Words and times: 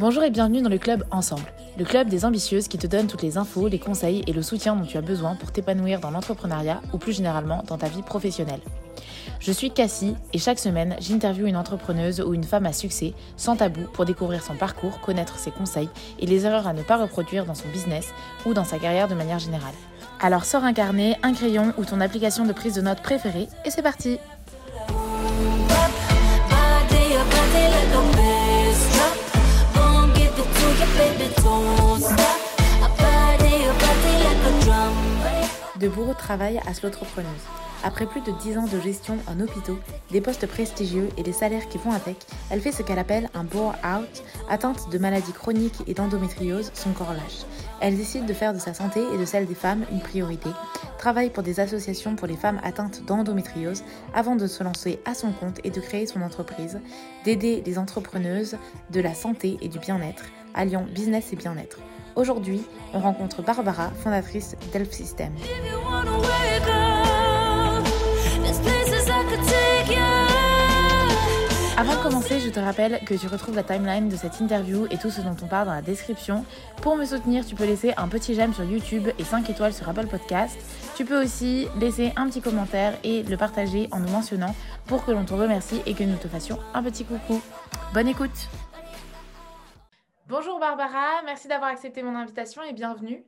Bonjour 0.00 0.22
et 0.22 0.30
bienvenue 0.30 0.62
dans 0.62 0.70
le 0.70 0.78
club 0.78 1.04
Ensemble, 1.10 1.52
le 1.76 1.84
club 1.84 2.08
des 2.08 2.24
ambitieuses 2.24 2.68
qui 2.68 2.78
te 2.78 2.86
donne 2.86 3.06
toutes 3.06 3.20
les 3.20 3.36
infos, 3.36 3.68
les 3.68 3.78
conseils 3.78 4.24
et 4.26 4.32
le 4.32 4.40
soutien 4.40 4.74
dont 4.74 4.86
tu 4.86 4.96
as 4.96 5.02
besoin 5.02 5.34
pour 5.34 5.52
t'épanouir 5.52 6.00
dans 6.00 6.10
l'entrepreneuriat 6.10 6.80
ou 6.94 6.96
plus 6.96 7.12
généralement 7.12 7.62
dans 7.66 7.76
ta 7.76 7.88
vie 7.88 8.00
professionnelle. 8.00 8.62
Je 9.40 9.52
suis 9.52 9.70
Cassie 9.70 10.14
et 10.32 10.38
chaque 10.38 10.58
semaine, 10.58 10.96
j'interviewe 11.00 11.48
une 11.48 11.56
entrepreneuse 11.56 12.22
ou 12.22 12.32
une 12.32 12.44
femme 12.44 12.64
à 12.64 12.72
succès 12.72 13.12
sans 13.36 13.56
tabou 13.56 13.82
pour 13.92 14.06
découvrir 14.06 14.42
son 14.42 14.54
parcours, 14.54 15.00
connaître 15.02 15.38
ses 15.38 15.50
conseils 15.50 15.90
et 16.18 16.24
les 16.24 16.46
erreurs 16.46 16.66
à 16.66 16.72
ne 16.72 16.82
pas 16.82 16.96
reproduire 16.96 17.44
dans 17.44 17.54
son 17.54 17.68
business 17.68 18.08
ou 18.46 18.54
dans 18.54 18.64
sa 18.64 18.78
carrière 18.78 19.06
de 19.06 19.14
manière 19.14 19.38
générale. 19.38 19.74
Alors 20.18 20.46
sors 20.46 20.64
un 20.64 20.72
carnet, 20.72 21.18
un 21.22 21.34
crayon 21.34 21.74
ou 21.76 21.84
ton 21.84 22.00
application 22.00 22.46
de 22.46 22.54
prise 22.54 22.74
de 22.74 22.80
notes 22.80 23.02
préférée 23.02 23.48
et 23.66 23.70
c'est 23.70 23.82
parti 23.82 24.18
De 35.80 35.88
bourreau 35.88 36.12
de 36.12 36.18
travail 36.18 36.60
à 36.66 36.74
slotropreneuse. 36.74 37.30
Après 37.82 38.04
plus 38.04 38.20
de 38.20 38.32
10 38.32 38.58
ans 38.58 38.66
de 38.66 38.78
gestion 38.80 39.16
en 39.26 39.40
hôpitaux, 39.40 39.78
des 40.10 40.20
postes 40.20 40.46
prestigieux 40.46 41.08
et 41.16 41.22
des 41.22 41.32
salaires 41.32 41.68
qui 41.68 41.78
vont 41.78 41.92
avec, 41.92 42.18
elle 42.50 42.60
fait 42.60 42.72
ce 42.72 42.82
qu'elle 42.82 42.98
appelle 42.98 43.30
un 43.32 43.44
bore-out, 43.44 44.22
atteinte 44.50 44.90
de 44.90 44.98
maladies 44.98 45.32
chroniques 45.32 45.82
et 45.86 45.94
d'endométriose, 45.94 46.70
son 46.74 46.90
corps 46.90 47.14
lâche. 47.14 47.46
Elle 47.80 47.96
décide 47.96 48.26
de 48.26 48.34
faire 48.34 48.52
de 48.52 48.58
sa 48.58 48.74
santé 48.74 49.00
et 49.14 49.16
de 49.16 49.24
celle 49.24 49.46
des 49.46 49.54
femmes 49.54 49.86
une 49.90 50.00
priorité, 50.00 50.50
travaille 50.98 51.30
pour 51.30 51.42
des 51.42 51.60
associations 51.60 52.14
pour 52.14 52.28
les 52.28 52.36
femmes 52.36 52.60
atteintes 52.62 53.02
d'endométriose 53.06 53.82
avant 54.12 54.36
de 54.36 54.46
se 54.46 54.62
lancer 54.62 55.00
à 55.06 55.14
son 55.14 55.32
compte 55.32 55.60
et 55.64 55.70
de 55.70 55.80
créer 55.80 56.06
son 56.06 56.20
entreprise, 56.20 56.78
d'aider 57.24 57.62
les 57.64 57.78
entrepreneuses 57.78 58.58
de 58.90 59.00
la 59.00 59.14
santé 59.14 59.56
et 59.62 59.68
du 59.68 59.78
bien-être, 59.78 60.24
alliant 60.54 60.86
business 60.94 61.32
et 61.32 61.36
bien-être. 61.36 61.78
Aujourd'hui, 62.16 62.62
on 62.92 63.00
rencontre 63.00 63.42
Barbara, 63.42 63.90
fondatrice 64.02 64.56
d'Elf 64.72 64.90
System. 64.90 65.32
Avant 71.80 71.96
de 71.96 72.02
commencer, 72.02 72.40
je 72.40 72.50
te 72.50 72.60
rappelle 72.60 73.00
que 73.06 73.14
tu 73.14 73.26
retrouves 73.26 73.56
la 73.56 73.62
timeline 73.62 74.10
de 74.10 74.16
cette 74.16 74.38
interview 74.40 74.86
et 74.90 74.98
tout 74.98 75.10
ce 75.10 75.22
dont 75.22 75.34
on 75.42 75.46
parle 75.46 75.66
dans 75.66 75.74
la 75.74 75.80
description. 75.80 76.44
Pour 76.82 76.94
me 76.94 77.06
soutenir, 77.06 77.46
tu 77.46 77.54
peux 77.54 77.64
laisser 77.64 77.94
un 77.96 78.06
petit 78.06 78.34
j'aime 78.34 78.52
sur 78.52 78.64
YouTube 78.64 79.08
et 79.18 79.24
5 79.24 79.48
étoiles 79.48 79.72
sur 79.72 79.88
Apple 79.88 80.06
Podcast. 80.06 80.58
Tu 80.94 81.06
peux 81.06 81.22
aussi 81.22 81.68
laisser 81.80 82.12
un 82.16 82.28
petit 82.28 82.42
commentaire 82.42 82.92
et 83.02 83.22
le 83.22 83.36
partager 83.38 83.88
en 83.92 84.00
nous 84.00 84.10
mentionnant 84.10 84.54
pour 84.84 85.06
que 85.06 85.10
l'on 85.10 85.24
te 85.24 85.32
remercie 85.32 85.80
et 85.86 85.94
que 85.94 86.04
nous 86.04 86.16
te 86.16 86.28
fassions 86.28 86.58
un 86.74 86.82
petit 86.82 87.06
coucou. 87.06 87.40
Bonne 87.94 88.08
écoute 88.08 88.50
Bonjour 90.30 90.60
Barbara, 90.60 91.22
merci 91.24 91.48
d'avoir 91.48 91.70
accepté 91.70 92.04
mon 92.04 92.14
invitation 92.14 92.62
et 92.62 92.72
bienvenue. 92.72 93.26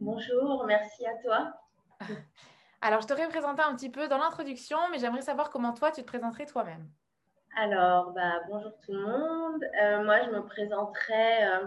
Bonjour, 0.00 0.66
merci 0.66 1.06
à 1.06 1.14
toi. 1.24 1.54
Alors, 2.82 3.00
je 3.00 3.06
t'aurais 3.06 3.26
présenté 3.30 3.62
un 3.62 3.74
petit 3.74 3.88
peu 3.88 4.06
dans 4.06 4.18
l'introduction, 4.18 4.76
mais 4.90 4.98
j'aimerais 4.98 5.22
savoir 5.22 5.48
comment 5.48 5.72
toi, 5.72 5.90
tu 5.90 6.02
te 6.02 6.06
présenterais 6.06 6.44
toi-même. 6.44 6.86
Alors, 7.56 8.12
bah, 8.12 8.34
bonjour 8.50 8.72
tout 8.84 8.92
le 8.92 9.00
monde. 9.00 9.64
Euh, 9.82 10.04
moi, 10.04 10.24
je 10.26 10.30
me 10.30 10.44
présenterai 10.44 11.46
euh, 11.46 11.66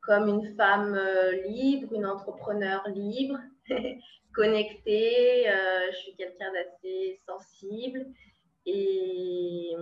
comme 0.00 0.28
une 0.28 0.56
femme 0.56 0.94
euh, 0.94 1.32
libre, 1.48 1.92
une 1.92 2.06
entrepreneur 2.06 2.82
libre, 2.88 3.38
connectée. 4.34 5.44
je 5.90 5.96
suis 5.98 6.14
quelqu'un 6.14 6.50
d'assez 6.50 7.20
sensible. 7.26 8.06
Et, 8.64 9.76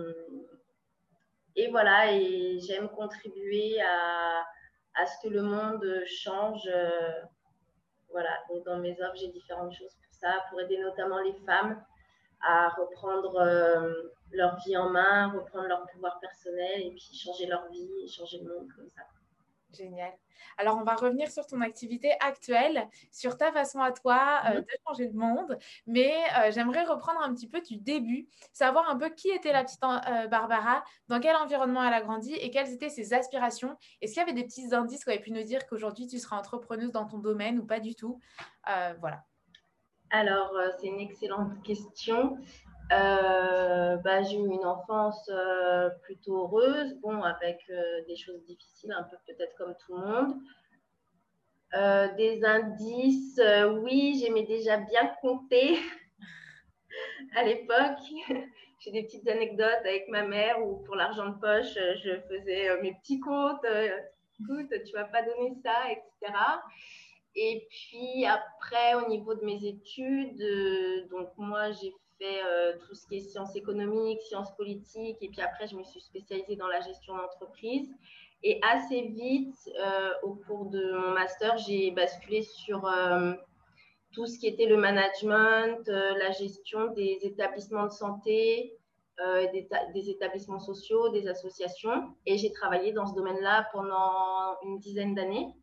et 1.57 1.69
voilà, 1.69 2.11
et 2.13 2.59
j'aime 2.59 2.87
contribuer 2.89 3.81
à, 3.81 4.45
à, 4.95 5.05
ce 5.05 5.27
que 5.27 5.33
le 5.33 5.41
monde 5.41 5.85
change. 6.05 6.69
voilà, 8.09 8.29
donc 8.49 8.63
dans 8.65 8.77
mes 8.77 8.93
offres, 9.01 9.15
j'ai 9.15 9.27
différentes 9.29 9.73
choses 9.73 9.95
pour 9.95 10.13
ça, 10.13 10.43
pour 10.49 10.61
aider 10.61 10.77
notamment 10.77 11.19
les 11.19 11.33
femmes 11.45 11.83
à 12.41 12.69
reprendre 12.69 13.41
leur 14.31 14.55
vie 14.65 14.77
en 14.77 14.89
main, 14.89 15.31
reprendre 15.31 15.67
leur 15.67 15.85
pouvoir 15.87 16.19
personnel 16.19 16.81
et 16.81 16.91
puis 16.91 17.17
changer 17.17 17.47
leur 17.47 17.67
vie 17.69 18.07
changer 18.09 18.39
le 18.39 18.53
monde 18.53 18.67
comme 18.75 18.89
ça. 18.89 19.01
Génial. 19.73 20.13
Alors, 20.57 20.77
on 20.77 20.83
va 20.83 20.95
revenir 20.95 21.29
sur 21.29 21.45
ton 21.45 21.61
activité 21.61 22.13
actuelle, 22.19 22.87
sur 23.11 23.37
ta 23.37 23.51
façon 23.51 23.79
à 23.79 23.91
toi 23.91 24.41
euh, 24.45 24.55
mhm. 24.55 24.61
de 24.61 24.67
changer 24.87 25.07
le 25.07 25.13
monde. 25.13 25.57
Mais 25.85 26.13
euh, 26.37 26.51
j'aimerais 26.51 26.83
reprendre 26.83 27.21
un 27.21 27.33
petit 27.33 27.47
peu 27.47 27.61
du 27.61 27.77
début, 27.77 28.27
savoir 28.53 28.89
un 28.89 28.97
peu 28.97 29.09
qui 29.09 29.29
était 29.29 29.51
la 29.51 29.63
petite 29.63 29.83
euh, 29.83 30.27
Barbara, 30.27 30.83
dans 31.09 31.19
quel 31.19 31.35
environnement 31.35 31.83
elle 31.83 31.93
a 31.93 32.01
grandi 32.01 32.33
et 32.33 32.49
quelles 32.49 32.71
étaient 32.71 32.89
ses 32.89 33.13
aspirations. 33.13 33.77
Est-ce 34.01 34.13
qu'il 34.13 34.21
y 34.21 34.23
avait 34.23 34.33
des 34.33 34.45
petits 34.45 34.73
indices 34.73 35.03
qui 35.03 35.09
auraient 35.09 35.19
pu 35.19 35.31
nous 35.31 35.43
dire 35.43 35.67
qu'aujourd'hui 35.67 36.07
tu 36.07 36.17
seras 36.17 36.37
entrepreneuse 36.37 36.91
dans 36.91 37.05
ton 37.05 37.19
domaine 37.19 37.59
ou 37.59 37.65
pas 37.65 37.79
du 37.79 37.95
tout? 37.95 38.19
Voilà. 38.99 39.23
Alors, 40.09 40.53
c'est 40.79 40.87
une 40.87 40.99
excellente 40.99 41.61
question. 41.63 42.37
Euh, 42.91 43.97
bah, 43.97 44.23
j'ai 44.23 44.37
eu 44.37 44.47
une 44.47 44.65
enfance 44.65 45.29
euh, 45.29 45.89
plutôt 46.03 46.43
heureuse, 46.43 46.95
bon, 47.01 47.21
avec 47.21 47.59
euh, 47.69 48.05
des 48.07 48.15
choses 48.15 48.41
difficiles, 48.45 48.93
un 48.93 49.03
peu 49.03 49.17
peut-être 49.25 49.55
comme 49.57 49.75
tout 49.85 49.95
le 49.95 50.05
monde. 50.05 50.35
des 52.17 52.43
indices, 52.45 53.41
oui, 53.81 54.19
j'aimais 54.21 54.43
déjà 54.43 54.77
bien 54.77 55.11
compter 55.21 55.77
à 57.35 57.43
l'époque. 57.43 57.99
j'ai 58.79 58.91
des 58.91 59.03
petites 59.03 59.27
anecdotes 59.27 59.81
avec 59.83 60.07
ma 60.07 60.23
mère 60.23 60.63
où 60.63 60.77
pour 60.83 60.95
l'argent 60.95 61.27
de 61.27 61.39
poche, 61.39 61.73
je 61.73 62.21
faisais 62.29 62.81
mes 62.81 62.93
petits 62.93 63.19
comptes. 63.19 63.65
écoute, 64.39 64.73
tu 64.85 64.93
vas 64.93 65.05
pas 65.05 65.23
donner 65.23 65.53
ça, 65.61 65.91
etc. 65.91 66.33
Et 67.35 67.67
puis 67.69 68.25
après, 68.25 68.95
au 68.95 69.09
niveau 69.09 69.35
de 69.35 69.43
mes 69.43 69.65
études, 69.65 70.41
donc 71.09 71.29
moi, 71.37 71.71
j'ai 71.71 71.93
euh, 72.25 72.73
tout 72.87 72.95
ce 72.95 73.05
qui 73.07 73.17
est 73.17 73.19
sciences 73.19 73.55
économiques, 73.55 74.21
sciences 74.23 74.55
politiques, 74.55 75.17
et 75.21 75.29
puis 75.29 75.41
après, 75.41 75.67
je 75.67 75.75
me 75.75 75.83
suis 75.83 76.01
spécialisée 76.01 76.55
dans 76.55 76.67
la 76.67 76.81
gestion 76.81 77.15
d'entreprise. 77.15 77.89
Et 78.43 78.59
assez 78.63 79.01
vite, 79.01 79.55
euh, 79.79 80.11
au 80.23 80.33
cours 80.35 80.65
de 80.65 80.93
mon 80.93 81.11
master, 81.11 81.57
j'ai 81.57 81.91
basculé 81.91 82.41
sur 82.41 82.85
euh, 82.85 83.33
tout 84.13 84.25
ce 84.25 84.39
qui 84.39 84.47
était 84.47 84.65
le 84.65 84.77
management, 84.77 85.87
la 85.87 86.31
gestion 86.31 86.87
des 86.93 87.19
établissements 87.21 87.85
de 87.85 87.91
santé, 87.91 88.73
des, 89.19 89.67
des, 89.93 90.09
établissements 90.09 90.59
sociaux, 90.59 91.09
des 91.09 91.27
associations. 91.27 92.15
Et 92.25 92.37
j'ai 92.37 92.51
travaillé 92.51 92.93
dans 92.93 93.05
ce 93.05 93.15
domaine-là 93.15 93.67
pendant 93.73 94.59
une 94.63 94.79
dizaine 94.79 95.13
d'années. 95.13 95.53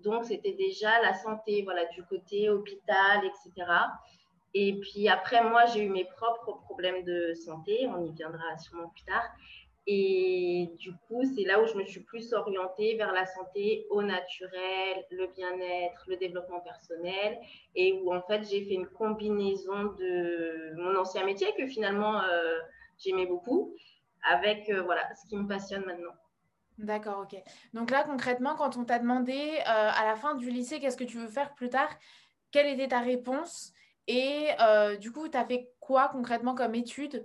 Donc, 0.00 0.24
c'était 0.24 0.52
déjà 0.52 1.00
la 1.02 1.14
santé, 1.14 1.62
voilà, 1.62 1.84
du 1.86 2.02
côté 2.04 2.48
hôpital, 2.48 3.24
etc. 3.24 3.66
Et 4.54 4.78
puis 4.80 5.08
après, 5.08 5.42
moi, 5.42 5.66
j'ai 5.66 5.84
eu 5.84 5.90
mes 5.90 6.04
propres 6.04 6.58
problèmes 6.64 7.04
de 7.04 7.34
santé. 7.34 7.86
On 7.88 8.04
y 8.04 8.12
viendra 8.12 8.56
sûrement 8.58 8.88
plus 8.88 9.04
tard. 9.04 9.24
Et 9.90 10.70
du 10.78 10.92
coup, 10.92 11.22
c'est 11.34 11.44
là 11.44 11.62
où 11.62 11.66
je 11.66 11.72
me 11.72 11.84
suis 11.86 12.00
plus 12.00 12.34
orientée 12.34 12.94
vers 12.96 13.10
la 13.10 13.24
santé 13.24 13.86
au 13.88 14.02
naturel, 14.02 15.02
le 15.10 15.28
bien-être, 15.28 16.04
le 16.08 16.18
développement 16.18 16.60
personnel, 16.60 17.38
et 17.74 17.94
où 17.94 18.14
en 18.14 18.20
fait 18.20 18.46
j'ai 18.46 18.66
fait 18.66 18.74
une 18.74 18.86
combinaison 18.86 19.84
de 19.98 20.74
mon 20.76 20.94
ancien 20.94 21.24
métier 21.24 21.54
que 21.56 21.66
finalement 21.66 22.20
euh, 22.20 22.58
j'aimais 22.98 23.24
beaucoup, 23.24 23.74
avec 24.30 24.68
euh, 24.68 24.82
voilà 24.82 25.08
ce 25.14 25.26
qui 25.26 25.38
me 25.38 25.48
passionne 25.48 25.86
maintenant. 25.86 26.12
D'accord, 26.76 27.20
ok. 27.22 27.42
Donc 27.72 27.90
là, 27.90 28.04
concrètement, 28.04 28.56
quand 28.56 28.76
on 28.76 28.84
t'a 28.84 28.98
demandé 28.98 29.32
euh, 29.32 29.62
à 29.64 30.04
la 30.04 30.16
fin 30.16 30.34
du 30.34 30.50
lycée 30.50 30.80
qu'est-ce 30.80 30.98
que 30.98 31.04
tu 31.04 31.16
veux 31.16 31.28
faire 31.28 31.54
plus 31.54 31.70
tard, 31.70 31.88
quelle 32.50 32.66
était 32.66 32.88
ta 32.88 33.00
réponse 33.00 33.72
et 34.08 34.48
euh, 34.60 34.96
du 34.96 35.12
coup, 35.12 35.28
tu 35.28 35.36
as 35.36 35.44
fait 35.44 35.70
quoi 35.78 36.08
concrètement 36.08 36.54
comme 36.54 36.74
étude? 36.74 37.24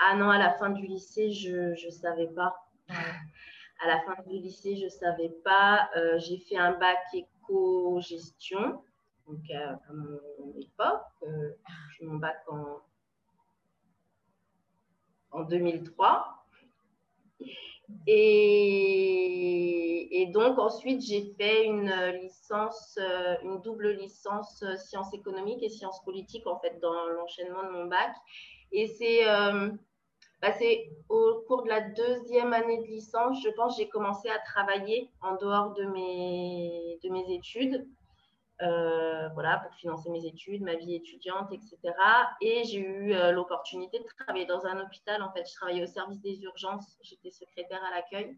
Ah 0.00 0.16
non, 0.16 0.28
à 0.28 0.38
la 0.38 0.52
fin 0.54 0.70
du 0.70 0.84
lycée, 0.86 1.30
je 1.30 1.70
ne 1.86 1.90
savais 1.90 2.28
pas. 2.28 2.54
À 3.82 3.88
la 3.88 4.00
fin 4.02 4.14
du 4.26 4.38
lycée, 4.38 4.76
je 4.76 4.84
ne 4.84 4.88
savais 4.88 5.30
pas. 5.44 5.90
Euh, 5.96 6.18
j'ai 6.18 6.38
fait 6.38 6.56
un 6.56 6.72
bac 6.78 6.96
éco-gestion, 7.12 8.82
donc 9.26 9.40
euh, 9.50 9.72
à 9.72 9.92
mon 9.92 10.60
époque. 10.60 11.02
j'ai 11.22 11.98
fait 11.98 12.04
mon 12.04 12.16
bac 12.16 12.36
en, 12.48 12.80
en 15.32 15.42
2003. 15.42 16.46
Et, 18.06 19.50
donc, 20.32 20.58
ensuite, 20.58 21.02
j'ai 21.02 21.34
fait 21.38 21.64
une 21.66 21.92
licence, 22.22 22.98
euh, 23.00 23.36
une 23.42 23.60
double 23.60 23.90
licence 23.90 24.62
euh, 24.62 24.76
sciences 24.76 25.12
économiques 25.14 25.62
et 25.62 25.68
sciences 25.68 26.02
politiques, 26.04 26.46
en 26.46 26.58
fait, 26.58 26.78
dans 26.80 27.06
l'enchaînement 27.08 27.62
de 27.64 27.70
mon 27.70 27.84
bac. 27.86 28.10
Et 28.72 28.88
c'est 28.88 29.28
euh, 29.28 29.70
bah, 30.42 30.52
au 31.08 31.44
cours 31.46 31.62
de 31.62 31.68
la 31.68 31.80
deuxième 31.80 32.52
année 32.52 32.78
de 32.78 32.86
licence, 32.86 33.40
je 33.42 33.50
pense, 33.50 33.76
j'ai 33.76 33.88
commencé 33.88 34.28
à 34.28 34.38
travailler 34.40 35.10
en 35.20 35.36
dehors 35.36 35.72
de 35.74 35.84
mes, 35.84 36.98
de 37.04 37.10
mes 37.10 37.32
études. 37.34 37.86
Euh, 38.62 39.28
voilà, 39.30 39.58
pour 39.58 39.74
financer 39.74 40.08
mes 40.10 40.24
études, 40.26 40.62
ma 40.62 40.76
vie 40.76 40.94
étudiante, 40.94 41.50
etc. 41.52 41.76
Et 42.40 42.62
j'ai 42.64 42.78
eu 42.78 43.12
euh, 43.12 43.32
l'opportunité 43.32 43.98
de 43.98 44.04
travailler 44.04 44.46
dans 44.46 44.64
un 44.64 44.80
hôpital. 44.80 45.22
En 45.22 45.32
fait, 45.32 45.44
je 45.44 45.54
travaillais 45.54 45.82
au 45.82 45.88
service 45.88 46.20
des 46.20 46.40
urgences. 46.42 46.96
J'étais 47.02 47.30
secrétaire 47.30 47.82
à 47.84 47.90
l'accueil. 47.90 48.36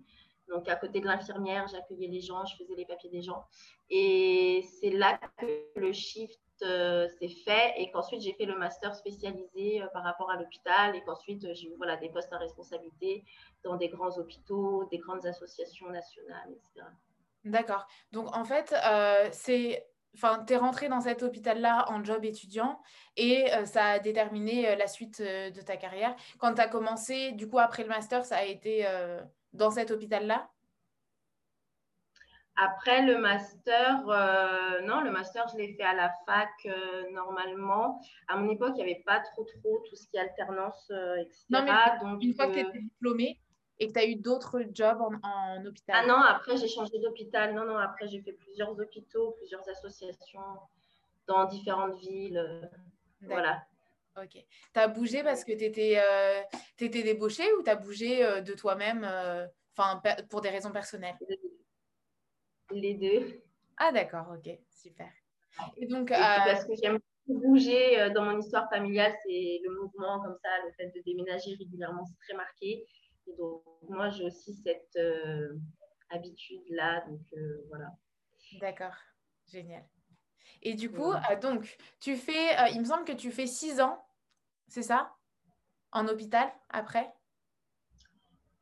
Donc, 0.49 0.69
à 0.69 0.77
côté 0.77 1.01
de 1.01 1.07
l'infirmière, 1.07 1.67
j'accueillais 1.69 2.09
les 2.09 2.23
gens, 2.23 2.47
je 2.47 2.57
faisais 2.57 2.75
les 2.75 2.87
papiers 2.87 3.11
des 3.11 3.21
gens. 3.21 3.45
Et 3.91 4.65
c'est 4.81 4.91
là 4.91 5.19
que 5.37 5.47
le 5.75 5.93
shift 5.93 6.41
euh, 6.63 7.09
s'est 7.19 7.35
fait 7.45 7.75
et 7.77 7.91
qu'ensuite 7.91 8.23
j'ai 8.23 8.33
fait 8.33 8.47
le 8.47 8.57
master 8.57 8.95
spécialisé 8.95 9.83
par 9.93 10.03
rapport 10.03 10.31
à 10.31 10.37
l'hôpital 10.37 10.97
et 10.97 11.03
qu'ensuite 11.03 11.53
j'ai 11.53 11.69
eu 11.69 11.75
voilà, 11.77 11.97
des 11.97 12.09
postes 12.09 12.33
à 12.33 12.39
responsabilité 12.39 13.23
dans 13.65 13.77
des 13.77 13.89
grands 13.89 14.17
hôpitaux, 14.17 14.89
des 14.91 14.99
grandes 14.99 15.27
associations 15.27 15.91
nationales, 15.91 16.49
etc. 16.53 16.87
D'accord. 17.45 17.87
Donc 18.13 18.35
en 18.35 18.45
fait, 18.45 18.75
c'est 19.33 19.85
enfin, 20.17 20.45
tu 20.47 20.55
es 20.55 20.57
rentré 20.57 20.89
dans 20.89 21.01
cet 21.01 21.23
hôpital-là 21.23 21.87
en 21.89 22.03
job 22.03 22.25
étudiant 22.25 22.81
et 23.17 23.47
ça 23.65 23.85
a 23.85 23.99
déterminé 23.99 24.75
la 24.77 24.87
suite 24.87 25.23
de 25.23 25.61
ta 25.61 25.77
carrière. 25.77 26.15
Quand 26.39 26.55
tu 26.55 26.61
as 26.61 26.69
commencé, 26.69 27.33
du 27.33 27.49
coup, 27.49 27.59
après 27.59 27.83
le 27.83 27.89
master, 27.89 28.25
ça 28.25 28.39
a 28.39 28.45
été 28.45 28.87
dans 29.53 29.71
cet 29.71 29.91
hôpital-là? 29.91 30.49
Après 32.59 33.03
le 33.03 33.19
master, 33.19 34.09
euh, 34.09 34.81
non, 34.81 35.03
le 35.03 35.11
master, 35.11 35.47
je 35.53 35.59
l'ai 35.59 35.75
fait 35.75 35.83
à 35.83 35.93
la 35.93 36.11
fac 36.25 36.49
euh, 36.65 37.11
normalement. 37.13 38.01
À 38.29 38.39
mon 38.39 38.51
époque, 38.51 38.73
il 38.77 38.85
n'y 38.85 38.93
avait 38.93 39.03
pas 39.05 39.21
trop, 39.21 39.45
trop 39.45 39.85
tout 39.87 39.95
ce 39.95 40.09
qui 40.09 40.17
est 40.17 40.21
alternance, 40.21 40.91
euh, 40.91 41.17
etc. 41.17 41.45
Non, 41.51 41.65
mais 41.65 41.99
Donc, 42.01 42.23
une 42.23 42.33
fois 42.33 42.47
que 42.47 42.55
tu 42.55 42.61
étais 42.61 42.79
diplômée 42.79 43.39
et 43.79 43.89
que 43.89 43.93
tu 43.93 43.99
as 43.99 44.07
eu 44.07 44.17
d'autres 44.17 44.63
jobs 44.73 45.01
en, 45.01 45.65
hôpital? 45.65 45.97
Ah 45.99 46.07
non, 46.07 46.17
après, 46.17 46.57
j'ai 46.57 46.69
changé 46.69 46.99
d'hôpital. 46.99 47.55
Non, 47.55 47.65
non, 47.65 47.77
après, 47.77 48.09
j'ai 48.09 48.21
fait 48.21 48.33
plusieurs 48.33 48.79
hôpitaux, 48.79 49.33
plusieurs 49.39 49.69
associations 49.69 50.41
dans 51.27 51.45
différentes 51.47 51.99
villes. 51.99 52.71
Voilà. 53.23 53.63
Ok. 54.17 54.33
Tu 54.33 54.81
as 54.81 54.89
bougé 54.89 55.23
parce 55.23 55.45
que 55.45 55.53
tu 55.53 55.65
étais, 55.65 56.03
étais, 56.81 57.03
débauchée 57.03 57.53
ou 57.55 57.63
tu 57.63 57.71
as 57.71 57.77
bougé 57.77 58.43
de 58.43 58.55
toi-même 58.55 59.07
enfin 59.77 60.01
pour 60.31 60.41
des 60.41 60.49
raisons 60.49 60.73
personnelles? 60.73 61.17
Les 62.71 62.95
deux. 62.95 63.43
Ah 63.77 63.93
d'accord, 63.93 64.27
ok, 64.35 64.59
super. 64.71 65.11
Et 65.77 65.87
donc, 65.87 66.11
euh, 66.11 66.17
parce 66.19 66.65
que 66.65 66.73
j'aime 66.83 66.99
bouger 67.27 68.01
euh, 68.01 68.11
dans 68.11 68.25
mon 68.25 68.39
histoire 68.39 68.69
familiale, 68.71 69.15
c'est 69.25 69.61
le 69.65 69.81
mouvement 69.81 70.21
comme 70.21 70.37
ça, 70.43 70.49
le 70.65 70.73
fait 70.73 70.93
de 70.97 71.03
déménager 71.05 71.55
régulièrement, 71.59 72.05
c'est 72.05 72.19
très 72.27 72.37
marqué. 72.37 72.87
Et 73.27 73.35
donc, 73.37 73.63
moi, 73.89 74.09
j'ai 74.11 74.25
aussi 74.25 74.55
cette 74.55 74.97
euh, 74.97 75.59
habitude-là. 76.11 77.05
Donc, 77.09 77.21
voilà. 77.69 77.93
D'accord, 78.61 78.95
génial. 79.47 79.85
Et 80.63 80.75
du 80.75 80.91
coup, 80.91 81.13
donc, 81.43 81.77
tu 82.01 82.17
fais, 82.17 82.73
il 82.73 82.81
me 82.81 82.85
semble 82.85 83.05
que 83.05 83.13
tu 83.13 83.31
fais 83.31 83.47
six 83.47 83.81
ans, 83.81 84.05
c'est 84.69 84.83
ça? 84.83 85.15
En 85.93 86.09
hôpital 86.09 86.53
après? 86.71 87.13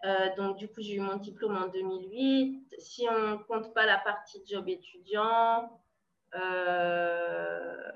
Euh, 0.04 0.34
donc, 0.36 0.58
du 0.58 0.68
coup, 0.68 0.82
j'ai 0.82 0.96
eu 0.96 1.00
mon 1.00 1.16
diplôme 1.16 1.56
en 1.56 1.68
2008. 1.68 2.74
Si 2.78 3.06
on 3.08 3.30
ne 3.30 3.36
compte 3.36 3.72
pas 3.72 3.86
la 3.86 3.98
partie 3.98 4.42
job 4.46 4.68
étudiant, 4.68 5.80
euh, 6.34 7.92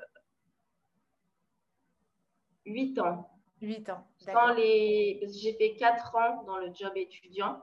8 2.64 2.98
ans. 3.00 3.37
8 3.60 3.90
ans. 3.90 4.06
Les... 4.56 5.20
J'ai 5.28 5.52
fait 5.54 5.74
4 5.74 6.16
ans 6.16 6.42
dans 6.44 6.58
le 6.58 6.70
job 6.72 6.92
étudiant. 6.96 7.62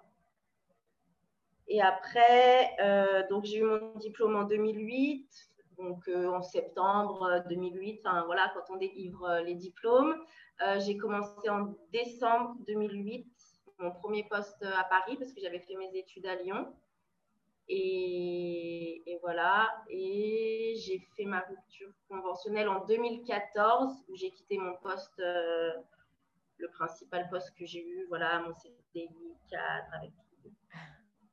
Et 1.68 1.82
après, 1.82 2.76
euh, 2.80 3.28
donc 3.30 3.46
j'ai 3.46 3.58
eu 3.58 3.64
mon 3.64 3.96
diplôme 3.96 4.36
en 4.36 4.44
2008, 4.44 5.28
donc 5.78 6.08
euh, 6.08 6.28
en 6.28 6.44
septembre 6.44 7.44
2008, 7.50 8.02
enfin 8.06 8.24
voilà, 8.26 8.52
quand 8.54 8.74
on 8.74 8.78
délivre 8.78 9.42
les 9.44 9.56
diplômes. 9.56 10.16
j'ai 10.78 10.96
commencé 10.96 11.50
en 11.50 11.74
décembre 11.92 12.56
2008 12.68 13.28
mon 13.80 13.92
premier 13.92 14.24
poste 14.24 14.64
à 14.64 14.84
Paris 14.86 15.18
parce 15.18 15.34
que 15.34 15.42
j'avais 15.42 15.60
fait 15.60 15.76
mes 15.76 15.96
études 15.98 16.26
à 16.28 16.36
Lyon. 16.36 16.68
Et, 17.68 19.18
voilà. 19.22 19.72
Et 19.90 20.76
j'ai 20.78 21.00
fait 21.18 21.26
ma 21.26 21.42
rupture 21.42 21.92
conventionnelle 22.08 22.70
en 22.70 22.86
2014 22.86 24.06
où 24.08 24.16
j'ai 24.16 24.32
quitté 24.32 24.58
mon 24.58 24.76
poste, 24.78 25.20
euh, 25.20 25.72
le 26.58 26.70
principal 26.70 27.28
poste 27.30 27.54
que 27.58 27.66
j'ai 27.66 27.84
eu, 27.84 28.06
voilà, 28.08 28.40
mon 28.40 28.54
CDI 28.54 29.10
cadre 29.50 29.88
avec 29.98 30.12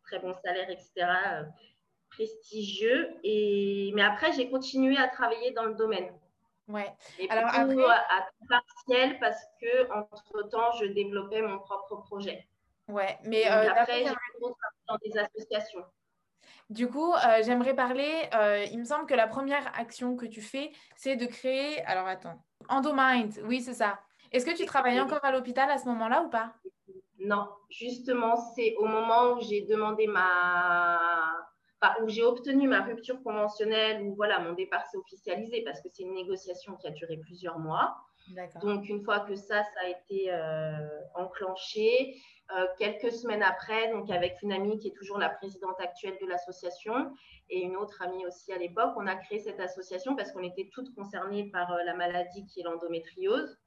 très 0.04 0.18
bon 0.18 0.32
salaire, 0.32 0.70
etc. 0.70 0.90
Euh, 0.98 1.42
prestigieux. 2.10 3.10
Et, 3.22 3.92
mais 3.94 4.02
après, 4.02 4.32
j'ai 4.32 4.50
continué 4.50 4.96
à 4.96 5.08
travailler 5.08 5.52
dans 5.52 5.64
le 5.64 5.74
domaine. 5.74 6.12
Ouais. 6.68 6.92
Et 7.18 7.28
Alors 7.28 7.44
après... 7.48 7.84
à 7.84 8.20
temps 8.20 8.46
partiel 8.48 9.18
parce 9.18 9.42
que 9.60 9.92
entre 9.92 10.48
temps, 10.48 10.72
je 10.80 10.86
développais 10.86 11.42
mon 11.42 11.58
propre 11.58 11.96
projet. 11.96 12.46
Ouais, 12.88 13.18
mais 13.24 13.46
euh, 13.46 13.70
après, 13.70 14.04
j'ai 14.04 14.14
dans 14.88 14.96
des 15.04 15.18
associations. 15.18 15.84
Du 16.72 16.88
coup, 16.88 17.12
euh, 17.12 17.42
j'aimerais 17.44 17.74
parler. 17.74 18.10
Euh, 18.34 18.64
il 18.72 18.78
me 18.78 18.84
semble 18.84 19.04
que 19.04 19.12
la 19.12 19.26
première 19.26 19.70
action 19.78 20.16
que 20.16 20.24
tu 20.24 20.40
fais, 20.40 20.72
c'est 20.96 21.16
de 21.16 21.26
créer. 21.26 21.82
Alors 21.82 22.06
attends, 22.06 22.42
Endomind, 22.70 23.30
oui, 23.44 23.60
c'est 23.60 23.74
ça. 23.74 24.00
Est-ce 24.32 24.46
que 24.46 24.56
tu 24.56 24.64
travaillais 24.64 25.00
encore 25.00 25.22
à 25.22 25.32
l'hôpital 25.32 25.70
à 25.70 25.76
ce 25.76 25.86
moment-là 25.88 26.22
ou 26.22 26.30
pas? 26.30 26.54
Non, 27.18 27.46
justement, 27.68 28.36
c'est 28.54 28.74
au 28.78 28.86
moment 28.86 29.34
où 29.34 29.40
j'ai 29.42 29.66
demandé 29.66 30.06
ma 30.06 30.98
où 32.00 32.08
j'ai 32.08 32.22
obtenu 32.22 32.68
ma 32.68 32.80
rupture 32.82 33.22
conventionnelle, 33.22 34.02
où 34.02 34.14
voilà, 34.14 34.38
mon 34.38 34.52
départ 34.52 34.86
s'est 34.86 34.96
officialisé 34.96 35.62
parce 35.64 35.80
que 35.80 35.88
c'est 35.92 36.04
une 36.04 36.14
négociation 36.14 36.76
qui 36.76 36.86
a 36.86 36.90
duré 36.90 37.18
plusieurs 37.18 37.58
mois. 37.58 37.96
Donc, 38.62 38.88
une 38.88 39.02
fois 39.02 39.20
que 39.20 39.34
ça, 39.34 39.64
ça 39.64 39.80
a 39.84 39.88
été 39.88 40.32
euh, 40.32 40.88
enclenché, 41.16 42.16
euh, 42.50 42.66
quelques 42.78 43.12
semaines 43.12 43.42
après, 43.42 43.90
donc 43.92 44.10
avec 44.10 44.42
une 44.42 44.52
amie 44.52 44.78
qui 44.78 44.88
est 44.88 44.96
toujours 44.96 45.18
la 45.18 45.30
présidente 45.30 45.80
actuelle 45.80 46.18
de 46.20 46.26
l'association 46.26 47.14
et 47.48 47.60
une 47.60 47.76
autre 47.76 48.02
amie 48.02 48.26
aussi 48.26 48.52
à 48.52 48.58
l'époque, 48.58 48.92
on 48.96 49.06
a 49.06 49.14
créé 49.14 49.38
cette 49.38 49.60
association 49.60 50.16
parce 50.16 50.32
qu'on 50.32 50.42
était 50.42 50.68
toutes 50.72 50.94
concernées 50.94 51.50
par 51.50 51.72
euh, 51.72 51.82
la 51.84 51.94
maladie 51.94 52.44
qui 52.46 52.60
est 52.60 52.64
l'endométriose. 52.64 53.58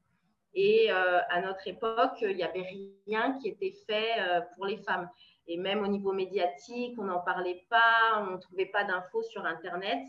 Et 0.58 0.90
à 0.90 1.42
notre 1.42 1.68
époque, 1.68 2.22
il 2.22 2.38
n'y 2.38 2.44
avait 2.44 2.66
rien 3.06 3.38
qui 3.40 3.50
était 3.50 3.74
fait 3.86 4.14
pour 4.56 4.66
les 4.66 4.78
femmes. 4.78 5.10
Et 5.48 5.58
même 5.58 5.84
au 5.84 5.88
niveau 5.88 6.14
médiatique, 6.14 6.98
on 6.98 7.04
n'en 7.04 7.20
parlait 7.20 7.66
pas, 7.70 8.26
on 8.26 8.32
ne 8.32 8.38
trouvait 8.38 8.68
pas 8.68 8.86
d'infos 8.86 9.22
sur 9.24 9.44
Internet. 9.44 10.00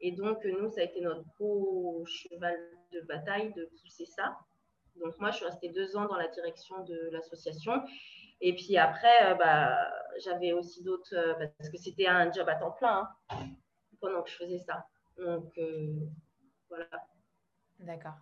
Et 0.00 0.10
donc, 0.10 0.44
nous, 0.44 0.68
ça 0.70 0.80
a 0.80 0.84
été 0.84 1.00
notre 1.02 1.22
gros 1.38 2.04
cheval 2.04 2.58
de 2.92 3.00
bataille 3.02 3.52
de 3.54 3.70
pousser 3.80 4.06
ça. 4.06 4.36
Donc, 4.96 5.18
moi, 5.18 5.30
je 5.30 5.36
suis 5.36 5.46
restée 5.46 5.68
deux 5.68 5.96
ans 5.96 6.06
dans 6.06 6.16
la 6.16 6.28
direction 6.28 6.82
de 6.84 7.10
l'association. 7.12 7.82
Et 8.40 8.54
puis 8.54 8.76
après, 8.76 9.32
euh, 9.32 9.34
bah, 9.34 9.76
j'avais 10.18 10.52
aussi 10.52 10.82
d'autres, 10.82 11.14
euh, 11.14 11.46
parce 11.58 11.70
que 11.70 11.78
c'était 11.78 12.08
un 12.08 12.30
job 12.32 12.48
à 12.48 12.56
temps 12.56 12.72
plein 12.72 13.08
hein, 13.30 13.46
pendant 14.00 14.22
que 14.22 14.30
je 14.30 14.36
faisais 14.36 14.58
ça. 14.58 14.86
Donc, 15.16 15.56
euh, 15.58 15.94
voilà. 16.68 16.86
D'accord. 17.78 18.14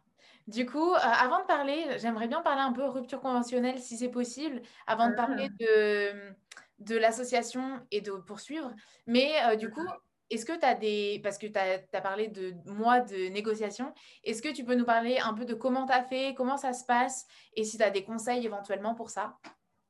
Du 0.46 0.66
coup, 0.66 0.94
avant 0.94 1.40
de 1.40 1.46
parler, 1.46 1.98
j'aimerais 1.98 2.28
bien 2.28 2.42
parler 2.42 2.62
un 2.62 2.72
peu 2.72 2.84
rupture 2.84 3.20
conventionnelle 3.20 3.78
si 3.78 3.96
c'est 3.96 4.10
possible, 4.10 4.62
avant 4.86 5.08
de 5.08 5.14
parler 5.14 5.48
ah. 5.48 5.56
de, 5.60 6.34
de 6.80 6.96
l'association 6.96 7.80
et 7.90 8.00
de 8.00 8.12
poursuivre. 8.12 8.74
Mais 9.06 9.32
euh, 9.46 9.56
du 9.56 9.70
coup, 9.70 9.86
est-ce 10.30 10.46
que 10.46 10.58
tu 10.58 10.64
as 10.64 10.74
des... 10.74 11.20
Parce 11.22 11.38
que 11.38 11.46
tu 11.46 11.58
as, 11.58 11.78
parlé 12.00 12.26
de 12.28 12.54
mois 12.66 13.00
de 13.00 13.28
négociation. 13.28 13.92
Est-ce 14.24 14.42
que 14.42 14.52
tu 14.52 14.64
peux 14.64 14.74
nous 14.74 14.84
parler 14.84 15.18
un 15.18 15.34
peu 15.34 15.44
de 15.44 15.54
comment 15.54 15.86
tu 15.86 15.92
as 15.92 16.02
fait, 16.04 16.34
comment 16.34 16.56
ça 16.56 16.72
se 16.72 16.84
passe 16.84 17.26
et 17.54 17.62
si 17.64 17.76
tu 17.76 17.82
as 17.82 17.90
des 17.90 18.04
conseils 18.04 18.44
éventuellement 18.44 18.94
pour 18.94 19.10
ça? 19.10 19.36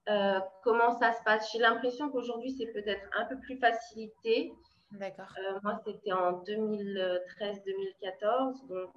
Euh, 0.08 0.40
Comment 0.64 0.98
ça 0.98 1.12
se 1.12 1.22
passe? 1.24 1.50
J'ai 1.52 1.58
l'impression 1.58 2.08
qu'aujourd'hui, 2.10 2.54
c'est 2.58 2.72
peut-être 2.72 3.06
un 3.16 3.26
peu 3.26 3.38
plus 3.38 3.58
facilité. 3.58 4.52
D'accord. 4.92 5.32
Euh, 5.38 5.60
moi, 5.62 5.80
c'était 5.86 6.12
en 6.12 6.42
2013-2014. 6.42 8.66
Donc 8.68 8.90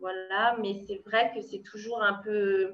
voilà, 0.00 0.56
mais 0.60 0.82
c'est 0.86 1.00
vrai 1.06 1.30
que 1.34 1.40
c'est 1.42 1.62
toujours 1.62 2.02
un 2.02 2.14
peu 2.24 2.72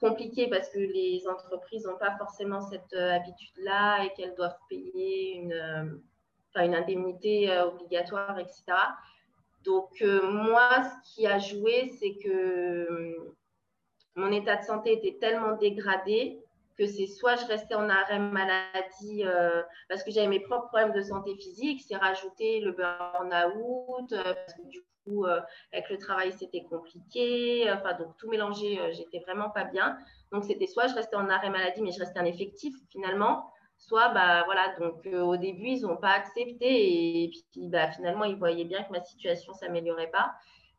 compliqué 0.00 0.48
parce 0.48 0.68
que 0.68 0.78
les 0.78 1.26
entreprises 1.28 1.86
n'ont 1.86 1.98
pas 1.98 2.16
forcément 2.18 2.60
cette 2.60 2.92
euh, 2.92 3.12
habitude-là 3.12 4.04
et 4.04 4.12
qu'elles 4.14 4.34
doivent 4.34 4.58
payer 4.68 5.36
une, 5.36 5.52
euh, 5.52 5.84
une 6.64 6.74
indemnité 6.74 7.50
euh, 7.50 7.66
obligatoire, 7.66 8.38
etc. 8.38 8.62
Donc, 9.64 10.00
moi, 10.00 10.84
ce 10.84 11.14
qui 11.14 11.26
a 11.26 11.38
joué, 11.38 11.92
c'est 11.98 12.14
que 12.22 13.16
mon 14.14 14.30
état 14.30 14.56
de 14.56 14.62
santé 14.62 14.92
était 14.92 15.18
tellement 15.18 15.56
dégradé 15.56 16.40
que 16.78 16.86
c'est 16.86 17.06
soit 17.06 17.34
je 17.36 17.46
restais 17.46 17.74
en 17.74 17.88
arrêt 17.88 18.20
maladie 18.20 19.24
parce 19.88 20.04
que 20.04 20.12
j'avais 20.12 20.28
mes 20.28 20.38
propres 20.38 20.68
problèmes 20.68 20.92
de 20.92 21.00
santé 21.00 21.34
physique, 21.34 21.82
c'est 21.88 21.96
rajouter 21.96 22.60
le 22.60 22.72
burn-out, 22.72 24.10
parce 24.10 24.54
que 24.54 24.62
du 24.68 24.84
euh, 25.08 25.40
avec 25.72 25.88
le 25.90 25.98
travail, 25.98 26.32
c'était 26.32 26.64
compliqué. 26.64 27.70
Enfin, 27.70 27.94
donc 27.94 28.16
tout 28.16 28.28
mélangé, 28.28 28.78
euh, 28.80 28.92
j'étais 28.92 29.20
vraiment 29.20 29.50
pas 29.50 29.64
bien. 29.64 29.96
Donc 30.32 30.44
c'était 30.44 30.66
soit 30.66 30.88
je 30.88 30.94
restais 30.94 31.16
en 31.16 31.28
arrêt 31.28 31.50
maladie, 31.50 31.82
mais 31.82 31.92
je 31.92 32.00
restais 32.00 32.18
un 32.18 32.24
effectif 32.24 32.74
finalement. 32.90 33.50
Soit, 33.78 34.08
bah 34.08 34.42
voilà, 34.44 34.74
donc 34.80 35.06
euh, 35.06 35.20
au 35.20 35.36
début, 35.36 35.68
ils 35.68 35.82
n'ont 35.82 35.96
pas 35.96 36.10
accepté 36.10 37.22
et, 37.22 37.30
puis 37.30 37.68
bah, 37.68 37.90
finalement, 37.90 38.24
ils 38.24 38.36
voyaient 38.36 38.64
bien 38.64 38.82
que 38.82 38.90
ma 38.90 39.00
situation 39.00 39.52
s'améliorait 39.52 40.10
pas 40.10 40.34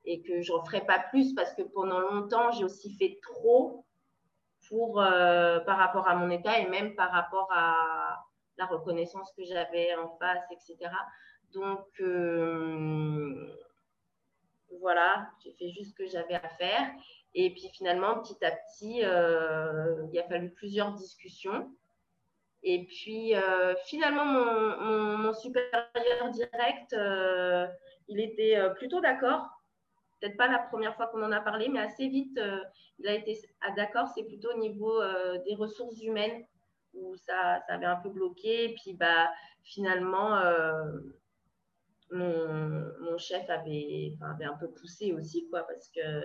et 0.05 0.21
que 0.21 0.41
j'en 0.41 0.63
ferais 0.65 0.85
pas 0.85 0.99
plus 0.99 1.33
parce 1.33 1.53
que 1.53 1.61
pendant 1.61 1.99
longtemps, 1.99 2.51
j'ai 2.51 2.63
aussi 2.63 2.95
fait 2.97 3.19
trop 3.21 3.85
pour, 4.67 4.95
par 4.95 5.77
rapport 5.77 6.07
à 6.07 6.15
mon 6.15 6.29
état 6.29 6.59
et 6.59 6.67
même 6.67 6.95
par 6.95 7.11
rapport 7.11 7.49
à, 7.53 8.25
la 8.57 8.65
reconnaissance 8.65 9.31
que 9.37 9.45
j'avais 9.45 9.93
en 9.95 10.09
face, 10.17 10.43
etc. 10.51 10.91
Donc, 11.53 11.85
voilà, 14.79 15.29
j'ai 15.43 15.53
fait 15.53 15.69
juste 15.69 15.91
ce 15.91 15.95
que 15.95 16.07
j'avais 16.07 16.35
à 16.35 16.49
faire. 16.49 16.89
Et 17.35 17.51
puis 17.51 17.69
finalement, 17.73 18.19
petit 18.21 18.43
à 18.43 18.51
petit, 18.51 18.99
il 18.99 20.19
a 20.19 20.27
fallu 20.27 20.49
plusieurs 20.51 20.93
discussions. 20.93 21.71
Et 22.63 22.85
puis 22.85 23.33
finalement, 23.85 24.25
mon, 24.25 25.33
supérieur 25.33 26.31
direct, 26.31 26.95
il 28.07 28.19
était 28.19 28.57
plutôt 28.75 28.99
d'accord 28.99 29.47
peut-être 30.19 30.37
pas 30.37 30.47
la 30.47 30.59
première 30.59 30.95
fois 30.95 31.07
qu'on 31.07 31.23
en 31.23 31.31
a 31.31 31.41
parlé, 31.41 31.69
mais 31.69 31.79
assez 31.79 32.07
vite, 32.07 32.37
euh, 32.37 32.59
il 32.99 33.07
a 33.07 33.13
été 33.13 33.39
d'accord. 33.75 34.07
C'est 34.13 34.23
plutôt 34.23 34.51
au 34.51 34.57
niveau 34.57 35.01
euh, 35.01 35.37
des 35.45 35.55
ressources 35.55 36.01
humaines 36.01 36.45
où 36.93 37.15
ça, 37.17 37.61
avait 37.67 37.85
un 37.85 37.97
peu 37.97 38.09
bloqué. 38.09 38.71
Et 38.71 38.75
puis, 38.75 38.93
bah, 38.93 39.29
finalement, 39.63 40.37
euh, 40.37 40.83
mon, 42.11 43.17
chef 43.17 43.49
avait, 43.49 44.15
avait, 44.21 44.45
un 44.45 44.57
peu 44.57 44.69
poussé 44.69 45.11
aussi, 45.13 45.47
quoi, 45.49 45.63
parce 45.63 45.89
que 45.89 46.21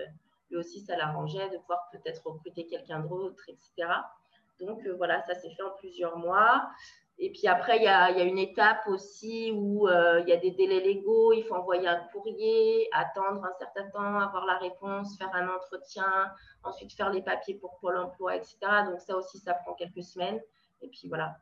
lui 0.49 0.57
aussi, 0.57 0.81
ça 0.81 0.95
l'arrangeait 0.95 1.49
de 1.49 1.57
pouvoir 1.57 1.89
peut-être 1.91 2.25
recruter 2.25 2.67
quelqu'un 2.67 2.99
d'autre, 2.99 3.43
etc. 3.49 3.89
Donc, 4.59 4.85
voilà, 4.97 5.21
ça 5.23 5.35
s'est 5.35 5.49
fait 5.51 5.63
en 5.63 5.71
plusieurs 5.79 6.17
mois. 6.17 6.69
Et 7.19 7.31
puis 7.31 7.47
après, 7.47 7.77
il 7.77 7.83
y 7.83 7.87
a, 7.87 8.23
une 8.23 8.39
étape 8.39 8.87
aussi 8.87 9.51
où 9.53 9.87
euh, 9.87 10.21
il 10.21 10.29
y 10.29 10.33
a 10.33 10.37
des 10.37 10.51
délais 10.51 10.79
légaux, 10.79 11.31
il 11.31 11.43
faut 11.43 11.53
envoyer 11.53 11.87
un 11.87 12.01
courrier, 12.11 12.89
attendre 12.91 13.45
un 13.45 13.53
certain 13.59 13.87
temps, 13.91 14.19
avoir 14.19 14.45
la 14.45 14.57
réponse, 14.57 15.17
faire 15.17 15.29
un 15.33 15.47
entretien, 15.47 16.31
ensuite 16.63 16.91
faire 16.93 17.11
les 17.11 17.21
papiers 17.21 17.55
pour 17.55 17.77
Pôle 17.79 17.97
emploi, 17.97 18.35
etc. 18.35 18.57
Donc 18.85 18.99
ça 18.99 19.15
aussi, 19.15 19.37
ça 19.37 19.53
prend 19.53 19.73
quelques 19.75 20.03
semaines. 20.03 20.41
Et 20.81 20.87
puis 20.87 21.07
voilà. 21.07 21.37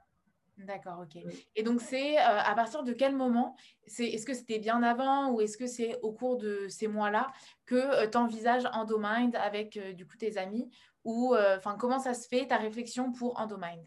D'accord, 0.57 1.03
ok. 1.03 1.23
Et 1.55 1.63
donc 1.63 1.81
c'est 1.81 2.17
euh, 2.17 2.21
à 2.21 2.53
partir 2.53 2.83
de 2.83 2.93
quel 2.93 3.15
moment 3.15 3.55
Est-ce 3.85 4.25
que 4.25 4.33
c'était 4.33 4.59
bien 4.59 4.83
avant 4.83 5.31
ou 5.31 5.41
est-ce 5.41 5.57
que 5.57 5.65
c'est 5.65 5.99
au 6.01 6.11
cours 6.11 6.37
de 6.37 6.67
ces 6.67 6.87
mois-là 6.87 7.31
que 7.65 7.75
euh, 7.75 8.07
tu 8.07 8.17
envisages 8.17 8.65
Endomind 8.73 9.35
avec 9.35 9.79
du 9.95 10.05
coup 10.05 10.17
tes 10.17 10.37
amis 10.37 10.69
Ou 11.03 11.35
enfin 11.35 11.75
comment 11.77 11.99
ça 11.99 12.13
se 12.13 12.27
fait 12.27 12.47
ta 12.47 12.57
réflexion 12.57 13.11
pour 13.11 13.39
Endomind? 13.39 13.83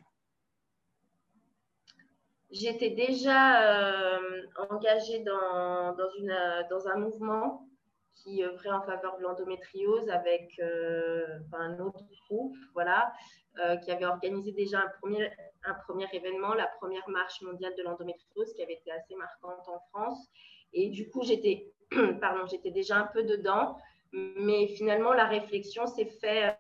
J'étais 2.55 2.91
déjà 2.91 3.63
euh, 3.63 4.43
engagée 4.71 5.19
dans, 5.25 5.97
une, 6.21 6.37
dans, 6.71 6.87
un 6.87 6.97
mouvement 6.99 7.67
qui 8.17 8.45
œuvrait 8.45 8.71
en 8.71 8.83
faveur 8.83 9.17
de 9.19 9.23
l'endométriose 9.23 10.09
avec 10.09 10.53
euh, 10.61 11.27
un 11.53 11.79
autre 11.81 12.05
groupe, 12.27 12.57
voilà, 12.73 13.13
euh, 13.59 13.77
qui 13.77 13.91
avait 13.91 14.07
organisé 14.07 14.53
déjà 14.53 14.81
un 14.81 14.89
premier, 15.01 15.31
un 15.65 15.75
premier 15.87 16.07
événement, 16.13 16.55
la 16.55 16.67
première 16.79 17.09
marche 17.09 17.43
mondiale 17.43 17.75
de 17.77 17.83
l'endométriose, 17.83 18.53
qui 18.55 18.63
avait 18.63 18.75
été 18.75 18.91
assez 18.91 19.15
marquante 19.15 19.69
en 19.69 19.81
France. 19.91 20.29
Et 20.73 20.91
du 20.91 21.09
coup, 21.11 21.23
j'étais, 21.23 21.73
pardon, 22.21 22.47
j'étais 22.47 22.71
déjà 22.71 22.97
un 22.97 23.09
peu 23.13 23.25
dedans, 23.25 23.77
mais 24.13 24.69
finalement, 24.69 25.13
la 25.13 25.27
réflexion 25.27 25.87
s'est 25.87 26.11
faite 26.21 26.57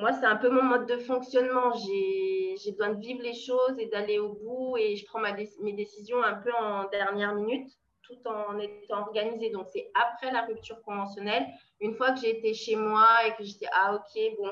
moi, 0.00 0.14
c'est 0.14 0.24
un 0.24 0.36
peu 0.36 0.48
mon 0.48 0.62
mode 0.62 0.86
de 0.86 0.96
fonctionnement. 0.96 1.72
J'ai 1.74 2.70
besoin 2.70 2.94
de 2.94 3.00
vivre 3.00 3.20
les 3.22 3.34
choses 3.34 3.78
et 3.78 3.86
d'aller 3.86 4.18
au 4.18 4.32
bout 4.32 4.78
et 4.78 4.96
je 4.96 5.04
prends 5.04 5.20
mes 5.20 5.72
décisions 5.74 6.22
un 6.22 6.34
peu 6.34 6.50
en 6.54 6.88
dernière 6.88 7.34
minute 7.34 7.70
tout 8.10 8.28
en 8.28 8.58
étant 8.58 9.00
organisée. 9.00 9.50
Donc, 9.50 9.68
c'est 9.72 9.90
après 9.94 10.32
la 10.32 10.42
rupture 10.42 10.82
conventionnelle, 10.82 11.46
une 11.80 11.94
fois 11.94 12.12
que 12.12 12.20
j'ai 12.20 12.38
été 12.38 12.54
chez 12.54 12.76
moi 12.76 13.06
et 13.26 13.34
que 13.34 13.44
j'étais, 13.44 13.68
ah 13.72 13.94
ok, 13.94 14.22
bon, 14.38 14.50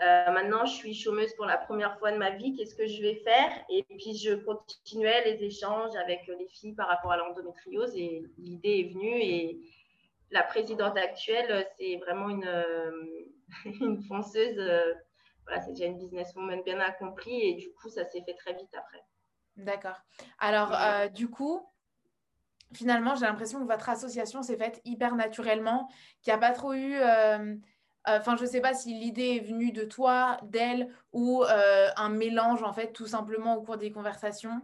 euh, 0.00 0.32
maintenant 0.32 0.64
je 0.64 0.72
suis 0.72 0.94
chômeuse 0.94 1.34
pour 1.34 1.44
la 1.44 1.58
première 1.58 1.98
fois 1.98 2.12
de 2.12 2.16
ma 2.16 2.30
vie, 2.30 2.54
qu'est-ce 2.56 2.74
que 2.74 2.86
je 2.86 3.02
vais 3.02 3.16
faire? 3.16 3.50
Et 3.68 3.82
puis, 3.84 4.16
je 4.16 4.34
continuais 4.34 5.24
les 5.24 5.44
échanges 5.44 5.94
avec 5.96 6.26
les 6.26 6.48
filles 6.48 6.74
par 6.74 6.88
rapport 6.88 7.12
à 7.12 7.16
l'endométriose 7.16 7.94
et 7.96 8.24
l'idée 8.38 8.80
est 8.80 8.92
venue 8.92 9.20
et 9.20 9.60
la 10.30 10.42
présidente 10.42 10.96
actuelle, 10.96 11.68
c'est 11.78 11.96
vraiment 11.96 12.30
une 12.30 12.46
euh, 12.46 12.90
une 13.80 14.02
fonceuse, 14.02 14.58
euh, 14.58 14.94
voilà, 15.44 15.60
c'est 15.60 15.72
déjà 15.72 15.86
une 15.86 15.98
businesswoman 15.98 16.62
bien 16.62 16.80
accomplie 16.80 17.40
et 17.40 17.54
du 17.54 17.72
coup, 17.74 17.88
ça 17.88 18.04
s'est 18.04 18.22
fait 18.22 18.34
très 18.34 18.54
vite 18.54 18.74
après. 18.74 19.02
D'accord. 19.56 19.96
Alors, 20.38 20.72
euh, 20.74 21.08
du 21.08 21.28
coup, 21.28 21.68
finalement, 22.74 23.14
j'ai 23.14 23.26
l'impression 23.26 23.60
que 23.60 23.70
votre 23.70 23.88
association 23.88 24.42
s'est 24.42 24.56
faite 24.56 24.80
hyper 24.84 25.14
naturellement, 25.14 25.88
qu'il 26.22 26.32
n'y 26.32 26.36
a 26.36 26.40
pas 26.40 26.52
trop 26.52 26.72
eu. 26.72 26.94
Euh, 26.96 27.56
enfin, 28.06 28.36
je 28.36 28.42
ne 28.42 28.48
sais 28.48 28.60
pas 28.60 28.74
si 28.74 28.94
l'idée 28.94 29.36
est 29.36 29.46
venue 29.46 29.72
de 29.72 29.84
toi, 29.84 30.38
d'elle, 30.44 30.88
ou 31.12 31.44
un 31.44 32.08
mélange, 32.08 32.62
en 32.62 32.72
fait, 32.72 32.92
tout 32.92 33.06
simplement 33.06 33.56
au 33.56 33.62
cours 33.62 33.76
des 33.76 33.92
conversations? 33.92 34.62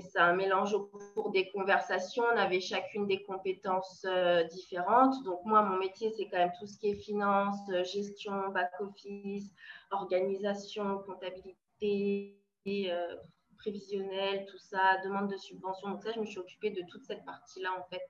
C'est 0.00 0.18
un 0.18 0.34
mélange 0.34 0.74
au 0.74 0.90
cours 1.14 1.30
des 1.30 1.50
conversations. 1.50 2.24
On 2.32 2.36
avait 2.36 2.60
chacune 2.60 3.06
des 3.06 3.22
compétences 3.22 4.04
euh, 4.08 4.42
différentes. 4.44 5.22
Donc 5.24 5.44
moi, 5.44 5.62
mon 5.62 5.78
métier, 5.78 6.12
c'est 6.16 6.28
quand 6.28 6.38
même 6.38 6.52
tout 6.58 6.66
ce 6.66 6.78
qui 6.78 6.88
est 6.90 6.94
finance, 6.96 7.58
euh, 7.70 7.84
gestion, 7.84 8.48
back-office, 8.48 9.50
organisation, 9.90 10.98
comptabilité, 11.06 12.36
euh, 12.66 13.16
prévisionnel, 13.64 14.44
tout 14.46 14.58
ça, 14.58 14.98
demande 15.04 15.30
de 15.30 15.36
subvention. 15.36 15.90
Donc 15.90 16.02
ça, 16.02 16.12
je 16.12 16.20
me 16.20 16.26
suis 16.26 16.38
occupée 16.38 16.70
de 16.70 16.82
toute 16.90 17.02
cette 17.04 17.24
partie-là, 17.24 17.70
en 17.78 17.84
fait, 17.88 18.02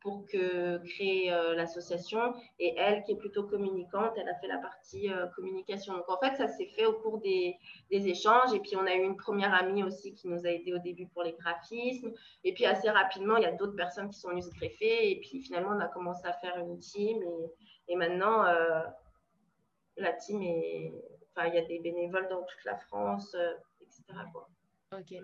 pour 0.00 0.26
que, 0.26 0.78
créer 0.84 1.32
euh, 1.32 1.54
l'association. 1.54 2.34
Et 2.58 2.74
elle, 2.76 3.02
qui 3.04 3.12
est 3.12 3.16
plutôt 3.16 3.44
communicante, 3.44 4.12
elle 4.16 4.28
a 4.28 4.34
fait 4.36 4.46
la 4.46 4.58
partie 4.58 5.10
euh, 5.10 5.26
communication. 5.34 5.94
Donc 5.94 6.08
en 6.08 6.18
fait, 6.18 6.36
ça 6.36 6.46
s'est 6.46 6.70
fait 6.76 6.86
au 6.86 6.94
cours 7.00 7.18
des, 7.20 7.56
échanges. 7.90 8.52
Et 8.54 8.60
puis 8.60 8.76
on 8.76 8.86
a 8.86 8.94
eu 8.94 9.02
une 9.02 9.16
première 9.16 9.54
amie 9.54 9.82
aussi 9.82 10.14
qui 10.14 10.28
nous 10.28 10.46
a 10.46 10.50
aidé 10.50 10.74
au 10.74 10.78
début 10.78 11.06
pour 11.06 11.22
les 11.22 11.32
graphismes. 11.32 12.12
Et 12.44 12.52
puis 12.52 12.66
assez 12.66 12.90
rapidement, 12.90 13.36
il 13.36 13.42
y 13.42 13.46
a 13.46 13.52
d'autres 13.52 13.76
personnes 13.76 14.10
qui 14.10 14.18
sont 14.18 14.28
venues 14.28 14.42
se 14.42 14.50
greffer. 14.50 15.10
Et 15.10 15.20
puis 15.20 15.40
finalement, 15.40 15.70
on 15.74 15.80
a 15.80 15.88
commencé 15.88 16.26
à 16.26 16.34
faire 16.34 16.58
une 16.58 16.78
team. 16.78 17.18
Et, 17.88 17.96
maintenant, 17.96 18.44
euh, 18.44 18.82
la 19.96 20.12
team 20.12 20.42
est. 20.42 20.92
Enfin, 21.34 21.48
il 21.48 21.54
y 21.54 21.58
a 21.58 21.64
des 21.64 21.78
bénévoles 21.78 22.28
dans 22.28 22.42
toute 22.42 22.64
la 22.64 22.76
France, 22.76 23.34
etc. 23.80 24.02
Ok. 24.92 25.14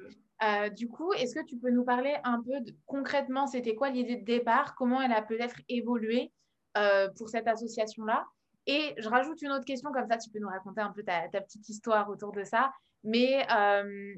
Euh, 0.43 0.69
du 0.69 0.89
coup, 0.89 1.13
est-ce 1.15 1.35
que 1.35 1.45
tu 1.45 1.57
peux 1.57 1.71
nous 1.71 1.85
parler 1.85 2.15
un 2.25 2.43
peu 2.43 2.53
concrètement, 2.87 3.47
c'était 3.47 3.75
quoi 3.75 3.89
l'idée 3.91 4.17
de 4.17 4.25
départ, 4.25 4.75
comment 4.75 5.01
elle 5.01 5.13
a 5.13 5.23
peut-être 5.23 5.57
évolué 5.69 6.33
euh, 6.77 7.09
pour 7.17 7.31
cette 7.31 7.49
association-là? 7.49 8.27
Et 8.67 8.95
je 8.99 9.09
rajoute 9.09 9.41
une 9.43 9.53
autre 9.53 9.65
question, 9.65 9.91
comme 9.93 10.07
ça 10.07 10.19
tu 10.19 10.31
peux 10.31 10.39
nous 10.39 10.49
raconter 10.49 10.81
un 10.81 10.91
peu 10.91 11.03
ta, 11.03 11.29
petite 11.29 11.69
histoire 11.69 12.11
autour 12.11 12.33
de 12.33 12.45
ça. 12.45 12.73
Mais 13.05 13.47
euh, 13.55 14.15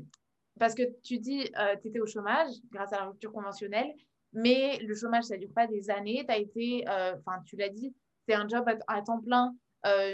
parce 0.59 0.75
que 0.75 0.83
tu 1.03 1.19
dis, 1.19 1.51
tu 1.83 1.89
étais 1.89 2.01
au 2.01 2.07
chômage 2.07 2.51
grâce 2.71 2.93
à 2.93 2.99
la 2.99 3.07
rupture 3.07 3.33
conventionnelle, 3.33 3.93
mais 4.33 4.79
le 4.79 4.95
chômage, 4.95 5.25
ça 5.25 5.35
ne 5.35 5.41
dure 5.41 5.53
pas 5.55 5.67
des 5.67 5.91
années. 5.91 6.25
As 6.29 6.39
été, 6.39 6.85
enfin, 6.89 7.41
tu 7.45 7.57
l'as 7.57 7.69
dit, 7.69 7.95
c'est 8.27 8.35
un 8.35 8.49
job 8.49 8.65
à 8.87 9.03
temps 9.03 9.21
plein. 9.21 9.55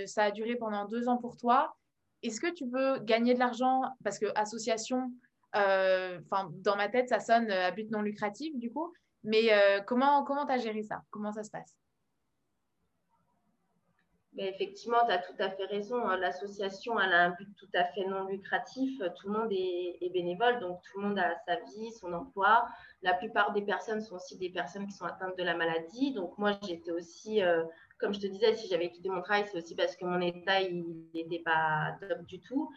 ça 0.07 0.25
a 0.25 0.31
duré 0.31 0.57
pendant 0.57 0.87
deux 0.87 1.09
ans 1.09 1.19
pour 1.19 1.37
toi. 1.37 1.75
Est-ce 2.23 2.41
que 2.41 2.53
tu 2.53 2.69
peux 2.69 3.01
gagner 3.01 3.35
de 3.35 3.39
l'argent? 3.39 3.83
Parce 4.05 4.19
que 4.19 4.27
association, 4.37 5.13
euh, 5.57 6.21
dans 6.31 6.77
ma 6.77 6.89
tête, 6.89 7.09
ça 7.09 7.21
sonne 7.21 7.51
euh, 7.51 7.67
à 7.67 7.71
but 7.71 7.91
non 7.91 8.03
lucratif, 8.03 8.57
du 8.59 8.73
coup. 8.73 8.93
Mais 9.25 9.53
euh, 9.53 9.81
comment 9.81 10.25
comment 10.25 10.47
tu 10.47 10.53
as 10.53 10.59
géré 10.59 10.83
ça? 10.83 11.03
Comment 11.11 11.33
ça 11.33 11.43
se 11.45 11.51
passe? 11.51 11.77
Effectivement, 14.39 15.05
tu 15.07 15.13
as 15.13 15.19
tout 15.19 15.35
à 15.41 15.51
fait 15.51 15.67
raison. 15.67 16.07
Hein. 16.07 16.17
L'association, 16.17 16.99
elle 16.99 17.13
a 17.13 17.25
un 17.25 17.31
but 17.31 17.55
tout 17.57 17.69
à 17.75 17.85
fait 17.85 18.07
non 18.07 18.25
lucratif. 18.25 18.99
Tout 19.17 19.29
le 19.29 19.39
monde 19.39 19.53
est, 19.53 20.11
bénévole, 20.13 20.59
donc 20.59 20.81
tout 20.83 21.01
le 21.01 21.09
monde 21.09 21.19
a 21.19 21.37
sa 21.45 21.57
vie, 21.57 21.93
son 21.93 22.13
emploi. 22.15 22.67
La 23.03 23.13
plupart 23.13 23.53
des 23.53 23.63
personnes 23.63 24.01
sont 24.01 24.17
aussi 24.17 24.39
des 24.39 24.49
personnes 24.49 24.87
qui 24.87 24.93
sont 24.93 25.05
atteintes 25.05 25.37
de 25.37 25.43
la 25.43 25.55
maladie. 25.55 26.15
Donc 26.15 26.39
moi, 26.39 26.59
j'étais 26.63 26.93
aussi, 26.93 27.43
comme 28.03 28.13
je 28.13 28.21
te 28.21 28.27
disais, 28.27 28.53
si 28.55 28.67
j'avais 28.69 28.91
quitté 28.91 29.09
mon 29.09 29.23
travail, 29.23 29.45
c'est 29.51 29.57
aussi 29.57 29.77
parce 29.77 29.97
que 29.97 30.05
mon 30.05 30.21
état, 30.21 30.61
il 30.61 30.85
n'était 31.15 31.39
pas 31.39 31.97
top 32.01 32.23
du 32.27 32.41
tout. 32.41 32.69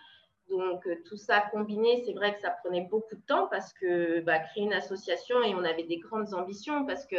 Donc, 0.50 0.86
euh, 0.86 1.02
tout 1.06 1.18
ça 1.18 1.42
combiné, 1.52 2.04
c'est 2.06 2.14
vrai 2.14 2.36
que 2.36 2.40
ça 2.40 2.52
prenait 2.64 2.88
beaucoup 2.90 3.16
de 3.16 3.22
temps 3.22 3.48
parce 3.48 3.74
que 3.74 4.22
bah, 4.22 4.38
créer 4.38 4.64
une 4.64 4.74
association 4.74 5.42
et 5.42 5.56
on 5.56 5.64
avait 5.64 5.84
des 5.84 5.98
grandes 5.98 6.34
ambitions 6.36 6.86
parce 6.86 7.08
que 7.08 7.16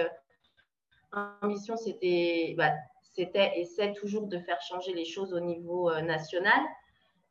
l'ambition, 1.42 1.76
c'était, 1.76 2.54
bah, 2.56 2.70
et 3.18 3.64
c'est 3.64 3.92
toujours 3.94 4.28
de 4.28 4.38
faire 4.38 4.60
changer 4.60 4.92
les 4.92 5.04
choses 5.04 5.34
au 5.34 5.40
niveau 5.40 5.90
euh, 5.90 6.00
national, 6.02 6.60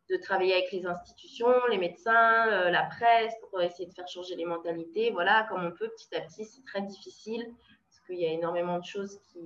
de 0.09 0.17
travailler 0.17 0.53
avec 0.53 0.71
les 0.73 0.85
institutions, 0.85 1.53
les 1.71 1.77
médecins, 1.77 2.47
euh, 2.49 2.69
la 2.69 2.83
presse 2.83 3.33
pour 3.49 3.61
essayer 3.61 3.87
de 3.87 3.93
faire 3.93 4.07
changer 4.09 4.35
les 4.35 4.45
mentalités. 4.45 5.11
Voilà, 5.11 5.47
comme 5.49 5.63
on 5.63 5.71
peut 5.71 5.89
petit 5.89 6.13
à 6.15 6.21
petit, 6.21 6.43
c'est 6.43 6.65
très 6.65 6.81
difficile 6.81 7.45
parce 7.87 7.99
qu'il 8.05 8.19
y 8.19 8.25
a 8.25 8.31
énormément 8.31 8.77
de 8.79 8.83
choses 8.83 9.17
qui 9.31 9.39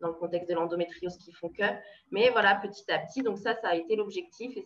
dans 0.00 0.08
le 0.08 0.14
contexte 0.14 0.48
de 0.48 0.54
l'endométriose 0.54 1.16
qui 1.18 1.32
font 1.32 1.48
que. 1.48 1.64
Mais 2.10 2.30
voilà, 2.30 2.56
petit 2.56 2.90
à 2.90 2.98
petit, 2.98 3.22
donc 3.22 3.38
ça, 3.38 3.54
ça 3.54 3.68
a 3.68 3.74
été 3.74 3.96
l'objectif 3.96 4.56
et 4.56 4.64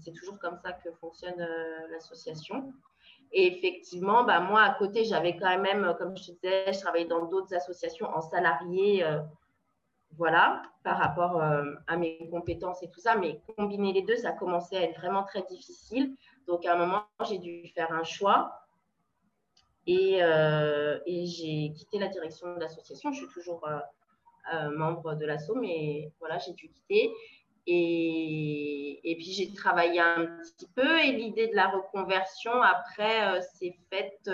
c'est 0.00 0.12
toujours 0.12 0.38
comme 0.38 0.56
ça 0.56 0.72
que 0.72 0.90
fonctionne 0.92 1.40
euh, 1.40 1.88
l'association. 1.90 2.72
Et 3.32 3.46
effectivement, 3.46 4.24
bah, 4.24 4.40
moi, 4.40 4.62
à 4.62 4.74
côté, 4.74 5.04
j'avais 5.04 5.36
quand 5.36 5.58
même, 5.58 5.94
comme 5.98 6.16
je 6.16 6.26
te 6.26 6.32
disais, 6.32 6.72
je 6.72 6.80
travaillais 6.80 7.06
dans 7.06 7.26
d'autres 7.26 7.54
associations 7.54 8.06
en 8.06 8.20
salarié. 8.20 9.04
Euh, 9.04 9.20
voilà, 10.18 10.60
par 10.84 10.98
rapport 10.98 11.40
à 11.40 11.96
mes 11.96 12.28
compétences 12.28 12.82
et 12.82 12.90
tout 12.90 13.00
ça. 13.00 13.16
Mais 13.16 13.40
combiner 13.56 13.94
les 13.94 14.02
deux, 14.02 14.16
ça 14.16 14.32
commençait 14.32 14.76
à 14.76 14.82
être 14.82 15.00
vraiment 15.00 15.22
très 15.22 15.40
difficile. 15.44 16.14
Donc, 16.46 16.66
à 16.66 16.74
un 16.74 16.76
moment, 16.76 17.04
j'ai 17.26 17.38
dû 17.38 17.66
faire 17.68 17.90
un 17.92 18.04
choix. 18.04 18.52
Et, 19.86 20.18
et 20.18 21.26
j'ai 21.26 21.72
quitté 21.72 21.98
la 21.98 22.08
direction 22.08 22.54
de 22.54 22.60
l'association. 22.60 23.10
Je 23.10 23.24
suis 23.24 23.28
toujours 23.28 23.66
membre 24.74 25.14
de 25.14 25.26
l'asso, 25.26 25.52
mais 25.54 26.12
voilà, 26.18 26.38
j'ai 26.38 26.52
dû 26.52 26.68
quitter. 26.68 27.10
Et, 27.66 29.00
et 29.04 29.14
puis 29.14 29.32
j'ai 29.32 29.52
travaillé 29.52 30.00
un 30.00 30.26
petit 30.42 30.66
peu 30.74 30.98
et 30.98 31.12
l'idée 31.12 31.46
de 31.46 31.54
la 31.54 31.68
reconversion 31.68 32.60
après 32.60 33.40
s'est 33.40 33.76
faite 33.88 34.28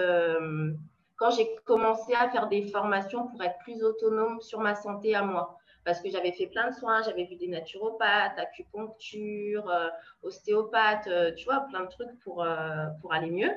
quand 1.18 1.30
j'ai 1.30 1.54
commencé 1.64 2.14
à 2.14 2.30
faire 2.30 2.48
des 2.48 2.68
formations 2.68 3.26
pour 3.28 3.42
être 3.42 3.58
plus 3.58 3.82
autonome 3.82 4.40
sur 4.40 4.60
ma 4.60 4.74
santé 4.74 5.14
à 5.14 5.22
moi. 5.22 5.58
Parce 5.84 6.00
que 6.00 6.10
j'avais 6.10 6.32
fait 6.32 6.46
plein 6.46 6.70
de 6.70 6.74
soins, 6.74 7.02
j'avais 7.02 7.24
vu 7.24 7.36
des 7.36 7.48
naturopathes, 7.48 8.38
acupuncture, 8.38 9.68
euh, 9.68 9.88
ostéopathes, 10.22 11.06
euh, 11.08 11.32
tu 11.34 11.44
vois, 11.44 11.60
plein 11.70 11.84
de 11.84 11.88
trucs 11.88 12.18
pour, 12.20 12.42
euh, 12.42 12.86
pour 13.00 13.12
aller 13.12 13.30
mieux. 13.30 13.50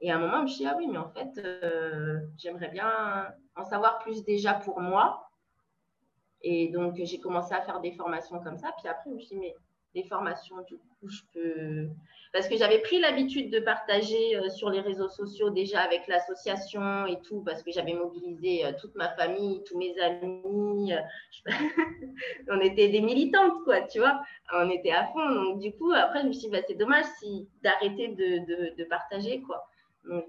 Et 0.00 0.10
à 0.10 0.16
un 0.16 0.18
moment, 0.18 0.38
je 0.38 0.42
me 0.42 0.46
suis 0.46 0.58
dit, 0.58 0.66
ah 0.66 0.74
oui, 0.76 0.86
mais 0.86 0.98
en 0.98 1.10
fait, 1.10 1.40
j'aimerais 2.36 2.68
bien 2.68 2.88
en 3.56 3.64
savoir 3.64 3.98
plus 4.00 4.24
déjà 4.24 4.54
pour 4.54 4.80
moi. 4.80 5.28
Et 6.42 6.68
donc, 6.68 6.96
j'ai 6.96 7.18
commencé 7.18 7.54
à 7.54 7.62
faire 7.62 7.80
des 7.80 7.92
formations 7.92 8.40
comme 8.40 8.58
ça. 8.58 8.72
Puis 8.78 8.88
après, 8.88 9.10
je 9.10 9.14
me 9.14 9.20
suis 9.20 9.36
dit, 9.36 9.40
mais 9.40 9.54
des 9.94 10.04
formations, 10.04 10.56
du 10.62 10.76
coup, 10.76 11.08
je 11.08 11.20
peux. 11.32 11.88
Parce 12.32 12.48
que 12.48 12.56
j'avais 12.56 12.78
pris 12.78 12.98
l'habitude 12.98 13.50
de 13.50 13.60
partager 13.60 14.36
euh, 14.36 14.48
sur 14.48 14.70
les 14.70 14.80
réseaux 14.80 15.10
sociaux 15.10 15.50
déjà 15.50 15.82
avec 15.82 16.06
l'association 16.08 17.04
et 17.06 17.20
tout, 17.20 17.42
parce 17.42 17.62
que 17.62 17.70
j'avais 17.70 17.92
mobilisé 17.92 18.64
euh, 18.64 18.72
toute 18.80 18.94
ma 18.94 19.10
famille, 19.10 19.62
tous 19.64 19.76
mes 19.76 19.94
amis. 20.00 20.94
Euh, 20.94 21.00
on 22.48 22.58
était 22.60 22.88
des 22.88 23.02
militantes, 23.02 23.62
quoi, 23.64 23.82
tu 23.82 23.98
vois. 23.98 24.22
On 24.54 24.70
était 24.70 24.92
à 24.92 25.06
fond. 25.08 25.30
Donc, 25.30 25.60
du 25.60 25.72
coup, 25.72 25.92
après, 25.92 26.22
je 26.22 26.28
me 26.28 26.32
suis 26.32 26.48
dit, 26.48 26.52
bah, 26.52 26.62
c'est 26.66 26.74
dommage 26.74 27.04
si, 27.20 27.46
d'arrêter 27.62 28.08
de, 28.08 28.76
de, 28.76 28.84
partager, 28.84 29.42
quoi. 29.42 29.68
Donc, 30.08 30.24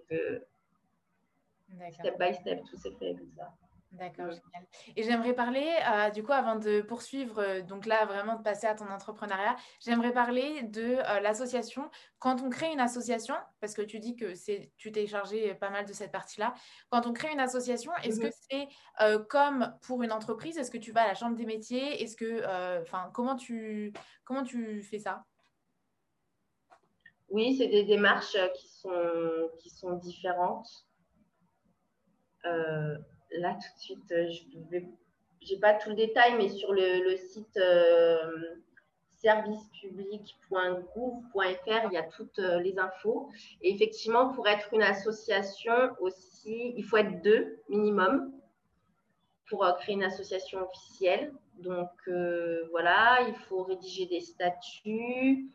step 1.92 2.20
by 2.20 2.34
step, 2.34 2.62
tout 2.70 2.78
s'est 2.78 2.92
fait 3.00 3.16
comme 3.16 3.32
ça. 3.38 3.50
D'accord, 3.94 4.32
génial. 4.32 4.68
Et 4.96 5.04
j'aimerais 5.04 5.36
parler, 5.36 5.70
euh, 5.88 6.10
du 6.10 6.24
coup, 6.24 6.32
avant 6.32 6.56
de 6.56 6.82
poursuivre, 6.82 7.38
euh, 7.38 7.62
donc 7.62 7.86
là, 7.86 8.06
vraiment 8.06 8.36
de 8.38 8.42
passer 8.42 8.66
à 8.66 8.74
ton 8.74 8.90
entrepreneuriat, 8.90 9.56
j'aimerais 9.80 10.12
parler 10.12 10.64
de 10.64 10.96
euh, 10.98 11.20
l'association. 11.20 11.92
Quand 12.18 12.42
on 12.42 12.50
crée 12.50 12.72
une 12.72 12.80
association, 12.80 13.36
parce 13.60 13.76
que 13.76 13.84
tu 13.84 14.00
dis 14.00 14.16
que 14.16 14.34
tu 14.78 14.92
t'es 14.92 15.06
chargé 15.06 15.54
pas 15.54 15.70
mal 15.70 15.86
de 15.86 15.94
cette 15.94 16.12
partie-là, 16.12 16.56
quand 16.90 17.06
on 17.06 17.14
crée 17.14 17.32
une 17.32 17.40
association, 17.40 17.92
est-ce 18.04 18.20
que 18.20 18.30
c'est 18.50 18.68
comme 19.30 19.72
pour 19.84 20.02
une 20.02 20.12
entreprise? 20.12 20.58
Est-ce 20.58 20.72
que 20.72 20.80
tu 20.80 20.92
vas 20.92 21.04
à 21.04 21.08
la 21.08 21.14
chambre 21.14 21.36
des 21.36 21.46
métiers? 21.46 22.02
Est-ce 22.02 22.16
que, 22.16 22.82
enfin, 22.82 23.12
comment 23.14 23.36
tu, 23.36 23.94
comment 24.24 24.44
tu 24.44 24.82
fais 24.82 25.00
ça? 25.00 25.24
Oui, 27.30 27.58
c'est 27.58 27.68
des 27.68 27.84
démarches 27.84 28.38
qui 28.56 28.70
sont, 28.70 29.50
qui 29.60 29.70
sont 29.70 29.98
différentes 29.98 30.88
là 33.38 33.54
tout 33.54 33.76
de 33.76 33.80
suite, 33.80 34.12
euh, 34.12 34.30
je 35.42 35.54
n'ai 35.54 35.60
pas 35.60 35.74
tout 35.74 35.90
le 35.90 35.96
détail, 35.96 36.36
mais 36.38 36.50
sur 36.50 36.74
le, 36.74 37.16
site 37.18 37.58
euh, 37.58 38.56
servicepublic.gouv.fr, 39.22 41.52
il 41.66 41.94
y 41.94 41.98
a 41.98 42.04
toutes 42.04 42.40
euh, 42.40 42.60
les 42.60 42.80
infos. 42.80 43.30
Et 43.62 43.74
effectivement, 43.74 44.34
pour 44.34 44.48
être 44.48 44.74
une 44.74 44.84
association 44.84 45.74
aussi, 46.00 46.74
il 46.76 46.84
faut 46.84 46.98
être 46.98 47.22
deux 47.22 47.62
minimum 47.70 48.34
pour 49.50 49.66
créer 49.80 49.96
une 49.96 50.04
association 50.04 50.60
officielle. 50.68 51.34
Donc 51.60 51.90
voilà, 52.72 53.20
il 53.28 53.36
faut 53.48 53.64
rédiger 53.64 54.08
des 54.08 54.22
statuts, 54.22 55.48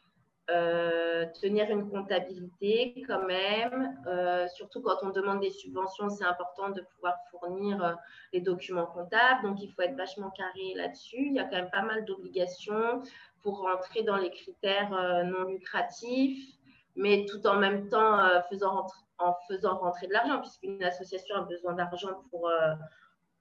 euh, 0.50 1.26
tenir 1.40 1.70
une 1.70 1.90
comptabilité 1.90 3.04
quand 3.06 3.26
même. 3.26 3.98
Euh, 4.06 4.46
surtout 4.48 4.80
quand 4.80 4.96
on 5.02 5.10
demande 5.10 5.40
des 5.40 5.50
subventions, 5.50 6.08
c'est 6.08 6.24
important 6.24 6.70
de 6.70 6.80
pouvoir 6.80 7.16
fournir 7.30 7.84
euh, 7.84 7.92
les 8.32 8.40
documents 8.40 8.86
comptables. 8.86 9.42
Donc, 9.42 9.60
il 9.60 9.70
faut 9.72 9.82
être 9.82 9.96
vachement 9.96 10.30
carré 10.30 10.72
là-dessus. 10.74 11.26
Il 11.26 11.34
y 11.34 11.38
a 11.38 11.44
quand 11.44 11.56
même 11.56 11.70
pas 11.70 11.82
mal 11.82 12.06
d'obligations 12.06 13.02
pour 13.42 13.60
rentrer 13.60 14.04
dans 14.04 14.16
les 14.16 14.30
critères 14.30 14.90
non 15.26 15.44
lucratifs, 15.44 16.56
mais 16.96 17.26
tout 17.26 17.46
en 17.46 17.56
même 17.58 17.88
temps 17.88 18.18
faisant 18.50 18.86
en 19.18 19.36
faisant 19.48 19.76
rentrer 19.78 20.06
de 20.06 20.12
l'argent, 20.12 20.40
puisqu'une 20.40 20.82
association 20.82 21.36
a 21.36 21.42
besoin 21.42 21.74
d'argent 21.74 22.22
pour 22.30 22.50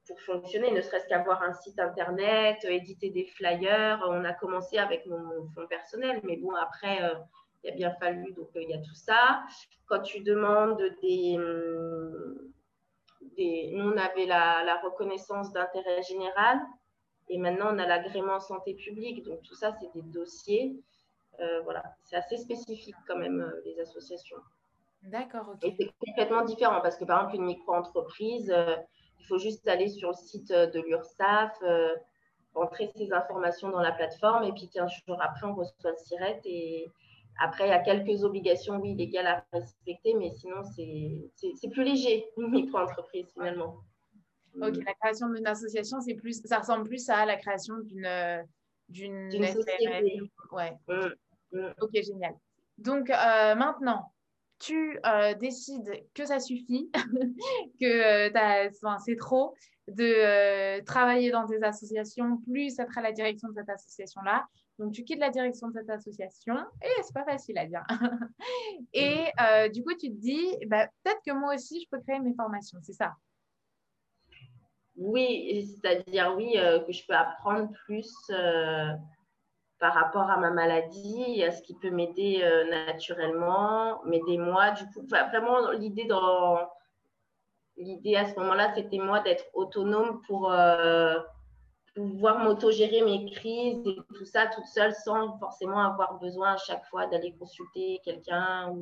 pour 0.07 0.19
fonctionner, 0.21 0.71
ne 0.71 0.81
serait-ce 0.81 1.07
qu'avoir 1.07 1.41
un 1.43 1.53
site 1.53 1.79
internet, 1.79 2.57
euh, 2.65 2.69
éditer 2.69 3.09
des 3.09 3.25
flyers. 3.25 4.01
On 4.07 4.23
a 4.23 4.33
commencé 4.33 4.77
avec 4.77 5.05
mon, 5.05 5.47
fonds 5.53 5.67
personnel, 5.67 6.21
mais 6.23 6.37
bon, 6.37 6.53
après, 6.55 7.03
euh, 7.03 7.15
il 7.63 7.71
a 7.71 7.73
bien 7.73 7.91
fallu, 7.99 8.33
donc 8.33 8.49
euh, 8.55 8.61
il 8.61 8.69
y 8.69 8.73
a 8.73 8.79
tout 8.79 8.95
ça. 8.95 9.43
Quand 9.85 10.01
tu 10.01 10.21
demandes 10.21 10.81
des. 11.01 11.35
Hum, 11.37 12.51
des 13.35 13.71
nous, 13.73 13.91
on 13.91 13.97
avait 13.97 14.25
la, 14.25 14.79
reconnaissance 14.83 15.51
d'intérêt 15.51 16.01
général 16.03 16.59
et 17.29 17.37
maintenant, 17.37 17.73
on 17.73 17.79
a 17.79 17.85
l'agrément 17.85 18.39
santé 18.39 18.73
publique. 18.73 19.23
Donc, 19.23 19.41
tout 19.41 19.55
ça, 19.55 19.73
c'est 19.79 19.91
des 19.93 20.07
dossiers. 20.07 20.79
voilà, 21.63 21.83
c'est 22.03 22.15
assez 22.15 22.37
spécifique 22.37 22.95
quand 23.07 23.17
même, 23.17 23.51
les 23.65 23.79
associations. 23.79 24.37
D'accord, 25.03 25.49
ok. 25.49 25.63
Et 25.63 25.75
c'est 25.77 25.91
complètement 25.99 26.43
différent 26.43 26.79
parce 26.81 26.97
que, 26.97 27.05
par 27.05 27.19
exemple, 27.19 27.35
une 27.37 27.45
micro-entreprise, 27.47 28.53
il 29.19 29.25
faut 29.25 29.37
juste 29.37 29.67
aller 29.67 29.89
sur 29.89 30.09
le 30.09 30.15
site 30.15 30.51
euh, 30.51 30.67
de 30.67 30.79
l'URSSAF, 30.79 31.57
euh, 31.63 31.95
entrer 32.53 32.89
ses 32.95 33.11
informations 33.13 33.69
dans 33.69 33.81
la 33.81 33.91
plateforme 33.91 34.43
et 34.43 34.51
puis 34.51 34.69
15 34.69 34.91
jours 35.07 35.21
après, 35.21 35.45
on 35.45 35.55
reçoit 35.55 35.91
le 35.91 35.97
SIRET. 35.97 36.41
Et 36.45 36.89
après, 37.39 37.67
il 37.67 37.69
y 37.69 37.73
a 37.73 37.79
quelques 37.79 38.23
obligations, 38.23 38.77
oui, 38.77 38.95
légales 38.95 39.27
à 39.27 39.45
respecter, 39.53 40.13
mais 40.15 40.31
sinon, 40.31 40.63
c'est 40.63 41.69
plus 41.69 41.83
léger, 41.83 42.25
une 42.37 42.49
micro-entreprise 42.49 43.27
finalement. 43.33 43.77
Ok, 44.59 44.77
la 44.83 44.93
création 44.95 45.29
d'une 45.29 45.45
association, 45.45 46.01
c'est 46.01 46.15
plus, 46.15 46.41
ça 46.43 46.59
ressemble 46.59 46.87
plus 46.87 47.07
à 47.09 47.25
la 47.25 47.37
création 47.37 47.75
d'une 47.83 48.43
d'une 48.89 49.29
société. 49.31 50.21
Ouais. 50.51 50.73
Mmh, 50.87 51.07
mmh. 51.51 51.73
Ok, 51.81 51.91
génial. 51.93 52.33
Donc 52.77 53.09
euh, 53.09 53.55
maintenant, 53.55 54.11
tu 54.59 54.99
euh, 55.05 55.33
décides 55.35 55.91
que 56.13 56.25
ça 56.25 56.39
suffit, 56.39 56.89
que 57.79 58.27
euh, 58.29 58.69
c'est 59.05 59.15
trop 59.15 59.53
de 59.87 60.03
euh, 60.03 60.83
travailler 60.83 61.31
dans 61.31 61.45
des 61.45 61.63
associations, 61.63 62.37
plus 62.37 62.77
être 62.79 62.97
à 62.97 63.01
la 63.01 63.11
direction 63.11 63.49
de 63.49 63.53
cette 63.53 63.69
association-là. 63.69 64.45
Donc, 64.79 64.93
tu 64.93 65.03
quittes 65.03 65.19
la 65.19 65.29
direction 65.29 65.69
de 65.69 65.73
cette 65.73 65.89
association 65.89 66.55
et 66.81 67.03
c'est 67.03 67.13
pas 67.13 67.25
facile 67.25 67.57
à 67.57 67.65
dire. 67.65 67.83
et 68.93 69.31
du 69.71 69.83
coup, 69.83 69.93
tu 69.93 70.09
te 70.09 70.19
dis, 70.19 70.55
bah, 70.67 70.87
peut-être 71.03 71.21
que 71.25 71.33
moi 71.33 71.55
aussi, 71.55 71.81
je 71.81 71.87
peux 71.89 72.01
créer 72.03 72.19
mes 72.19 72.35
formations, 72.35 72.77
c'est 72.83 72.93
ça? 72.93 73.13
Oui, 74.95 75.67
c'est-à-dire, 75.81 76.33
oui, 76.35 76.53
que 76.85 76.91
je 76.91 77.05
peux 77.07 77.15
apprendre 77.15 77.71
plus 77.85 78.11
par 79.79 79.93
rapport 79.93 80.29
à 80.29 80.37
ma 80.37 80.49
maladie, 80.49 81.43
à 81.43 81.51
ce 81.51 81.61
qui 81.61 81.75
peut 81.75 81.91
m'aider 81.91 82.41
euh, 82.43 82.69
naturellement, 82.69 84.03
m'aider 84.05 84.37
moi. 84.37 84.71
Du 84.71 84.85
coup, 84.85 85.05
vraiment, 85.07 85.71
l'idée 85.71 86.07
l'idée 87.77 88.15
à 88.15 88.25
ce 88.25 88.39
moment-là, 88.39 88.73
c'était 88.75 88.97
moi 88.97 89.19
d'être 89.19 89.45
autonome 89.53 90.21
pour 90.27 90.51
euh, 90.51 91.15
pouvoir 91.93 92.39
m'autogérer 92.39 93.01
mes 93.01 93.29
crises 93.31 93.85
et 93.85 93.97
tout 94.15 94.25
ça 94.25 94.47
toute 94.47 94.65
seule 94.65 94.93
sans 94.93 95.37
forcément 95.37 95.79
avoir 95.79 96.19
besoin 96.19 96.53
à 96.53 96.57
chaque 96.57 96.85
fois 96.85 97.05
d'aller 97.07 97.35
consulter 97.37 98.01
quelqu'un. 98.03 98.73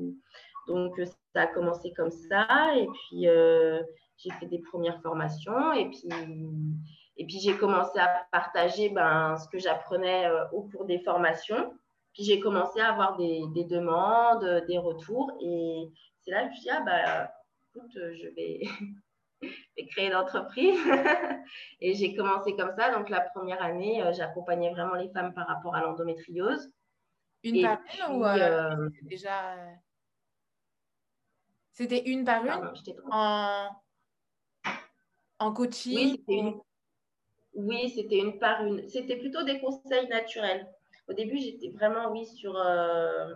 Donc, 0.67 0.99
ça 1.33 1.41
a 1.41 1.47
commencé 1.47 1.93
comme 1.93 2.11
ça. 2.11 2.47
Et 2.75 2.87
puis, 2.87 3.27
euh, 3.27 3.81
j'ai 4.17 4.31
fait 4.31 4.47
des 4.47 4.59
premières 4.59 5.01
formations. 5.01 5.73
Et 5.73 5.89
puis, 5.89 6.07
et 7.17 7.25
puis, 7.25 7.39
j'ai 7.39 7.57
commencé 7.57 7.97
à 7.97 8.27
partager 8.31 8.89
ben, 8.89 9.37
ce 9.37 9.47
que 9.47 9.57
j'apprenais 9.57 10.25
euh, 10.25 10.45
au 10.51 10.63
cours 10.63 10.85
des 10.85 10.99
formations. 10.99 11.73
Puis, 12.13 12.23
j'ai 12.23 12.39
commencé 12.39 12.79
à 12.81 12.91
avoir 12.91 13.17
des, 13.17 13.41
demandes, 13.69 14.65
des 14.67 14.77
retours. 14.77 15.31
Et 15.41 15.91
c'est 16.19 16.31
là 16.31 16.43
que 16.43 16.45
je 16.45 16.49
me 16.49 16.53
suis 16.55 16.63
dit, 16.63 16.69
ah, 16.69 16.81
bah, 16.81 17.31
écoute, 17.69 17.91
je 17.95 18.27
vais, 18.35 19.87
créer 19.87 20.07
une 20.07 20.15
entreprise. 20.15 20.77
et 21.81 21.93
j'ai 21.93 22.15
commencé 22.15 22.55
comme 22.55 22.73
ça. 22.77 22.93
Donc, 22.93 23.09
la 23.09 23.21
première 23.21 23.61
année, 23.63 24.03
euh, 24.03 24.11
j'accompagnais 24.11 24.71
vraiment 24.71 24.95
les 24.95 25.09
femmes 25.09 25.33
par 25.33 25.47
rapport 25.47 25.75
à 25.75 25.81
l'endométriose. 25.81 26.69
Une 27.43 27.61
par 27.61 27.79
une 27.93 28.15
ou 28.15 28.25
euh, 28.25 28.89
déjà. 29.03 29.55
C'était 31.71 32.09
une 32.09 32.25
par 32.25 32.43
une 32.43 32.73
en... 33.11 33.69
en 35.39 35.53
coaching 35.53 36.23
Oui, 36.27 36.55
oui, 37.55 37.89
c'était 37.89 38.19
une 38.19 38.37
par 38.37 38.65
une. 38.65 38.87
C'était 38.89 39.15
plutôt 39.15 39.43
des 39.43 39.59
conseils 39.59 40.07
naturels. 40.09 40.67
Au 41.07 41.13
début, 41.13 41.37
j'étais 41.37 41.69
vraiment, 41.69 42.11
oui, 42.11 42.25
sur 42.25 42.57
euh, 42.57 43.33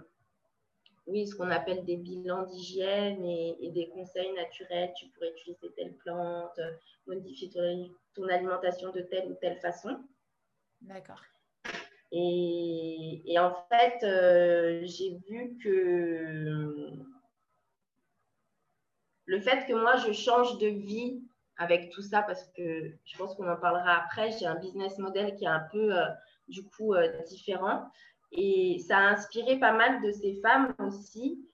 oui, 1.08 1.28
ce 1.28 1.36
qu'on 1.36 1.50
appelle 1.50 1.86
des 1.86 1.98
bilans 1.98 2.44
d'hygiène 2.44 3.24
et, 3.26 3.70
des 3.72 3.88
conseils 3.90 4.32
naturels. 4.34 4.92
Tu 4.98 5.08
pourrais 5.08 5.32
utiliser 5.32 5.72
telle 5.76 5.94
plante, 5.96 6.60
modifier 7.08 7.50
ton, 7.50 8.28
alimentation 8.28 8.92
de 8.92 9.02
telle 9.02 9.32
ou 9.32 9.36
telle 9.36 9.60
façon. 9.60 9.98
D'accord. 10.82 11.22
Et, 12.12 13.22
et, 13.26 13.40
en 13.40 13.56
fait, 13.70 14.04
euh, 14.04 14.82
j'ai 14.84 15.18
vu 15.30 15.58
que 15.64 16.92
le 19.26 19.40
fait 19.40 19.66
que 19.68 19.74
moi, 19.74 19.96
je 19.98 20.12
change 20.12 20.58
de 20.58 20.68
vie 20.68 21.22
avec 21.60 21.92
tout 21.92 22.02
ça, 22.02 22.24
parce 22.24 22.44
que 22.58 22.92
je 23.06 23.18
pense 23.18 23.36
qu'on 23.36 23.50
en 23.50 23.58
parlera 23.58 23.98
après, 24.04 24.32
j'ai 24.32 24.48
un 24.48 24.56
business 24.56 24.98
model 24.98 25.36
qui 25.36 25.44
est 25.44 25.50
un 25.50 25.64
peu, 25.72 25.96
euh, 25.96 26.06
du 26.48 26.64
coup, 26.64 26.94
euh, 26.96 27.22
différent. 27.28 27.84
Et 28.32 28.80
ça 28.80 28.98
a 28.98 29.10
inspiré 29.10 29.60
pas 29.60 29.74
mal 29.74 30.02
de 30.02 30.12
ces 30.12 30.40
femmes 30.42 30.74
aussi. 30.80 31.46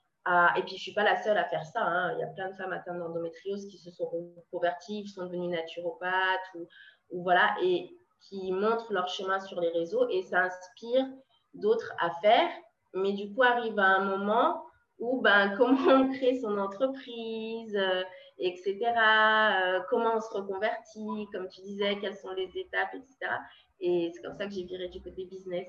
et 0.56 0.62
puis, 0.62 0.72
je 0.72 0.76
ne 0.76 0.80
suis 0.80 0.94
pas 0.94 1.04
la 1.04 1.22
seule 1.24 1.38
à 1.38 1.46
faire 1.46 1.66
ça. 1.66 1.82
Hein. 1.82 2.14
Il 2.14 2.20
y 2.20 2.24
a 2.24 2.28
plein 2.28 2.50
de 2.50 2.56
femmes 2.56 2.74
atteintes 2.74 3.00
d'endométriose 3.00 3.68
qui 3.68 3.78
se 3.78 3.92
sont 3.92 4.06
reconverties, 4.06 5.04
qui 5.04 5.10
sont 5.10 5.26
devenues 5.26 5.48
naturopathes 5.48 6.54
ou, 6.56 7.24
voilà. 7.24 7.56
Et 7.64 7.98
qui 8.22 8.52
montrent 8.52 8.92
leur 8.92 9.08
chemin 9.08 9.40
sur 9.40 9.62
les 9.62 9.70
réseaux 9.70 10.08
et 10.10 10.24
ça 10.24 10.42
inspire 10.42 11.06
d'autres 11.54 11.94
à 12.00 12.10
faire. 12.22 12.50
Mais 12.94 13.14
du 13.14 13.34
coup, 13.34 13.44
arrive 13.44 13.78
à 13.80 13.86
un 13.86 14.06
moment 14.06 14.64
où 15.00 15.22
ben, 15.22 15.54
comment 15.58 15.88
on 15.88 16.12
crée 16.12 16.40
son 16.40 16.58
entreprise, 16.58 17.76
euh, 17.76 18.04
etc. 18.38 18.78
Euh, 18.84 19.80
comment 19.90 20.16
on 20.16 20.22
se 20.22 20.30
reconvertit, 20.30 21.28
comme 21.32 21.48
tu 21.50 21.62
disais, 21.62 21.98
quelles 22.00 22.16
sont 22.16 22.32
les 22.32 22.52
étapes, 22.56 22.94
etc. 22.94 23.32
Et 23.80 24.12
c'est 24.14 24.22
comme 24.22 24.38
ça 24.38 24.46
que 24.46 24.54
j'ai 24.54 24.64
viré 24.64 24.88
du 24.90 25.02
côté 25.02 25.26
business. 25.26 25.68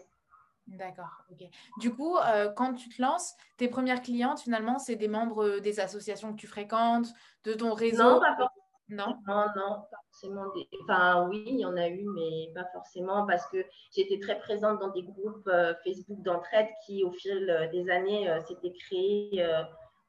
D'accord, 0.66 1.22
ok. 1.30 1.48
Du 1.78 1.94
coup, 1.94 2.16
euh, 2.16 2.50
quand 2.52 2.74
tu 2.74 2.88
te 2.88 3.00
lances, 3.00 3.34
tes 3.56 3.68
premières 3.68 4.02
clientes, 4.02 4.40
finalement, 4.40 4.78
c'est 4.78 4.96
des 4.96 5.06
membres 5.06 5.60
des 5.60 5.78
associations 5.78 6.32
que 6.32 6.40
tu 6.40 6.48
fréquentes, 6.48 7.06
de 7.44 7.54
ton 7.54 7.72
réseau? 7.72 8.02
Non, 8.02 8.20
pas 8.20 8.36
forcément. 8.36 8.66
Non, 8.88 9.18
non, 9.26 9.46
non, 9.56 9.82
pas 9.90 9.98
forcément. 10.12 10.52
Des... 10.54 10.68
Enfin, 10.82 11.26
oui, 11.28 11.42
il 11.46 11.58
y 11.58 11.64
en 11.64 11.76
a 11.76 11.88
eu, 11.88 12.04
mais 12.14 12.52
pas 12.54 12.68
forcément 12.72 13.26
parce 13.26 13.44
que 13.50 13.64
j'étais 13.94 14.20
très 14.20 14.38
présente 14.38 14.78
dans 14.78 14.90
des 14.90 15.02
groupes 15.02 15.48
euh, 15.48 15.74
Facebook 15.82 16.22
d'entraide 16.22 16.68
qui, 16.84 17.02
au 17.02 17.10
fil 17.10 17.50
euh, 17.50 17.68
des 17.68 17.90
années, 17.90 18.30
euh, 18.30 18.40
s'étaient 18.42 18.72
créés 18.72 19.44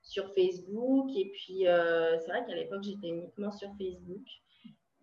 sur 0.08 0.34
Facebook. 0.34 1.10
Et 1.15 1.32
puis, 1.32 1.63
c'est 1.63 2.28
vrai 2.28 2.46
qu'à 2.48 2.56
l'époque, 2.56 2.84
j'étais 2.84 3.10
uniquement 3.10 3.52
sur 3.52 3.70
Facebook, 3.78 4.26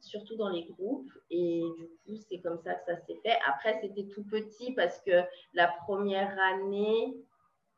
surtout 0.01 0.37
dans 0.37 0.49
les 0.49 0.65
groupes. 0.65 1.11
Et 1.31 1.63
du 1.79 1.87
coup, 2.05 2.17
c'est 2.29 2.41
comme 2.41 2.59
ça 2.59 2.75
que 2.75 2.85
ça 2.87 2.97
s'est 3.07 3.19
fait. 3.23 3.37
Après, 3.47 3.79
c'était 3.81 4.09
tout 4.09 4.25
petit 4.25 4.73
parce 4.73 5.01
que 5.03 5.23
la 5.53 5.69
première 5.87 6.37
année, 6.53 7.15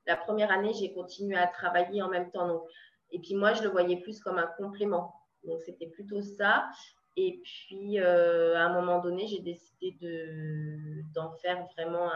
la 0.07 0.17
première 0.17 0.51
année, 0.51 0.73
j'ai 0.75 0.93
continué 0.93 1.37
à 1.37 1.49
travailler 1.49 2.03
en 2.03 2.09
même 2.09 2.31
temps. 2.31 2.47
Donc, 2.47 2.62
et 3.11 3.19
puis 3.19 3.35
moi, 3.35 3.53
je 3.55 3.62
le 3.62 3.69
voyais 3.69 3.97
plus 4.01 4.21
comme 4.21 4.39
un 4.39 4.49
complément. 4.59 5.15
Donc, 5.45 5.62
c'était 5.62 5.89
plutôt 5.89 6.23
ça. 6.23 6.69
Et 7.17 7.41
puis, 7.43 7.99
euh, 7.99 8.57
à 8.57 8.65
un 8.65 8.73
moment 8.73 9.01
donné, 9.01 9.27
j'ai 9.27 9.41
décidé 9.41 9.97
d'en 11.15 11.33
faire 11.33 11.67
vraiment 11.77 12.11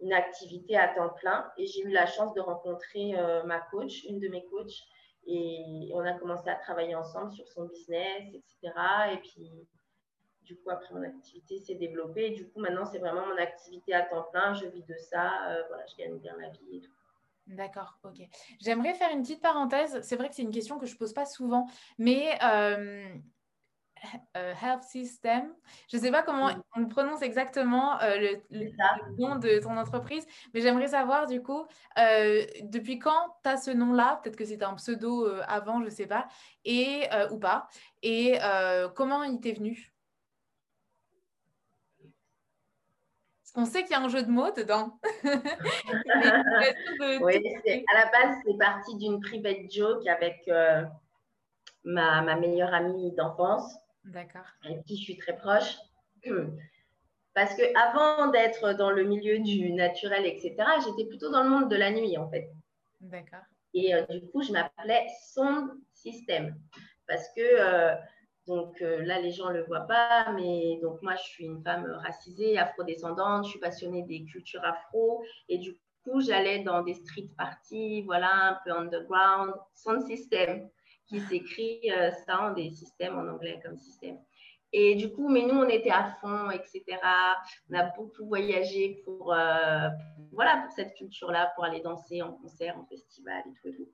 une 0.00 0.12
activité 0.12 0.76
à 0.76 0.88
temps 0.88 1.10
plein. 1.10 1.50
Et 1.56 1.66
j'ai 1.66 1.82
eu 1.82 1.90
la 1.90 2.06
chance 2.06 2.34
de 2.34 2.40
rencontrer 2.40 3.18
euh, 3.18 3.42
ma 3.44 3.60
coach, 3.60 4.04
une 4.04 4.18
de 4.20 4.28
mes 4.28 4.44
coachs. 4.46 4.82
Et 5.26 5.90
on 5.94 6.00
a 6.00 6.14
commencé 6.14 6.48
à 6.48 6.54
travailler 6.54 6.94
ensemble 6.94 7.32
sur 7.32 7.46
son 7.48 7.66
business, 7.66 8.22
etc. 8.32 8.72
Et 9.12 9.18
puis, 9.18 9.50
du 10.42 10.56
coup, 10.56 10.70
après, 10.70 10.94
mon 10.94 11.02
activité 11.02 11.58
s'est 11.58 11.74
développée. 11.74 12.26
Et 12.26 12.30
du 12.30 12.48
coup, 12.48 12.60
maintenant, 12.60 12.86
c'est 12.86 12.98
vraiment 12.98 13.26
mon 13.26 13.36
activité 13.36 13.92
à 13.92 14.02
temps 14.02 14.26
plein. 14.32 14.54
Je 14.54 14.66
vis 14.66 14.84
de 14.84 14.96
ça. 14.96 15.50
Euh, 15.50 15.62
voilà, 15.68 15.84
je 15.86 15.96
gagne 15.96 16.18
bien 16.18 16.34
la 16.38 16.48
vie. 16.48 16.88
D'accord, 17.48 17.98
ok. 18.04 18.20
J'aimerais 18.60 18.94
faire 18.94 19.10
une 19.10 19.22
petite 19.22 19.42
parenthèse. 19.42 20.00
C'est 20.02 20.16
vrai 20.16 20.28
que 20.28 20.34
c'est 20.34 20.42
une 20.42 20.50
question 20.50 20.78
que 20.78 20.86
je 20.86 20.96
pose 20.96 21.14
pas 21.14 21.24
souvent, 21.24 21.66
mais 21.96 22.38
euh, 22.42 23.08
Health 24.34 24.82
System, 24.82 25.52
je 25.90 25.96
ne 25.96 26.02
sais 26.02 26.10
pas 26.10 26.22
comment 26.22 26.50
on 26.76 26.86
prononce 26.86 27.22
exactement 27.22 28.00
euh, 28.00 28.36
le, 28.50 28.70
nom 29.18 29.36
de 29.36 29.60
ton 29.60 29.76
entreprise, 29.76 30.26
mais 30.54 30.60
j'aimerais 30.60 30.88
savoir 30.88 31.26
du 31.26 31.42
coup, 31.42 31.66
depuis 31.96 32.98
quand 32.98 33.36
tu 33.42 33.50
as 33.50 33.56
ce 33.56 33.70
nom-là? 33.70 34.20
Peut-être 34.22 34.36
que 34.36 34.44
c'était 34.44 34.64
un 34.64 34.74
pseudo 34.74 35.26
avant, 35.46 35.80
je 35.80 35.86
ne 35.86 35.90
sais 35.90 36.06
pas, 36.06 36.28
et, 36.64 37.08
ou 37.30 37.38
pas, 37.38 37.68
et 38.02 38.38
comment 38.94 39.22
il 39.22 39.40
t'est 39.40 39.52
venu? 39.52 39.92
On 43.58 43.64
sait 43.64 43.82
qu'il 43.82 43.90
y 43.90 43.94
a 43.94 44.00
un 44.00 44.08
jeu 44.08 44.22
de 44.22 44.30
mots 44.30 44.52
dedans. 44.52 45.00
oui, 45.24 45.34
à 47.88 47.94
la 47.94 48.06
base, 48.06 48.36
c'est 48.46 48.56
parti 48.56 48.96
d'une 48.98 49.20
private 49.20 49.68
joke 49.68 50.06
avec 50.06 50.42
euh, 50.46 50.84
ma, 51.82 52.22
ma, 52.22 52.36
meilleure 52.36 52.72
amie 52.72 53.10
d'enfance. 53.16 53.74
D'accord. 54.08 54.46
Avec 54.64 54.84
qui 54.84 54.96
je 54.96 55.02
suis 55.02 55.16
très 55.16 55.36
proche. 55.36 55.76
Parce 57.34 57.54
que 57.54 57.62
avant 57.78 58.30
d'être 58.30 58.72
dans 58.72 58.90
le 58.90 59.04
milieu 59.04 59.38
du 59.38 59.72
naturel, 59.72 60.26
etc., 60.26 60.56
j'étais 60.84 61.08
plutôt 61.08 61.30
dans 61.30 61.44
le 61.44 61.50
monde 61.50 61.70
de 61.70 61.76
la 61.76 61.92
nuit, 61.92 62.18
en 62.18 62.28
fait. 62.28 62.50
D'accord. 63.00 63.44
Et 63.74 63.94
euh, 63.94 64.02
du 64.06 64.26
coup, 64.30 64.42
je 64.42 64.50
m'appelais 64.50 65.06
Sound 65.22 65.70
System. 65.92 66.58
Parce 67.06 67.28
que 67.36 67.40
euh, 67.40 67.94
donc 68.46 68.80
euh, 68.80 69.04
là, 69.04 69.20
les 69.20 69.30
gens 69.30 69.50
ne 69.50 69.58
le 69.58 69.64
voient 69.64 69.86
pas, 69.86 70.32
mais 70.32 70.78
donc 70.82 71.00
moi, 71.02 71.14
je 71.16 71.22
suis 71.22 71.44
une 71.44 71.62
femme 71.62 71.84
racisée, 72.02 72.58
afrodescendante, 72.58 73.44
je 73.44 73.50
suis 73.50 73.60
passionnée 73.60 74.02
des 74.04 74.24
cultures 74.24 74.64
afro. 74.64 75.22
Et 75.48 75.58
du 75.58 75.78
coup, 76.02 76.20
j'allais 76.20 76.60
dans 76.64 76.82
des 76.82 76.94
street 76.94 77.28
parties, 77.36 78.02
voilà, 78.02 78.30
un 78.32 78.58
peu 78.64 78.72
underground, 78.72 79.52
sound 79.74 80.02
system, 80.06 80.68
qui 81.08 81.20
s'écrit 81.20 81.80
euh, 81.90 82.10
sound 82.26 82.54
des 82.56 82.70
systèmes 82.70 83.18
en 83.18 83.26
anglais 83.28 83.60
comme 83.64 83.78
système. 83.78 84.18
Et 84.72 84.94
du 84.96 85.10
coup, 85.10 85.28
mais 85.28 85.42
nous, 85.42 85.54
on 85.54 85.68
était 85.68 85.90
à 85.90 86.14
fond, 86.20 86.50
etc. 86.50 86.84
On 87.70 87.78
a 87.78 87.84
beaucoup 87.96 88.26
voyagé 88.26 89.00
pour, 89.04 89.32
euh, 89.32 89.88
voilà, 90.32 90.58
pour 90.58 90.72
cette 90.72 90.94
culture-là, 90.94 91.52
pour 91.54 91.64
aller 91.64 91.80
danser 91.80 92.20
en 92.20 92.32
concert, 92.32 92.78
en 92.78 92.84
festival 92.84 93.42
et 93.46 93.52
tout 93.60 93.68
et 93.68 93.76
tout. 93.76 93.88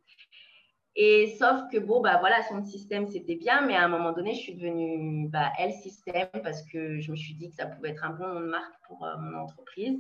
Et 0.96 1.36
sauf 1.38 1.62
que, 1.72 1.78
bon, 1.78 2.00
bah 2.00 2.18
voilà, 2.18 2.42
son 2.42 2.64
système, 2.64 3.06
c'était 3.08 3.34
bien, 3.34 3.66
mais 3.66 3.74
à 3.74 3.84
un 3.84 3.88
moment 3.88 4.12
donné, 4.12 4.34
je 4.34 4.40
suis 4.40 4.54
devenue 4.54 5.28
bah, 5.28 5.52
elle 5.58 5.72
système 5.72 6.28
parce 6.42 6.62
que 6.62 7.00
je 7.00 7.10
me 7.10 7.16
suis 7.16 7.34
dit 7.34 7.50
que 7.50 7.56
ça 7.56 7.66
pouvait 7.66 7.90
être 7.90 8.04
un 8.04 8.10
bon 8.10 8.28
nom 8.28 8.40
de 8.40 8.46
marque 8.46 8.74
pour 8.86 9.04
euh, 9.04 9.16
mon 9.18 9.38
entreprise. 9.40 9.98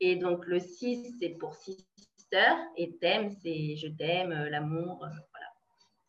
Et 0.00 0.16
donc, 0.16 0.46
le 0.46 0.60
6, 0.60 1.16
c'est 1.20 1.30
pour 1.30 1.54
sister 1.54 2.54
et 2.76 2.96
thème, 2.98 3.30
c'est 3.30 3.76
je 3.76 3.88
t'aime, 3.88 4.32
euh, 4.32 4.50
l'amour. 4.50 5.06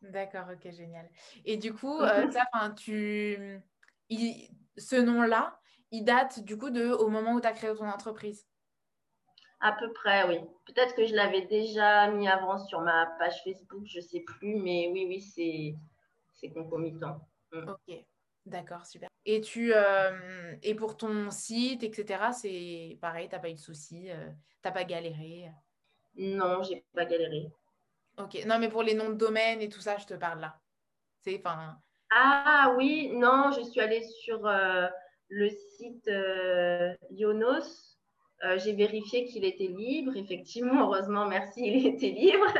D'accord, 0.02 0.46
ok, 0.52 0.70
génial. 0.72 1.08
Et 1.44 1.56
du 1.56 1.72
coup, 1.72 2.00
ça, 2.00 2.70
tu... 2.76 3.60
ce 4.76 4.96
nom-là, 4.96 5.58
il 5.90 6.04
date 6.04 6.40
du 6.40 6.56
coup 6.56 6.70
de 6.70 6.90
au 6.90 7.08
moment 7.08 7.34
où 7.34 7.40
tu 7.40 7.46
as 7.46 7.52
créé 7.52 7.74
ton 7.74 7.88
entreprise? 7.88 8.46
À 9.60 9.72
peu 9.72 9.92
près, 9.92 10.26
oui. 10.26 10.40
Peut-être 10.66 10.94
que 10.96 11.06
je 11.06 11.14
l'avais 11.14 11.42
déjà 11.42 12.10
mis 12.10 12.28
avant 12.28 12.58
sur 12.58 12.80
ma 12.80 13.06
page 13.18 13.40
Facebook, 13.44 13.84
je 13.86 13.98
ne 13.98 14.02
sais 14.02 14.20
plus, 14.20 14.56
mais 14.56 14.88
oui, 14.90 15.06
oui, 15.06 15.78
c'est 16.32 16.50
concomitant. 16.50 17.28
Mm. 17.52 17.68
Ok, 17.68 18.04
d'accord, 18.44 18.84
super. 18.84 19.08
Et, 19.24 19.40
tu, 19.40 19.72
euh, 19.72 20.56
et 20.62 20.74
pour 20.74 20.96
ton 20.96 21.30
site, 21.30 21.84
etc., 21.84 22.32
c'est 22.32 22.98
pareil, 23.00 23.28
tu 23.28 23.36
n'as 23.36 23.40
pas 23.40 23.50
eu 23.50 23.54
de 23.54 23.58
soucis, 23.58 24.10
euh, 24.10 24.26
tu 24.62 24.68
n'as 24.68 24.72
pas 24.72 24.82
galéré? 24.82 25.48
Non, 26.16 26.62
j'ai 26.64 26.84
pas 26.92 27.04
galéré. 27.04 27.52
Ok, 28.18 28.44
non, 28.46 28.58
mais 28.58 28.68
pour 28.68 28.82
les 28.82 28.94
noms 28.94 29.10
de 29.10 29.14
domaine 29.14 29.60
et 29.60 29.68
tout 29.68 29.80
ça, 29.80 29.96
je 29.98 30.06
te 30.06 30.14
parle 30.14 30.40
là. 30.40 30.58
C'est 31.20 31.40
enfin. 31.44 31.76
Ah 32.10 32.74
oui, 32.76 33.10
non, 33.14 33.52
je 33.52 33.62
suis 33.62 33.80
allée 33.80 34.02
sur 34.02 34.46
euh, 34.46 34.86
le 35.28 35.48
site 35.48 36.10
Yonos 37.10 37.92
euh, 38.44 38.58
j'ai 38.58 38.72
vérifié 38.72 39.24
qu'il 39.26 39.44
était 39.44 39.68
libre. 39.68 40.16
Effectivement, 40.16 40.86
heureusement, 40.86 41.26
merci, 41.26 41.60
il 41.64 41.86
était 41.86 42.10
libre. 42.10 42.52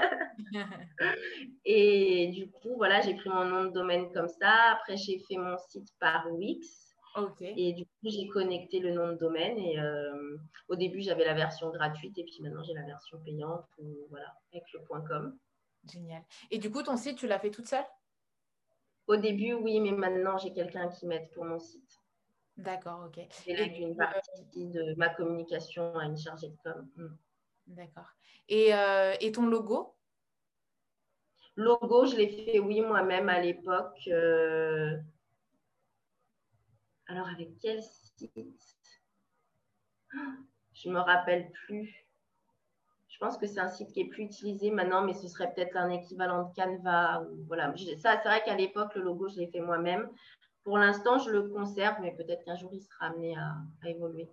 et 1.65 2.29
du 2.29 2.51
coup, 2.51 2.77
voilà, 2.77 3.01
j'ai 3.01 3.15
pris 3.15 3.29
mon 3.29 3.45
nom 3.45 3.65
de 3.65 3.71
domaine 3.71 4.13
comme 4.13 4.29
ça. 4.29 4.73
Après, 4.73 4.97
j'ai 4.97 5.19
fait 5.19 5.37
mon 5.37 5.57
site 5.59 5.89
par 5.99 6.31
Wix. 6.31 6.82
Et 7.41 7.73
du 7.73 7.85
coup, 7.85 7.91
j'ai 8.05 8.29
connecté 8.29 8.79
le 8.81 8.93
nom 8.93 9.09
de 9.09 9.15
domaine. 9.15 9.59
Et 9.59 9.79
euh, 9.79 10.37
au 10.69 10.77
début, 10.77 11.03
j'avais 11.03 11.25
la 11.25 11.35
version 11.35 11.71
gratuite. 11.71 12.17
Et 12.19 12.25
puis 12.25 12.39
maintenant, 12.41 12.63
j'ai 12.63 12.75
la 12.75 12.85
version 12.85 13.19
payante. 13.21 13.67
voilà, 14.11 14.35
avec 14.53 14.65
le 14.73 14.81
.com. 14.81 15.39
Génial. 15.91 16.23
Et 16.51 16.59
du 16.59 16.71
coup, 16.71 16.83
ton 16.83 16.97
site, 16.97 17.19
tu 17.19 17.27
l'as 17.27 17.39
fait 17.39 17.51
toute 17.51 17.67
seule? 17.67 17.85
Au 19.09 19.17
début, 19.17 19.53
oui, 19.55 19.81
mais 19.81 19.91
maintenant, 19.93 20.39
j'ai 20.39 20.53
quelqu'un 20.53 20.89
qui 20.89 21.07
m'aide 21.07 21.29
pour 21.31 21.45
mon 21.45 21.59
site. 21.59 22.01
D'accord, 22.57 23.07
ok. 23.07 23.27
C'est 23.31 23.79
une 23.79 23.97
partie 23.97 24.67
de 24.67 24.95
ma 24.97 25.09
communication 25.09 25.97
à 25.99 26.05
une 26.05 26.17
chargée 26.17 26.49
de 26.49 26.57
com. 26.63 26.89
Mm. 26.97 27.07
D'accord. 27.69 28.09
Et, 28.49 28.75
euh, 28.75 29.15
et, 29.21 29.33
ton 29.33 29.47
logo? 29.47 29.97
Logo, 31.57 32.07
je 32.07 32.17
l'ai 32.17 32.29
fait, 32.29 32.59
oui, 32.59 32.81
moi-même 32.81 33.29
à 33.29 33.41
l'époque. 33.41 34.01
Euh, 34.09 34.97
alors, 37.13 37.29
avec 37.29 37.59
quel 37.61 37.83
site? 37.83 38.31
Je 40.73 40.89
ne 40.89 40.95
me 40.95 41.01
rappelle 41.01 41.51
plus. 41.67 42.07
Je 43.09 43.19
pense 43.19 43.37
que 43.37 43.47
c'est 43.47 43.61
un 43.61 43.69
site 43.69 43.93
qui 43.93 44.01
est 44.01 44.09
plus 44.09 44.25
utilisé 44.25 44.71
maintenant, 44.71 45.05
mais 45.05 45.13
ce 45.13 45.29
serait 45.29 45.53
peut-être 45.53 45.77
un 45.77 45.91
équivalent 45.91 46.49
de 46.49 46.55
Canva. 46.55 47.21
Ou, 47.21 47.45
voilà. 47.47 47.73
Ça, 47.99 48.19
c'est 48.23 48.29
vrai 48.29 48.43
qu'à 48.43 48.57
l'époque, 48.57 48.95
le 48.95 49.03
logo, 49.03 49.29
je 49.29 49.37
l'ai 49.37 49.49
fait 49.49 49.61
moi-même. 49.61 50.09
pour 50.65 50.79
l'instant, 50.79 51.19
je 51.19 51.31
le 51.31 51.51
conserve, 51.51 51.97
mais 52.01 52.13
peut-être 52.13 52.45
qu'un 52.45 52.57
jour, 52.57 52.71
il 52.73 52.81
sera 52.81 53.07
amené 53.07 53.37
à, 53.37 53.89
évoluer. 53.89 54.31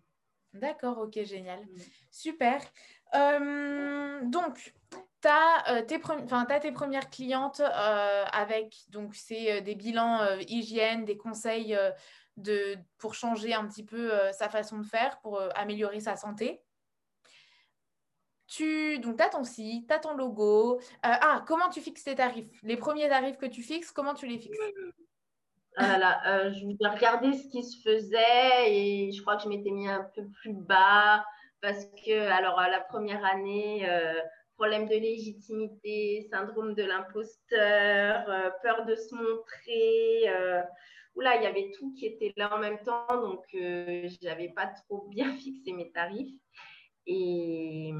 D'accord, 0.53 0.99
ok, 0.99 1.21
génial. 1.23 1.59
Mm. 1.59 1.79
Super. 2.11 2.61
Euh, 3.13 4.21
donc, 4.23 4.73
tu 5.21 5.27
as, 5.27 5.75
euh, 5.75 5.81
tes 5.81 5.99
tes 6.61 6.71
premières 6.71 7.09
clientes 7.09 7.59
euh, 7.59 8.25
avec 8.31 8.75
donc 8.89 9.15
c'est 9.15 9.61
des 9.61 9.75
bilans 9.75 10.37
hygiène, 10.47 11.03
des 11.03 11.17
conseils 11.17 11.77
pour 12.97 13.13
changer 13.13 13.53
un 13.53 13.67
petit 13.67 13.85
peu 13.85 14.11
sa 14.31 14.49
façon 14.49 14.79
de 14.79 14.85
faire, 14.85 15.19
pour 15.21 15.41
améliorer 15.55 15.99
sa 15.99 16.15
santé. 16.15 16.61
Tu 18.47 18.97
donc 18.99 19.21
as 19.21 19.29
ton 19.29 19.43
site, 19.43 19.87
tu 19.87 19.93
as 19.93 19.99
ton 19.99 20.15
logo. 20.15 20.79
ah, 21.03 21.43
comment 21.47 21.69
tu 21.69 21.81
fixes 21.81 22.03
tes 22.03 22.15
tarifs? 22.15 22.49
Les 22.63 22.77
premiers 22.77 23.07
tarifs 23.07 23.37
que 23.37 23.45
tu 23.45 23.61
fixes, 23.61 23.91
comment 23.91 24.13
tu 24.13 24.25
les 24.25 24.39
fixes? 24.39 24.57
Voilà, 25.77 26.19
ah 26.23 26.39
euh, 26.39 26.53
je 26.53 26.65
voulais 26.65 26.89
regarder 26.89 27.31
ce 27.33 27.47
qui 27.47 27.63
se 27.63 27.81
faisait 27.81 28.65
et 28.67 29.11
je 29.11 29.21
crois 29.21 29.37
que 29.37 29.43
je 29.43 29.49
m'étais 29.49 29.71
mis 29.71 29.87
un 29.87 30.03
peu 30.13 30.23
plus 30.41 30.53
bas 30.53 31.23
parce 31.61 31.85
que, 32.05 32.29
alors, 32.29 32.59
la 32.59 32.81
première 32.81 33.23
année, 33.23 33.89
euh, 33.89 34.19
problème 34.55 34.87
de 34.87 34.95
légitimité, 34.95 36.27
syndrome 36.29 36.73
de 36.73 36.83
l'imposteur, 36.83 38.29
euh, 38.29 38.49
peur 38.61 38.85
de 38.85 38.95
se 38.95 39.15
montrer. 39.15 40.63
Oula, 41.19 41.35
il 41.37 41.43
y 41.43 41.47
avait 41.47 41.71
tout 41.77 41.93
qui 41.93 42.05
était 42.05 42.33
là 42.37 42.55
en 42.55 42.59
même 42.59 42.79
temps, 42.79 43.05
donc 43.09 43.45
je 43.53 44.25
n'avais 44.25 44.49
pas 44.49 44.67
trop 44.67 45.07
bien 45.09 45.33
fixé 45.37 45.73
mes 45.73 45.91
tarifs. 45.91 46.33
Et, 47.05 47.93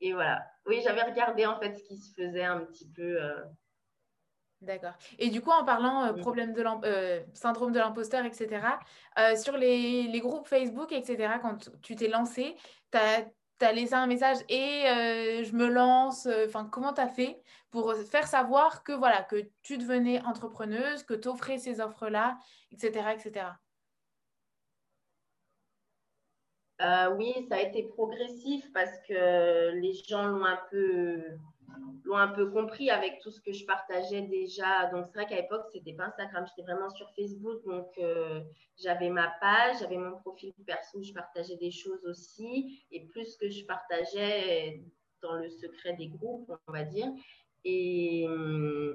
et 0.00 0.12
voilà. 0.12 0.46
Oui, 0.66 0.80
j'avais 0.82 1.02
regardé 1.02 1.46
en 1.46 1.58
fait 1.58 1.74
ce 1.74 1.82
qui 1.84 1.98
se 1.98 2.14
faisait 2.14 2.44
un 2.44 2.60
petit 2.60 2.88
peu 2.88 3.18
D'accord. 4.62 4.94
Et 5.18 5.28
du 5.28 5.40
coup, 5.40 5.50
en 5.50 5.64
parlant 5.64 6.04
euh, 6.04 6.12
problème 6.12 6.52
de 6.52 6.64
euh, 6.84 7.20
syndrome 7.34 7.72
de 7.72 7.80
l'imposteur, 7.80 8.24
etc., 8.24 8.64
euh, 9.18 9.34
sur 9.34 9.56
les, 9.56 10.20
groupes 10.20 10.46
Facebook, 10.46 10.92
etc., 10.92 11.34
quand 11.42 11.68
tu 11.82 11.96
t'es 11.96 12.06
lancé, 12.06 12.54
tu 12.92 12.98
as, 12.98 13.24
laissé 13.70 13.94
un 13.94 14.08
message 14.08 14.38
et 14.48 14.82
je 15.44 15.54
me 15.54 15.68
lance. 15.68 16.26
Enfin, 16.46 16.64
comment 16.64 16.92
tu 16.92 17.00
as 17.00 17.08
fait 17.08 17.40
pour 17.70 17.94
faire 17.94 18.26
savoir 18.26 18.82
que, 18.82 18.92
voilà, 18.92 19.22
que 19.22 19.48
tu 19.62 19.78
devenais 19.78 20.20
entrepreneuse, 20.24 21.04
que 21.04 21.14
tu 21.14 21.28
offrais 21.28 21.58
ces 21.58 21.80
offres-là, 21.80 22.38
etc., 22.72 23.10
etc. 23.14 23.46
oui, 27.16 27.46
ça 27.48 27.56
a 27.56 27.60
été 27.60 27.84
progressif 27.84 28.72
parce 28.72 28.98
que 29.06 29.70
les 29.70 29.92
gens 29.92 30.26
l'ont 30.26 30.44
un 30.44 30.58
peu 30.70 31.22
l'ont 32.04 32.16
un 32.16 32.28
peu 32.28 32.50
compris 32.50 32.90
avec 32.90 33.20
tout 33.20 33.30
ce 33.30 33.40
que 33.40 33.52
je 33.52 33.64
partageais 33.64 34.22
déjà. 34.22 34.86
Donc, 34.92 35.06
c'est 35.06 35.18
vrai 35.18 35.26
qu'à 35.26 35.36
l'époque, 35.36 35.62
ce 35.72 35.78
n'était 35.78 35.94
pas 35.94 36.06
Instagram, 36.06 36.46
j'étais 36.48 36.70
vraiment 36.70 36.90
sur 36.90 37.10
Facebook. 37.14 37.64
Donc, 37.64 37.86
euh, 37.98 38.40
j'avais 38.76 39.08
ma 39.08 39.32
page, 39.40 39.76
j'avais 39.80 39.96
mon 39.96 40.16
profil 40.18 40.52
perso 40.66 41.02
je 41.02 41.12
partageais 41.12 41.56
des 41.56 41.70
choses 41.70 42.04
aussi. 42.06 42.84
Et 42.90 43.06
plus 43.06 43.36
que 43.36 43.48
je 43.48 43.64
partageais 43.64 44.82
dans 45.22 45.34
le 45.34 45.48
secret 45.48 45.94
des 45.94 46.08
groupes, 46.08 46.50
on 46.66 46.72
va 46.72 46.84
dire. 46.84 47.08
Et, 47.64 48.26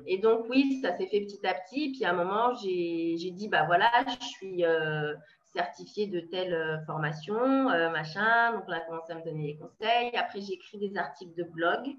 et 0.05 0.17
donc, 0.17 0.45
oui, 0.49 0.79
ça 0.81 0.97
s'est 0.97 1.07
fait 1.07 1.21
petit 1.21 1.45
à 1.47 1.53
petit. 1.53 1.91
Puis, 1.93 2.03
à 2.03 2.11
un 2.11 2.13
moment, 2.13 2.53
j'ai 2.55 3.31
dit, 3.31 3.47
bah 3.47 3.65
voilà, 3.65 3.89
je 4.07 4.25
suis. 4.25 4.65
Euh, 4.65 5.13
certifiée 5.53 6.05
de 6.05 6.19
telle 6.19 6.53
euh, 6.53 6.77
formation, 6.85 7.63
machin. 7.89 8.53
Donc, 8.53 8.63
on 8.67 8.71
a 8.71 8.79
commencé 8.81 9.11
à 9.11 9.15
me 9.15 9.23
donner 9.23 9.53
des 9.53 9.57
conseils. 9.57 10.15
Après, 10.15 10.39
j'ai 10.39 10.53
écrit 10.53 10.77
des 10.77 10.95
articles 10.97 11.33
de 11.35 11.43
blog. 11.43 11.95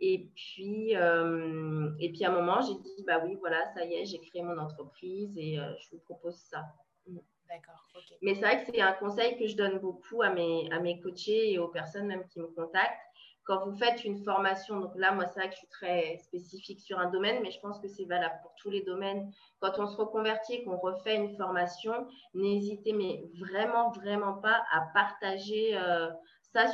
Et 0.00 0.28
puis, 0.34 0.94
euh, 0.96 1.90
et 1.98 2.12
puis 2.12 2.24
à 2.24 2.30
un 2.30 2.34
moment, 2.34 2.60
j'ai 2.60 2.74
dit, 2.74 3.04
bah 3.06 3.22
oui, 3.24 3.36
voilà, 3.40 3.66
ça 3.74 3.84
y 3.84 3.94
est, 3.94 4.04
j'ai 4.04 4.20
créé 4.20 4.42
mon 4.42 4.58
entreprise 4.58 5.36
et 5.38 5.58
euh, 5.58 5.72
je 5.80 5.96
vous 5.96 6.02
propose 6.02 6.36
ça. 6.36 6.64
Mm. 7.06 7.18
D'accord. 7.48 7.86
Mais 8.22 8.34
c'est 8.34 8.40
vrai 8.40 8.64
que 8.64 8.70
c'est 8.72 8.80
un 8.80 8.92
conseil 8.94 9.38
que 9.38 9.46
je 9.46 9.56
donne 9.56 9.78
beaucoup 9.78 10.22
à 10.22 10.30
mes, 10.30 10.68
à 10.72 10.80
mes 10.80 11.00
coachés 11.00 11.52
et 11.52 11.58
aux 11.58 11.68
personnes 11.68 12.06
même 12.06 12.26
qui 12.26 12.40
me 12.40 12.48
contactent. 12.48 13.00
Quand 13.44 13.64
vous 13.64 13.76
faites 13.76 14.04
une 14.04 14.24
formation, 14.24 14.80
donc 14.80 14.90
là, 14.96 15.12
moi, 15.12 15.26
c'est 15.26 15.38
vrai 15.38 15.48
que 15.48 15.54
je 15.54 15.58
suis 15.58 15.68
très 15.68 16.18
spécifique 16.18 16.80
sur 16.80 16.98
un 16.98 17.08
domaine, 17.10 17.40
mais 17.42 17.52
je 17.52 17.60
pense 17.60 17.78
que 17.78 17.86
c'est 17.86 18.04
valable 18.04 18.34
pour 18.42 18.52
tous 18.56 18.70
les 18.70 18.82
domaines. 18.82 19.32
Quand 19.60 19.78
on 19.78 19.86
se 19.86 19.96
reconvertit 19.96 20.64
qu'on 20.64 20.76
refait 20.76 21.14
une 21.14 21.36
formation, 21.36 22.08
n'hésitez 22.34 22.92
mais 22.92 23.22
vraiment, 23.38 23.92
vraiment 23.92 24.34
pas 24.34 24.64
à 24.72 24.80
partager. 24.92 25.78
Euh, 25.78 26.10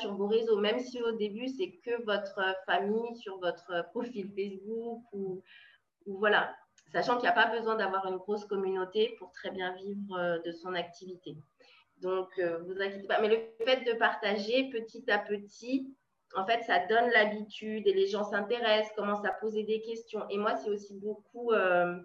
sur 0.01 0.15
vos 0.15 0.29
réseaux, 0.29 0.59
même 0.61 0.79
si 0.79 1.03
au 1.03 1.13
début, 1.13 1.49
c'est 1.49 1.73
que 1.85 2.03
votre 2.05 2.41
famille 2.67 3.17
sur 3.17 3.39
votre 3.39 3.85
profil 3.91 4.31
Facebook 4.35 5.03
ou, 5.13 5.43
voilà, 6.07 6.55
sachant 6.93 7.15
qu'il 7.15 7.23
n'y 7.23 7.29
a 7.29 7.33
pas 7.33 7.57
besoin 7.57 7.77
d'avoir 7.77 8.07
une 8.07 8.19
grosse 8.19 8.45
communauté 8.45 9.15
pour 9.19 9.33
très 9.33 9.51
bien 9.51 9.75
vivre 9.75 10.17
euh, 10.17 10.39
de 10.41 10.53
son 10.53 10.75
activité. 10.75 11.37
Donc, 11.99 12.29
euh, 12.39 12.59
vous 12.65 12.81
inquiétez 12.81 13.07
pas. 13.07 13.21
Mais 13.21 13.29
le 13.29 13.65
fait 13.65 13.85
de 13.85 13.97
partager 13.99 14.71
petit 14.71 15.09
à 15.11 15.19
petit, 15.19 15.95
en 16.35 16.47
fait, 16.47 16.63
ça 16.63 16.85
donne 16.87 17.11
l'habitude 17.11 17.87
et 17.87 17.93
les 17.93 18.07
gens 18.07 18.25
s'intéressent, 18.25 18.95
commencent 18.97 19.25
à 19.25 19.33
poser 19.33 19.65
des 19.65 19.81
questions. 19.83 20.29
Et 20.31 20.39
moi, 20.39 20.57
c'est 20.57 20.71
aussi 20.71 20.95
beaucoup 20.99 21.53
euh, 21.53 21.97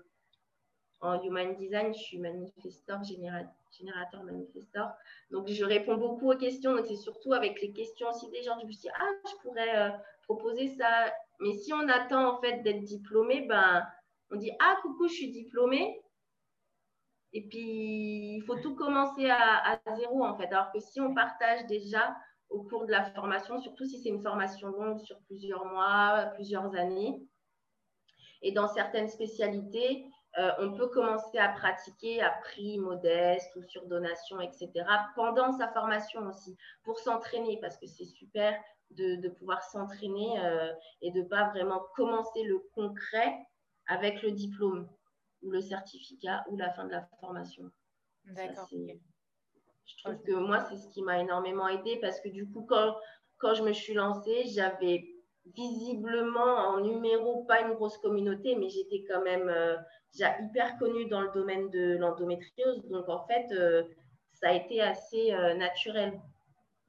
en 0.99 1.21
human 1.21 1.55
design, 1.55 1.93
je 1.93 1.99
suis 1.99 2.17
manifesteur, 2.17 3.01
générateur 3.03 4.23
manifesteur. 4.23 4.91
Donc, 5.31 5.47
je 5.47 5.63
réponds 5.63 5.97
beaucoup 5.97 6.31
aux 6.31 6.37
questions. 6.37 6.75
Donc, 6.75 6.87
c'est 6.87 6.95
surtout 6.95 7.33
avec 7.33 7.61
les 7.61 7.71
questions 7.71 8.09
aussi 8.09 8.29
des 8.29 8.41
gens. 8.41 8.59
Je 8.59 8.65
me 8.65 8.71
suis 8.71 8.81
dit, 8.81 8.89
ah, 8.99 9.11
je 9.25 9.41
pourrais 9.41 9.77
euh, 9.77 9.89
proposer 10.23 10.69
ça. 10.69 11.13
Mais 11.39 11.53
si 11.53 11.71
on 11.73 11.87
attend 11.87 12.35
en 12.35 12.41
fait 12.41 12.63
d'être 12.63 12.83
diplômé, 12.83 13.41
ben, 13.47 13.85
on 14.31 14.37
dit, 14.37 14.51
ah, 14.59 14.77
coucou, 14.81 15.07
je 15.07 15.13
suis 15.13 15.31
diplômé. 15.31 16.01
Et 17.33 17.47
puis, 17.47 18.37
il 18.37 18.43
faut 18.47 18.55
tout 18.55 18.75
commencer 18.75 19.29
à, 19.29 19.73
à, 19.73 19.95
zéro 19.95 20.23
en 20.23 20.35
fait. 20.37 20.47
Alors 20.47 20.71
que 20.71 20.79
si 20.79 20.99
on 20.99 21.13
partage 21.13 21.65
déjà 21.67 22.15
au 22.49 22.63
cours 22.63 22.85
de 22.85 22.91
la 22.91 23.03
formation, 23.11 23.59
surtout 23.59 23.85
si 23.85 24.01
c'est 24.01 24.09
une 24.09 24.23
formation 24.23 24.69
longue 24.69 24.99
sur 24.99 25.19
plusieurs 25.27 25.65
mois, 25.65 26.31
plusieurs 26.35 26.73
années, 26.75 27.21
et 28.41 28.51
dans 28.51 28.67
certaines 28.67 29.09
spécialités, 29.09 30.05
euh, 30.37 30.51
on 30.59 30.73
peut 30.73 30.87
commencer 30.89 31.39
à 31.39 31.49
pratiquer 31.49 32.21
à 32.21 32.29
prix 32.29 32.77
modeste 32.77 33.55
ou 33.55 33.63
sur 33.63 33.87
donation, 33.87 34.39
etc. 34.39 34.69
pendant 35.15 35.51
sa 35.51 35.67
formation 35.69 36.27
aussi, 36.27 36.55
pour 36.83 36.99
s'entraîner, 36.99 37.57
parce 37.59 37.77
que 37.77 37.87
c'est 37.87 38.05
super 38.05 38.53
de, 38.91 39.27
pouvoir 39.29 39.63
s'entraîner 39.63 40.39
euh, 40.39 40.71
et 41.01 41.11
de 41.11 41.21
ne 41.21 41.27
pas 41.27 41.49
vraiment 41.49 41.83
commencer 41.95 42.43
le 42.43 42.59
concret 42.75 43.35
avec 43.87 44.21
le 44.21 44.31
diplôme 44.31 44.87
ou 45.41 45.49
le 45.49 45.61
certificat 45.61 46.45
ou 46.49 46.57
la 46.57 46.71
fin 46.71 46.85
de 46.85 46.91
la 46.91 47.07
formation. 47.19 47.71
D'accord. 48.25 48.69
Je 48.71 50.03
trouve 50.03 50.21
que 50.23 50.33
moi, 50.33 50.59
c'est 50.61 50.77
ce 50.77 50.87
qui 50.89 51.01
m'a 51.01 51.19
énormément 51.19 51.67
aidé 51.67 51.97
parce 52.01 52.19
que 52.19 52.29
du 52.29 52.47
coup, 52.49 52.65
quand, 52.67 52.95
quand 53.37 53.53
je 53.53 53.63
me 53.63 53.73
suis 53.73 53.93
lancée, 53.93 54.43
j'avais 54.47 55.16
visiblement 55.55 56.69
en 56.69 56.81
numéro 56.81 57.43
pas 57.45 57.61
une 57.61 57.73
grosse 57.73 57.97
communauté, 57.97 58.55
mais 58.55 58.69
j'étais 58.69 59.03
quand 59.07 59.21
même 59.23 59.49
euh, 59.49 59.75
hyper 60.19 60.77
connue 60.77 61.05
dans 61.05 61.21
le 61.21 61.31
domaine 61.31 61.69
de 61.69 61.97
l'endométriose. 61.97 62.85
Donc 62.89 63.07
en 63.09 63.25
fait, 63.27 63.51
euh, 63.51 63.83
ça 64.33 64.49
a 64.49 64.53
été 64.53 64.81
assez 64.81 65.33
euh, 65.33 65.53
naturel. 65.55 66.19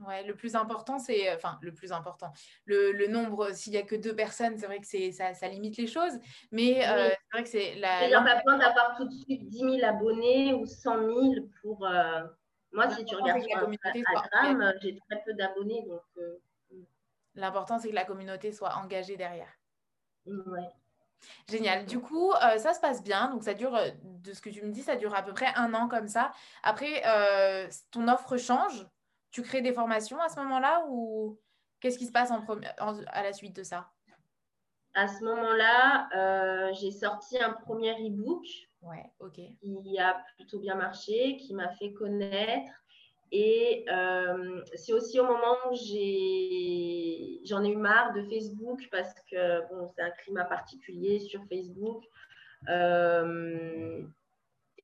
Ouais, 0.07 0.23
le 0.23 0.37
plus 0.37 0.55
important, 0.55 1.01
c'est, 1.01 1.35
enfin, 1.35 1.59
le 1.61 1.75
plus 1.75 1.90
important, 1.90 2.33
le, 2.66 3.09
nombre, 3.09 3.51
s'il 3.53 3.73
n'y 3.73 3.79
a 3.79 3.83
que 3.83 3.97
deux 3.97 4.14
personnes, 4.14 4.57
c'est 4.57 4.66
vrai 4.66 4.79
que 4.79 4.87
c'est, 4.87 5.11
ça, 5.11 5.35
ça, 5.35 5.49
limite 5.49 5.77
les 5.77 5.88
choses, 5.88 6.12
mais 6.53 6.83
c'est 6.83 7.16
vrai 7.33 7.42
que 7.42 7.49
c'est 7.49 7.75
la. 7.75 8.05
Il 8.05 8.09
n'y 8.09 8.14
a 8.14 8.23
pas 8.23 8.37
besoin 8.37 8.59
d'avoir 8.59 8.97
tout 8.97 9.07
de 9.09 9.12
suite 9.12 9.49
10 9.49 9.59
000 9.59 9.79
abonnés 9.83 10.55
ou 10.55 10.66
100 10.66 10.99
000 10.99 11.35
pour. 11.61 11.81
Moi, 12.71 12.90
si 12.90 13.05
tu 13.07 13.16
regardes 13.16 13.42
sur 13.42 13.59
Instagram, 13.59 14.73
j'ai 14.81 14.97
très 15.09 15.21
peu 15.25 15.35
d'abonnés, 15.35 15.85
donc. 15.88 16.03
L'important, 17.38 17.79
c'est 17.79 17.88
que 17.90 17.94
la 17.94 18.05
communauté 18.05 18.53
soit 18.53 18.74
engagée 18.74 19.16
derrière. 19.16 19.48
Ouais. 20.27 20.68
Génial. 21.48 21.87
Du 21.87 22.01
coup, 22.01 22.33
euh, 22.33 22.59
ça 22.59 22.74
se 22.74 22.81
passe 22.81 23.03
bien. 23.03 23.31
Donc, 23.31 23.44
ça 23.44 23.55
dure, 23.55 23.77
euh, 23.77 23.90
de 24.03 24.33
ce 24.33 24.40
que 24.40 24.51
tu 24.51 24.62
me 24.62 24.72
dis, 24.72 24.83
ça 24.83 24.96
dure 24.96 25.14
à 25.14 25.22
peu 25.22 25.33
près 25.33 25.53
un 25.55 25.72
an 25.72 25.88
comme 25.88 26.09
ça. 26.09 26.33
Après, 26.64 27.03
euh, 27.07 27.68
ton 27.92 28.09
offre 28.09 28.37
change. 28.37 28.87
Tu 29.31 29.42
crées 29.42 29.62
des 29.62 29.72
formations 29.72 30.20
à 30.20 30.29
ce 30.29 30.40
moment-là 30.40 30.85
ou 30.88 31.38
qu'est-ce 31.81 31.98
qui 31.98 32.07
se 32.07 32.12
passe 32.12 32.33
en, 32.33 32.44
à 33.07 33.22
la 33.22 33.33
suite 33.33 33.55
de 33.55 33.62
ça? 33.62 33.90
À 34.94 35.07
ce 35.07 35.22
moment-là, 35.22 36.72
j'ai 36.72 36.90
sorti 36.90 37.40
un 37.40 37.53
premier 37.53 37.92
e-book. 37.92 38.44
Ouais. 38.81 39.12
Qui 39.33 39.98
a 39.98 40.22
plutôt 40.37 40.59
bien 40.61 40.77
marché, 40.77 41.37
qui 41.37 41.55
m'a 41.55 41.68
fait 41.70 41.92
connaître. 41.92 42.72
Et 43.31 43.85
euh, 43.91 44.62
c'est 44.75 44.93
aussi 44.93 45.21
au 45.21 45.25
moment 45.25 45.57
où 45.71 45.75
j'en 47.45 47.62
ai, 47.62 47.69
eu 47.69 47.77
marre 47.77 48.14
de 48.14 48.23
Facebook 48.23 48.81
parce 48.91 49.12
que 49.31 49.69
bon, 49.69 49.87
c'est 49.95 50.03
un 50.03 50.11
climat 50.23 50.45
particulier 50.45 51.21
sur 51.21 51.45
Facebook. 51.47 52.05
Euh, 52.69 54.03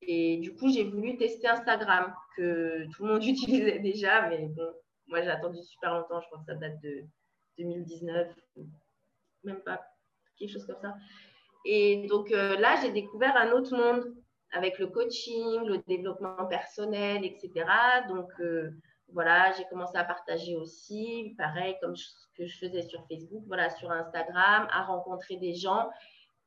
et 0.02 0.36
du 0.38 0.54
coup, 0.54 0.70
j'ai 0.70 0.84
voulu 0.84 1.16
tester 1.16 1.48
Instagram, 1.48 2.14
que 2.36 2.86
tout 2.92 3.04
le 3.04 3.14
monde 3.14 3.24
utilisait 3.26 3.78
déjà, 3.78 4.28
mais 4.28 4.48
bon, 4.48 4.70
moi 5.06 5.22
j'ai 5.22 5.30
attendu 5.30 5.62
super 5.62 5.94
longtemps, 5.94 6.20
je 6.20 6.26
crois 6.26 6.38
que 6.40 6.44
ça 6.44 6.54
date 6.54 6.80
de 6.82 7.02
2019, 7.58 8.28
même 9.44 9.62
pas, 9.62 9.80
quelque 10.38 10.52
chose 10.52 10.66
comme 10.66 10.80
ça. 10.82 10.94
Et 11.64 12.06
donc 12.08 12.28
là, 12.28 12.76
j'ai 12.82 12.92
découvert 12.92 13.34
un 13.36 13.52
autre 13.52 13.74
monde 13.74 14.14
avec 14.54 14.78
le 14.78 14.86
coaching, 14.86 15.66
le 15.66 15.78
développement 15.86 16.46
personnel, 16.46 17.24
etc. 17.24 17.66
Donc 18.08 18.30
voilà, 19.12 19.52
j'ai 19.52 19.64
commencé 19.70 19.96
à 19.96 20.04
partager 20.04 20.56
aussi, 20.56 21.34
pareil 21.36 21.76
comme 21.80 21.96
ce 21.96 22.26
que 22.36 22.46
je 22.46 22.58
faisais 22.58 22.82
sur 22.82 23.06
Facebook, 23.08 23.44
voilà, 23.46 23.70
sur 23.70 23.90
Instagram, 23.90 24.66
à 24.70 24.84
rencontrer 24.84 25.36
des 25.36 25.54
gens. 25.54 25.88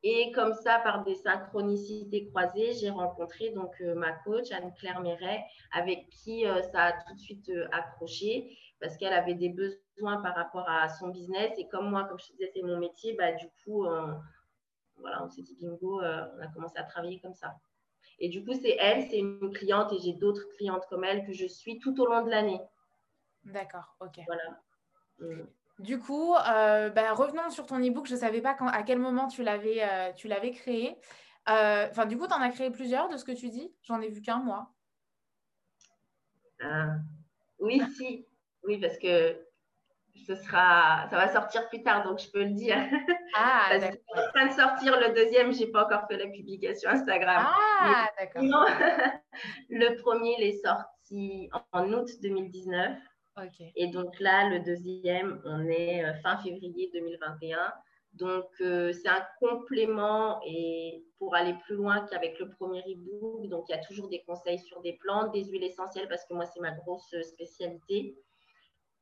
Et 0.04 0.30
comme 0.32 0.54
ça, 0.54 0.78
par 0.78 1.02
des 1.02 1.16
synchronicités 1.16 2.28
croisées, 2.28 2.72
j'ai 2.74 2.90
rencontré 2.90 3.50
donc 3.50 3.74
euh, 3.80 3.94
ma 3.96 4.12
coach 4.12 4.52
Anne-Claire 4.52 5.00
Méret, 5.00 5.44
avec 5.72 6.08
qui 6.10 6.46
euh, 6.46 6.62
ça 6.62 6.84
a 6.84 6.92
tout 6.92 7.14
de 7.14 7.18
suite 7.18 7.48
euh, 7.48 7.66
accroché 7.72 8.56
parce 8.80 8.96
qu'elle 8.96 9.12
avait 9.12 9.34
des 9.34 9.48
besoins 9.48 10.22
par 10.22 10.36
rapport 10.36 10.68
à 10.68 10.88
son 10.88 11.08
business. 11.08 11.52
Et 11.58 11.66
comme 11.66 11.90
moi, 11.90 12.04
comme 12.04 12.18
je 12.20 12.30
disais, 12.32 12.50
c'est 12.54 12.62
mon 12.62 12.78
métier, 12.78 13.14
bah, 13.14 13.32
du 13.32 13.48
coup, 13.64 13.84
voilà, 14.96 15.24
on 15.24 15.28
s'est 15.28 15.42
dit 15.42 15.56
bingo, 15.60 16.00
on 16.00 16.40
a 16.40 16.46
commencé 16.54 16.78
à 16.78 16.84
travailler 16.84 17.18
comme 17.18 17.34
ça. 17.34 17.56
Et 18.20 18.28
du 18.28 18.44
coup, 18.44 18.52
c'est 18.54 18.76
elle, 18.80 19.08
c'est 19.08 19.18
une 19.18 19.52
cliente 19.52 19.92
et 19.92 19.98
j'ai 19.98 20.12
d'autres 20.12 20.48
clientes 20.56 20.84
comme 20.88 21.04
elle 21.04 21.24
que 21.24 21.32
je 21.32 21.46
suis 21.46 21.78
tout 21.78 21.98
au 22.00 22.06
long 22.06 22.24
de 22.24 22.30
l'année. 22.30 22.60
D'accord, 23.44 23.96
ok. 24.00 24.20
Voilà. 24.26 24.60
Mm. 25.20 25.46
Du 25.78 26.00
coup, 26.00 26.34
euh, 26.34 26.90
bah, 26.90 27.12
revenons 27.14 27.50
sur 27.50 27.66
ton 27.66 27.78
e-book. 27.78 28.06
Je 28.06 28.14
ne 28.14 28.18
savais 28.18 28.40
pas 28.40 28.56
à 28.72 28.82
quel 28.82 28.98
moment 28.98 29.28
tu 29.28 29.44
l'avais, 29.44 29.84
euh, 29.84 30.50
créé. 30.52 30.96
Euh, 31.48 31.86
enfin, 31.88 32.06
du 32.06 32.18
coup, 32.18 32.26
tu 32.26 32.34
en 32.34 32.40
as 32.40 32.50
créé 32.50 32.70
plusieurs 32.70 33.08
de 33.08 33.16
ce 33.16 33.24
que 33.24 33.32
tu 33.32 33.48
dis? 33.48 33.72
J'en 33.82 34.00
ai 34.00 34.08
vu 34.08 34.20
qu'un, 34.20 34.38
moi. 34.38 34.72
oui, 37.60 37.80
si. 37.96 38.26
Oui, 38.64 38.78
parce 38.78 38.98
que 38.98 39.47
ce 40.26 40.34
sera, 40.34 41.06
ça 41.10 41.16
va 41.16 41.28
sortir 41.28 41.68
plus 41.68 41.82
tard, 41.82 42.04
donc 42.04 42.18
je 42.18 42.30
peux 42.30 42.44
le 42.44 42.50
dire. 42.50 42.76
Ah, 43.36 43.66
Parce 43.68 43.84
que 43.84 43.98
en 44.16 44.32
train 44.32 44.46
de 44.46 44.52
sortir 44.52 44.98
le 44.98 45.14
deuxième, 45.14 45.52
j'ai 45.52 45.66
pas 45.66 45.84
encore 45.84 46.08
fait 46.08 46.16
la 46.16 46.28
publication 46.28 46.90
Instagram. 46.90 47.46
Ah, 47.46 48.08
d'accord. 48.18 48.42
le 49.68 50.00
premier, 50.00 50.34
il 50.38 50.44
est 50.44 50.64
sorti 50.64 51.50
en 51.72 51.92
août 51.92 52.08
2019. 52.22 52.96
Et 53.76 53.88
donc 53.88 54.18
là, 54.20 54.48
le 54.48 54.60
deuxième, 54.60 55.40
on 55.44 55.68
est 55.68 56.04
euh, 56.04 56.14
fin 56.22 56.38
février 56.38 56.90
2021. 56.92 57.72
Donc, 58.14 58.46
euh, 58.60 58.92
c'est 58.92 59.08
un 59.08 59.24
complément 59.38 60.40
et 60.44 61.04
pour 61.18 61.34
aller 61.34 61.54
plus 61.66 61.76
loin 61.76 62.06
qu'avec 62.06 62.38
le 62.38 62.48
premier 62.50 62.80
e-book. 62.80 63.48
Donc, 63.48 63.66
il 63.68 63.72
y 63.72 63.78
a 63.78 63.84
toujours 63.84 64.08
des 64.08 64.22
conseils 64.22 64.58
sur 64.58 64.80
des 64.80 64.94
plantes, 64.94 65.32
des 65.32 65.44
huiles 65.44 65.64
essentielles 65.64 66.08
parce 66.08 66.24
que 66.24 66.34
moi, 66.34 66.46
c'est 66.46 66.60
ma 66.60 66.72
grosse 66.72 67.14
spécialité. 67.22 68.16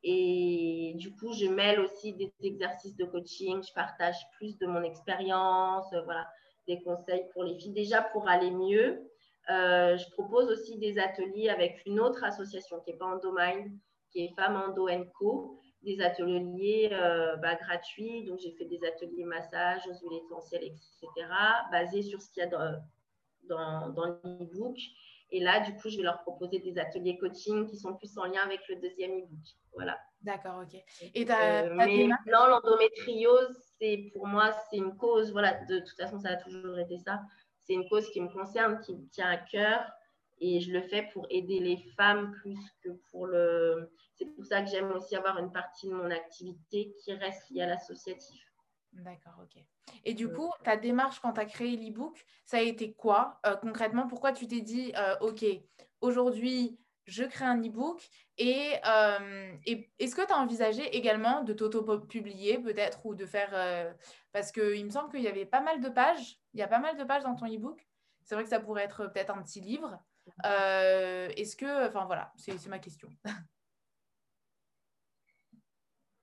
Et 0.09 0.92
du 0.95 1.12
coup, 1.16 1.33
je 1.33 1.47
mêle 1.47 1.81
aussi 1.81 2.14
des 2.14 2.33
exercices 2.40 2.97
de 2.97 3.07
coaching. 3.07 3.61
Je 3.61 3.73
partage 3.73 4.16
plus 4.37 4.57
de 4.59 4.66
mon 4.66 4.83
expérience, 4.85 5.92
euh, 5.92 6.03
voilà, 6.03 6.29
des 6.69 6.81
conseils 6.83 7.25
pour 7.33 7.42
les 7.42 7.59
filles. 7.59 7.73
Déjà, 7.73 8.03
pour 8.03 8.29
aller 8.29 8.53
mieux, 8.53 9.03
je 9.49 10.11
propose 10.12 10.49
aussi 10.49 10.79
des 10.79 10.99
ateliers 10.99 11.49
avec 11.49 11.83
une 11.87 11.99
autre 11.99 12.23
association 12.23 12.81
qui 12.81 12.92
n'est 12.92 12.99
pas 12.99 13.07
en 13.07 13.19
domaine, 13.19 13.79
qui 14.12 14.25
est 14.25 14.35
Femmes 14.37 14.57
Endo 14.57 14.88
Co, 15.19 15.59
des 15.83 16.01
ateliers 16.01 16.90
euh, 16.92 17.37
bah, 17.37 17.55
gratuits. 17.55 18.25
Donc, 18.25 18.38
j'ai 18.40 18.53
fait 18.53 18.64
des 18.66 18.81
ateliers 18.85 19.25
massage 19.25 19.83
aux 19.87 20.09
huiles 20.09 20.21
essentielles, 20.25 20.64
etc., 20.64 21.29
basés 21.71 22.03
sur 22.03 22.21
ce 22.21 22.31
qu'il 22.31 22.42
y 22.42 22.47
a 22.47 22.49
dans, 22.49 22.83
dans, 23.49 23.90
dans 23.90 24.07
l'e-book. 24.07 24.77
Et 25.31 25.41
là, 25.41 25.61
du 25.61 25.75
coup, 25.77 25.89
je 25.89 25.97
vais 25.97 26.03
leur 26.05 26.23
proposer 26.23 26.61
des 26.61 26.79
ateliers 26.79 27.19
coaching 27.19 27.67
qui 27.67 27.77
sont 27.77 27.95
plus 27.97 28.17
en 28.17 28.25
lien 28.25 28.43
avec 28.45 28.61
le 28.69 28.77
deuxième 28.77 29.19
e-book. 29.19 29.45
Voilà. 29.75 29.99
D'accord, 30.23 30.62
ok. 30.62 30.81
Et 31.15 31.27
euh, 31.31 31.75
mais 31.75 32.07
non, 32.07 32.47
l'endométriose, 32.49 33.57
c'est 33.79 34.11
pour 34.12 34.27
moi, 34.27 34.53
c'est 34.71 34.77
une 34.77 34.97
cause. 34.97 35.33
Voilà, 35.33 35.65
de 35.65 35.81
toute 35.81 35.97
façon, 35.97 36.19
ça 36.19 36.31
a 36.31 36.37
toujours 36.37 36.79
été 36.79 36.99
ça. 36.99 37.21
C'est 37.61 37.75
une 37.75 37.89
cause 37.89 38.09
qui 38.11 38.21
me 38.21 38.29
concerne, 38.29 38.81
qui 38.81 38.95
me 38.95 39.09
tient 39.09 39.29
à 39.29 39.37
cœur. 39.37 39.85
Et 40.39 40.61
je 40.61 40.71
le 40.71 40.83
fais 40.83 41.09
pour 41.12 41.27
aider 41.31 41.59
les 41.59 41.79
femmes 41.97 42.33
plus 42.33 42.59
que 42.83 42.91
pour 43.11 43.27
le. 43.27 43.91
C'est 44.15 44.27
pour 44.27 44.45
ça 44.47 44.62
que 44.62 44.71
j'aime 44.71 44.93
aussi 44.93 45.17
avoir 45.17 45.39
une 45.39 45.53
partie 45.53 45.89
de 45.89 45.93
mon 45.93 46.11
activité 46.11 46.95
qui 47.03 47.12
reste 47.12 47.51
liée 47.51 47.62
à 47.62 47.67
l'associatif. 47.67 48.46
D'accord, 48.97 49.35
ok. 49.43 49.63
Et 50.05 50.15
du 50.15 50.29
coup, 50.29 50.51
ta 50.65 50.77
démarche 50.77 51.21
quand 51.21 51.33
tu 51.33 51.41
as 51.41 51.45
créé 51.45 51.77
l'e-book, 51.77 52.25
ça 52.45 52.59
a 52.59 52.61
été 52.61 52.93
quoi 52.93 53.41
euh, 53.47 53.57
concrètement? 53.57 54.07
Pourquoi 54.07 54.33
tu 54.33 54.47
t'es 54.49 54.61
dit, 54.61 54.93
euh, 54.97 55.17
ok, 55.21 55.45
aujourd'hui, 56.01 56.79
je 57.05 57.23
crée 57.25 57.45
un 57.45 57.61
e-book 57.63 58.09
et, 58.37 58.73
euh, 58.85 59.53
et 59.65 59.91
est-ce 59.99 60.17
que 60.17 60.27
tu 60.27 60.33
as 60.33 60.39
envisagé 60.39 60.83
également 60.97 61.43
de 61.43 61.53
t'auto-publier 61.53 62.59
peut-être 62.59 63.05
ou 63.07 63.15
de 63.15 63.27
faire... 63.27 63.95
parce 64.33 64.51
qu'il 64.51 64.85
me 64.85 64.91
semble 64.91 65.11
qu'il 65.11 65.23
y 65.23 65.29
avait 65.29 65.47
pas 65.47 65.61
mal 65.61 65.81
de 65.81 65.89
pages, 65.89 66.41
il 66.53 66.61
y 66.61 66.63
a 66.63 66.69
pas 66.69 66.81
mal 66.81 66.97
de 66.97 67.05
pages 67.05 67.23
dans 67.23 67.37
ton 67.37 67.47
e-book. 67.47 67.87
C'est 68.25 68.35
vrai 68.35 68.43
que 68.43 68.51
ça 68.51 68.59
pourrait 68.59 68.83
être 68.83 69.07
peut-être 69.07 69.31
un 69.31 69.43
petit 69.43 69.61
livre. 69.61 70.01
Euh, 70.45 71.29
est-ce 71.37 71.57
que, 71.57 71.87
enfin 71.89 72.05
voilà, 72.07 72.33
c'est 72.37 72.67
ma 72.67 72.79
question. 72.79 73.09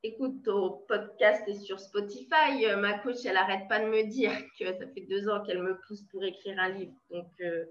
Écoute, 0.05 0.43
ton 0.43 0.83
podcast 0.89 1.47
est 1.47 1.61
sur 1.61 1.79
Spotify. 1.79 2.65
Euh, 2.65 2.75
ma 2.75 2.99
coach, 2.99 3.23
elle 3.23 3.35
n'arrête 3.35 3.69
pas 3.69 3.79
de 3.79 3.85
me 3.85 4.03
dire 4.03 4.33
que 4.59 4.65
ça 4.65 4.85
fait 4.93 5.05
deux 5.07 5.29
ans 5.29 5.41
qu'elle 5.45 5.63
me 5.63 5.79
pousse 5.87 6.03
pour 6.11 6.25
écrire 6.25 6.59
un 6.59 6.67
livre. 6.67 6.91
Donc 7.09 7.29
euh, 7.39 7.63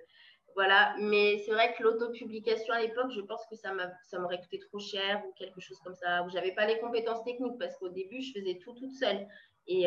voilà, 0.55 0.95
mais 0.99 1.42
c'est 1.45 1.51
vrai 1.51 1.75
que 1.75 1.83
l'autopublication 1.83 2.73
à 2.73 2.81
l'époque, 2.81 3.11
je 3.14 3.21
pense 3.21 3.45
que 3.51 3.55
ça 3.55 3.75
m'aurait 4.18 4.40
coûté 4.40 4.61
trop 4.61 4.79
cher 4.79 5.23
ou 5.29 5.33
quelque 5.35 5.61
chose 5.61 5.79
comme 5.85 5.95
ça, 5.95 6.23
où 6.23 6.31
j'avais 6.31 6.55
pas 6.55 6.66
les 6.66 6.79
compétences 6.79 7.23
techniques 7.23 7.59
parce 7.59 7.77
qu'au 7.77 7.90
début, 7.90 8.23
je 8.23 8.33
faisais 8.40 8.59
tout 8.64 8.73
toute 8.73 8.95
seule. 8.95 9.27
Et 9.66 9.87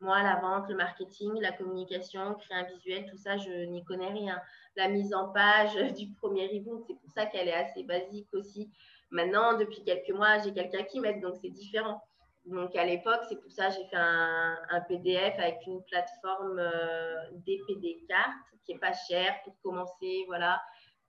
moi, 0.00 0.22
la 0.22 0.36
vente, 0.40 0.68
le 0.68 0.76
marketing, 0.76 1.40
la 1.40 1.52
communication, 1.52 2.34
créer 2.34 2.58
un 2.58 2.64
visuel, 2.64 3.06
tout 3.10 3.16
ça, 3.16 3.38
je 3.38 3.64
n'y 3.64 3.82
connais 3.84 4.12
rien. 4.12 4.38
La 4.76 4.88
mise 4.88 5.14
en 5.14 5.28
page 5.32 5.74
du 5.96 6.12
premier 6.12 6.46
e-book, 6.58 6.84
c'est 6.86 6.98
pour 7.00 7.10
ça 7.10 7.24
qu'elle 7.24 7.48
est 7.48 7.54
assez 7.54 7.82
basique 7.82 8.28
aussi. 8.34 8.70
Maintenant, 9.14 9.56
depuis 9.56 9.84
quelques 9.84 10.10
mois, 10.10 10.38
j'ai 10.40 10.52
quelqu'un 10.52 10.82
qui 10.82 10.98
m'aide, 10.98 11.20
donc 11.20 11.36
c'est 11.40 11.48
différent. 11.48 12.02
Donc 12.46 12.74
à 12.74 12.84
l'époque, 12.84 13.20
c'est 13.28 13.40
pour 13.40 13.52
ça 13.52 13.68
que 13.68 13.74
j'ai 13.76 13.84
fait 13.86 13.96
un, 13.96 14.80
PDF 14.88 15.38
avec 15.38 15.58
une 15.68 15.84
plateforme 15.84 16.58
euh, 16.58 17.30
DPD 17.46 18.04
carte 18.08 18.34
qui 18.66 18.72
est 18.72 18.78
pas 18.78 18.92
chère 18.92 19.36
pour 19.44 19.54
commencer, 19.62 20.24
voilà, 20.26 20.60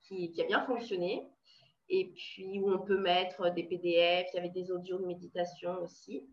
qui, 0.02 0.30
qui, 0.30 0.40
a 0.40 0.46
bien 0.46 0.64
fonctionné. 0.64 1.26
Et 1.88 2.12
puis 2.14 2.60
où 2.60 2.72
on 2.72 2.78
peut 2.78 2.98
mettre 2.98 3.50
des 3.50 3.64
PDF, 3.64 4.28
il 4.32 4.36
y 4.36 4.38
avait 4.38 4.50
des 4.50 4.70
audios 4.70 4.98
de 5.00 5.06
méditation 5.06 5.76
aussi. 5.82 6.28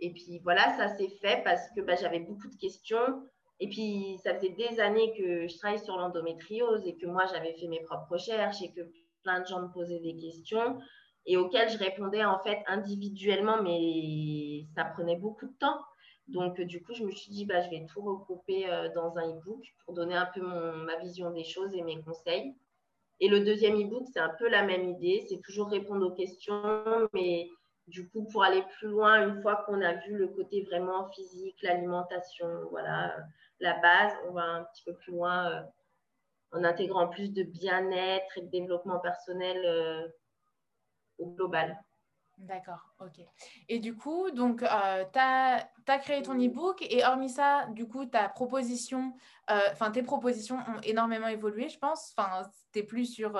Et 0.00 0.12
puis 0.12 0.40
voilà, 0.40 0.76
ça 0.76 0.88
s'est 0.88 1.08
fait 1.22 1.42
parce 1.42 1.70
que 1.74 1.80
bah, 1.80 1.96
j'avais 1.96 2.20
beaucoup 2.20 2.48
de 2.48 2.56
questions. 2.56 3.22
Et 3.60 3.68
puis, 3.68 4.18
ça 4.22 4.34
faisait 4.34 4.50
des 4.50 4.78
années 4.78 5.12
que 5.16 5.48
je 5.48 5.58
travaille 5.58 5.82
sur 5.82 5.96
l'endométriose 5.96 6.86
et 6.86 6.96
que 6.96 7.06
moi, 7.06 7.24
j'avais 7.32 7.54
fait 7.54 7.66
mes 7.66 7.80
propres 7.80 8.12
recherches 8.12 8.62
et 8.62 8.72
que 8.72 8.82
plein 9.24 9.40
de 9.40 9.46
gens 9.46 9.62
me 9.62 9.72
posaient 9.72 9.98
des 9.98 10.16
questions 10.16 10.78
et 11.28 11.36
auxquelles 11.36 11.68
je 11.68 11.78
répondais 11.78 12.24
en 12.24 12.38
fait 12.40 12.64
individuellement, 12.66 13.62
mais 13.62 14.64
ça 14.74 14.84
prenait 14.84 15.16
beaucoup 15.16 15.46
de 15.46 15.54
temps. 15.60 15.78
Donc, 16.26 16.60
du 16.60 16.82
coup, 16.82 16.94
je 16.94 17.04
me 17.04 17.10
suis 17.10 17.30
dit, 17.30 17.44
bah, 17.44 17.60
je 17.60 17.70
vais 17.70 17.86
tout 17.86 18.00
regrouper 18.02 18.68
euh, 18.68 18.88
dans 18.94 19.16
un 19.16 19.30
e-book 19.30 19.62
pour 19.84 19.94
donner 19.94 20.16
un 20.16 20.26
peu 20.26 20.40
ma 20.40 20.96
vision 20.96 21.30
des 21.30 21.44
choses 21.44 21.74
et 21.74 21.82
mes 21.82 22.02
conseils. 22.02 22.54
Et 23.20 23.28
le 23.28 23.40
deuxième 23.40 23.80
e-book, 23.80 24.06
c'est 24.12 24.20
un 24.20 24.32
peu 24.38 24.48
la 24.48 24.62
même 24.62 24.88
idée. 24.88 25.24
C'est 25.28 25.40
toujours 25.40 25.68
répondre 25.68 26.06
aux 26.06 26.14
questions, 26.14 27.08
mais 27.12 27.48
du 27.88 28.08
coup, 28.08 28.26
pour 28.30 28.42
aller 28.44 28.62
plus 28.78 28.88
loin, 28.88 29.26
une 29.28 29.42
fois 29.42 29.64
qu'on 29.66 29.82
a 29.82 29.94
vu 29.94 30.16
le 30.16 30.28
côté 30.28 30.62
vraiment 30.62 31.08
physique, 31.10 31.60
l'alimentation, 31.62 32.46
voilà, 32.70 33.14
la 33.60 33.78
base, 33.80 34.12
on 34.28 34.32
va 34.32 34.42
un 34.42 34.64
petit 34.64 34.84
peu 34.84 34.94
plus 34.94 35.12
loin 35.12 35.50
euh, 35.50 35.62
en 36.52 36.64
intégrant 36.64 37.08
plus 37.08 37.32
de 37.32 37.42
bien-être 37.42 38.38
et 38.38 38.42
de 38.42 38.50
développement 38.50 38.98
personnel 39.00 39.62
euh, 39.66 40.06
au 41.18 41.26
global. 41.26 41.82
D'accord, 42.38 42.94
ok. 43.00 43.20
Et 43.68 43.80
du 43.80 43.96
coup, 43.96 44.30
donc, 44.30 44.62
euh, 44.62 45.04
tu 45.12 45.18
as, 45.18 45.98
créé 45.98 46.22
ton 46.22 46.34
e-book 46.34 46.86
et 46.88 47.04
hormis 47.04 47.30
ça, 47.30 47.66
du 47.72 47.88
coup, 47.88 48.06
ta 48.06 48.28
proposition, 48.28 49.12
enfin, 49.48 49.90
tes 49.90 50.04
propositions 50.04 50.58
ont 50.58 50.80
énormément 50.84 51.26
évolué, 51.26 51.68
je 51.68 51.78
pense. 51.78 52.14
Enfin, 52.16 52.44
c'était 52.52 52.86
plus 52.86 53.06
sur 53.06 53.36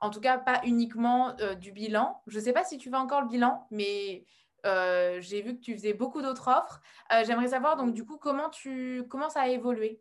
en 0.00 0.10
tout 0.10 0.20
cas, 0.20 0.38
pas 0.38 0.60
uniquement 0.64 1.34
euh, 1.40 1.54
du 1.54 1.72
bilan. 1.72 2.20
Je 2.26 2.38
ne 2.38 2.44
sais 2.44 2.52
pas 2.52 2.64
si 2.64 2.78
tu 2.78 2.90
fais 2.90 2.96
encore 2.96 3.22
le 3.22 3.28
bilan, 3.28 3.66
mais 3.70 4.24
euh, 4.66 5.18
j'ai 5.20 5.42
vu 5.42 5.56
que 5.56 5.60
tu 5.60 5.74
faisais 5.74 5.94
beaucoup 5.94 6.22
d'autres 6.22 6.48
offres. 6.48 6.80
Euh, 7.12 7.24
j'aimerais 7.24 7.48
savoir, 7.48 7.76
donc, 7.76 7.94
du 7.94 8.04
coup, 8.04 8.18
comment, 8.18 8.50
tu, 8.50 9.04
comment 9.08 9.30
ça 9.30 9.42
a 9.42 9.48
évolué? 9.48 10.00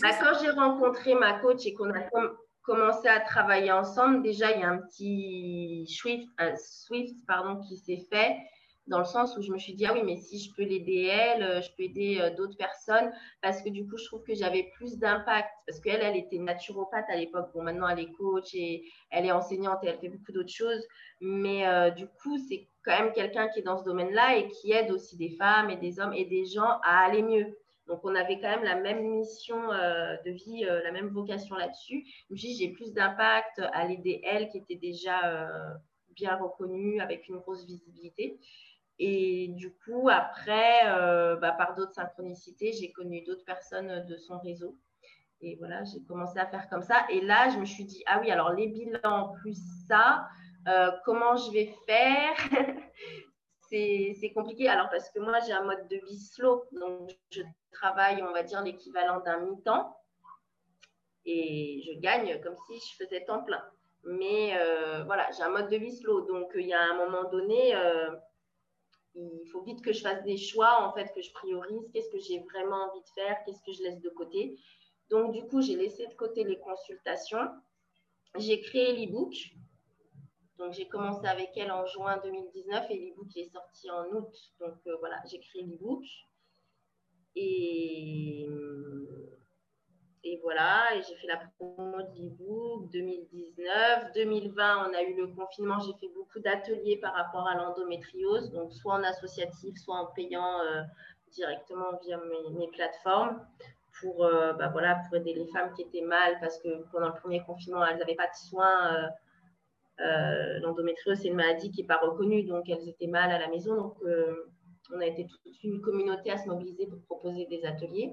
Bah, 0.00 0.10
Quand 0.20 0.38
j'ai 0.40 0.50
rencontré 0.50 1.14
ma 1.14 1.40
coach 1.40 1.66
et 1.66 1.74
qu'on 1.74 1.90
a 1.90 2.02
commencé 2.62 3.08
à 3.08 3.20
travailler 3.20 3.72
ensemble, 3.72 4.22
déjà, 4.22 4.52
il 4.52 4.60
y 4.60 4.64
a 4.64 4.68
un 4.68 4.78
petit 4.78 5.86
Swift, 5.88 6.28
Swift 6.56 7.16
pardon, 7.26 7.60
qui 7.60 7.76
s'est 7.76 8.06
fait 8.10 8.36
dans 8.88 8.98
le 8.98 9.04
sens 9.04 9.36
où 9.36 9.42
je 9.42 9.52
me 9.52 9.58
suis 9.58 9.74
dit, 9.74 9.86
ah 9.86 9.92
oui, 9.92 10.02
mais 10.04 10.16
si 10.16 10.38
je 10.38 10.52
peux 10.54 10.64
l'aider 10.64 11.04
elle, 11.04 11.42
euh, 11.42 11.60
je 11.60 11.68
peux 11.76 11.84
aider 11.84 12.18
euh, 12.20 12.34
d'autres 12.34 12.56
personnes, 12.56 13.12
parce 13.40 13.62
que 13.62 13.68
du 13.68 13.86
coup, 13.86 13.96
je 13.96 14.04
trouve 14.06 14.22
que 14.24 14.34
j'avais 14.34 14.70
plus 14.74 14.98
d'impact, 14.98 15.48
parce 15.66 15.80
qu'elle, 15.80 16.02
elle 16.02 16.16
était 16.16 16.38
naturopathe 16.38 17.04
à 17.08 17.16
l'époque, 17.16 17.50
bon, 17.54 17.62
maintenant, 17.62 17.88
elle 17.88 18.00
est 18.00 18.12
coach 18.12 18.54
et 18.54 18.84
elle 19.10 19.26
est 19.26 19.32
enseignante 19.32 19.78
et 19.84 19.86
elle 19.86 19.98
fait 19.98 20.08
beaucoup 20.08 20.32
d'autres 20.32 20.52
choses, 20.52 20.84
mais 21.20 21.66
euh, 21.66 21.90
du 21.90 22.06
coup, 22.06 22.36
c'est 22.48 22.68
quand 22.84 22.98
même 22.98 23.12
quelqu'un 23.12 23.48
qui 23.48 23.60
est 23.60 23.62
dans 23.62 23.78
ce 23.78 23.84
domaine-là 23.84 24.38
et 24.38 24.48
qui 24.48 24.72
aide 24.72 24.90
aussi 24.90 25.16
des 25.16 25.30
femmes 25.30 25.70
et 25.70 25.76
des 25.76 26.00
hommes 26.00 26.12
et 26.12 26.24
des 26.24 26.44
gens 26.44 26.80
à 26.82 27.04
aller 27.06 27.22
mieux. 27.22 27.56
Donc, 27.86 28.00
on 28.04 28.14
avait 28.14 28.38
quand 28.40 28.48
même 28.48 28.64
la 28.64 28.76
même 28.76 29.02
mission 29.18 29.72
euh, 29.72 30.16
de 30.24 30.30
vie, 30.30 30.64
euh, 30.64 30.82
la 30.82 30.92
même 30.92 31.08
vocation 31.08 31.56
là-dessus. 31.56 32.04
J'ai 32.30 32.68
plus 32.68 32.92
d'impact 32.92 33.60
à 33.72 33.86
l'aider 33.86 34.20
elle 34.24 34.48
qui 34.48 34.58
était 34.58 34.76
déjà 34.76 35.24
euh, 35.24 35.74
bien 36.10 36.36
reconnue 36.36 37.00
avec 37.00 37.28
une 37.28 37.38
grosse 37.38 37.66
visibilité. 37.66 38.38
Et 38.98 39.48
du 39.48 39.74
coup, 39.74 40.08
après, 40.08 40.84
bah, 41.40 41.52
par 41.52 41.74
d'autres 41.74 41.94
synchronicités, 41.94 42.72
j'ai 42.72 42.92
connu 42.92 43.22
d'autres 43.24 43.44
personnes 43.44 44.06
de 44.06 44.16
son 44.16 44.38
réseau. 44.38 44.78
Et 45.40 45.56
voilà, 45.56 45.82
j'ai 45.82 46.04
commencé 46.04 46.38
à 46.38 46.46
faire 46.46 46.68
comme 46.68 46.82
ça. 46.82 47.04
Et 47.10 47.20
là, 47.20 47.48
je 47.48 47.58
me 47.58 47.64
suis 47.64 47.84
dit, 47.84 48.04
ah 48.06 48.20
oui, 48.20 48.30
alors 48.30 48.52
les 48.52 48.68
bilans 48.68 49.32
plus 49.40 49.58
ça, 49.88 50.28
comment 51.04 51.36
je 51.36 51.50
vais 51.50 51.74
faire? 51.86 52.78
C'est 53.72 54.32
compliqué. 54.34 54.68
Alors, 54.68 54.90
parce 54.90 55.08
que 55.10 55.18
moi, 55.18 55.40
j'ai 55.40 55.52
un 55.52 55.64
mode 55.64 55.88
de 55.88 55.96
vie 55.96 56.18
slow. 56.18 56.64
Donc, 56.72 57.10
je 57.30 57.42
travaille, 57.72 58.22
on 58.22 58.32
va 58.32 58.42
dire, 58.42 58.62
l'équivalent 58.62 59.20
d'un 59.20 59.40
mi-temps. 59.40 59.96
Et 61.24 61.82
je 61.86 61.98
gagne 61.98 62.40
comme 62.42 62.56
si 62.66 62.78
je 62.78 63.04
faisais 63.04 63.24
temps 63.24 63.42
plein. 63.42 63.64
Mais 64.04 64.58
euh, 64.58 65.04
voilà, 65.04 65.30
j'ai 65.30 65.42
un 65.42 65.50
mode 65.50 65.70
de 65.70 65.76
vie 65.76 65.96
slow. 65.96 66.22
Donc, 66.22 66.50
il 66.54 66.66
y 66.66 66.74
a 66.74 66.82
un 66.82 66.96
moment 66.96 67.30
donné, 67.30 67.74
euh, 67.74 68.10
il 69.14 69.48
faut 69.50 69.62
vite 69.62 69.82
que 69.82 69.92
je 69.92 70.02
fasse 70.02 70.22
des 70.24 70.36
choix, 70.36 70.82
en 70.86 70.92
fait, 70.92 71.12
que 71.14 71.22
je 71.22 71.32
priorise. 71.32 71.88
Qu'est-ce 71.92 72.10
que 72.10 72.18
j'ai 72.18 72.40
vraiment 72.40 72.90
envie 72.90 73.00
de 73.00 73.08
faire? 73.14 73.38
Qu'est-ce 73.46 73.62
que 73.62 73.72
je 73.72 73.82
laisse 73.82 74.00
de 74.00 74.10
côté? 74.10 74.58
Donc, 75.08 75.32
du 75.32 75.46
coup, 75.46 75.62
j'ai 75.62 75.76
laissé 75.76 76.06
de 76.06 76.14
côté 76.14 76.44
les 76.44 76.58
consultations. 76.58 77.48
J'ai 78.36 78.60
créé 78.60 78.92
l'e-book 78.94 79.34
donc, 80.62 80.74
j'ai 80.74 80.86
commencé 80.86 81.26
avec 81.26 81.50
elle 81.56 81.72
en 81.72 81.84
juin 81.86 82.20
2019 82.22 82.86
et 82.90 82.96
l'e-book 82.96 83.36
est 83.36 83.52
sorti 83.52 83.90
en 83.90 84.04
août. 84.14 84.32
Donc, 84.60 84.76
euh, 84.86 84.96
voilà, 85.00 85.16
j'ai 85.28 85.40
créé 85.40 85.64
l'e-book. 85.64 86.04
Et, 87.34 88.48
et 90.22 90.38
voilà, 90.40 90.94
et 90.94 91.02
j'ai 91.02 91.16
fait 91.16 91.26
la 91.26 91.42
promo 91.58 92.02
de 92.02 92.16
l'e-book 92.16 92.90
2019. 92.92 94.12
2020, 94.14 94.88
on 94.88 94.94
a 94.94 95.02
eu 95.02 95.16
le 95.16 95.26
confinement. 95.34 95.80
J'ai 95.80 95.94
fait 95.94 96.14
beaucoup 96.14 96.38
d'ateliers 96.38 96.98
par 96.98 97.14
rapport 97.14 97.48
à 97.48 97.56
l'endométriose, 97.56 98.52
donc 98.52 98.72
soit 98.72 98.94
en 98.94 99.02
associatif, 99.02 99.76
soit 99.78 99.96
en 99.96 100.06
payant 100.14 100.60
euh, 100.60 100.82
directement 101.32 101.98
via 102.04 102.20
mes, 102.56 102.68
plateformes 102.68 103.44
pour, 104.00 104.24
euh, 104.24 104.52
bah, 104.52 104.68
voilà, 104.68 105.00
pour 105.08 105.16
aider 105.16 105.34
les 105.34 105.46
femmes 105.48 105.72
qui 105.74 105.82
étaient 105.82 106.06
mal 106.06 106.38
parce 106.40 106.58
que 106.58 106.84
pendant 106.92 107.08
le 107.08 107.14
premier 107.20 107.42
confinement, 107.42 107.84
elles 107.84 107.98
n'avaient 107.98 108.14
pas 108.14 108.28
de 108.28 108.36
soins 108.36 109.10
euh, 110.04 110.58
l'endométriose, 110.60 111.18
c'est 111.20 111.28
une 111.28 111.36
maladie 111.36 111.70
qui 111.70 111.82
n'est 111.82 111.86
pas 111.86 111.98
reconnue, 111.98 112.44
donc 112.44 112.68
elles 112.68 112.88
étaient 112.88 113.06
mal 113.06 113.30
à 113.30 113.38
la 113.38 113.48
maison. 113.48 113.76
Donc, 113.76 113.96
euh, 114.04 114.50
on 114.92 115.00
a 115.00 115.06
été 115.06 115.26
toute 115.26 115.40
une 115.62 115.80
communauté 115.80 116.30
à 116.30 116.38
se 116.38 116.48
mobiliser 116.48 116.86
pour 116.86 117.00
proposer 117.02 117.46
des 117.46 117.64
ateliers. 117.64 118.12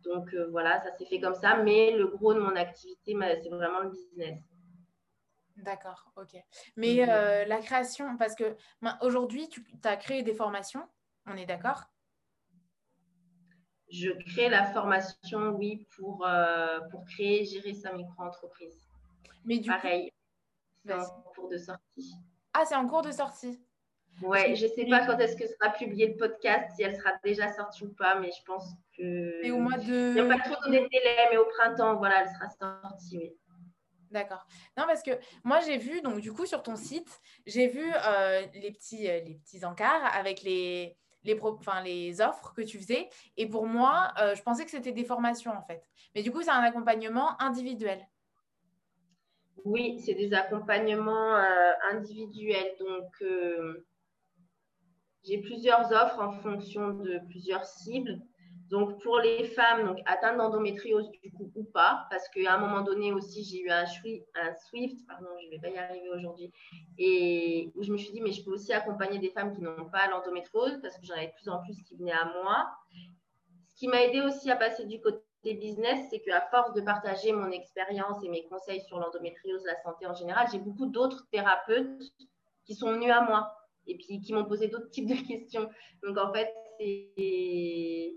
Donc, 0.00 0.32
euh, 0.34 0.48
voilà, 0.50 0.80
ça 0.80 0.96
s'est 0.96 1.04
fait 1.06 1.20
comme 1.20 1.34
ça. 1.34 1.62
Mais 1.62 1.92
le 1.92 2.06
gros 2.06 2.34
de 2.34 2.40
mon 2.40 2.56
activité, 2.56 3.16
c'est 3.42 3.48
vraiment 3.48 3.80
le 3.80 3.90
business. 3.90 4.40
D'accord, 5.56 6.10
ok. 6.16 6.36
Mais 6.76 7.00
mhm. 7.00 7.48
la 7.48 7.58
création, 7.58 8.16
parce 8.18 8.34
que 8.34 8.56
aujourd'hui, 9.00 9.48
tu 9.48 9.64
as 9.84 9.96
créé 9.96 10.22
des 10.22 10.34
formations, 10.34 10.86
on 11.26 11.36
est 11.36 11.46
d'accord? 11.46 11.82
Je 13.90 14.10
crée 14.32 14.48
la 14.48 14.64
formation, 14.64 15.50
oui, 15.50 15.86
pour, 15.96 16.26
pour 16.90 17.04
créer, 17.04 17.44
gérer 17.44 17.72
sa 17.72 17.92
micro-entreprise. 17.92 18.86
Mais 19.44 19.58
du 19.58 19.68
Pareil, 19.68 20.12
c'est 20.86 20.94
en 20.94 21.22
cours 21.34 21.48
de 21.48 21.58
sortie. 21.58 22.14
Ah, 22.54 22.64
c'est 22.64 22.76
en 22.76 22.86
cours 22.86 23.02
de 23.02 23.12
sortie. 23.12 23.60
Ouais, 24.22 24.54
je 24.54 24.64
ne 24.64 24.70
sais 24.70 24.86
pas 24.86 25.04
quand 25.06 25.18
est-ce 25.18 25.36
que 25.36 25.46
sera 25.46 25.70
publié 25.70 26.08
le 26.08 26.16
podcast, 26.16 26.74
si 26.74 26.82
elle 26.82 26.96
sera 26.96 27.12
déjà 27.22 27.52
sortie 27.52 27.84
ou 27.84 27.92
pas, 27.92 28.18
mais 28.18 28.30
je 28.30 28.42
pense 28.44 28.72
que. 28.96 29.44
Et 29.44 29.50
au 29.50 29.58
mois 29.58 29.76
de. 29.76 30.08
Il 30.08 30.14
n'y 30.14 30.20
a 30.20 30.26
pas 30.26 30.38
trop 30.38 30.56
de 30.66 30.70
délai, 30.70 31.28
mais 31.30 31.36
au 31.36 31.44
printemps, 31.46 31.96
voilà, 31.96 32.22
elle 32.22 32.28
sera 32.28 32.48
sortie, 32.48 33.18
oui. 33.18 33.36
D'accord. 34.10 34.46
Non, 34.76 34.84
parce 34.86 35.02
que 35.02 35.10
moi, 35.44 35.60
j'ai 35.60 35.78
vu, 35.78 36.00
donc 36.00 36.20
du 36.20 36.32
coup, 36.32 36.46
sur 36.46 36.62
ton 36.62 36.76
site, 36.76 37.20
j'ai 37.44 37.66
vu 37.66 37.84
euh, 37.84 38.46
les, 38.54 38.70
petits, 38.70 39.08
euh, 39.08 39.20
les 39.20 39.34
petits 39.34 39.64
encarts 39.64 40.04
avec 40.14 40.42
les, 40.42 40.96
les, 41.24 41.38
enfin, 41.40 41.82
les 41.82 42.20
offres 42.20 42.52
que 42.54 42.62
tu 42.62 42.78
faisais. 42.78 43.08
Et 43.36 43.46
pour 43.46 43.66
moi, 43.66 44.12
euh, 44.20 44.34
je 44.34 44.42
pensais 44.42 44.64
que 44.64 44.70
c'était 44.70 44.92
des 44.92 45.04
formations, 45.04 45.52
en 45.52 45.62
fait. 45.62 45.82
Mais 46.14 46.22
du 46.22 46.30
coup, 46.30 46.42
c'est 46.42 46.50
un 46.50 46.62
accompagnement 46.62 47.40
individuel. 47.42 48.06
Oui, 49.64 50.00
c'est 50.04 50.14
des 50.14 50.32
accompagnements 50.34 51.36
euh, 51.36 51.72
individuels. 51.90 52.76
Donc, 52.78 53.10
euh, 53.22 53.84
j'ai 55.24 55.38
plusieurs 55.38 55.90
offres 55.92 56.20
en 56.20 56.32
fonction 56.32 56.90
de 56.90 57.20
plusieurs 57.28 57.64
cibles. 57.64 58.20
Donc, 58.70 59.00
pour 59.02 59.18
les 59.20 59.44
femmes 59.44 59.86
donc, 59.86 59.98
atteintes 60.06 60.38
d'endométriose, 60.38 61.08
du 61.22 61.30
coup, 61.30 61.52
ou 61.54 61.64
pas, 61.64 62.06
parce 62.10 62.28
qu'à 62.28 62.54
un 62.54 62.58
moment 62.58 62.82
donné 62.82 63.12
aussi, 63.12 63.44
j'ai 63.44 63.60
eu 63.60 63.70
un, 63.70 63.86
Swift, 63.86 65.06
pardon, 65.06 65.28
je 65.40 65.46
ne 65.46 65.50
vais 65.52 65.58
pas 65.60 65.68
y 65.68 65.78
arriver 65.78 66.08
aujourd'hui, 66.10 66.52
et 66.98 67.70
où 67.76 67.84
je 67.84 67.92
me 67.92 67.96
suis 67.96 68.12
dit, 68.12 68.20
mais 68.20 68.32
je 68.32 68.44
peux 68.44 68.50
aussi 68.50 68.72
accompagner 68.72 69.20
des 69.20 69.30
femmes 69.30 69.54
qui 69.54 69.62
n'ont 69.62 69.88
pas 69.88 70.08
l'endométriose, 70.08 70.80
parce 70.82 70.98
que 70.98 71.06
j'en 71.06 71.14
avais 71.14 71.28
de 71.28 71.32
plus 71.34 71.48
en 71.48 71.62
plus 71.62 71.80
qui 71.84 71.96
venaient 71.96 72.10
à 72.10 72.32
moi. 72.42 72.66
Ce 73.68 73.76
qui 73.76 73.86
m'a 73.86 74.02
aidé 74.02 74.20
aussi 74.20 74.50
à 74.50 74.56
passer 74.56 74.84
du 74.84 75.00
côté 75.00 75.25
business, 75.54 76.06
c'est 76.10 76.20
qu'à 76.20 76.40
force 76.50 76.72
de 76.74 76.80
partager 76.80 77.32
mon 77.32 77.50
expérience 77.50 78.22
et 78.24 78.28
mes 78.28 78.44
conseils 78.46 78.80
sur 78.82 78.98
l'endométriose, 78.98 79.64
la 79.64 79.80
santé 79.82 80.06
en 80.06 80.14
général, 80.14 80.46
j'ai 80.50 80.58
beaucoup 80.58 80.86
d'autres 80.86 81.26
thérapeutes 81.30 82.02
qui 82.64 82.74
sont 82.74 82.92
venus 82.92 83.10
à 83.10 83.22
moi 83.22 83.52
et 83.86 83.96
puis 83.96 84.20
qui 84.20 84.32
m'ont 84.32 84.44
posé 84.44 84.68
d'autres 84.68 84.90
types 84.90 85.06
de 85.06 85.26
questions. 85.26 85.68
Donc 86.02 86.18
en 86.18 86.32
fait, 86.32 86.52
c'est 86.78 88.14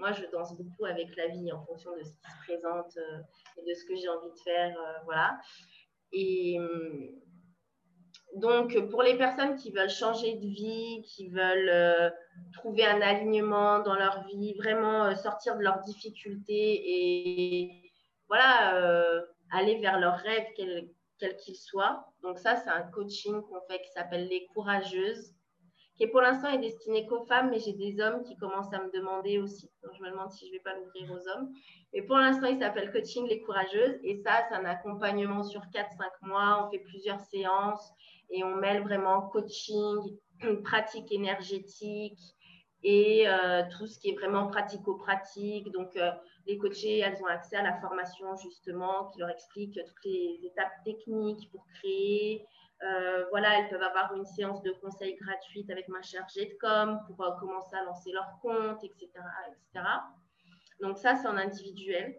moi, 0.00 0.12
je 0.12 0.24
danse 0.32 0.56
beaucoup 0.56 0.86
avec 0.86 1.14
la 1.14 1.28
vie 1.28 1.52
en 1.52 1.62
fonction 1.66 1.94
de 1.94 2.02
ce 2.02 2.10
qui 2.10 2.30
se 2.30 2.38
présente 2.46 2.96
euh, 2.96 3.20
et 3.58 3.68
de 3.68 3.74
ce 3.74 3.84
que 3.84 3.94
j'ai 3.94 4.08
envie 4.08 4.30
de 4.30 4.38
faire. 4.38 4.74
Euh, 4.78 4.92
voilà. 5.04 5.38
Et 6.12 6.58
hum, 6.58 7.10
donc, 8.36 8.78
pour 8.90 9.02
les 9.02 9.16
personnes 9.16 9.56
qui 9.56 9.72
veulent 9.72 9.90
changer 9.90 10.34
de 10.36 10.46
vie, 10.46 11.02
qui 11.02 11.28
veulent 11.28 11.68
euh, 11.68 12.10
trouver 12.52 12.86
un 12.86 13.00
alignement 13.00 13.80
dans 13.80 13.94
leur 13.94 14.24
vie, 14.26 14.54
vraiment 14.54 15.04
euh, 15.04 15.14
sortir 15.14 15.56
de 15.56 15.62
leurs 15.62 15.80
difficultés 15.80 16.82
et 16.84 17.92
voilà, 18.28 18.76
euh, 18.76 19.20
aller 19.50 19.80
vers 19.80 19.98
leurs 19.98 20.18
rêves, 20.18 20.46
quels 20.56 21.36
qu'ils 21.38 21.56
soient. 21.56 22.06
Donc, 22.22 22.38
ça, 22.38 22.56
c'est 22.56 22.70
un 22.70 22.82
coaching 22.82 23.42
qu'on 23.42 23.60
fait 23.68 23.80
qui 23.82 23.90
s'appelle 23.90 24.28
Les 24.28 24.46
Courageuses, 24.54 25.34
qui 25.96 26.06
pour 26.06 26.20
l'instant 26.20 26.48
est 26.48 26.58
destiné 26.58 27.06
qu'aux 27.06 27.24
femmes, 27.24 27.50
mais 27.50 27.58
j'ai 27.58 27.72
des 27.72 28.00
hommes 28.00 28.22
qui 28.22 28.36
commencent 28.36 28.72
à 28.72 28.82
me 28.82 28.90
demander 28.92 29.38
aussi. 29.38 29.68
Donc, 29.82 29.92
je 29.98 30.02
me 30.02 30.10
demande 30.10 30.30
si 30.30 30.46
je 30.46 30.52
ne 30.52 30.56
vais 30.56 30.62
pas 30.62 30.74
l'ouvrir 30.74 31.10
aux 31.10 31.28
hommes. 31.28 31.52
Mais 31.92 32.02
pour 32.02 32.16
l'instant, 32.16 32.46
il 32.46 32.58
s'appelle 32.60 32.92
Coaching 32.92 33.26
Les 33.28 33.42
Courageuses. 33.42 33.98
Et 34.04 34.22
ça, 34.22 34.44
c'est 34.48 34.54
un 34.54 34.64
accompagnement 34.64 35.42
sur 35.42 35.62
4-5 35.62 36.08
mois. 36.22 36.64
On 36.64 36.70
fait 36.70 36.78
plusieurs 36.78 37.20
séances 37.20 37.92
et 38.30 38.44
on 38.44 38.56
mêle 38.56 38.82
vraiment 38.82 39.22
coaching, 39.22 40.18
pratique 40.64 41.10
énergétique 41.12 42.18
et 42.82 43.28
euh, 43.28 43.62
tout 43.76 43.86
ce 43.86 43.98
qui 43.98 44.10
est 44.10 44.14
vraiment 44.14 44.46
pratico-pratique. 44.46 45.70
Donc, 45.72 45.96
euh, 45.96 46.10
les 46.46 46.56
coachés, 46.56 46.98
elles 46.98 47.20
ont 47.22 47.26
accès 47.26 47.56
à 47.56 47.62
la 47.62 47.78
formation 47.80 48.36
justement 48.36 49.10
qui 49.10 49.20
leur 49.20 49.30
explique 49.30 49.74
toutes 49.74 50.04
les 50.04 50.40
étapes 50.44 50.72
techniques 50.84 51.50
pour 51.50 51.66
créer. 51.74 52.46
Euh, 52.82 53.26
voilà, 53.28 53.58
elles 53.58 53.68
peuvent 53.68 53.82
avoir 53.82 54.14
une 54.14 54.24
séance 54.24 54.62
de 54.62 54.72
conseil 54.80 55.14
gratuite 55.16 55.70
avec 55.70 55.88
ma 55.88 56.00
chargée 56.00 56.46
de 56.46 57.06
pour 57.06 57.36
commencer 57.38 57.76
à 57.76 57.84
lancer 57.84 58.10
leur 58.12 58.38
compte, 58.40 58.82
etc. 58.82 59.10
etc. 59.48 59.86
Donc, 60.80 60.96
ça, 60.96 61.16
c'est 61.16 61.28
en 61.28 61.36
individuel. 61.36 62.18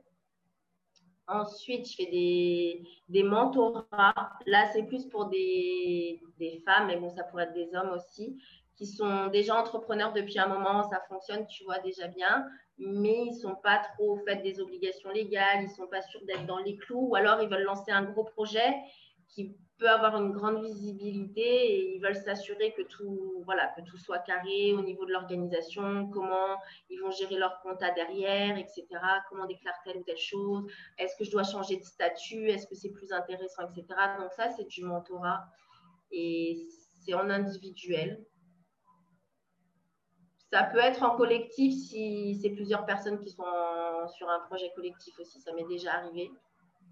Ensuite, 1.28 1.90
je 1.90 1.96
fais 1.96 2.12
des, 2.12 2.84
des 3.10 3.24
mentorats. 3.24 4.34
Là, 4.46 4.70
c'est 4.74 4.84
plus 4.84 5.06
pour 5.06 5.28
des, 5.28 6.22
des, 6.40 6.62
femmes, 6.66 6.88
mais 6.88 6.98
bon, 6.98 7.10
ça 7.10 7.24
pourrait 7.24 7.46
être 7.46 7.54
des 7.54 7.74
hommes 7.76 7.92
aussi, 7.92 8.42
qui 8.76 8.86
sont 8.86 9.28
déjà 9.28 9.56
entrepreneurs 9.56 10.14
depuis 10.14 10.40
un 10.40 10.48
moment, 10.48 10.84
ça 10.90 11.02
fonctionne, 11.08 11.46
tu 11.48 11.64
vois 11.64 11.80
déjà 11.80 12.08
bien, 12.08 12.46
mais 12.78 13.26
ils 13.26 13.34
ne 13.34 13.40
sont 13.40 13.56
pas 13.56 13.80
trop 13.94 14.14
au 14.14 14.18
fait 14.26 14.38
des 14.38 14.60
obligations 14.60 15.12
légales, 15.12 15.62
ils 15.62 15.70
ne 15.70 15.74
sont 15.74 15.88
pas 15.88 16.02
sûrs 16.02 16.26
d'être 16.26 16.46
dans 16.48 16.58
les 16.58 16.76
clous, 16.78 17.10
ou 17.10 17.16
alors 17.16 17.42
ils 17.42 17.50
veulent 17.50 17.64
lancer 17.64 17.92
un 17.92 18.04
gros 18.04 18.24
projet 18.24 18.74
qui 19.32 19.56
peut 19.78 19.90
avoir 19.90 20.16
une 20.22 20.32
grande 20.32 20.64
visibilité 20.64 21.42
et 21.42 21.96
ils 21.96 22.02
veulent 22.02 22.16
s'assurer 22.16 22.74
que 22.74 22.84
tout, 22.84 23.42
voilà, 23.46 23.68
que 23.76 23.82
tout 23.82 23.98
soit 23.98 24.20
carré 24.20 24.74
au 24.74 24.84
niveau 24.84 25.06
de 25.06 25.12
l'organisation, 25.12 26.08
comment 26.12 26.58
ils 26.90 27.00
vont 27.00 27.10
gérer 27.10 27.36
leur 27.36 27.60
compta 27.62 27.90
derrière, 27.92 28.58
etc. 28.58 28.86
Comment 29.30 29.48
déclare 29.48 29.74
telle 29.84 29.98
ou 29.98 30.04
telle 30.04 30.18
chose, 30.18 30.72
est-ce 31.00 31.16
que 31.18 31.24
je 31.24 31.32
dois 31.32 31.44
changer 31.44 31.78
de 31.78 31.84
statut, 31.84 32.50
est-ce 32.50 32.68
que 32.68 32.76
c'est 32.76 32.92
plus 32.92 33.12
intéressant, 33.12 33.64
etc. 33.70 33.88
Donc 34.20 34.32
ça, 34.34 34.50
c'est 34.52 34.68
du 34.68 34.84
mentorat 34.84 35.44
et 36.12 36.68
c'est 37.00 37.16
en 37.16 37.30
individuel. 37.30 38.24
Ça 40.52 40.64
peut 40.64 40.80
être 40.80 41.02
en 41.02 41.16
collectif 41.16 41.74
si 41.74 42.38
c'est 42.42 42.50
plusieurs 42.52 42.86
personnes 42.86 43.18
qui 43.20 43.32
sont 43.32 43.44
sur 44.16 44.30
un 44.30 44.42
projet 44.42 44.70
collectif 44.76 45.18
aussi. 45.18 45.40
Ça 45.40 45.54
m'est 45.54 45.68
déjà 45.68 45.94
arrivé. 45.94 46.30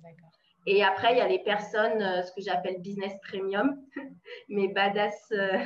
D'accord. 0.01 0.31
Et 0.65 0.83
après, 0.83 1.13
il 1.13 1.17
y 1.17 1.21
a 1.21 1.27
les 1.27 1.39
personnes, 1.39 2.01
euh, 2.01 2.21
ce 2.21 2.31
que 2.33 2.41
j'appelle 2.41 2.81
business 2.81 3.13
premium, 3.27 3.81
mes 4.49 4.67
badass 4.67 5.31
euh, 5.31 5.57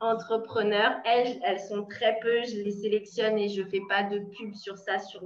entrepreneurs. 0.00 0.96
Elles, 1.04 1.40
elles 1.44 1.60
sont 1.60 1.84
très 1.86 2.18
peu, 2.20 2.42
je 2.44 2.62
les 2.62 2.70
sélectionne 2.70 3.38
et 3.38 3.48
je 3.48 3.62
ne 3.62 3.68
fais 3.68 3.80
pas 3.88 4.02
de 4.04 4.18
pub 4.36 4.54
sur 4.54 4.76
ça 4.76 4.98
sur 4.98 5.22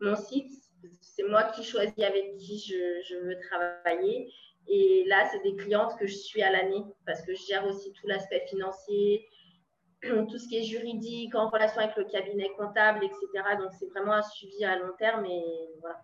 mon, 0.00 0.16
site. 0.16 0.52
C'est 1.00 1.24
moi 1.24 1.44
qui 1.44 1.62
choisis 1.62 2.02
avec 2.02 2.36
qui 2.36 2.58
je, 2.58 3.02
je 3.08 3.16
veux 3.16 3.38
travailler. 3.48 4.32
Et 4.68 5.04
là, 5.06 5.26
c'est 5.30 5.42
des 5.42 5.56
clientes 5.56 5.96
que 5.98 6.06
je 6.06 6.14
suis 6.14 6.42
à 6.42 6.50
l'année 6.50 6.84
parce 7.06 7.22
que 7.22 7.34
je 7.34 7.42
gère 7.48 7.66
aussi 7.66 7.92
tout 7.92 8.06
l'aspect 8.06 8.44
financier, 8.48 9.26
tout 10.02 10.38
ce 10.38 10.48
qui 10.48 10.58
est 10.58 10.62
juridique, 10.62 11.34
en 11.34 11.48
relation 11.48 11.80
avec 11.80 11.96
le 11.96 12.04
cabinet 12.04 12.50
comptable, 12.56 13.04
etc. 13.04 13.26
Donc, 13.58 13.72
c'est 13.78 13.88
vraiment 13.88 14.12
un 14.12 14.22
suivi 14.22 14.64
à 14.64 14.78
long 14.78 14.92
terme. 14.98 15.26
Et 15.26 15.44
voilà. 15.80 16.00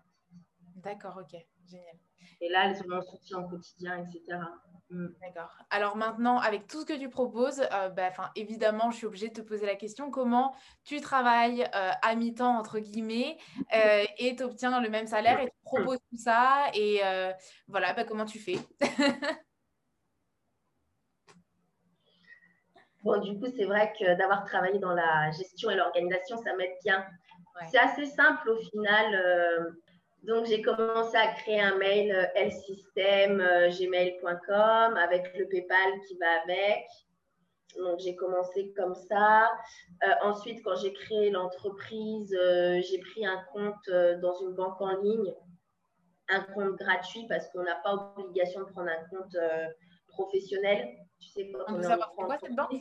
D'accord, 0.75 1.17
ok, 1.19 1.39
génial. 1.67 1.97
Et 2.41 2.49
là, 2.49 2.65
elles 2.65 2.81
ont 2.83 2.95
mon 2.95 3.01
soutien 3.01 3.39
au 3.39 3.47
quotidien, 3.47 4.05
etc. 4.05 4.39
Mm. 4.89 5.07
D'accord. 5.21 5.49
Alors 5.69 5.97
maintenant, 5.97 6.39
avec 6.39 6.67
tout 6.67 6.81
ce 6.81 6.85
que 6.85 6.97
tu 6.97 7.09
proposes, 7.09 7.61
euh, 7.73 7.89
bah, 7.89 8.11
évidemment, 8.35 8.91
je 8.91 8.97
suis 8.97 9.05
obligée 9.05 9.29
de 9.29 9.33
te 9.33 9.41
poser 9.41 9.65
la 9.65 9.75
question 9.75 10.11
comment 10.11 10.55
tu 10.85 11.01
travailles 11.01 11.63
euh, 11.75 11.91
à 12.01 12.15
mi-temps, 12.15 12.57
entre 12.57 12.79
guillemets, 12.79 13.37
euh, 13.75 14.05
et 14.17 14.35
tu 14.35 14.43
obtiens 14.43 14.79
le 14.79 14.89
même 14.89 15.07
salaire 15.07 15.39
et 15.39 15.45
tu 15.45 15.57
proposes 15.63 15.99
tout 16.09 16.17
ça. 16.17 16.67
Et 16.73 17.01
voilà, 17.67 17.93
bah, 17.93 18.03
comment 18.03 18.25
tu 18.25 18.39
fais? 18.39 18.57
Bon, 23.03 23.21
du 23.21 23.39
coup, 23.39 23.45
c'est 23.55 23.63
vrai 23.63 23.93
que 23.97 24.17
d'avoir 24.17 24.43
travaillé 24.43 24.79
dans 24.79 24.93
la 24.93 25.31
gestion 25.31 25.69
et 25.69 25.75
l'organisation, 25.75 26.35
ça 26.43 26.53
m'aide 26.55 26.75
bien. 26.83 27.05
C'est 27.71 27.77
assez 27.77 28.05
simple 28.05 28.49
au 28.49 28.57
final 28.57 29.77
donc, 30.27 30.45
j'ai 30.45 30.61
commencé 30.61 31.15
à 31.15 31.27
créer 31.27 31.61
un 31.61 31.77
mail 31.77 32.11
euh, 32.11 32.43
lsystem 32.43 33.39
euh, 33.39 33.69
gmail.com 33.69 34.97
avec 34.97 35.33
le 35.37 35.47
PayPal 35.47 36.01
qui 36.05 36.17
va 36.17 36.41
avec. 36.43 36.85
Donc, 37.77 37.99
j'ai 37.99 38.13
commencé 38.17 38.73
comme 38.75 38.93
ça. 38.93 39.49
Euh, 40.03 40.13
ensuite, 40.23 40.61
quand 40.65 40.75
j'ai 40.75 40.91
créé 40.91 41.29
l'entreprise, 41.29 42.29
j'ai 42.89 42.99
pris 42.99 43.25
un 43.25 43.41
compte 43.53 43.89
dans 44.21 44.35
une 44.41 44.53
banque 44.53 44.81
en 44.81 44.99
ligne, 45.01 45.33
un 46.27 46.41
compte 46.41 46.75
gratuit 46.75 47.25
parce 47.29 47.47
qu'on 47.49 47.63
n'a 47.63 47.75
pas 47.75 48.13
obligation 48.17 48.61
de 48.61 48.65
prendre 48.65 48.89
un 48.89 49.03
compte 49.09 49.37
professionnel. 50.07 50.89
Tu 51.19 51.29
sais, 51.29 51.51
quand 51.51 51.73
on, 51.73 51.79
on 51.79 52.25
quoi 52.25 52.37
cette 52.37 52.55
banque? 52.55 52.73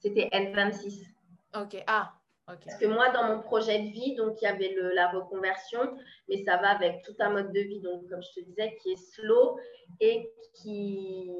C'était 0.00 0.28
N26. 0.32 1.06
Ok. 1.54 1.82
Ah, 1.86 2.12
parce 2.46 2.76
que 2.78 2.86
moi, 2.86 3.10
dans 3.10 3.28
mon 3.28 3.40
projet 3.40 3.78
de 3.78 3.88
vie, 3.88 4.14
donc 4.16 4.40
il 4.40 4.44
y 4.44 4.48
avait 4.48 4.74
la 4.94 5.10
reconversion, 5.10 5.80
mais 6.28 6.42
ça 6.44 6.58
va 6.58 6.70
avec 6.70 7.02
tout 7.02 7.14
un 7.18 7.30
mode 7.30 7.52
de 7.52 7.60
vie, 7.60 7.80
donc 7.80 8.08
comme 8.08 8.22
je 8.22 8.40
te 8.40 8.44
disais, 8.44 8.76
qui 8.82 8.92
est 8.92 9.14
slow 9.14 9.56
et 10.00 10.30
qui. 10.54 11.30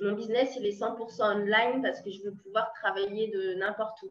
Mon 0.00 0.12
business, 0.12 0.54
il 0.56 0.64
est 0.64 0.80
100% 0.80 1.22
online 1.22 1.82
parce 1.82 2.00
que 2.02 2.10
je 2.10 2.22
veux 2.22 2.34
pouvoir 2.44 2.72
travailler 2.74 3.28
de 3.28 3.54
n'importe 3.54 4.00
où. 4.02 4.10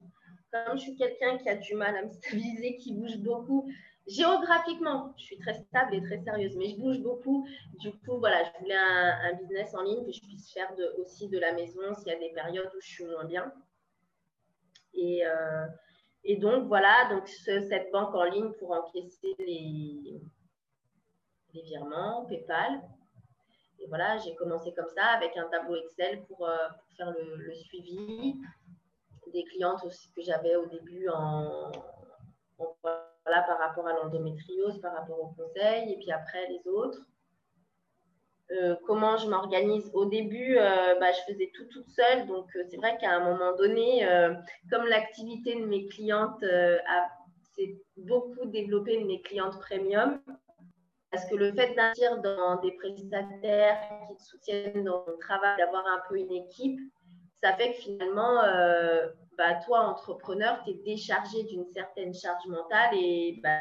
Comme 0.51 0.77
je 0.77 0.83
suis 0.83 0.95
quelqu'un 0.95 1.37
qui 1.37 1.49
a 1.49 1.55
du 1.55 1.75
mal 1.75 1.95
à 1.95 2.03
me 2.03 2.11
stabiliser, 2.11 2.75
qui 2.77 2.93
bouge 2.93 3.17
beaucoup, 3.19 3.69
géographiquement, 4.07 5.13
je 5.17 5.23
suis 5.23 5.37
très 5.37 5.53
stable 5.53 5.95
et 5.95 6.01
très 6.01 6.19
sérieuse, 6.19 6.55
mais 6.57 6.69
je 6.69 6.77
bouge 6.77 6.99
beaucoup. 6.99 7.47
Du 7.79 7.91
coup, 7.91 8.19
voilà, 8.19 8.43
je 8.43 8.59
voulais 8.59 8.75
un, 8.75 9.33
business 9.33 9.73
en 9.75 9.83
ligne 9.83 10.05
que 10.05 10.11
je 10.11 10.21
puisse 10.21 10.51
faire 10.51 10.73
aussi 10.97 11.29
de 11.29 11.39
la 11.39 11.53
maison 11.53 11.93
s'il 11.95 12.07
y 12.07 12.11
a 12.11 12.19
des 12.19 12.31
périodes 12.33 12.69
où 12.75 12.81
je 12.81 12.87
suis 12.87 13.05
moins 13.05 13.25
bien. 13.25 13.53
Et, 14.93 15.25
euh, 15.25 15.65
et 16.23 16.37
donc, 16.37 16.67
voilà, 16.67 17.09
donc 17.09 17.27
cette 17.27 17.91
banque 17.91 18.13
en 18.15 18.23
ligne 18.25 18.51
pour 18.53 18.71
encaisser 18.71 19.35
les, 19.39 20.21
virements, 21.53 22.25
PayPal. 22.25 22.81
Et 23.79 23.87
voilà, 23.87 24.17
j'ai 24.17 24.35
commencé 24.35 24.73
comme 24.73 24.89
ça 24.95 25.05
avec 25.05 25.35
un 25.37 25.47
tableau 25.49 25.75
Excel 25.75 26.23
pour, 26.25 26.47
euh, 26.47 26.67
faire 26.97 27.11
le, 27.11 27.53
suivi 27.53 28.35
des 29.33 29.43
clientes 29.43 29.81
que 30.15 30.21
j'avais 30.21 30.55
au 30.55 30.65
début 30.67 31.09
en, 31.09 31.71
voilà, 32.81 33.43
par 33.43 33.59
rapport 33.59 33.87
à 33.87 33.93
l'endométriose, 33.93 34.79
par 34.81 34.93
rapport 34.93 35.19
au 35.19 35.27
conseil, 35.27 35.91
et 35.91 35.97
puis 35.97 36.11
après 36.11 36.47
les 36.47 36.67
autres. 36.67 36.99
Euh, 38.51 38.75
comment 38.85 39.17
je 39.17 39.27
m'organise. 39.27 39.89
Au 39.93 40.05
début, 40.05 40.57
euh, 40.57 40.95
bah, 40.99 41.11
je 41.11 41.33
faisais 41.33 41.51
tout 41.53 41.65
toute 41.65 41.89
seule. 41.89 42.27
Donc, 42.27 42.47
euh, 42.55 42.63
c'est 42.69 42.77
vrai 42.77 42.97
qu'à 42.97 43.11
un 43.11 43.19
moment 43.19 43.55
donné, 43.55 44.07
comme 44.71 44.85
l'activité 44.85 45.55
de 45.55 45.65
mes 45.65 45.87
clientes 45.87 46.43
s'est 47.55 47.75
beaucoup 47.97 48.45
développée 48.45 49.01
de 49.01 49.05
mes 49.05 49.21
clientes 49.21 49.59
premium, 49.59 50.21
parce 51.11 51.25
que 51.25 51.35
le 51.35 51.51
fait 51.53 51.73
d'investir 51.75 52.21
dans 52.21 52.61
des 52.61 52.71
prestataires 52.73 53.79
qui 54.07 54.15
te 54.15 54.21
soutiennent 54.21 54.83
dans 54.83 54.99
ton 54.99 55.17
travail, 55.17 55.57
d'avoir 55.57 55.85
un 55.87 56.01
peu 56.07 56.17
une 56.17 56.31
équipe, 56.31 56.79
ça 57.43 57.53
fait 57.53 57.73
que 57.73 57.77
finalement, 57.77 58.41
bah, 59.37 59.55
toi, 59.65 59.79
entrepreneur, 59.79 60.61
tu 60.63 60.71
es 60.71 60.73
déchargé 60.85 61.43
d'une 61.43 61.65
certaine 61.65 62.13
charge 62.13 62.45
mentale 62.47 62.93
et 62.93 63.39
bah, 63.43 63.59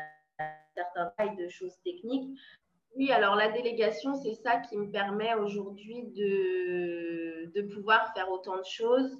certains 0.74 1.12
tailles 1.16 1.36
de 1.36 1.48
choses 1.48 1.76
techniques 1.82 2.38
oui, 2.96 3.12
alors 3.12 3.36
la 3.36 3.50
délégation, 3.50 4.14
c'est 4.14 4.34
ça 4.34 4.56
qui 4.56 4.76
me 4.76 4.90
permet 4.90 5.34
aujourd'hui 5.34 6.04
de, 6.04 7.52
de 7.54 7.62
pouvoir 7.74 8.12
faire 8.14 8.30
autant 8.30 8.56
de 8.56 8.64
choses. 8.64 9.16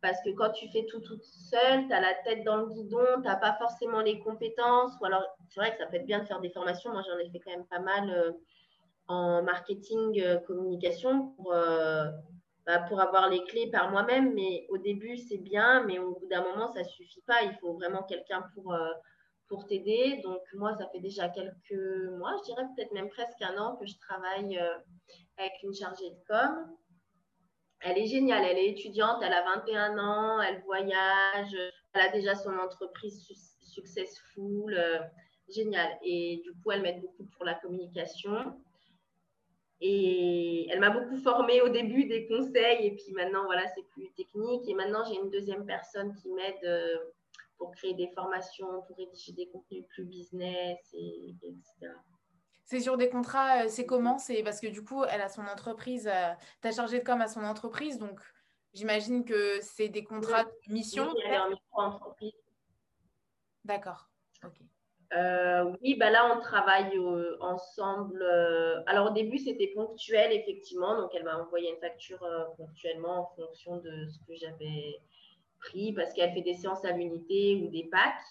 Parce 0.00 0.20
que 0.22 0.30
quand 0.30 0.50
tu 0.50 0.68
fais 0.70 0.84
tout 0.86 0.98
toute 0.98 1.22
seule, 1.22 1.86
tu 1.86 1.92
as 1.92 2.00
la 2.00 2.14
tête 2.24 2.42
dans 2.42 2.56
le 2.56 2.66
guidon, 2.66 3.06
tu 3.16 3.22
n'as 3.22 3.36
pas 3.36 3.52
forcément 3.52 4.00
les 4.00 4.18
compétences. 4.18 4.92
Ou 5.00 5.04
alors, 5.04 5.24
c'est 5.48 5.60
vrai 5.60 5.70
que 5.70 5.78
ça 5.78 5.86
peut 5.86 5.96
être 5.96 6.06
bien 6.06 6.18
de 6.18 6.24
faire 6.24 6.40
des 6.40 6.50
formations. 6.50 6.90
Moi, 6.90 7.02
j'en 7.08 7.16
ai 7.18 7.30
fait 7.30 7.38
quand 7.38 7.52
même 7.52 7.66
pas 7.66 7.78
mal 7.78 8.10
euh, 8.10 8.32
en 9.06 9.44
marketing, 9.44 10.20
euh, 10.20 10.38
communication 10.38 11.28
pour, 11.36 11.52
euh, 11.52 12.06
bah, 12.66 12.80
pour 12.88 13.00
avoir 13.00 13.28
les 13.28 13.44
clés 13.44 13.70
par 13.70 13.92
moi-même. 13.92 14.34
Mais 14.34 14.66
au 14.70 14.78
début, 14.78 15.16
c'est 15.16 15.38
bien, 15.38 15.84
mais 15.84 16.00
au 16.00 16.18
bout 16.18 16.26
d'un 16.26 16.42
moment, 16.42 16.66
ça 16.72 16.80
ne 16.80 16.88
suffit 16.88 17.22
pas. 17.22 17.44
Il 17.44 17.56
faut 17.60 17.74
vraiment 17.74 18.02
quelqu'un 18.02 18.44
pour 18.56 18.74
pour 19.52 19.66
t'aider. 19.66 20.18
Donc, 20.22 20.40
moi, 20.54 20.74
ça 20.78 20.88
fait 20.88 21.00
déjà 21.00 21.28
quelques 21.28 21.78
mois, 22.18 22.34
je 22.38 22.44
dirais 22.44 22.64
peut-être 22.74 22.90
même 22.92 23.10
presque 23.10 23.42
un 23.42 23.58
an 23.58 23.76
que 23.76 23.84
je 23.84 23.98
travaille 23.98 24.56
euh, 24.56 24.78
avec 25.36 25.52
une 25.62 25.74
chargée 25.74 26.08
de 26.08 26.16
com. 26.26 26.74
Elle 27.80 27.98
est 27.98 28.06
géniale, 28.06 28.44
elle 28.46 28.56
est 28.56 28.70
étudiante, 28.70 29.22
elle 29.22 29.34
a 29.34 29.44
21 29.44 29.98
ans, 29.98 30.40
elle 30.40 30.62
voyage, 30.62 31.54
elle 31.92 32.00
a 32.00 32.08
déjà 32.08 32.34
son 32.34 32.56
entreprise 32.56 33.28
successful, 33.60 34.72
euh, 34.72 35.00
génial. 35.50 35.98
Et 36.02 36.40
du 36.44 36.52
coup, 36.54 36.70
elle 36.70 36.80
m'aide 36.80 37.02
beaucoup 37.02 37.26
pour 37.36 37.44
la 37.44 37.54
communication. 37.54 38.58
Et 39.82 40.66
elle 40.70 40.80
m'a 40.80 40.90
beaucoup 40.90 41.18
formée 41.18 41.60
au 41.60 41.68
début 41.68 42.04
des 42.04 42.26
conseils, 42.26 42.86
et 42.86 42.92
puis 42.92 43.12
maintenant, 43.12 43.44
voilà, 43.44 43.66
c'est 43.74 43.86
plus 43.90 44.10
technique. 44.14 44.66
Et 44.66 44.72
maintenant, 44.72 45.04
j'ai 45.04 45.16
une 45.16 45.28
deuxième 45.28 45.66
personne 45.66 46.14
qui 46.14 46.30
m'aide. 46.30 46.64
Euh, 46.64 46.96
pour 47.62 47.70
créer 47.70 47.94
des 47.94 48.08
formations, 48.08 48.82
pour 48.88 48.96
rédiger 48.96 49.32
des 49.32 49.46
contenus 49.46 49.84
plus 49.90 50.04
business, 50.04 50.78
et, 50.94 51.36
etc. 51.42 51.92
C'est 52.64 52.80
sur 52.80 52.96
des 52.96 53.08
contrats, 53.08 53.64
euh, 53.64 53.68
c'est 53.68 53.86
comment? 53.86 54.18
C'est 54.18 54.42
parce 54.42 54.60
que 54.60 54.66
du 54.66 54.82
coup, 54.82 55.04
elle 55.04 55.20
a 55.20 55.28
son 55.28 55.42
entreprise, 55.42 56.08
euh, 56.08 56.32
tu 56.60 56.68
as 56.68 56.72
chargé 56.72 56.98
de 56.98 57.04
com 57.04 57.20
à 57.20 57.28
son 57.28 57.44
entreprise, 57.44 57.98
donc 57.98 58.20
j'imagine 58.74 59.24
que 59.24 59.60
c'est 59.60 59.88
des 59.88 60.02
contrats 60.02 60.42
de 60.42 60.72
mission. 60.72 61.12
Oui, 61.14 61.22
elle 61.24 61.34
est 61.34 61.38
en 61.38 61.50
micro-entreprise. 61.50 62.32
D'accord, 63.64 64.08
ok. 64.44 64.56
Euh, 65.14 65.72
oui, 65.82 65.94
bah 65.94 66.10
là, 66.10 66.34
on 66.34 66.40
travaille 66.40 66.98
ensemble. 67.40 68.24
alors, 68.86 69.10
au 69.10 69.14
début, 69.14 69.38
c'était 69.38 69.68
ponctuel, 69.68 70.32
effectivement. 70.32 70.96
Donc, 70.96 71.10
elle 71.14 71.24
m'a 71.24 71.36
envoyé 71.36 71.70
une 71.70 71.80
facture 71.80 72.26
ponctuellement 72.56 73.20
en 73.20 73.36
fonction 73.36 73.76
de 73.76 74.08
ce 74.08 74.18
que 74.26 74.34
j'avais 74.34 75.00
parce 75.94 76.12
qu'elle 76.12 76.32
fait 76.32 76.42
des 76.42 76.54
séances 76.54 76.84
à 76.84 76.92
l'unité 76.92 77.62
ou 77.62 77.70
des 77.70 77.84
packs. 77.84 78.24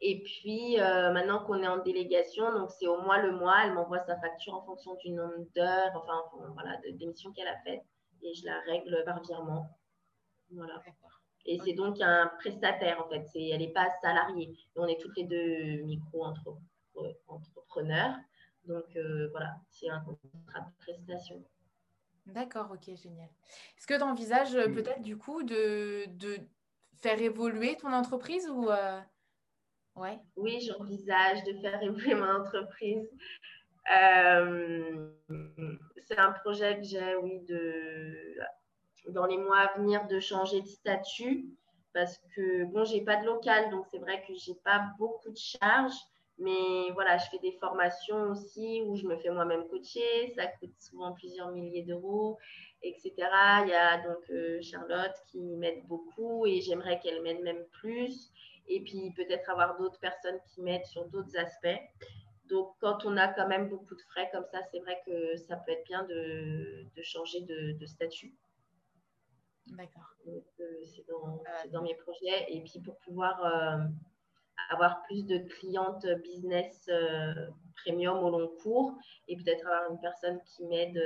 Et 0.00 0.22
puis, 0.22 0.80
euh, 0.80 1.12
maintenant 1.12 1.44
qu'on 1.44 1.62
est 1.62 1.68
en 1.68 1.78
délégation, 1.78 2.52
donc 2.52 2.70
c'est 2.70 2.86
au 2.86 3.00
mois 3.00 3.22
le 3.22 3.32
mois, 3.32 3.64
elle 3.64 3.74
m'envoie 3.74 4.00
sa 4.00 4.18
facture 4.18 4.54
en 4.54 4.62
fonction 4.62 4.94
du 4.96 5.10
nombre 5.10 5.46
d'heures, 5.54 5.92
enfin, 5.94 6.22
voilà, 6.52 6.76
d'émissions 6.92 7.32
qu'elle 7.32 7.48
a 7.48 7.56
faites, 7.64 7.84
et 8.22 8.34
je 8.34 8.44
la 8.44 8.60
règle 8.60 9.02
par 9.04 9.22
virement. 9.22 9.70
Voilà. 10.50 10.82
Et 11.46 11.58
c'est 11.64 11.74
donc 11.74 12.00
un 12.00 12.30
prestataire, 12.38 13.04
en 13.04 13.08
fait. 13.08 13.26
elle 13.34 13.60
n'est 13.60 13.72
pas 13.72 13.88
salariée. 14.02 14.56
On 14.76 14.86
est 14.86 15.00
toutes 15.00 15.16
les 15.16 15.24
deux 15.24 15.82
micro-entrepreneurs. 15.84 18.14
Donc, 18.66 18.84
euh, 18.96 19.28
voilà, 19.30 19.56
c'est 19.70 19.88
un 19.88 20.00
contrat 20.00 20.60
de 20.60 20.70
prestation. 20.80 21.42
D'accord, 22.26 22.70
ok, 22.72 22.96
génial. 22.96 23.28
Est-ce 23.76 23.86
que 23.86 23.94
tu 23.94 24.02
envisages 24.02 24.54
euh, 24.54 24.68
peut-être 24.68 25.02
du 25.02 25.16
coup 25.16 25.42
de, 25.42 26.06
faire 26.96 27.20
évoluer 27.20 27.76
ton 27.76 27.92
entreprise 27.92 28.48
ou 28.48 28.70
euh, 28.70 29.00
ouais? 29.96 30.18
Oui, 30.36 30.60
j'envisage 30.60 31.44
de 31.44 31.60
faire 31.60 31.82
évoluer 31.82 32.14
mon 32.14 32.40
entreprise. 32.40 33.06
Euh, 33.94 35.10
c'est 36.06 36.18
un 36.18 36.32
projet 36.32 36.78
que 36.78 36.84
j'ai, 36.84 37.14
oui, 37.16 37.40
de, 37.40 38.38
dans 39.08 39.26
les 39.26 39.36
mois 39.36 39.58
à 39.58 39.78
venir, 39.78 40.06
de 40.06 40.18
changer 40.20 40.62
de 40.62 40.66
statut 40.66 41.46
parce 41.94 42.18
que, 42.34 42.64
bon, 42.64 42.84
j'ai 42.84 43.02
pas 43.02 43.16
de 43.16 43.24
local, 43.24 43.70
donc 43.70 43.86
c'est 43.90 43.98
vrai 43.98 44.22
que 44.26 44.34
j'ai 44.34 44.56
pas 44.56 44.90
beaucoup 44.98 45.30
de 45.30 45.36
charges, 45.36 45.94
Mais 46.38 46.90
voilà, 46.92 47.16
je 47.16 47.26
fais 47.30 47.38
des 47.38 47.52
formations 47.52 48.30
aussi 48.30 48.82
où 48.86 48.96
je 48.96 49.06
me 49.06 49.16
fais 49.18 49.30
moi-même 49.30 49.68
coacher. 49.68 50.32
Ça 50.34 50.46
coûte 50.46 50.74
souvent 50.80 51.12
plusieurs 51.12 51.52
milliers 51.52 51.82
d'euros, 51.84 52.38
etc. 52.82 53.12
Il 53.62 53.68
y 53.68 53.74
a 53.74 53.98
donc 54.02 54.28
euh, 54.30 54.60
Charlotte 54.60 55.14
qui 55.28 55.40
m'aide 55.40 55.86
beaucoup 55.86 56.44
et 56.46 56.60
j'aimerais 56.60 56.98
qu'elle 57.00 57.22
m'aide 57.22 57.42
même 57.42 57.64
plus. 57.80 58.32
Et 58.66 58.82
puis 58.82 59.12
peut-être 59.14 59.48
avoir 59.50 59.76
d'autres 59.78 60.00
personnes 60.00 60.40
qui 60.48 60.62
m'aident 60.62 60.86
sur 60.86 61.06
d'autres 61.06 61.36
aspects. 61.36 61.80
Donc, 62.48 62.74
quand 62.78 63.06
on 63.06 63.16
a 63.16 63.28
quand 63.28 63.48
même 63.48 63.68
beaucoup 63.68 63.94
de 63.94 64.02
frais 64.02 64.28
comme 64.30 64.44
ça, 64.52 64.60
c'est 64.70 64.80
vrai 64.80 65.00
que 65.06 65.36
ça 65.36 65.56
peut 65.56 65.72
être 65.72 65.86
bien 65.86 66.04
de, 66.04 66.86
changer 67.02 67.40
de, 67.40 67.86
statut. 67.86 68.34
D'accord. 69.68 70.14
Euh, 70.28 70.40
c'est 70.84 71.06
dans, 71.70 71.82
mes 71.82 71.94
projets. 71.94 72.52
Et 72.52 72.62
puis, 72.62 72.80
pour 72.80 72.98
pouvoir 72.98 73.42
euh, 73.44 73.78
avoir 74.70 75.02
plus 75.02 75.24
de 75.24 75.38
clientes 75.38 76.06
business 76.22 76.88
euh, 76.88 77.32
premium 77.84 78.18
au 78.18 78.30
long 78.30 78.48
cours 78.62 78.94
et 79.28 79.36
peut-être 79.36 79.66
avoir 79.66 79.90
une 79.90 80.00
personne 80.00 80.40
qui 80.44 80.64
m'aide, 80.66 80.98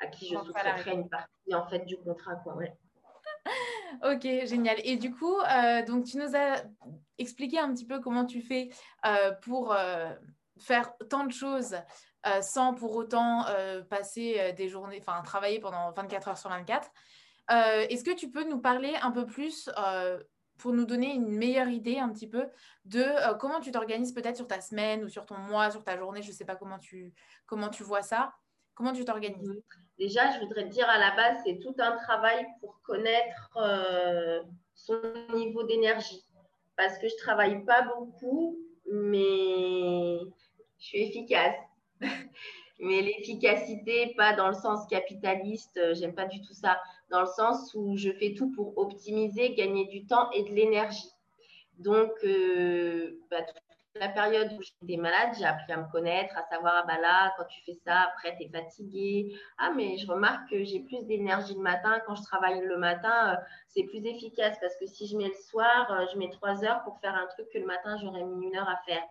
à 0.00 0.06
qui 0.06 0.26
je 0.28 0.38
sous-traiterai 0.38 0.92
une 0.92 1.08
partie 1.08 1.54
en 1.54 1.66
fait 1.66 1.80
du 1.80 1.96
contrat. 1.96 2.36
Quoi, 2.36 2.56
ouais. 2.56 2.76
ok, 4.02 4.46
génial. 4.46 4.76
Et 4.84 4.96
du 4.96 5.14
coup, 5.14 5.36
donc 5.86 6.04
tu 6.04 6.16
nous 6.16 6.34
as 6.34 6.62
expliqué 7.18 7.58
un 7.58 7.72
petit 7.72 7.86
peu 7.86 8.00
comment 8.00 8.24
tu 8.24 8.40
fais 8.40 8.70
pour 9.42 9.76
faire 10.58 10.92
tant 11.10 11.24
de 11.24 11.32
choses 11.32 11.76
sans 12.40 12.74
pour 12.74 12.96
autant 12.96 13.44
passer 13.90 14.54
des 14.56 14.68
journées, 14.68 14.98
enfin 15.06 15.22
travailler 15.22 15.60
pendant 15.60 15.92
24 15.92 16.28
heures 16.28 16.38
sur 16.38 16.50
24. 16.50 16.90
Est-ce 17.90 18.02
que 18.02 18.14
tu 18.14 18.30
peux 18.30 18.44
nous 18.48 18.60
parler 18.60 18.94
un 19.02 19.10
peu 19.10 19.26
plus 19.26 19.68
pour 20.58 20.72
nous 20.72 20.84
donner 20.84 21.14
une 21.14 21.28
meilleure 21.28 21.68
idée 21.68 21.98
un 21.98 22.10
petit 22.10 22.28
peu 22.28 22.48
de 22.84 23.04
comment 23.38 23.60
tu 23.60 23.70
t'organises 23.70 24.12
peut-être 24.12 24.36
sur 24.36 24.46
ta 24.46 24.60
semaine 24.60 25.04
ou 25.04 25.08
sur 25.08 25.26
ton 25.26 25.38
mois, 25.38 25.70
sur 25.70 25.84
ta 25.84 25.96
journée, 25.96 26.22
je 26.22 26.28
ne 26.28 26.34
sais 26.34 26.44
pas 26.44 26.56
comment 26.56 26.78
tu, 26.78 27.12
comment 27.46 27.68
tu 27.68 27.82
vois 27.82 28.02
ça. 28.02 28.32
Comment 28.74 28.92
tu 28.92 29.04
t'organises? 29.04 29.62
Déjà, 29.98 30.32
je 30.32 30.40
voudrais 30.40 30.64
te 30.64 30.70
dire 30.70 30.88
à 30.88 30.98
la 30.98 31.14
base, 31.14 31.38
c'est 31.44 31.60
tout 31.60 31.74
un 31.78 31.96
travail 31.96 32.44
pour 32.60 32.80
connaître 32.82 33.60
son 34.74 35.00
niveau 35.34 35.62
d'énergie. 35.64 36.24
Parce 36.76 36.98
que 36.98 37.08
je 37.08 37.14
ne 37.14 37.18
travaille 37.18 37.64
pas 37.64 37.82
beaucoup, 37.82 38.58
mais 38.90 40.18
je 40.78 40.84
suis 40.84 41.02
efficace. 41.02 41.56
mais 42.80 43.02
l'efficacité, 43.02 44.14
pas 44.16 44.34
dans 44.34 44.48
le 44.48 44.54
sens 44.54 44.86
capitaliste, 44.88 45.76
euh, 45.76 45.94
j'aime 45.94 46.14
pas 46.14 46.26
du 46.26 46.40
tout 46.40 46.54
ça, 46.54 46.80
dans 47.10 47.20
le 47.20 47.26
sens 47.26 47.72
où 47.74 47.96
je 47.96 48.10
fais 48.10 48.34
tout 48.34 48.50
pour 48.52 48.76
optimiser, 48.78 49.54
gagner 49.54 49.86
du 49.86 50.06
temps 50.06 50.30
et 50.32 50.42
de 50.42 50.50
l'énergie. 50.50 51.10
Donc, 51.78 52.10
euh, 52.24 53.20
bah, 53.30 53.38
la 53.96 54.08
période 54.08 54.50
où 54.58 54.60
j'étais 54.60 55.00
malade, 55.00 55.34
j'ai 55.38 55.44
appris 55.44 55.72
à 55.72 55.76
me 55.76 55.90
connaître, 55.90 56.36
à 56.36 56.42
savoir, 56.42 56.74
ah 56.78 56.84
bah 56.86 57.00
là, 57.00 57.32
quand 57.36 57.44
tu 57.44 57.62
fais 57.64 57.74
ça, 57.74 58.08
après, 58.12 58.36
tu 58.36 58.44
es 58.44 58.48
fatigué. 58.48 59.36
Ah, 59.58 59.72
mais 59.74 59.96
je 59.96 60.06
remarque 60.08 60.50
que 60.50 60.64
j'ai 60.64 60.80
plus 60.80 61.04
d'énergie 61.04 61.54
le 61.54 61.60
matin. 61.60 62.00
Quand 62.06 62.16
je 62.16 62.22
travaille 62.22 62.60
le 62.60 62.76
matin, 62.76 63.34
euh, 63.34 63.36
c'est 63.68 63.84
plus 63.84 64.04
efficace 64.04 64.56
parce 64.60 64.76
que 64.78 64.86
si 64.86 65.06
je 65.06 65.16
mets 65.16 65.28
le 65.28 65.34
soir, 65.48 66.08
je 66.12 66.18
mets 66.18 66.30
trois 66.30 66.64
heures 66.64 66.82
pour 66.82 66.98
faire 66.98 67.14
un 67.14 67.26
truc 67.26 67.48
que 67.52 67.58
le 67.58 67.66
matin, 67.66 67.96
j'aurais 68.02 68.24
mis 68.24 68.48
une 68.48 68.56
heure 68.56 68.68
à 68.68 68.78
faire. 68.84 69.02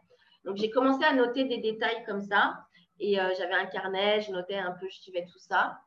Donc, 0.44 0.58
j'ai 0.58 0.70
commencé 0.70 1.06
à 1.06 1.14
noter 1.14 1.46
des 1.46 1.60
détails 1.60 2.04
comme 2.06 2.22
ça. 2.22 2.66
Et 3.04 3.20
euh, 3.20 3.34
j'avais 3.38 3.54
un 3.54 3.66
carnet, 3.66 4.22
je 4.22 4.32
notais 4.32 4.56
un 4.56 4.72
peu, 4.72 4.88
je 4.90 5.02
suivais 5.02 5.26
tout 5.26 5.38
ça. 5.38 5.78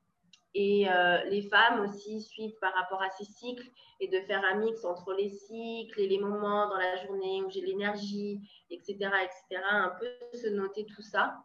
Et 0.53 0.87
euh, 0.87 1.25
les 1.25 1.41
femmes 1.41 1.81
aussi 1.81 2.21
suivent 2.21 2.59
par 2.61 2.75
rapport 2.75 3.01
à 3.01 3.09
ces 3.09 3.25
cycles 3.25 3.67
et 4.01 4.09
de 4.09 4.21
faire 4.27 4.45
un 4.45 4.57
mix 4.57 4.85
entre 4.85 5.15
les 5.15 5.31
cycles 5.31 5.99
et 5.99 6.09
les 6.09 6.19
moments 6.19 6.69
dans 6.69 6.77
la 6.77 6.97
journée 7.07 7.43
où 7.43 7.49
j'ai 7.51 7.63
l'énergie, 7.63 8.39
etc., 8.69 8.93
etc. 8.99 9.63
Un 9.63 9.95
peu 9.99 10.07
se 10.37 10.49
noter 10.49 10.85
tout 10.85 11.01
ça. 11.01 11.39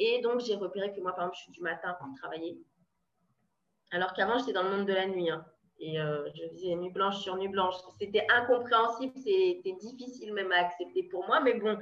Et 0.00 0.20
donc, 0.20 0.40
j'ai 0.40 0.56
repéré 0.56 0.92
que 0.92 1.00
moi, 1.00 1.12
par 1.12 1.26
exemple, 1.26 1.36
je 1.36 1.42
suis 1.42 1.52
du 1.52 1.62
matin 1.62 1.96
pour 2.00 2.08
travailler. 2.16 2.60
Alors 3.92 4.14
qu'avant, 4.14 4.38
j'étais 4.38 4.52
dans 4.52 4.64
le 4.64 4.76
monde 4.76 4.86
de 4.86 4.94
la 4.94 5.06
nuit. 5.06 5.30
Hein. 5.30 5.46
Et 5.86 6.00
euh, 6.00 6.26
je 6.34 6.48
faisais 6.48 6.74
nuit 6.76 6.88
blanche 6.90 7.18
sur 7.18 7.36
nuit 7.36 7.48
blanche. 7.48 7.74
C'était 8.00 8.26
incompréhensible, 8.30 9.12
c'était 9.16 9.76
difficile 9.78 10.32
même 10.32 10.50
à 10.50 10.60
accepter 10.64 11.02
pour 11.10 11.26
moi, 11.26 11.40
mais 11.40 11.54
bon, 11.60 11.78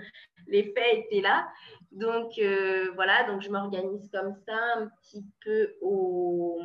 les 0.49 0.65
faits 0.73 1.05
étaient 1.05 1.21
là. 1.21 1.47
Donc 1.93 2.37
euh, 2.39 2.91
voilà, 2.97 3.23
donc 3.29 3.43
je 3.43 3.51
m'organise 3.51 4.11
comme 4.11 4.35
ça 4.45 4.57
un 4.77 4.89
petit 4.89 5.25
peu 5.45 5.77
au, 5.81 6.61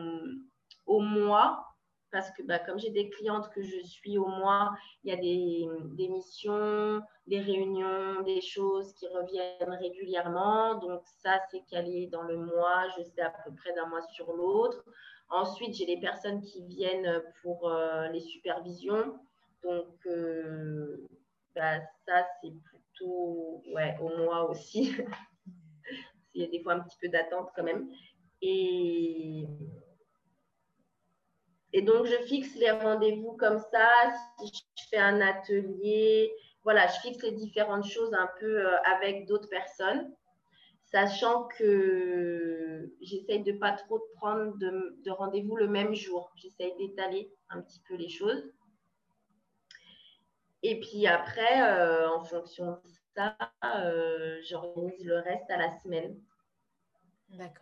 au 0.88 1.00
mois, 1.00 1.64
parce 2.12 2.32
que 2.32 2.42
bah, 2.42 2.58
comme 2.58 2.80
j'ai 2.80 2.90
des 2.90 3.12
clientes 3.12 3.50
que 3.54 3.62
je 3.62 3.82
suis 3.86 4.18
au 4.18 4.26
mois, 4.26 4.72
il 5.04 5.12
y 5.12 5.14
a 5.14 5.18
des, 5.18 5.68
des 5.96 6.08
missions, 6.08 7.04
des 7.28 7.40
réunions, 7.40 8.24
des 8.24 8.42
choses 8.42 8.94
qui 8.96 9.08
reviennent 9.10 9.78
régulièrement. 9.80 10.76
Donc 10.80 11.02
ça, 11.22 11.40
c'est 11.52 11.64
calé 11.70 12.08
dans 12.08 12.24
le 12.24 12.38
mois, 12.38 12.88
je 12.98 13.04
sais 13.04 13.22
à 13.22 13.32
peu 13.46 13.54
près 13.54 13.74
d'un 13.76 13.86
mois 13.86 14.02
sur 14.02 14.34
l'autre. 14.34 14.84
Ensuite, 15.30 15.76
j'ai 15.76 15.86
les 15.86 16.00
personnes 16.00 16.42
qui 16.42 16.64
viennent 16.64 17.22
pour 17.42 17.70
euh, 17.70 18.08
les 18.10 18.22
supervisions. 18.22 19.20
Donc, 19.64 19.94
euh, 20.06 21.06
bah, 21.56 21.80
ça, 22.06 22.26
c'est 22.42 22.54
plutôt 22.64 23.62
au 24.02 24.18
mois 24.18 24.50
aussi. 24.50 24.96
Il 26.34 26.42
y 26.42 26.46
a 26.46 26.48
des 26.48 26.62
fois 26.62 26.74
un 26.74 26.80
petit 26.80 26.98
peu 27.02 27.10
d'attente 27.10 27.50
quand 27.56 27.64
même. 27.64 27.90
Et, 28.42 29.48
et 31.74 31.82
donc, 31.82 32.06
je 32.06 32.16
fixe 32.24 32.56
les 32.56 32.72
rendez-vous 32.72 33.36
comme 33.38 33.60
ça. 33.60 33.90
Si 34.40 34.52
je 34.78 34.84
fais 34.90 34.98
un 34.98 35.20
atelier, 35.20 36.32
voilà, 36.64 36.88
je 36.88 37.00
fixe 37.02 37.22
les 37.24 37.32
différentes 37.32 37.86
choses 37.86 38.14
un 38.14 38.30
peu 38.40 38.66
euh, 38.66 38.78
avec 38.84 39.26
d'autres 39.28 39.50
personnes 39.50 40.14
sachant 40.92 41.44
que 41.58 42.94
j'essaye 43.02 43.44
de 43.44 43.54
pas 43.54 43.74
trop 43.74 44.00
prendre 44.16 44.58
de, 44.58 45.10
rendez-vous 45.10 45.56
le 45.56 45.68
même 45.68 45.94
jour. 45.94 46.32
J'essaye 46.36 46.76
d'étaler 46.78 47.32
un 47.50 47.62
petit 47.62 47.82
peu 47.88 47.96
les 47.96 48.10
choses. 48.10 48.44
Et 50.64 50.80
puis 50.80 51.08
après, 51.08 51.62
euh, 51.62 52.10
en 52.10 52.24
fonction 52.24 52.72
de 52.72 52.90
ça, 53.16 53.38
euh, 53.64 54.40
j'organise 54.44 55.06
le 55.06 55.20
reste 55.20 55.50
à 55.50 55.58
la 55.58 55.72
semaine. 55.82 56.20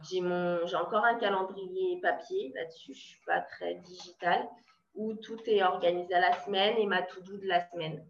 J'ai, 0.10 0.22
j'ai 0.22 0.76
encore 0.76 1.04
un 1.04 1.16
calendrier 1.16 2.00
papier 2.02 2.54
là-dessus, 2.56 2.94
je 2.94 3.00
ne 3.00 3.04
suis 3.04 3.26
pas 3.26 3.42
très 3.42 3.76
digitale, 3.76 4.48
où 4.94 5.16
tout 5.16 5.40
est 5.48 5.64
organisé 5.64 6.14
à 6.14 6.22
la 6.22 6.34
semaine 6.34 6.78
et 6.78 6.86
ma 6.86 7.02
to-do 7.02 7.38
de 7.38 7.48
la 7.48 7.68
semaine 7.72 8.06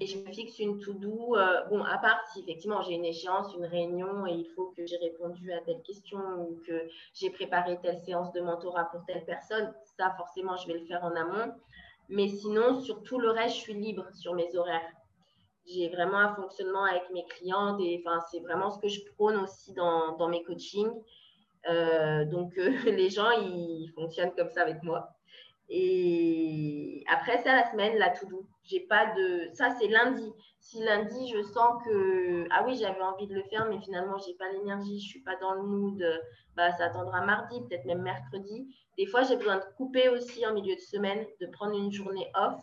et 0.00 0.06
je 0.06 0.18
fixe 0.30 0.58
une 0.58 0.78
to-do. 0.78 1.36
Euh, 1.36 1.64
bon, 1.70 1.82
à 1.82 1.98
part 1.98 2.20
si 2.32 2.40
effectivement 2.40 2.82
j'ai 2.82 2.94
une 2.94 3.04
échéance, 3.04 3.54
une 3.54 3.64
réunion 3.64 4.26
et 4.26 4.32
il 4.32 4.46
faut 4.54 4.72
que 4.76 4.86
j'ai 4.86 4.96
répondu 4.96 5.52
à 5.52 5.60
telle 5.60 5.82
question 5.82 6.18
ou 6.40 6.60
que 6.66 6.88
j'ai 7.14 7.30
préparé 7.30 7.78
telle 7.82 7.98
séance 7.98 8.32
de 8.32 8.40
mentorat 8.40 8.84
pour 8.86 9.04
telle 9.06 9.24
personne, 9.24 9.72
ça 9.96 10.14
forcément 10.16 10.56
je 10.56 10.68
vais 10.68 10.78
le 10.78 10.86
faire 10.86 11.04
en 11.04 11.14
amont. 11.14 11.52
Mais 12.08 12.28
sinon, 12.28 12.80
sur 12.80 13.02
tout 13.02 13.18
le 13.18 13.30
reste, 13.30 13.56
je 13.56 13.60
suis 13.60 13.74
libre 13.74 14.06
sur 14.14 14.34
mes 14.34 14.56
horaires. 14.56 14.92
J'ai 15.66 15.88
vraiment 15.88 16.18
un 16.18 16.34
fonctionnement 16.36 16.84
avec 16.84 17.10
mes 17.12 17.24
clientes 17.24 17.80
et 17.80 18.00
enfin, 18.04 18.20
c'est 18.30 18.38
vraiment 18.38 18.70
ce 18.70 18.78
que 18.78 18.86
je 18.86 19.00
prône 19.14 19.36
aussi 19.38 19.72
dans, 19.72 20.28
mes 20.28 20.44
coachings. 20.44 20.92
Euh, 21.68 22.24
donc, 22.24 22.56
euh, 22.58 22.70
les 22.84 23.10
gens, 23.10 23.30
ils 23.32 23.90
fonctionnent 23.96 24.32
comme 24.36 24.50
ça 24.50 24.62
avec 24.62 24.82
moi. 24.84 25.08
Et 25.68 27.02
après, 27.12 27.38
c'est 27.38 27.50
la 27.50 27.68
semaine, 27.72 27.98
la 27.98 28.10
to-do. 28.10 28.46
J'ai 28.66 28.80
pas 28.80 29.06
de. 29.14 29.48
Ça, 29.54 29.70
c'est 29.78 29.88
lundi. 29.88 30.32
Si 30.60 30.82
lundi, 30.82 31.28
je 31.28 31.42
sens 31.42 31.82
que. 31.84 32.46
Ah 32.50 32.64
oui, 32.66 32.76
j'avais 32.76 33.00
envie 33.00 33.26
de 33.26 33.34
le 33.34 33.44
faire, 33.44 33.66
mais 33.68 33.80
finalement, 33.80 34.18
j'ai 34.18 34.34
pas 34.34 34.50
l'énergie, 34.50 35.00
je 35.00 35.06
suis 35.06 35.20
pas 35.20 35.36
dans 35.36 35.54
le 35.54 35.62
mood, 35.62 36.22
bah, 36.56 36.72
ça 36.72 36.86
attendra 36.86 37.24
mardi, 37.24 37.60
peut-être 37.60 37.84
même 37.84 38.02
mercredi. 38.02 38.74
Des 38.98 39.06
fois, 39.06 39.22
j'ai 39.22 39.36
besoin 39.36 39.58
de 39.58 39.64
couper 39.76 40.08
aussi 40.08 40.44
en 40.46 40.52
milieu 40.52 40.74
de 40.74 40.80
semaine, 40.80 41.24
de 41.40 41.46
prendre 41.46 41.76
une 41.76 41.92
journée 41.92 42.28
off. 42.34 42.60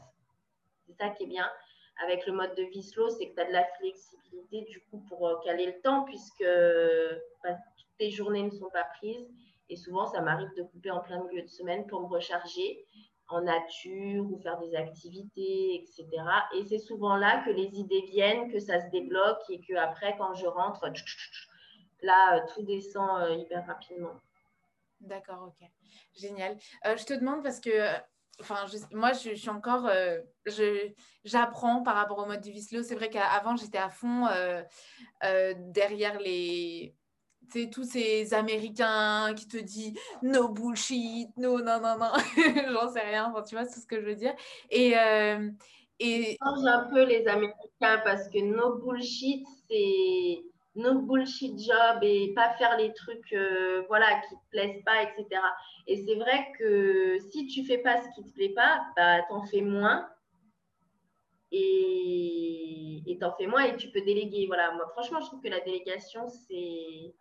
C'est 0.87 0.93
ça 0.93 1.09
qui 1.09 1.23
est 1.23 1.27
bien. 1.27 1.49
Avec 2.03 2.25
le 2.25 2.33
mode 2.33 2.55
de 2.55 2.63
vie 2.63 2.83
slow, 2.83 3.09
c'est 3.09 3.29
que 3.29 3.35
tu 3.35 3.41
as 3.41 3.45
de 3.45 3.53
la 3.53 3.65
flexibilité 3.77 4.61
du 4.61 4.81
coup 4.89 5.05
pour 5.07 5.27
euh, 5.27 5.35
caler 5.45 5.67
le 5.67 5.81
temps, 5.81 6.03
puisque 6.03 6.43
bah, 7.43 7.55
toutes 7.77 7.97
tes 7.97 8.09
journées 8.09 8.43
ne 8.43 8.51
sont 8.51 8.69
pas 8.71 8.85
prises. 8.97 9.29
Et 9.69 9.77
souvent, 9.77 10.05
ça 10.07 10.21
m'arrive 10.21 10.53
de 10.57 10.63
couper 10.63 10.91
en 10.91 10.99
plein 10.99 11.23
milieu 11.23 11.41
de 11.41 11.47
semaine 11.47 11.87
pour 11.87 12.01
me 12.01 12.07
recharger 12.07 12.85
en 13.33 13.41
nature 13.41 14.25
ou 14.31 14.39
faire 14.41 14.59
des 14.59 14.75
activités, 14.75 15.75
etc. 15.75 16.07
Et 16.55 16.65
c'est 16.65 16.79
souvent 16.79 17.15
là 17.15 17.43
que 17.45 17.49
les 17.49 17.79
idées 17.79 18.03
viennent, 18.11 18.51
que 18.51 18.59
ça 18.59 18.79
se 18.79 18.89
débloque 18.91 19.41
et 19.49 19.59
que 19.59 19.75
après, 19.75 20.15
quand 20.17 20.33
je 20.33 20.45
rentre, 20.45 20.89
là, 22.01 22.37
euh, 22.37 22.41
tout 22.53 22.63
descend 22.63 23.21
euh, 23.21 23.35
hyper 23.35 23.65
rapidement. 23.65 24.13
D'accord, 24.99 25.47
ok. 25.47 25.67
Génial. 26.15 26.57
Euh, 26.85 26.95
je 26.95 27.05
te 27.05 27.13
demande 27.13 27.43
parce 27.43 27.59
que 27.59 27.69
enfin, 28.39 28.65
moi, 28.91 29.11
je, 29.13 29.35
suis 29.35 29.49
encore, 29.49 29.89
j'apprends 31.25 31.83
par 31.83 31.95
rapport 31.95 32.19
au 32.19 32.25
mode 32.25 32.41
du 32.41 32.51
Vislo. 32.51 32.83
C'est 32.83 32.95
vrai 32.95 33.09
qu'avant, 33.09 33.55
j'étais 33.57 33.79
à 33.79 33.89
fond 33.89 34.27
derrière 35.21 36.19
les, 36.19 36.95
c'est 37.49 37.69
tous 37.69 37.83
ces 37.83 38.33
Américains 38.33 39.33
qui 39.35 39.47
te 39.47 39.57
disent 39.57 39.93
no 40.21 40.49
bullshit, 40.49 41.29
no, 41.37 41.59
non, 41.59 41.79
non, 41.81 41.97
non, 41.97 42.11
j'en 42.71 42.91
sais 42.91 43.01
rien, 43.01 43.33
tu 43.47 43.55
vois, 43.55 43.65
c'est 43.65 43.79
ce 43.79 43.87
que 43.87 43.99
je 43.99 44.05
veux 44.05 44.15
dire. 44.15 44.33
Et, 44.69 44.97
euh, 44.97 45.49
Et... 45.99 46.37
change 46.43 46.65
un 46.65 46.89
peu 46.89 47.03
les 47.03 47.27
Américains 47.27 48.01
parce 48.03 48.29
que 48.29 48.39
no 48.39 48.77
bullshit, 48.77 49.45
c'est 49.69 50.43
no 50.75 50.99
bullshit 51.01 51.59
job 51.59 51.99
et 52.01 52.33
pas 52.33 52.53
faire 52.57 52.77
les 52.77 52.93
trucs 52.93 53.33
euh, 53.33 53.83
voilà, 53.87 54.21
qui 54.27 54.35
te 54.35 54.49
plaisent 54.51 54.83
pas, 54.83 55.03
etc. 55.03 55.41
Et 55.87 56.03
c'est 56.05 56.15
vrai 56.15 56.51
que 56.57 57.17
si 57.31 57.47
tu 57.47 57.63
fais 57.65 57.77
pas 57.77 58.01
ce 58.01 58.09
qui 58.15 58.23
te 58.23 58.33
plaît 58.33 58.53
pas, 58.55 58.81
bah, 58.95 59.21
t'en 59.29 59.45
fais 59.45 59.61
moins 59.61 60.07
et 61.55 63.17
t'en 63.19 63.35
fais 63.35 63.47
moins 63.47 63.63
et 63.63 63.77
tu 63.77 63.89
peux 63.89 64.01
déléguer. 64.01 64.47
Voilà, 64.47 64.71
moi 64.73 64.87
franchement, 64.93 65.19
je 65.21 65.27
trouve 65.27 65.41
que 65.41 65.49
la 65.49 65.59
délégation, 65.59 66.27
c'est. 66.27 67.13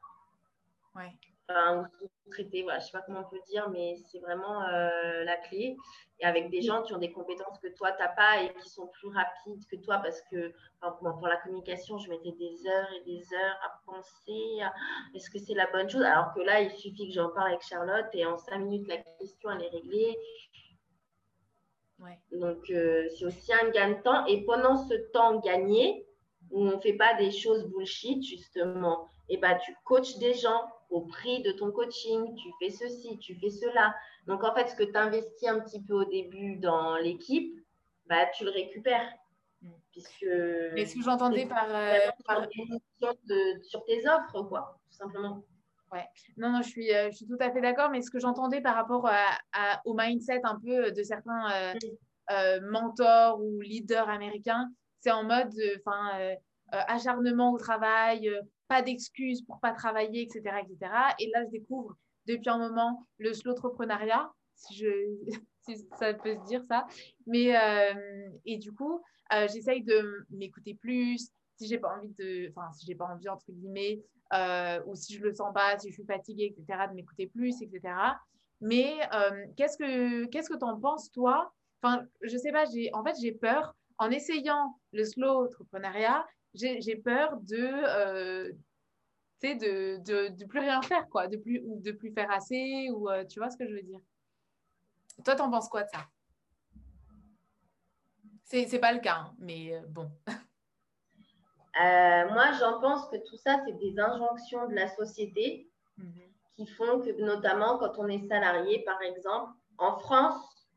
Ouais 0.94 1.12
enfin, 1.52 1.88
traiter 2.30 2.62
voilà, 2.62 2.78
je 2.78 2.86
sais 2.86 2.92
pas 2.92 3.02
comment 3.02 3.20
on 3.20 3.30
peut 3.30 3.40
dire, 3.48 3.68
mais 3.70 3.96
c'est 4.10 4.18
vraiment 4.20 4.62
euh, 4.62 5.24
la 5.24 5.36
clé. 5.36 5.76
Et 6.20 6.24
avec 6.24 6.50
des 6.50 6.62
gens 6.62 6.82
qui 6.82 6.94
ont 6.94 6.98
des 6.98 7.12
compétences 7.12 7.58
que 7.58 7.68
toi, 7.68 7.92
tu 7.92 8.02
n'as 8.02 8.08
pas 8.08 8.42
et 8.42 8.52
qui 8.54 8.68
sont 8.68 8.86
plus 8.86 9.08
rapides 9.08 9.66
que 9.70 9.76
toi, 9.76 9.98
parce 9.98 10.20
que 10.30 10.52
pour 10.80 11.26
la 11.26 11.36
communication, 11.38 11.98
je 11.98 12.08
mettais 12.08 12.32
des 12.32 12.66
heures 12.68 12.88
et 12.94 13.04
des 13.04 13.22
heures 13.34 13.58
à 13.64 13.80
penser, 13.86 14.60
est-ce 15.14 15.30
que 15.30 15.38
c'est 15.38 15.54
la 15.54 15.66
bonne 15.72 15.90
chose? 15.90 16.02
Alors 16.02 16.32
que 16.34 16.40
là, 16.40 16.60
il 16.60 16.70
suffit 16.70 17.08
que 17.08 17.14
j'en 17.14 17.30
parle 17.30 17.48
avec 17.48 17.62
Charlotte 17.62 18.06
et 18.12 18.24
en 18.24 18.38
cinq 18.38 18.58
minutes, 18.58 18.88
la 18.88 18.98
question, 18.98 19.50
elle 19.50 19.62
est 19.62 19.70
réglée. 19.70 20.16
Ouais. 21.98 22.18
Donc, 22.32 22.70
euh, 22.70 23.08
c'est 23.16 23.24
aussi 23.24 23.52
un 23.52 23.70
gain 23.70 23.90
de 23.90 24.02
temps. 24.02 24.26
Et 24.26 24.44
pendant 24.44 24.76
ce 24.76 24.94
temps 25.12 25.38
gagné, 25.40 26.06
où 26.50 26.60
on 26.60 26.76
ne 26.76 26.80
fait 26.80 26.94
pas 26.94 27.14
des 27.14 27.30
choses 27.30 27.64
bullshit, 27.68 28.22
justement, 28.22 29.08
et 29.28 29.34
eh 29.34 29.38
ben, 29.38 29.56
tu 29.64 29.74
coaches 29.84 30.18
des 30.18 30.34
gens 30.34 30.68
au 30.92 31.00
prix 31.00 31.42
de 31.42 31.52
ton 31.52 31.72
coaching, 31.72 32.34
tu 32.36 32.50
fais 32.60 32.70
ceci, 32.70 33.18
tu 33.18 33.34
fais 33.34 33.50
cela. 33.50 33.94
Donc, 34.26 34.44
en 34.44 34.54
fait, 34.54 34.68
ce 34.68 34.76
que 34.76 34.84
tu 34.84 34.96
investis 34.96 35.48
un 35.48 35.58
petit 35.60 35.82
peu 35.82 35.94
au 35.94 36.04
début 36.04 36.56
dans 36.56 36.96
l'équipe, 36.96 37.58
bah, 38.06 38.26
tu 38.36 38.44
le 38.44 38.50
récupères. 38.50 39.10
Mm. 39.62 39.70
Puisque. 39.90 40.26
Mais 40.74 40.84
ce 40.84 40.94
que 40.94 41.02
j'entendais 41.02 41.46
par. 41.46 41.66
Euh, 41.68 41.98
par... 42.26 42.46
sur 43.62 43.84
tes 43.84 44.06
offres, 44.06 44.42
quoi, 44.42 44.78
tout 44.90 44.96
simplement. 44.96 45.42
Ouais, 45.90 46.06
non, 46.36 46.50
non, 46.50 46.62
je 46.62 46.68
suis, 46.68 46.94
euh, 46.94 47.10
je 47.10 47.16
suis 47.16 47.26
tout 47.26 47.36
à 47.40 47.50
fait 47.50 47.60
d'accord, 47.60 47.90
mais 47.90 48.00
ce 48.00 48.10
que 48.10 48.18
j'entendais 48.18 48.62
par 48.62 48.74
rapport 48.74 49.06
à, 49.06 49.82
au 49.84 49.94
mindset 49.94 50.40
un 50.44 50.58
peu 50.58 50.90
de 50.90 51.02
certains 51.02 51.74
euh, 52.30 52.60
mm. 52.60 52.66
mentors 52.66 53.42
ou 53.42 53.60
leaders 53.60 54.08
américains, 54.08 54.70
c'est 55.00 55.10
en 55.10 55.24
mode 55.24 55.52
enfin 55.84 56.36
acharnement 56.70 57.52
au 57.52 57.58
travail, 57.58 58.30
pas 58.72 58.80
d'excuses 58.80 59.42
pour 59.42 59.60
pas 59.60 59.72
travailler, 59.72 60.22
etc., 60.22 60.40
etc. 60.62 60.90
Et 61.18 61.30
là, 61.34 61.44
je 61.44 61.50
découvre 61.50 61.94
depuis 62.26 62.48
un 62.48 62.56
moment 62.56 63.06
le 63.18 63.34
slow 63.34 63.52
entrepreneuriat, 63.52 64.32
si, 64.54 64.74
je, 64.76 64.88
ça 65.98 66.14
peut 66.14 66.34
se 66.36 66.46
dire 66.46 66.64
ça. 66.64 66.86
Mais, 67.26 67.54
euh, 67.54 68.30
et 68.46 68.56
du 68.56 68.72
coup, 68.72 69.02
euh, 69.34 69.46
j'essaye 69.52 69.82
de 69.82 70.26
m'écouter 70.30 70.72
plus. 70.72 71.28
Si 71.58 71.68
j'ai 71.68 71.76
pas 71.76 71.94
envie 71.94 72.14
de, 72.18 72.48
enfin, 72.48 72.72
si 72.72 72.86
j'ai 72.86 72.94
pas 72.94 73.04
envie, 73.04 73.28
entre 73.28 73.52
guillemets, 73.52 74.00
euh, 74.32 74.80
ou 74.86 74.94
si 74.94 75.18
je 75.18 75.22
le 75.22 75.34
sens 75.34 75.52
pas, 75.52 75.78
si 75.78 75.90
je 75.90 75.92
suis 75.92 76.06
fatiguée, 76.06 76.54
etc., 76.56 76.86
de 76.88 76.94
m'écouter 76.94 77.26
plus, 77.26 77.60
etc. 77.60 77.94
Mais 78.62 78.96
qu'est-ce 79.56 79.76
que 79.76 80.24
qu'est-ce 80.26 80.48
que 80.48 80.56
tu 80.56 80.64
en 80.64 80.80
penses, 80.80 81.10
toi? 81.10 81.52
Enfin, 81.82 82.06
je 82.22 82.38
sais 82.38 82.52
pas, 82.52 82.64
j'ai, 82.72 82.88
en 82.94 83.04
fait, 83.04 83.16
j'ai 83.20 83.32
peur, 83.32 83.74
en 83.98 84.10
essayant 84.10 84.78
le 84.92 85.04
slow 85.04 85.44
entrepreneuriat, 85.44 86.24
j'ai 86.54 86.96
peur 86.96 87.38
de, 87.40 87.56
euh, 87.56 88.52
de, 89.42 89.98
de, 89.98 90.28
de, 90.28 90.44
plus 90.44 90.60
rien 90.60 90.82
faire, 90.82 91.08
quoi, 91.08 91.28
de 91.28 91.36
plus, 91.36 91.60
ou 91.64 91.80
de 91.80 91.92
plus 91.92 92.12
faire 92.12 92.30
assez, 92.30 92.90
ou 92.90 93.08
euh, 93.08 93.24
tu 93.24 93.40
vois 93.40 93.50
ce 93.50 93.56
que 93.56 93.66
je 93.66 93.74
veux 93.74 93.82
dire? 93.82 94.00
Toi, 95.24 95.34
t'en 95.34 95.50
penses 95.50 95.68
quoi 95.68 95.82
de 95.82 95.88
ça? 95.88 96.06
C'est 98.44 98.78
pas 98.78 98.92
le 98.92 99.00
cas, 99.00 99.16
hein, 99.16 99.34
mais 99.38 99.74
euh, 99.74 99.80
bon. 99.88 100.10
moi, 101.74 102.52
j'en 102.60 102.80
pense 102.80 103.08
que 103.08 103.16
tout 103.16 103.38
ça, 103.38 103.62
c'est 103.64 103.78
des 103.78 103.98
injonctions 103.98 104.68
de 104.68 104.74
la 104.74 104.88
société 104.88 105.70
mhm. 105.96 106.20
qui 106.54 106.66
font 106.66 107.00
que, 107.00 107.18
notamment 107.22 107.78
quand 107.78 107.98
on 107.98 108.08
est 108.08 108.28
salarié, 108.28 108.84
par 108.84 109.00
exemple, 109.00 109.52
en 109.78 109.98
France, 109.98 110.68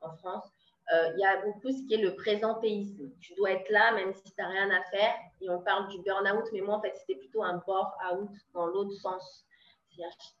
en 0.00 0.16
France, 0.16 0.50
il 0.92 1.20
y 1.20 1.24
a 1.24 1.40
beaucoup 1.44 1.70
ce 1.70 1.86
qui 1.86 1.94
est 1.94 2.02
le 2.02 2.14
présentéisme. 2.16 3.10
Tu 3.20 3.34
dois 3.34 3.52
être 3.52 3.70
là 3.70 3.92
même 3.94 4.12
si 4.12 4.24
tu 4.24 4.32
n'as 4.38 4.48
rien 4.48 4.70
à 4.70 4.82
faire. 4.90 5.14
Et 5.40 5.48
on 5.48 5.60
parle 5.60 5.88
du 5.88 6.00
burn-out, 6.02 6.44
mais 6.52 6.60
moi, 6.60 6.76
en 6.76 6.80
fait, 6.80 6.94
c'était 6.96 7.18
plutôt 7.18 7.42
un 7.42 7.62
bore-out 7.66 8.30
dans 8.54 8.66
l'autre 8.66 8.92
sens. 8.92 9.46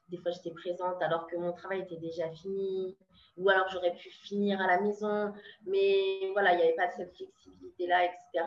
Des 0.08 0.16
fois, 0.18 0.30
j'étais 0.30 0.50
présente 0.50 1.00
alors 1.02 1.26
que 1.26 1.36
mon 1.36 1.52
travail 1.52 1.80
était 1.80 1.98
déjà 1.98 2.30
fini, 2.30 2.96
ou 3.36 3.48
alors 3.48 3.68
j'aurais 3.68 3.94
pu 3.94 4.10
finir 4.10 4.60
à 4.60 4.66
la 4.66 4.80
maison, 4.80 5.32
mais 5.66 6.30
voilà, 6.32 6.52
il 6.52 6.56
n'y 6.56 6.62
avait 6.64 6.74
pas 6.74 6.90
cette 6.90 7.14
flexibilité-là, 7.14 8.04
etc. 8.04 8.44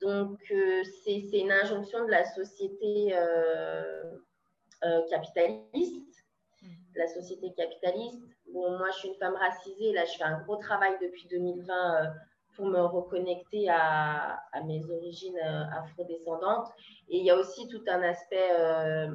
Donc, 0.00 0.38
euh, 0.50 0.82
c'est 1.04 1.20
une 1.32 1.52
injonction 1.52 2.04
de 2.04 2.10
la 2.10 2.24
société 2.24 3.14
euh, 3.14 4.12
capitaliste. 5.10 6.24
Mmh. 6.62 6.66
La 6.96 7.08
société 7.08 7.52
capitaliste 7.54 8.31
Bon, 8.52 8.76
moi, 8.76 8.88
je 8.90 8.98
suis 8.98 9.08
une 9.08 9.14
femme 9.14 9.34
racisée. 9.34 9.92
Là, 9.92 10.04
je 10.04 10.18
fais 10.18 10.24
un 10.24 10.40
gros 10.42 10.56
travail 10.56 10.92
depuis 11.00 11.26
2020 11.30 11.72
euh, 11.72 12.06
pour 12.54 12.66
me 12.66 12.80
reconnecter 12.80 13.68
à, 13.70 14.42
mes 14.66 14.84
origines 14.90 15.38
euh, 15.38 15.64
afrodescendantes. 15.72 16.68
Et 17.08 17.18
il 17.18 17.24
y 17.24 17.30
a 17.30 17.36
aussi 17.36 17.66
tout 17.68 17.82
un 17.88 18.02
aspect 18.02 18.50
euh, 18.58 19.14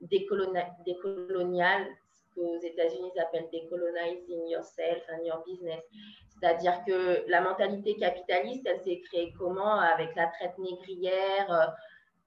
décolonial, 0.00 1.86
ce 2.12 2.34
qu'aux 2.34 2.58
États-Unis 2.58 3.12
ils 3.14 3.20
appellent 3.20 3.48
decolonizing 3.52 4.48
yourself 4.48 5.02
and 5.12 5.24
your 5.24 5.44
business. 5.46 5.82
C'est-à-dire 6.30 6.82
que 6.84 7.30
la 7.30 7.42
mentalité 7.42 7.94
capitaliste, 7.94 8.66
elle 8.66 8.80
s'est 8.80 9.00
créée 9.02 9.32
comment? 9.38 9.78
Avec 9.78 10.16
la 10.16 10.26
traite 10.26 10.58
négrière 10.58 11.74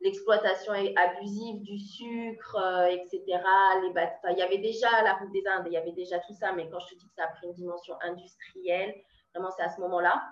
l'exploitation 0.02 0.74
abusive 0.95 1.62
du 1.62 1.80
sucre, 1.80 2.56
euh, 2.56 2.88
etc. 2.88 3.24
Il 3.26 4.38
y 4.38 4.41
avait 4.41 4.60
déjà 4.60 4.89
la 5.04 5.14
route 5.16 5.32
des 5.32 5.43
Indes, 5.48 5.68
il 5.68 5.74
y 5.74 5.78
avait 5.78 5.91
déjà 5.91 6.20
tout 6.20 6.34
ça, 6.34 6.54
mais 6.54 6.70
quand 6.70 6.80
je 6.80 6.93
te 6.93 7.00
dis 7.00 7.08
que 7.08 7.16
ça 7.16 7.24
a 7.24 7.28
pris 7.28 7.48
une 7.48 7.54
dimension 7.54 7.95
industrielle, 8.02 8.95
vraiment 9.34 9.52
c'est 9.52 9.64
à 9.64 9.70
ce 9.70 9.82
moment-là. 9.82 10.24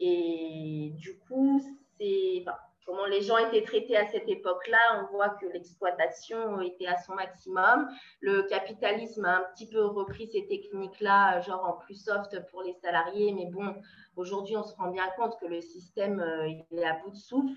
Et 0.00 0.92
du 0.96 1.18
coup, 1.20 1.62
c'est 1.98 2.44
comment 2.84 3.06
les 3.06 3.22
gens 3.22 3.38
étaient 3.38 3.62
traités 3.62 3.96
à 3.96 4.06
cette 4.06 4.28
époque-là. 4.28 5.02
On 5.02 5.16
voit 5.16 5.30
que 5.30 5.46
l'exploitation 5.46 6.60
était 6.60 6.86
à 6.86 6.98
son 6.98 7.14
maximum. 7.14 7.88
Le 8.20 8.42
capitalisme 8.42 9.24
a 9.24 9.38
un 9.38 9.44
petit 9.54 9.68
peu 9.68 9.84
repris 9.84 10.28
ces 10.28 10.46
techniques-là, 10.46 11.40
genre 11.40 11.64
en 11.64 11.72
plus 11.84 12.04
soft 12.04 12.38
pour 12.50 12.62
les 12.62 12.74
salariés, 12.74 13.32
mais 13.32 13.46
bon, 13.46 13.74
aujourd'hui, 14.16 14.56
on 14.56 14.64
se 14.64 14.74
rend 14.74 14.90
bien 14.90 15.08
compte 15.16 15.38
que 15.40 15.46
le 15.46 15.60
système 15.60 16.20
euh, 16.20 16.48
il 16.48 16.78
est 16.78 16.84
à 16.84 16.98
bout 16.98 17.10
de 17.10 17.16
souffle. 17.16 17.54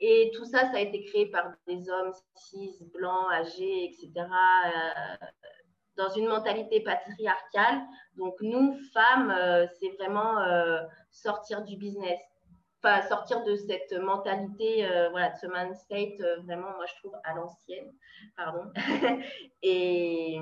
Et 0.00 0.30
tout 0.34 0.46
ça, 0.46 0.70
ça 0.70 0.78
a 0.78 0.80
été 0.80 1.04
créé 1.04 1.26
par 1.26 1.52
des 1.66 1.90
hommes 1.90 2.12
cis, 2.34 2.78
blancs, 2.94 3.30
âgés, 3.32 3.84
etc., 3.84 4.12
euh, 4.16 5.26
dans 5.96 6.08
une 6.08 6.26
mentalité 6.26 6.80
patriarcale. 6.80 7.82
Donc, 8.16 8.34
nous, 8.40 8.78
femmes, 8.94 9.30
euh, 9.30 9.66
c'est 9.78 9.90
vraiment 9.98 10.38
euh, 10.38 10.80
sortir 11.10 11.62
du 11.64 11.76
business, 11.76 12.18
enfin, 12.82 13.02
sortir 13.08 13.44
de 13.44 13.54
cette 13.56 13.92
mentalité, 13.92 14.88
voilà, 15.10 15.30
de 15.30 15.38
ce 15.38 15.46
man 15.46 15.74
state, 15.74 16.18
vraiment, 16.44 16.70
moi, 16.76 16.86
je 16.86 16.94
trouve, 17.00 17.14
à 17.24 17.34
l'ancienne. 17.34 17.92
Pardon. 18.38 18.72
et, 19.62 20.36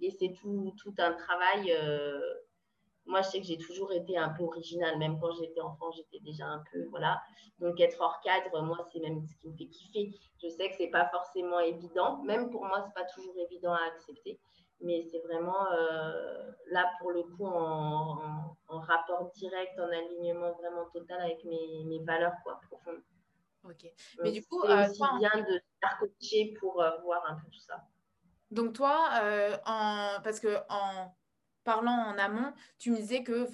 et 0.00 0.10
c'est 0.18 0.32
tout, 0.40 0.72
tout, 0.82 0.94
un 0.96 1.12
travail 1.12 1.74
moi, 3.08 3.22
je 3.22 3.28
sais 3.30 3.40
que 3.40 3.46
j'ai 3.46 3.56
toujours 3.56 3.90
été 3.92 4.16
un 4.18 4.28
peu 4.28 4.44
originale, 4.44 4.98
même 4.98 5.18
quand 5.18 5.32
j'étais 5.32 5.60
enfant, 5.60 5.90
j'étais 5.92 6.20
déjà 6.20 6.44
un 6.44 6.62
peu, 6.70 6.84
voilà. 6.90 7.20
Donc, 7.58 7.80
être 7.80 8.00
hors 8.00 8.20
cadre, 8.20 8.62
moi, 8.62 8.86
c'est 8.92 9.00
même 9.00 9.26
ce 9.26 9.34
qui 9.36 9.48
me 9.48 9.56
fait 9.56 9.66
kiffer. 9.66 10.14
Je 10.42 10.48
sais 10.48 10.68
que 10.68 10.76
c'est 10.76 10.90
pas 10.90 11.08
forcément 11.08 11.58
évident, 11.58 12.22
même 12.22 12.50
pour 12.50 12.64
moi, 12.66 12.84
c'est 12.86 12.94
pas 12.94 13.08
toujours 13.08 13.34
évident 13.38 13.72
à 13.72 13.80
accepter, 13.86 14.38
mais 14.80 15.02
c'est 15.10 15.20
vraiment 15.20 15.72
euh, 15.72 16.52
là, 16.70 16.90
pour 17.00 17.10
le 17.12 17.22
coup, 17.22 17.46
en, 17.46 18.56
rapport 18.68 19.30
direct, 19.32 19.78
en 19.80 19.88
alignement 19.88 20.52
vraiment 20.52 20.84
total 20.92 21.22
avec 21.22 21.42
mes, 21.44 21.84
mes 21.86 22.04
valeurs, 22.04 22.34
quoi, 22.44 22.60
profondes. 22.68 23.02
Ok. 23.64 23.90
Mais 24.22 24.32
du 24.32 24.44
coup, 24.46 24.62
c'est 24.64 24.70
euh, 24.70 24.88
aussi 24.88 25.02
bien 25.18 25.30
de 25.34 25.60
faire 25.80 25.98
coacher 25.98 26.54
pour 26.60 26.80
euh, 26.82 26.90
voir 27.02 27.24
un 27.26 27.36
peu 27.36 27.48
tout 27.50 27.60
ça. 27.60 27.82
Donc, 28.50 28.74
toi, 28.74 29.08
en... 29.66 30.20
parce 30.22 30.40
que 30.40 30.58
en 30.68 31.10
parlant 31.68 31.92
en 31.92 32.16
amont, 32.16 32.54
tu 32.78 32.90
me 32.90 32.96
disais 32.96 33.22
que 33.22 33.46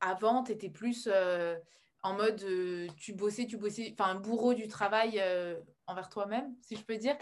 avant, 0.00 0.42
tu 0.42 0.52
étais 0.52 0.70
plus 0.70 1.06
euh, 1.12 1.54
en 2.02 2.14
mode 2.14 2.42
euh, 2.44 2.86
tu 2.96 3.12
bossais, 3.12 3.44
tu 3.44 3.58
bossais, 3.58 3.94
enfin, 3.98 4.14
bourreau 4.14 4.54
du 4.54 4.68
travail 4.68 5.20
euh, 5.20 5.60
envers 5.86 6.08
toi-même, 6.08 6.54
si 6.62 6.76
je 6.76 6.82
peux 6.82 6.96
dire. 6.96 7.14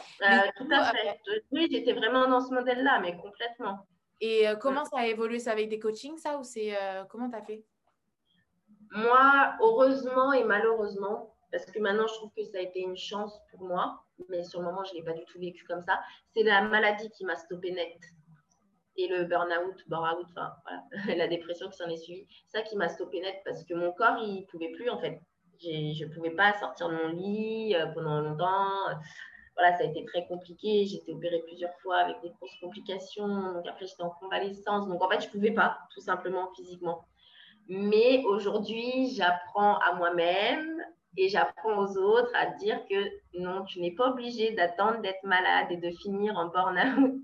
tout 0.56 0.68
à 0.70 0.92
fait. 0.92 1.20
Oui, 1.50 1.66
j'étais 1.68 1.94
vraiment 1.94 2.28
dans 2.28 2.40
ce 2.40 2.54
modèle-là, 2.54 3.00
mais 3.00 3.16
complètement. 3.16 3.88
Et 4.20 4.44
comment 4.60 4.84
ça 4.84 5.00
a 5.00 5.06
évolué? 5.06 5.40
C'est 5.40 5.50
avec 5.50 5.68
des 5.68 5.80
coachings, 5.80 6.18
ça 6.18 6.38
Ou 6.38 6.44
c'est 6.44 6.78
comment 7.08 7.28
tu 7.28 7.36
as 7.36 7.42
fait? 7.42 7.64
Moi, 8.92 9.54
heureusement 9.60 10.32
et 10.32 10.44
malheureusement, 10.44 11.34
parce 11.50 11.66
que 11.66 11.80
maintenant, 11.80 12.06
je 12.06 12.14
trouve 12.14 12.30
que 12.36 12.44
ça 12.44 12.58
a 12.58 12.60
été 12.60 12.80
une 12.80 12.96
chance 12.96 13.40
pour 13.50 13.62
moi, 13.62 14.04
mais 14.28 14.44
sur 14.44 14.60
le 14.60 14.66
moment, 14.66 14.84
je 14.84 14.92
ne 14.92 14.98
l'ai 14.98 15.04
pas 15.04 15.12
du 15.12 15.24
tout 15.24 15.40
vécu 15.40 15.64
comme 15.64 15.82
ça. 15.82 16.00
C'est 16.34 16.44
la 16.44 16.62
maladie 16.62 17.10
qui 17.10 17.24
m'a 17.24 17.34
stoppé 17.34 17.72
net. 17.72 17.98
Et 18.96 19.08
le 19.08 19.24
burn-out, 19.24 19.84
voilà, 19.88 20.16
la 21.16 21.28
dépression 21.28 21.68
qui 21.68 21.76
s'en 21.76 21.88
est 21.88 21.96
suivie. 21.96 22.26
Ça 22.48 22.62
qui 22.62 22.76
m'a 22.76 22.88
stoppé 22.88 23.20
net 23.20 23.40
parce 23.44 23.64
que 23.64 23.74
mon 23.74 23.92
corps, 23.92 24.18
il 24.22 24.40
ne 24.40 24.46
pouvait 24.46 24.72
plus 24.72 24.90
en 24.90 24.98
fait. 24.98 25.20
Je 25.62 26.04
ne 26.04 26.14
pouvais 26.14 26.30
pas 26.30 26.58
sortir 26.58 26.88
de 26.88 26.94
mon 26.94 27.08
lit 27.08 27.74
euh, 27.74 27.86
pendant 27.88 28.20
longtemps. 28.20 28.70
Voilà, 29.56 29.76
ça 29.76 29.84
a 29.84 29.86
été 29.86 30.04
très 30.06 30.26
compliqué. 30.26 30.86
J'ai 30.86 30.96
été 30.96 31.12
opérée 31.12 31.42
plusieurs 31.46 31.74
fois 31.82 31.98
avec 31.98 32.16
des 32.22 32.30
grosses 32.30 32.56
complications. 32.60 33.52
Donc 33.52 33.66
après, 33.68 33.86
j'étais 33.86 34.02
en 34.02 34.10
convalescence. 34.10 34.88
Donc 34.88 35.02
en 35.02 35.08
fait, 35.10 35.20
je 35.20 35.26
ne 35.26 35.32
pouvais 35.32 35.52
pas, 35.52 35.78
tout 35.94 36.00
simplement 36.00 36.50
physiquement. 36.56 37.04
Mais 37.68 38.22
aujourd'hui, 38.24 39.10
j'apprends 39.14 39.78
à 39.78 39.94
moi-même 39.94 40.66
et 41.16 41.28
j'apprends 41.28 41.78
aux 41.78 41.96
autres 41.98 42.30
à 42.34 42.46
dire 42.46 42.80
que 42.88 43.10
non, 43.38 43.64
tu 43.64 43.80
n'es 43.80 43.92
pas 43.92 44.10
obligé 44.10 44.52
d'attendre 44.52 45.00
d'être 45.02 45.22
malade 45.24 45.66
et 45.70 45.76
de 45.76 45.90
finir 45.90 46.36
en 46.36 46.48
burn-out 46.48 47.14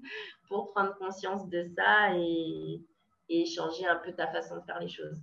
pour 0.49 0.73
prendre 0.73 0.97
conscience 0.97 1.49
de 1.49 1.65
ça 1.77 2.15
et, 2.15 2.85
changer 3.47 3.87
un 3.87 3.97
peu 3.97 4.13
ta 4.13 4.29
façon 4.29 4.57
de 4.57 4.63
faire 4.63 4.79
les 4.79 4.89
choses. 4.89 5.19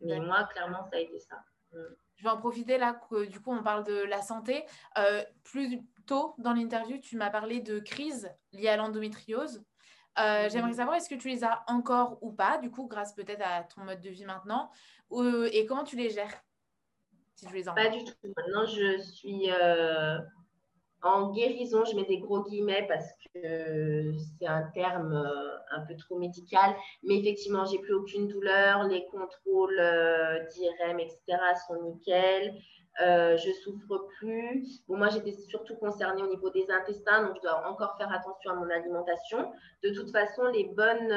Mais 0.00 0.20
moi, 0.20 0.44
clairement, 0.44 0.84
ça 0.84 0.96
a 0.96 1.00
été 1.00 1.18
ça. 1.18 1.36
Mm. 1.72 1.94
Je 2.16 2.24
vais 2.24 2.30
en 2.30 2.36
profiter 2.36 2.78
là 2.78 3.00
que 3.08 3.26
du 3.26 3.40
coup 3.40 3.52
on 3.52 3.62
parle 3.62 3.84
de 3.84 4.02
la 4.02 4.22
santé. 4.22 4.64
Euh, 4.96 5.22
plus 5.44 5.80
tôt 6.06 6.34
dans 6.38 6.52
l'interview, 6.52 6.98
tu 6.98 7.16
m'as 7.16 7.30
parlé 7.30 7.60
de 7.60 7.78
crise 7.78 8.28
liée 8.52 8.68
à 8.68 8.76
l'endométriose. 8.76 9.64
Euh. 10.18 10.48
J'aimerais 10.50 10.72
savoir 10.74 10.96
est-ce 10.96 11.08
que 11.08 11.14
tu 11.14 11.28
les 11.28 11.44
as 11.44 11.62
encore 11.68 12.18
ou 12.22 12.32
pas, 12.32 12.58
du 12.58 12.70
coup, 12.72 12.88
grâce 12.88 13.14
peut-être 13.14 13.42
à 13.44 13.62
ton 13.62 13.82
mode 13.82 14.00
de 14.00 14.10
vie 14.10 14.24
maintenant, 14.24 14.70
et 15.52 15.64
comment 15.66 15.84
tu 15.84 15.96
les 15.96 16.10
gères 16.10 16.42
si 17.36 17.48
je 17.48 17.54
les 17.54 17.62
Pas 17.62 17.88
du 17.88 18.02
tout. 18.02 18.14
Maintenant, 18.36 18.66
je 18.66 18.98
suis 19.00 19.48
euh, 19.52 20.18
en 21.02 21.30
guérison, 21.30 21.84
je 21.84 21.94
mets 21.94 22.04
des 22.04 22.18
gros 22.18 22.42
guillemets 22.42 22.86
parce 22.88 23.12
que 23.34 24.12
c'est 24.38 24.46
un 24.46 24.62
terme 24.74 25.12
euh, 25.12 25.56
un 25.70 25.80
peu 25.86 25.96
trop 25.96 26.18
médical, 26.18 26.74
mais 27.04 27.18
effectivement, 27.18 27.64
j'ai 27.66 27.78
plus 27.78 27.94
aucune 27.94 28.26
douleur, 28.26 28.84
les 28.84 29.04
contrôles 29.06 29.78
euh, 29.78 30.44
d'IRM, 30.46 30.98
etc. 30.98 31.22
sont 31.66 31.82
nickel. 31.82 32.54
Euh, 33.00 33.36
je 33.36 33.52
souffre 33.52 34.08
plus. 34.18 34.82
Moi, 34.88 35.08
j'étais 35.08 35.32
surtout 35.32 35.76
concernée 35.76 36.22
au 36.22 36.28
niveau 36.28 36.50
des 36.50 36.66
intestins, 36.68 37.26
donc 37.26 37.36
je 37.36 37.42
dois 37.42 37.64
encore 37.68 37.96
faire 37.96 38.12
attention 38.12 38.50
à 38.50 38.54
mon 38.54 38.68
alimentation. 38.68 39.52
De 39.84 39.90
toute 39.90 40.10
façon, 40.10 40.46
les 40.46 40.64
bonnes 40.64 41.12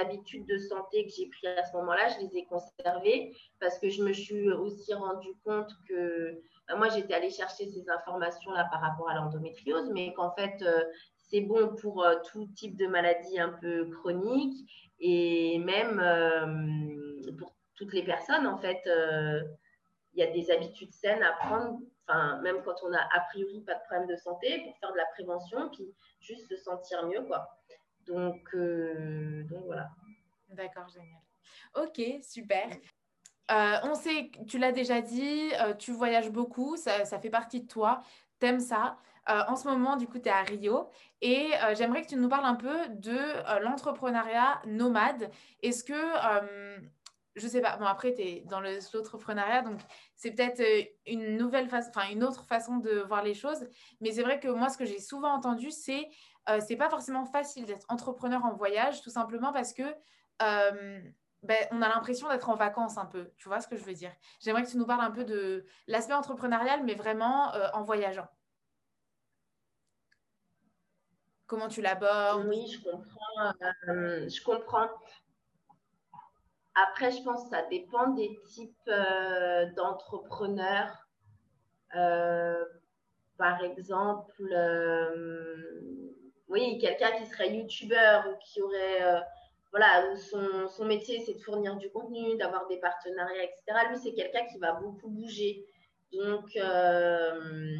habitudes 0.00 0.46
de 0.46 0.56
santé 0.56 1.04
que 1.04 1.12
j'ai 1.14 1.26
prises 1.26 1.58
à 1.58 1.64
ce 1.64 1.76
moment-là, 1.76 2.08
je 2.08 2.26
les 2.26 2.38
ai 2.38 2.46
conservées 2.46 3.36
parce 3.60 3.78
que 3.78 3.90
je 3.90 4.02
me 4.02 4.12
suis 4.12 4.50
aussi 4.50 4.94
rendu 4.94 5.28
compte 5.44 5.70
que 5.88 6.40
bah, 6.68 6.74
moi, 6.76 6.88
j'étais 6.88 7.14
allée 7.14 7.30
chercher 7.30 7.68
ces 7.68 7.88
informations-là 7.88 8.68
par 8.70 8.80
rapport 8.80 9.08
à 9.08 9.14
l'endométriose, 9.14 9.90
mais 9.92 10.12
qu'en 10.14 10.32
fait, 10.32 10.62
euh, 10.62 10.82
c'est 11.18 11.40
bon 11.40 11.74
pour 11.76 12.04
euh, 12.04 12.16
tout 12.32 12.46
type 12.56 12.76
de 12.76 12.86
maladie 12.86 13.38
un 13.38 13.50
peu 13.50 13.88
chronique 13.90 14.68
et 14.98 15.58
même 15.58 16.00
euh, 16.00 17.32
pour 17.38 17.54
toutes 17.76 17.92
les 17.92 18.02
personnes, 18.02 18.46
en 18.46 18.58
fait, 18.58 18.88
il 20.16 20.20
y 20.20 20.22
a 20.22 20.30
des 20.32 20.50
habitudes 20.50 20.92
saines 20.92 21.22
à 21.22 21.32
prendre, 21.32 21.78
enfin, 22.08 22.40
même 22.42 22.62
quand 22.64 22.76
on 22.82 22.92
a 22.92 23.00
a 23.00 23.20
priori 23.28 23.60
pas 23.60 23.74
de 23.74 23.80
problème 23.84 24.08
de 24.08 24.16
santé, 24.16 24.62
pour 24.64 24.76
faire 24.78 24.92
de 24.92 24.96
la 24.96 25.06
prévention, 25.12 25.68
puis 25.70 25.94
juste 26.20 26.48
se 26.48 26.56
sentir 26.56 27.06
mieux, 27.06 27.22
quoi. 27.22 27.48
Donc, 28.06 28.54
donc 28.54 29.64
voilà. 29.66 29.88
D'accord, 30.48 30.88
génial. 30.88 31.20
Ok, 31.74 32.00
super. 32.22 32.68
Euh, 33.50 33.76
on 33.84 33.94
sait, 33.94 34.30
tu 34.48 34.58
l'as 34.58 34.72
déjà 34.72 35.00
dit, 35.00 35.52
euh, 35.60 35.74
tu 35.74 35.92
voyages 35.92 36.30
beaucoup, 36.30 36.76
ça, 36.76 37.04
fait 37.04 37.30
partie 37.30 37.60
de 37.60 37.68
toi, 37.68 38.02
t'aimes 38.38 38.60
ça. 38.60 38.96
Euh, 39.28 39.42
en 39.48 39.56
ce 39.56 39.68
moment, 39.68 39.96
du 39.96 40.06
coup, 40.06 40.18
tu 40.18 40.28
es 40.28 40.32
à 40.32 40.42
Rio 40.42 40.88
et 41.20 41.50
j'aimerais 41.74 42.02
que 42.02 42.08
tu 42.08 42.16
nous 42.16 42.28
parles 42.28 42.44
un 42.44 42.54
peu 42.54 42.88
de 42.90 43.60
l'entrepreneuriat 43.60 44.60
nomade. 44.66 45.30
Est-ce 45.62 45.84
que, 45.84 45.94
je 47.36 47.46
sais 47.46 47.60
pas, 47.60 47.76
bon, 47.76 47.84
après, 47.84 48.14
tu 48.14 48.22
es 48.22 48.44
dans 48.46 48.60
l'entrepreneuriat, 48.60 49.62
donc 49.62 49.80
c'est 50.14 50.32
peut-être 50.32 50.62
une 51.06 51.36
nouvelle 51.36 51.68
façon, 51.68 51.90
enfin, 51.94 52.08
une 52.10 52.24
autre 52.24 52.44
façon 52.44 52.78
de 52.78 53.00
voir 53.00 53.22
les 53.22 53.34
choses. 53.34 53.66
Mais 54.00 54.12
c'est 54.12 54.22
vrai 54.22 54.40
que 54.40 54.48
moi, 54.48 54.68
ce 54.68 54.78
que 54.78 54.84
j'ai 54.84 55.00
souvent 55.00 55.32
entendu, 55.32 55.70
c'est 55.70 56.08
c'est 56.60 56.76
pas 56.76 56.88
forcément 56.88 57.24
facile 57.24 57.66
d'être 57.66 57.84
entrepreneur 57.88 58.44
en 58.44 58.54
voyage, 58.54 59.02
tout 59.02 59.10
simplement 59.10 59.52
parce 59.52 59.72
que 59.72 59.82
ben, 61.46 61.66
on 61.70 61.80
a 61.82 61.88
l'impression 61.88 62.28
d'être 62.28 62.48
en 62.48 62.56
vacances 62.56 62.98
un 62.98 63.06
peu. 63.06 63.30
Tu 63.36 63.48
vois 63.48 63.60
ce 63.60 63.68
que 63.68 63.76
je 63.76 63.84
veux 63.84 63.92
dire? 63.92 64.12
J'aimerais 64.40 64.64
que 64.64 64.70
tu 64.70 64.76
nous 64.78 64.86
parles 64.86 65.04
un 65.04 65.10
peu 65.10 65.24
de 65.24 65.64
l'aspect 65.86 66.14
entrepreneurial, 66.14 66.82
mais 66.84 66.94
vraiment 66.94 67.54
euh, 67.54 67.68
en 67.72 67.82
voyageant. 67.82 68.26
Comment 71.46 71.68
tu 71.68 71.80
l'abordes? 71.82 72.46
Oui, 72.48 72.66
je 72.66 72.82
comprends. 72.82 73.52
Euh, 73.88 74.28
je 74.28 74.42
comprends. 74.42 74.88
Après, 76.76 77.10
je 77.10 77.22
pense 77.22 77.44
que 77.44 77.50
ça 77.50 77.62
dépend 77.70 78.08
des 78.10 78.38
types 78.48 78.88
euh, 78.88 79.66
d'entrepreneurs. 79.76 81.08
par 83.38 83.62
exemple, 83.62 84.42
oui, 86.48 86.78
quelqu'un 86.78 87.12
qui 87.12 87.26
serait 87.26 87.54
youtubeur 87.54 88.26
ou 88.28 88.36
qui 88.44 88.62
aurait 88.62 89.22
voilà, 89.78 90.16
son, 90.16 90.68
son 90.68 90.84
métier, 90.86 91.22
c'est 91.24 91.34
de 91.34 91.38
fournir 91.40 91.76
du 91.76 91.90
contenu, 91.90 92.36
d'avoir 92.38 92.66
des 92.66 92.78
partenariats, 92.78 93.44
etc. 93.44 93.62
Lui, 93.90 93.98
c'est 93.98 94.14
quelqu'un 94.14 94.46
qui 94.46 94.58
va 94.58 94.72
beaucoup 94.72 95.10
bouger. 95.10 95.66
Donc, 96.12 96.48
euh, 96.56 97.78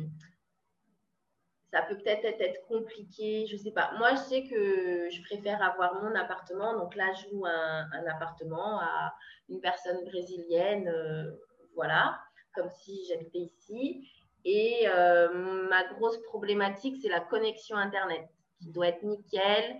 ça 1.76 1.82
peut 1.82 1.96
peut-être 1.98 2.24
être, 2.24 2.66
compliqué, 2.68 3.46
je 3.46 3.54
ne 3.54 3.60
sais 3.60 3.70
pas. 3.70 3.92
Moi, 3.98 4.14
je 4.14 4.20
sais 4.20 4.44
que 4.44 5.10
je 5.10 5.22
préfère 5.22 5.62
avoir 5.62 6.02
mon 6.02 6.14
appartement. 6.14 6.72
Donc 6.78 6.96
là, 6.96 7.12
je 7.12 7.28
loue 7.34 7.44
un, 7.44 8.06
appartement 8.08 8.80
à 8.80 9.12
une 9.50 9.60
personne 9.60 10.02
brésilienne, 10.06 10.88
euh, 10.88 11.30
voilà, 11.74 12.18
comme 12.54 12.70
si 12.70 13.04
j'habitais 13.06 13.40
ici. 13.40 14.08
Et 14.46 14.88
euh, 14.88 15.68
ma 15.68 15.84
grosse 15.94 16.16
problématique, 16.22 16.96
c'est 17.02 17.10
la 17.10 17.20
connexion 17.20 17.76
Internet, 17.76 18.26
qui 18.58 18.70
doit 18.70 18.88
être 18.88 19.02
nickel. 19.02 19.76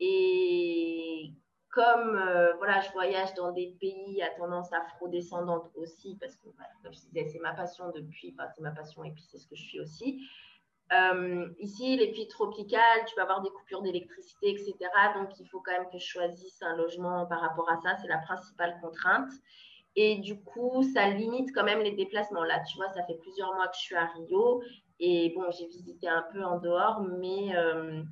Et 0.00 1.32
comme 1.70 2.16
euh, 2.16 2.54
voilà, 2.54 2.80
je 2.80 2.90
voyage 2.92 3.34
dans 3.34 3.52
des 3.52 3.76
pays 3.78 4.22
à 4.22 4.30
tendance 4.30 4.72
afro-descendante 4.72 5.70
aussi, 5.74 6.16
parce 6.18 6.34
que 6.36 6.48
comme 6.82 6.94
je 6.94 7.00
disais, 7.00 7.26
c'est 7.26 7.40
ma 7.40 7.52
passion 7.52 7.92
depuis, 7.94 8.34
c'est 8.54 8.62
ma 8.62 8.70
passion 8.70 9.04
et 9.04 9.10
puis 9.10 9.24
c'est 9.30 9.36
ce 9.36 9.46
que 9.46 9.54
je 9.54 9.62
suis 9.62 9.80
aussi. 9.80 10.26
Euh, 10.92 11.48
ici, 11.58 11.96
les 11.96 12.12
pays 12.12 12.28
tropicales, 12.28 13.04
tu 13.06 13.16
vas 13.16 13.22
avoir 13.22 13.42
des 13.42 13.50
coupures 13.50 13.82
d'électricité, 13.82 14.50
etc. 14.50 14.74
Donc, 15.16 15.30
il 15.40 15.46
faut 15.48 15.60
quand 15.60 15.72
même 15.72 15.90
que 15.90 15.98
je 15.98 16.06
choisisse 16.06 16.62
un 16.62 16.76
logement 16.76 17.26
par 17.26 17.40
rapport 17.40 17.68
à 17.70 17.76
ça. 17.82 17.96
C'est 18.00 18.08
la 18.08 18.18
principale 18.18 18.78
contrainte. 18.80 19.30
Et 19.96 20.16
du 20.18 20.40
coup, 20.42 20.82
ça 20.94 21.08
limite 21.08 21.52
quand 21.54 21.64
même 21.64 21.80
les 21.80 21.92
déplacements. 21.92 22.44
Là, 22.44 22.60
tu 22.60 22.76
vois, 22.76 22.88
ça 22.90 23.02
fait 23.04 23.18
plusieurs 23.22 23.54
mois 23.54 23.66
que 23.68 23.76
je 23.76 23.80
suis 23.80 23.96
à 23.96 24.06
Rio. 24.06 24.62
Et 25.00 25.32
bon, 25.34 25.50
j'ai 25.50 25.66
visité 25.66 26.08
un 26.08 26.24
peu 26.32 26.44
en 26.44 26.58
dehors, 26.58 27.00
mais 27.00 27.56
euh, 27.56 28.02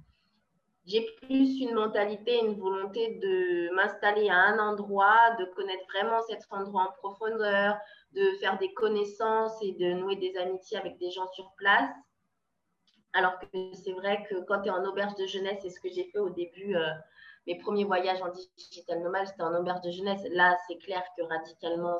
j'ai 0.86 1.06
plus 1.22 1.60
une 1.60 1.74
mentalité, 1.74 2.38
une 2.40 2.54
volonté 2.54 3.18
de 3.22 3.74
m'installer 3.74 4.28
à 4.28 4.36
un 4.36 4.58
endroit, 4.58 5.36
de 5.38 5.44
connaître 5.54 5.84
vraiment 5.94 6.20
cet 6.22 6.40
endroit 6.50 6.82
en 6.82 6.92
profondeur, 6.98 7.76
de 8.12 8.32
faire 8.40 8.58
des 8.58 8.72
connaissances 8.74 9.56
et 9.62 9.72
de 9.72 9.92
nouer 9.92 10.16
des 10.16 10.36
amitiés 10.36 10.76
avec 10.76 10.98
des 10.98 11.10
gens 11.10 11.26
sur 11.32 11.52
place. 11.56 11.90
Alors 13.14 13.38
que 13.38 13.46
c'est 13.74 13.92
vrai 13.92 14.26
que 14.28 14.34
quand 14.44 14.62
tu 14.62 14.68
es 14.68 14.72
en 14.72 14.84
auberge 14.84 15.14
de 15.14 15.26
jeunesse, 15.26 15.58
c'est 15.62 15.70
ce 15.70 15.80
que 15.80 15.88
j'ai 15.88 16.04
fait 16.10 16.18
au 16.18 16.30
début, 16.30 16.76
euh, 16.76 16.90
mes 17.46 17.56
premiers 17.58 17.84
voyages 17.84 18.20
en 18.22 18.30
digital 18.56 19.02
nomade, 19.02 19.26
c'était 19.26 19.42
en 19.42 19.54
auberge 19.54 19.82
de 19.82 19.90
jeunesse. 19.90 20.22
Là, 20.32 20.56
c'est 20.66 20.78
clair 20.78 21.02
que 21.16 21.22
radicalement, 21.22 21.96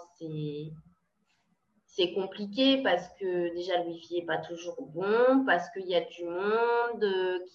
c'est 1.87 2.13
compliqué 2.15 2.83
parce 2.83 3.09
que 3.21 3.55
déjà 3.55 3.79
le 3.79 3.91
wifi 3.91 4.21
n'est 4.21 4.27
pas 4.27 4.39
toujours 4.39 4.77
bon, 4.89 5.45
parce 5.47 5.71
qu'il 5.71 5.87
y 5.87 5.95
a 5.95 6.01
du 6.01 6.25
monde, 6.25 7.07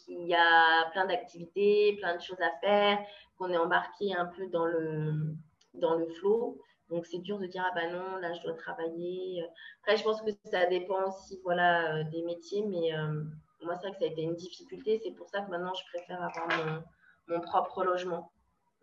qu'il 0.05 0.25
y 0.25 0.35
a 0.35 0.89
plein 0.91 1.05
d'activités, 1.05 1.97
plein 1.99 2.15
de 2.15 2.21
choses 2.21 2.39
à 2.41 2.51
faire, 2.61 2.99
qu'on 3.37 3.51
est 3.51 3.57
embarqué 3.57 4.13
un 4.15 4.27
peu 4.27 4.47
dans 4.47 4.65
le, 4.65 5.35
dans 5.73 5.95
le 5.95 6.07
flow. 6.07 6.61
Donc 6.89 7.05
c'est 7.05 7.19
dur 7.19 7.37
de 7.37 7.45
dire 7.45 7.63
ah 7.67 7.71
bah 7.75 7.89
non, 7.91 8.17
là 8.17 8.33
je 8.33 8.41
dois 8.41 8.53
travailler. 8.53 9.43
Après 9.81 9.97
je 9.97 10.03
pense 10.03 10.21
que 10.21 10.31
ça 10.45 10.65
dépend 10.67 11.09
aussi 11.09 11.39
voilà 11.43 11.97
euh, 11.97 12.03
des 12.05 12.23
métiers, 12.23 12.65
mais 12.65 12.95
euh, 12.95 13.23
moi 13.65 13.75
c'est 13.75 13.87
vrai 13.87 13.91
que 13.91 13.99
ça 13.99 14.05
a 14.05 14.07
été 14.07 14.21
une 14.21 14.35
difficulté. 14.35 14.99
C'est 15.03 15.11
pour 15.11 15.29
ça 15.29 15.41
que 15.41 15.49
maintenant 15.49 15.73
je 15.73 15.83
préfère 15.93 16.21
avoir 16.23 16.47
mon, 16.47 16.83
mon 17.27 17.41
propre 17.41 17.83
logement. 17.83 18.31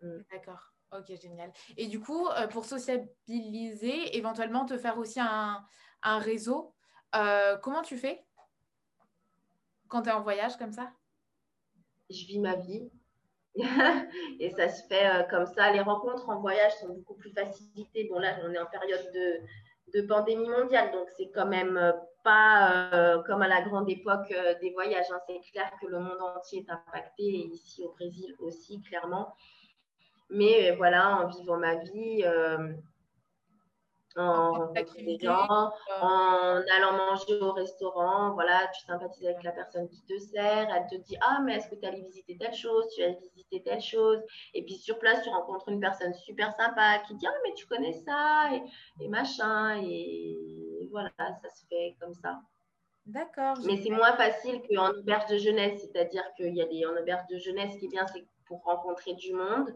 Mm. 0.01 0.19
D'accord. 0.31 0.73
Ok, 0.93 1.13
génial. 1.21 1.51
Et 1.75 1.87
du 1.87 1.99
coup, 1.99 2.27
euh, 2.29 2.47
pour 2.47 2.65
sociabiliser, 2.65 4.15
éventuellement 4.15 4.65
te 4.65 4.77
faire 4.77 4.97
aussi 4.97 5.19
un, 5.19 5.65
réseau, 6.03 6.73
euh, 7.15 7.57
comment 7.57 7.81
tu 7.81 7.97
fais 7.97 8.23
quand 9.89 10.03
tu 10.03 10.09
es 10.09 10.13
en 10.13 10.21
voyage 10.21 10.55
comme 10.57 10.71
ça? 10.71 10.91
Je 12.09 12.25
vis 12.25 12.39
ma 12.39 12.55
vie. 12.55 12.89
et 14.39 14.49
ça 14.51 14.69
se 14.69 14.85
fait 14.87 15.07
euh, 15.07 15.23
comme 15.23 15.45
ça. 15.45 15.71
Les 15.73 15.81
rencontres 15.81 16.29
en 16.29 16.39
voyage 16.39 16.73
sont 16.77 16.89
beaucoup 16.89 17.15
plus 17.15 17.31
facilitées. 17.31 18.07
Bon, 18.09 18.19
là, 18.19 18.37
on 18.43 18.53
est 18.53 18.59
en 18.59 18.67
période 18.67 19.11
de, 19.13 19.41
de 19.93 20.01
pandémie 20.01 20.49
mondiale. 20.49 20.91
Donc, 20.91 21.07
c'est 21.17 21.29
quand 21.29 21.45
même 21.47 21.93
pas 22.23 22.89
euh, 22.93 23.23
comme 23.23 23.41
à 23.41 23.47
la 23.47 23.61
grande 23.61 23.89
époque 23.89 24.31
euh, 24.31 24.53
des 24.61 24.71
voyages. 24.71 25.05
Hein. 25.11 25.19
C'est 25.27 25.39
clair 25.51 25.71
que 25.81 25.87
le 25.87 25.99
monde 25.99 26.21
entier 26.35 26.65
est 26.67 26.71
impacté, 26.71 27.23
et 27.23 27.47
ici 27.47 27.83
au 27.83 27.91
Brésil 27.93 28.35
aussi, 28.39 28.81
clairement. 28.81 29.33
Mais 30.29 30.75
voilà, 30.75 31.19
en 31.19 31.27
vivant 31.27 31.57
ma 31.57 31.75
vie, 31.75 32.25
en 34.17 34.73
gens, 35.21 35.71
euh. 35.71 36.01
en 36.01 36.61
allant 36.75 36.93
manger 36.93 37.39
au 37.41 37.51
restaurant, 37.51 38.33
voilà, 38.33 38.67
tu 38.73 38.85
sympathises 38.85 39.25
avec 39.25 39.43
la 39.43 39.51
personne 39.51 39.87
qui 39.89 40.01
te 40.03 40.17
sert, 40.17 40.67
elle 40.73 40.87
te 40.87 40.95
dit 41.03 41.17
ah 41.21 41.39
mais 41.43 41.55
est-ce 41.55 41.69
que 41.69 41.75
tu 41.75 41.85
as 41.85 41.89
allé 41.89 42.01
visiter 42.01 42.37
telle 42.37 42.53
chose, 42.53 42.85
tu 42.95 43.03
as 43.03 43.11
visité 43.11 43.61
telle 43.63 43.81
chose, 43.81 44.19
et 44.53 44.63
puis 44.63 44.75
sur 44.75 44.99
place 44.99 45.21
tu 45.23 45.29
rencontres 45.29 45.69
une 45.69 45.79
personne 45.79 46.13
super 46.13 46.53
sympa 46.55 46.99
qui 47.07 47.15
dit 47.15 47.27
ah 47.27 47.33
mais 47.45 47.53
tu 47.53 47.67
connais 47.67 47.93
ça? 47.93 48.49
et, 48.99 49.07
machin 49.07 49.81
et 49.81 50.87
voilà 50.91 51.11
ça 51.17 51.49
se 51.49 51.65
fait 51.67 51.95
comme 51.99 52.13
ça. 52.13 52.39
D'accord. 53.05 53.55
Mais 53.65 53.77
c'est 53.77 53.89
moins 53.89 54.13
facile 54.17 54.61
qu'en 54.69 54.89
auberge 54.89 55.27
de 55.27 55.37
jeunesse, 55.37 55.79
c'est-à-dire 55.79 56.23
qu'il 56.35 56.53
y 56.53 56.61
a 56.61 56.65
des 56.65 56.85
en 56.85 56.91
auberge 56.91 57.25
de 57.31 57.37
jeunesse, 57.37 57.73
ce 57.73 57.79
qui 57.79 57.85
est 57.85 57.89
bien 57.89 58.05
c'est 58.07 58.25
pour 58.45 58.63
rencontrer 58.63 59.13
du 59.13 59.33
monde. 59.33 59.73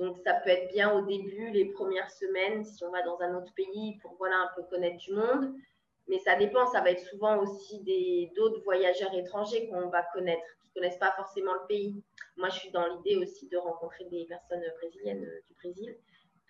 Donc, 0.00 0.16
ça 0.24 0.32
peut 0.32 0.48
être 0.48 0.72
bien 0.72 0.92
au 0.92 1.02
début, 1.02 1.50
les 1.50 1.66
premières 1.66 2.10
semaines, 2.10 2.64
si 2.64 2.82
on 2.84 2.90
va 2.90 3.02
dans 3.02 3.20
un 3.20 3.36
autre 3.36 3.52
pays 3.54 3.98
pour 4.00 4.14
voilà, 4.18 4.36
un 4.36 4.48
peu 4.56 4.62
connaître 4.62 4.96
du 4.96 5.12
monde. 5.12 5.54
Mais 6.08 6.18
ça 6.18 6.36
dépend, 6.36 6.66
ça 6.66 6.80
va 6.80 6.90
être 6.90 7.06
souvent 7.06 7.38
aussi 7.38 7.84
d'autres 8.34 8.62
voyageurs 8.62 9.14
étrangers 9.14 9.68
qu'on 9.68 9.90
va 9.90 10.02
connaître, 10.14 10.42
qui 10.62 10.70
ne 10.70 10.74
connaissent 10.74 10.98
pas 10.98 11.12
forcément 11.12 11.52
le 11.52 11.66
pays. 11.68 12.02
Moi, 12.38 12.48
je 12.48 12.60
suis 12.60 12.70
dans 12.70 12.86
l'idée 12.86 13.16
aussi 13.16 13.46
de 13.48 13.58
rencontrer 13.58 14.06
des 14.06 14.24
personnes 14.24 14.64
brésiliennes 14.78 15.24
euh, 15.24 15.40
du 15.46 15.54
Brésil. 15.54 15.94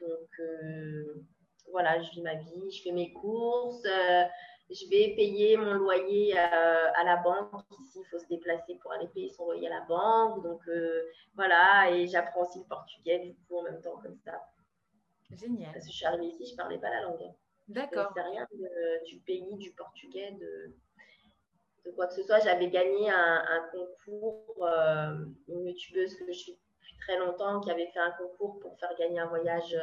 Donc, 0.00 0.28
euh, 0.38 1.24
voilà, 1.72 2.00
je 2.00 2.10
vis 2.12 2.22
ma 2.22 2.36
vie, 2.36 2.70
je 2.70 2.82
fais 2.82 2.92
mes 2.92 3.12
courses. 3.12 3.84
Euh, 3.84 4.24
je 4.70 4.88
vais 4.88 5.14
payer 5.16 5.56
mon 5.56 5.74
loyer 5.74 6.38
euh, 6.38 6.92
à, 6.94 7.04
la 7.04 7.16
banque. 7.16 7.64
Ici, 7.80 8.00
il 8.00 8.06
faut 8.06 8.18
se 8.18 8.26
déplacer 8.28 8.76
pour 8.76 8.92
aller 8.92 9.08
payer 9.08 9.28
son 9.28 9.46
loyer 9.46 9.66
à 9.66 9.80
la 9.80 9.80
banque. 9.82 10.42
Donc, 10.44 10.60
euh, 10.68 11.02
voilà. 11.34 11.90
Et 11.90 12.06
j'apprends 12.06 12.42
aussi 12.42 12.60
le 12.60 12.64
portugais, 12.64 13.18
du 13.18 13.34
coup, 13.34 13.58
en 13.58 13.62
même 13.62 13.80
temps, 13.80 13.98
comme 14.02 14.16
ça. 14.24 14.40
Génial. 15.32 15.72
Parce 15.72 15.86
que 15.86 15.90
je 15.90 15.96
suis 15.96 16.06
arrivée 16.06 16.26
ici, 16.26 16.46
je 16.46 16.52
ne 16.52 16.56
parlais 16.56 16.78
pas 16.78 16.90
la 16.90 17.02
langue. 17.02 17.32
D'accord. 17.68 18.12
C'est 18.14 18.22
rien 18.22 18.46
du 19.06 19.18
pays, 19.18 19.56
du 19.56 19.72
portugais, 19.72 20.32
de, 20.32 20.72
de, 21.84 21.90
quoi 21.92 22.06
que 22.06 22.14
ce 22.14 22.22
soit. 22.22 22.40
J'avais 22.40 22.68
gagné 22.68 23.10
un, 23.10 23.68
concours, 23.72 24.66
euh, 24.66 25.24
une 25.48 25.66
youtubeuse 25.66 26.14
que 26.16 26.26
je 26.26 26.32
suis 26.32 26.52
depuis 26.52 26.96
très 26.98 27.18
longtemps, 27.18 27.60
qui 27.60 27.70
avait 27.70 27.86
fait 27.88 28.00
un 28.00 28.12
concours 28.12 28.58
pour 28.60 28.78
faire 28.78 28.94
gagner 28.98 29.20
un 29.20 29.26
voyage 29.26 29.76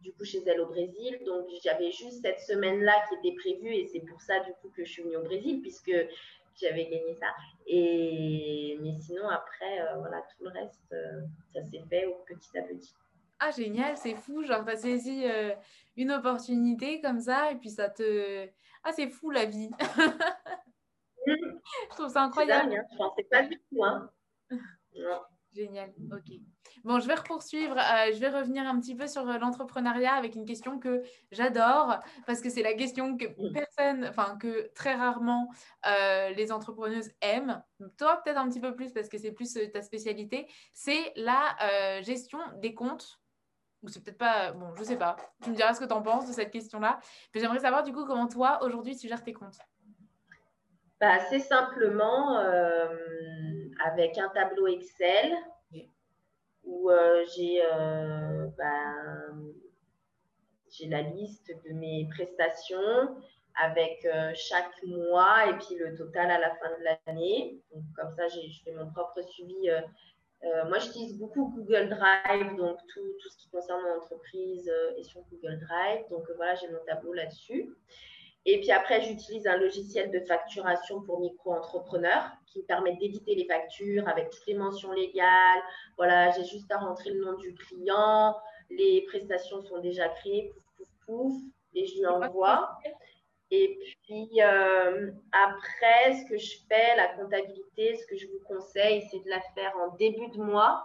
du 0.00 0.12
coup 0.12 0.24
chez 0.24 0.42
elle 0.46 0.60
au 0.60 0.66
Brésil. 0.66 1.18
Donc 1.24 1.46
j'avais 1.62 1.90
juste 1.90 2.22
cette 2.22 2.40
semaine-là 2.40 2.94
qui 3.08 3.28
était 3.28 3.36
prévue 3.36 3.74
et 3.74 3.86
c'est 3.86 4.00
pour 4.00 4.20
ça 4.20 4.40
du 4.40 4.52
coup 4.54 4.68
que 4.70 4.84
je 4.84 4.90
suis 4.90 5.02
venue 5.02 5.16
au 5.16 5.22
Brésil 5.22 5.60
puisque 5.62 5.92
j'avais 6.54 6.84
gagné 6.84 7.14
ça. 7.14 7.28
Et 7.66 8.78
mais 8.80 8.94
sinon 8.94 9.28
après 9.28 9.80
euh, 9.80 9.98
voilà 9.98 10.22
tout 10.22 10.44
le 10.44 10.50
reste 10.50 10.92
euh, 10.92 11.22
ça 11.52 11.62
s'est 11.64 11.82
fait 11.88 12.06
au 12.06 12.14
petit 12.26 12.58
à 12.58 12.62
petit. 12.62 12.94
Ah 13.38 13.50
génial, 13.50 13.98
c'est 13.98 14.14
fou, 14.14 14.44
genre 14.44 14.64
tu 14.64 14.70
as 14.70 14.76
saisi 14.76 15.24
euh, 15.26 15.54
une 15.96 16.10
opportunité 16.10 17.02
comme 17.02 17.20
ça 17.20 17.52
et 17.52 17.56
puis 17.56 17.70
ça 17.70 17.90
te 17.90 18.48
ah 18.82 18.92
c'est 18.92 19.08
fou 19.08 19.30
la 19.30 19.44
vie. 19.44 19.70
je 21.26 21.96
trouve 21.96 22.08
ça 22.08 22.22
incroyable. 22.22 22.70
Dingue, 22.70 22.78
hein. 22.78 22.86
Je 22.92 22.96
pensais 22.96 23.24
pas 23.24 23.42
du 23.42 23.60
tout 23.68 23.84
hein. 23.84 24.10
Non. 24.94 25.20
Génial, 25.56 25.90
ok. 26.12 26.38
Bon, 26.84 27.00
je 27.00 27.06
vais 27.06 27.14
poursuivre, 27.26 27.78
euh, 27.78 28.12
je 28.12 28.18
vais 28.18 28.28
revenir 28.28 28.66
un 28.66 28.78
petit 28.78 28.94
peu 28.94 29.06
sur 29.06 29.26
euh, 29.26 29.38
l'entrepreneuriat 29.38 30.12
avec 30.12 30.34
une 30.34 30.44
question 30.44 30.78
que 30.78 31.02
j'adore 31.32 31.98
parce 32.26 32.42
que 32.42 32.50
c'est 32.50 32.62
la 32.62 32.74
question 32.74 33.16
que 33.16 33.24
personne, 33.52 34.04
enfin 34.04 34.36
que 34.36 34.70
très 34.74 34.94
rarement 34.94 35.48
euh, 35.86 36.28
les 36.30 36.52
entrepreneuses 36.52 37.10
aiment. 37.22 37.62
Toi, 37.96 38.20
peut-être 38.22 38.36
un 38.36 38.48
petit 38.50 38.60
peu 38.60 38.76
plus 38.76 38.92
parce 38.92 39.08
que 39.08 39.16
c'est 39.16 39.32
plus 39.32 39.58
ta 39.72 39.80
spécialité. 39.80 40.46
C'est 40.74 41.12
la 41.16 42.02
gestion 42.02 42.38
des 42.58 42.74
comptes. 42.74 43.18
Ou 43.82 43.88
c'est 43.88 44.02
peut-être 44.02 44.18
pas, 44.18 44.52
bon, 44.52 44.74
je 44.74 44.84
sais 44.84 44.96
pas. 44.96 45.16
Tu 45.42 45.50
me 45.50 45.54
diras 45.54 45.74
ce 45.74 45.80
que 45.80 45.84
tu 45.84 45.92
en 45.92 46.02
penses 46.02 46.26
de 46.26 46.32
cette 46.32 46.50
question-là. 46.50 46.98
J'aimerais 47.34 47.60
savoir 47.60 47.82
du 47.82 47.92
coup 47.92 48.04
comment 48.04 48.26
toi, 48.26 48.58
aujourd'hui, 48.62 48.96
tu 48.96 49.06
gères 49.08 49.22
tes 49.22 49.32
comptes. 49.32 49.58
Bah, 51.00 51.18
c'est 51.28 51.40
simplement 51.40 52.38
avec 53.84 54.18
un 54.18 54.28
tableau 54.30 54.66
Excel 54.66 55.36
où 56.66 56.90
euh, 56.90 57.24
j'ai 57.34 57.62
euh, 57.64 58.48
ben, 58.58 59.54
j'ai 60.70 60.88
la 60.88 61.02
liste 61.02 61.52
de 61.64 61.72
mes 61.72 62.08
prestations 62.10 63.16
avec 63.62 64.04
euh, 64.04 64.32
chaque 64.34 64.82
mois 64.84 65.48
et 65.48 65.54
puis 65.54 65.76
le 65.76 65.96
total 65.96 66.30
à 66.30 66.38
la 66.38 66.50
fin 66.56 66.68
de 66.78 66.84
l'année. 66.84 67.62
Comme 67.94 68.12
ça, 68.14 68.28
je 68.28 68.40
fais 68.64 68.72
mon 68.72 68.90
propre 68.90 69.22
suivi. 69.22 69.70
moi, 70.68 70.78
j'utilise 70.78 71.18
beaucoup 71.18 71.54
Google 71.56 71.88
Drive, 71.88 72.56
donc 72.56 72.76
tout, 72.92 73.12
tout, 73.22 73.30
ce 73.30 73.38
qui 73.38 73.48
concerne 73.48 73.80
mon 73.82 73.96
entreprise 73.96 74.70
est 74.98 75.04
sur 75.04 75.22
Google 75.30 75.58
Drive. 75.60 76.04
Donc, 76.10 76.24
voilà, 76.36 76.54
j'ai 76.56 76.68
mon 76.68 76.84
tableau 76.86 77.14
là-dessus. 77.14 77.74
Et 78.48 78.60
puis 78.60 78.70
après, 78.70 79.02
j'utilise 79.02 79.48
un 79.48 79.56
logiciel 79.56 80.12
de 80.12 80.20
facturation 80.20 81.02
pour 81.02 81.18
micro-entrepreneurs 81.20 82.30
qui 82.46 82.60
me 82.60 82.64
permet 82.64 82.94
d'éditer 82.94 83.34
les 83.34 83.44
factures 83.44 84.08
avec 84.08 84.30
toutes 84.30 84.46
les 84.46 84.54
mentions 84.54 84.92
légales. 84.92 85.62
Voilà, 85.96 86.30
j'ai 86.30 86.44
juste 86.44 86.70
à 86.70 86.78
rentrer 86.78 87.10
le 87.10 87.24
nom 87.24 87.36
du 87.38 87.52
client. 87.54 88.36
Les 88.70 89.04
prestations 89.08 89.62
sont 89.62 89.80
déjà 89.80 90.08
créées, 90.08 90.52
pouf, 90.54 90.62
pouf, 90.76 90.88
pouf, 91.06 91.42
et 91.74 91.86
je 91.86 91.98
lui 91.98 92.06
envoie. 92.06 92.78
Et 93.50 93.78
puis 94.04 94.28
euh, 94.40 95.10
après, 95.32 96.14
ce 96.14 96.28
que 96.28 96.38
je 96.38 96.56
fais, 96.68 96.96
la 96.96 97.08
comptabilité, 97.14 97.96
ce 97.96 98.06
que 98.06 98.16
je 98.16 98.28
vous 98.28 98.40
conseille, 98.46 99.02
c'est 99.10 99.24
de 99.24 99.28
la 99.28 99.40
faire 99.56 99.72
en 99.76 99.96
début 99.96 100.28
de 100.28 100.38
mois 100.38 100.84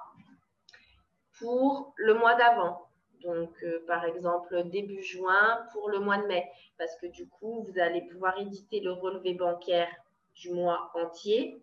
pour 1.40 1.94
le 1.96 2.16
mois 2.16 2.34
d'avant. 2.36 2.88
Donc, 3.24 3.52
euh, 3.64 3.84
par 3.88 4.06
exemple, 4.06 4.64
début 4.70 5.02
juin 5.04 5.66
pour 5.72 5.90
le 5.90 6.00
mois 6.00 6.18
de 6.18 6.28
mai, 6.28 6.50
parce 6.78 6.96
que 6.98 7.08
du 7.08 7.28
coup, 7.28 7.66
vous 7.68 7.80
allez 7.80 8.02
pouvoir 8.02 8.38
éditer 8.40 8.80
le 8.80 8.92
relevé 8.92 9.34
bancaire 9.34 9.90
du 10.36 10.52
mois 10.52 10.92
entier 10.96 11.62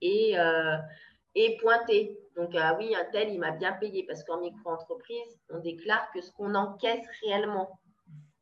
et, 0.00 0.38
euh, 0.38 0.76
et 1.34 1.56
pointer. 1.58 2.18
Donc, 2.36 2.50
ah 2.56 2.76
oui, 2.78 2.94
un 2.94 3.04
tel, 3.06 3.30
il 3.32 3.38
m'a 3.38 3.52
bien 3.52 3.72
payé, 3.72 4.04
parce 4.04 4.22
qu'en 4.24 4.40
micro-entreprise, 4.40 5.38
on 5.50 5.58
déclare 5.58 6.10
que 6.12 6.20
ce 6.20 6.30
qu'on 6.32 6.54
encaisse 6.54 7.06
réellement. 7.22 7.78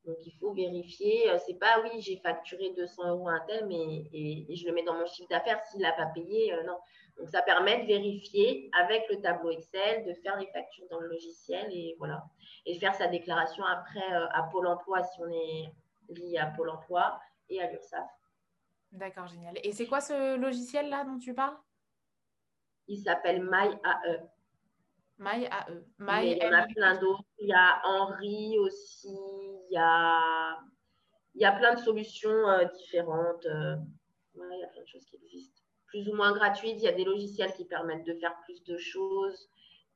Donc, 0.04 0.16
il 0.26 0.32
faut 0.32 0.52
vérifier. 0.52 1.30
Euh, 1.30 1.38
c'est 1.46 1.58
pas, 1.58 1.82
oui, 1.82 2.00
j'ai 2.00 2.16
facturé 2.18 2.72
200 2.76 3.08
euros 3.10 3.28
à 3.28 3.34
un 3.34 3.40
tel, 3.46 3.66
mais 3.68 4.04
et, 4.12 4.54
je 4.54 4.66
le 4.66 4.72
mets 4.72 4.82
dans 4.82 4.94
mon 4.94 5.06
chiffre 5.06 5.28
d'affaires. 5.28 5.62
S'il 5.70 5.80
n'a 5.80 5.92
pas 5.92 6.06
payé, 6.06 6.52
non. 6.66 6.76
Donc, 7.18 7.28
ça 7.28 7.42
permet 7.42 7.82
de 7.82 7.86
vérifier 7.86 8.70
avec 8.80 9.04
le 9.10 9.20
tableau 9.20 9.50
Excel, 9.50 10.04
de 10.06 10.14
faire 10.14 10.38
les 10.38 10.46
factures 10.46 10.86
dans 10.90 11.00
le 11.00 11.08
logiciel 11.08 11.68
et 11.70 11.94
voilà. 11.98 12.24
Et 12.66 12.78
faire 12.78 12.94
sa 12.94 13.06
déclaration 13.06 13.64
après 13.64 14.12
euh, 14.12 14.26
à 14.32 14.44
Pôle 14.44 14.66
emploi 14.66 15.02
si 15.02 15.20
on 15.20 15.28
est 15.28 15.72
lié 16.08 16.38
à 16.38 16.46
Pôle 16.46 16.70
emploi 16.70 17.20
et 17.48 17.60
à 17.60 17.70
l'URSSAF. 17.70 18.08
D'accord, 18.92 19.26
génial. 19.26 19.54
Et 19.62 19.72
c'est 19.72 19.86
quoi 19.86 20.00
ce 20.00 20.36
logiciel-là 20.36 21.04
dont 21.04 21.18
tu 21.18 21.34
parles? 21.34 21.56
Il 22.88 22.98
s'appelle 22.98 23.42
MyAE. 23.42 24.28
MyAE. 25.18 25.50
My 25.98 26.32
il 26.32 26.38
y 26.38 26.46
en 26.46 26.52
a 26.52 26.66
plein 26.66 26.98
d'autres. 26.98 27.24
Il 27.38 27.48
y 27.48 27.52
a 27.52 27.80
Henri 27.84 28.58
aussi. 28.58 29.16
Il 29.70 29.72
y 29.72 29.78
a, 29.78 30.58
il 31.34 31.42
y 31.42 31.44
a 31.44 31.52
plein 31.52 31.74
de 31.74 31.80
solutions 31.80 32.48
euh, 32.48 32.64
différentes. 32.64 33.46
Euh, 33.46 33.76
il 34.34 34.60
y 34.60 34.64
a 34.64 34.68
plein 34.68 34.82
de 34.82 34.88
choses 34.88 35.04
qui 35.06 35.16
existent 35.16 35.51
plus 35.92 36.08
ou 36.08 36.14
moins 36.14 36.32
gratuites. 36.32 36.76
Il 36.78 36.84
y 36.84 36.88
a 36.88 36.92
des 36.92 37.04
logiciels 37.04 37.52
qui 37.52 37.66
permettent 37.66 38.06
de 38.06 38.14
faire 38.14 38.34
plus 38.44 38.64
de 38.64 38.78
choses 38.78 39.48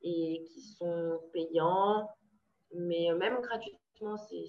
et 0.03 0.45
qui 0.47 0.61
sont 0.61 1.19
payants. 1.33 2.09
Mais 2.75 3.11
euh, 3.11 3.17
même 3.17 3.41
gratuitement, 3.41 4.17
c'est 4.19 4.45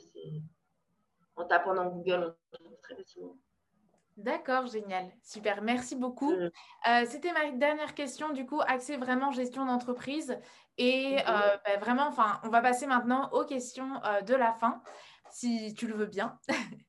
en 1.37 1.45
tapant 1.45 1.73
dans 1.73 1.85
Google, 1.85 2.35
on 2.51 2.57
trouve 2.57 2.77
très 2.81 2.95
facilement. 2.95 3.37
D'accord, 4.17 4.65
génial, 4.65 5.11
super, 5.23 5.61
merci 5.61 5.95
beaucoup. 5.95 6.31
Mm. 6.31 6.49
Euh, 6.89 7.05
c'était 7.05 7.31
ma 7.31 7.51
dernière 7.51 7.93
question, 7.93 8.33
du 8.33 8.45
coup, 8.45 8.59
axée 8.61 8.97
vraiment 8.97 9.31
gestion 9.31 9.65
d'entreprise. 9.65 10.37
Et 10.79 11.15
mm-hmm. 11.15 11.29
euh, 11.29 11.57
bah, 11.63 11.77
vraiment, 11.79 12.07
enfin, 12.07 12.41
on 12.43 12.49
va 12.49 12.61
passer 12.61 12.87
maintenant 12.87 13.29
aux 13.31 13.45
questions 13.45 14.01
de 14.25 14.35
la 14.35 14.51
fin, 14.53 14.81
si 15.29 15.73
tu 15.75 15.87
le 15.87 15.93
veux 15.93 16.07
bien. 16.07 16.37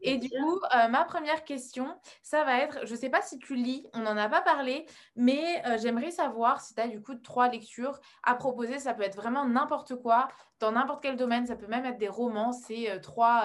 Et 0.00 0.18
du 0.18 0.30
coup, 0.30 0.60
euh, 0.74 0.88
ma 0.88 1.04
première 1.04 1.44
question, 1.44 1.98
ça 2.22 2.44
va 2.44 2.58
être, 2.58 2.86
je 2.86 2.92
ne 2.92 2.96
sais 2.98 3.10
pas 3.10 3.20
si 3.20 3.38
tu 3.38 3.56
lis, 3.56 3.86
on 3.94 4.00
n'en 4.00 4.16
a 4.16 4.28
pas 4.28 4.40
parlé, 4.40 4.86
mais 5.16 5.62
euh, 5.66 5.76
j'aimerais 5.78 6.10
savoir 6.10 6.60
si 6.60 6.74
tu 6.74 6.80
as 6.80 6.88
du 6.88 7.02
coup 7.02 7.16
trois 7.16 7.48
lectures 7.48 7.98
à 8.22 8.34
proposer. 8.36 8.78
Ça 8.78 8.94
peut 8.94 9.02
être 9.02 9.16
vraiment 9.16 9.44
n'importe 9.44 9.96
quoi, 9.96 10.28
dans 10.60 10.72
n'importe 10.72 11.02
quel 11.02 11.16
domaine, 11.16 11.46
ça 11.46 11.56
peut 11.56 11.66
même 11.66 11.84
être 11.84 11.98
des 11.98 12.08
romans. 12.08 12.52
C'est 12.52 12.90
euh, 12.90 13.00
trois, 13.00 13.44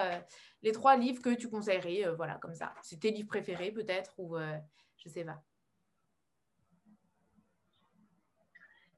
les 0.61 0.71
trois 0.71 0.95
livres 0.95 1.21
que 1.21 1.33
tu 1.33 1.49
conseillerais, 1.49 2.13
voilà, 2.15 2.35
comme 2.35 2.53
ça. 2.53 2.73
C'est 2.83 2.99
tes 2.99 3.11
livres 3.11 3.29
préférés 3.29 3.71
peut-être, 3.71 4.13
ou 4.19 4.37
je 4.37 5.09
ne 5.09 5.13
sais 5.13 5.23
pas. 5.23 5.41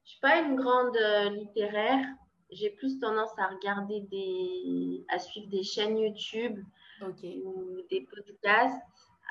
Je 0.04 0.10
ne 0.10 0.12
suis 0.12 0.20
pas 0.20 0.40
une 0.42 0.56
grande 0.56 0.98
littéraire, 1.32 2.06
j'ai 2.52 2.70
plus 2.70 3.00
tendance 3.00 3.32
à 3.38 3.48
regarder 3.48 4.02
des, 4.02 5.06
à 5.10 5.20
suivre 5.20 5.48
des 5.50 5.64
chaînes 5.64 5.98
YouTube 5.98 6.60
ou 7.02 7.82
des 7.90 8.02
podcasts. 8.02 8.82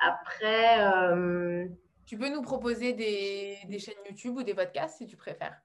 Après, 0.02 0.80
euh, 0.80 1.66
tu 2.06 2.18
peux 2.18 2.28
nous 2.28 2.42
proposer 2.42 2.92
des, 2.92 3.58
des, 3.68 3.78
chaînes 3.78 3.94
YouTube 4.08 4.36
ou 4.36 4.42
des 4.42 4.54
podcasts 4.54 4.98
si 4.98 5.06
tu 5.06 5.16
préfères. 5.16 5.56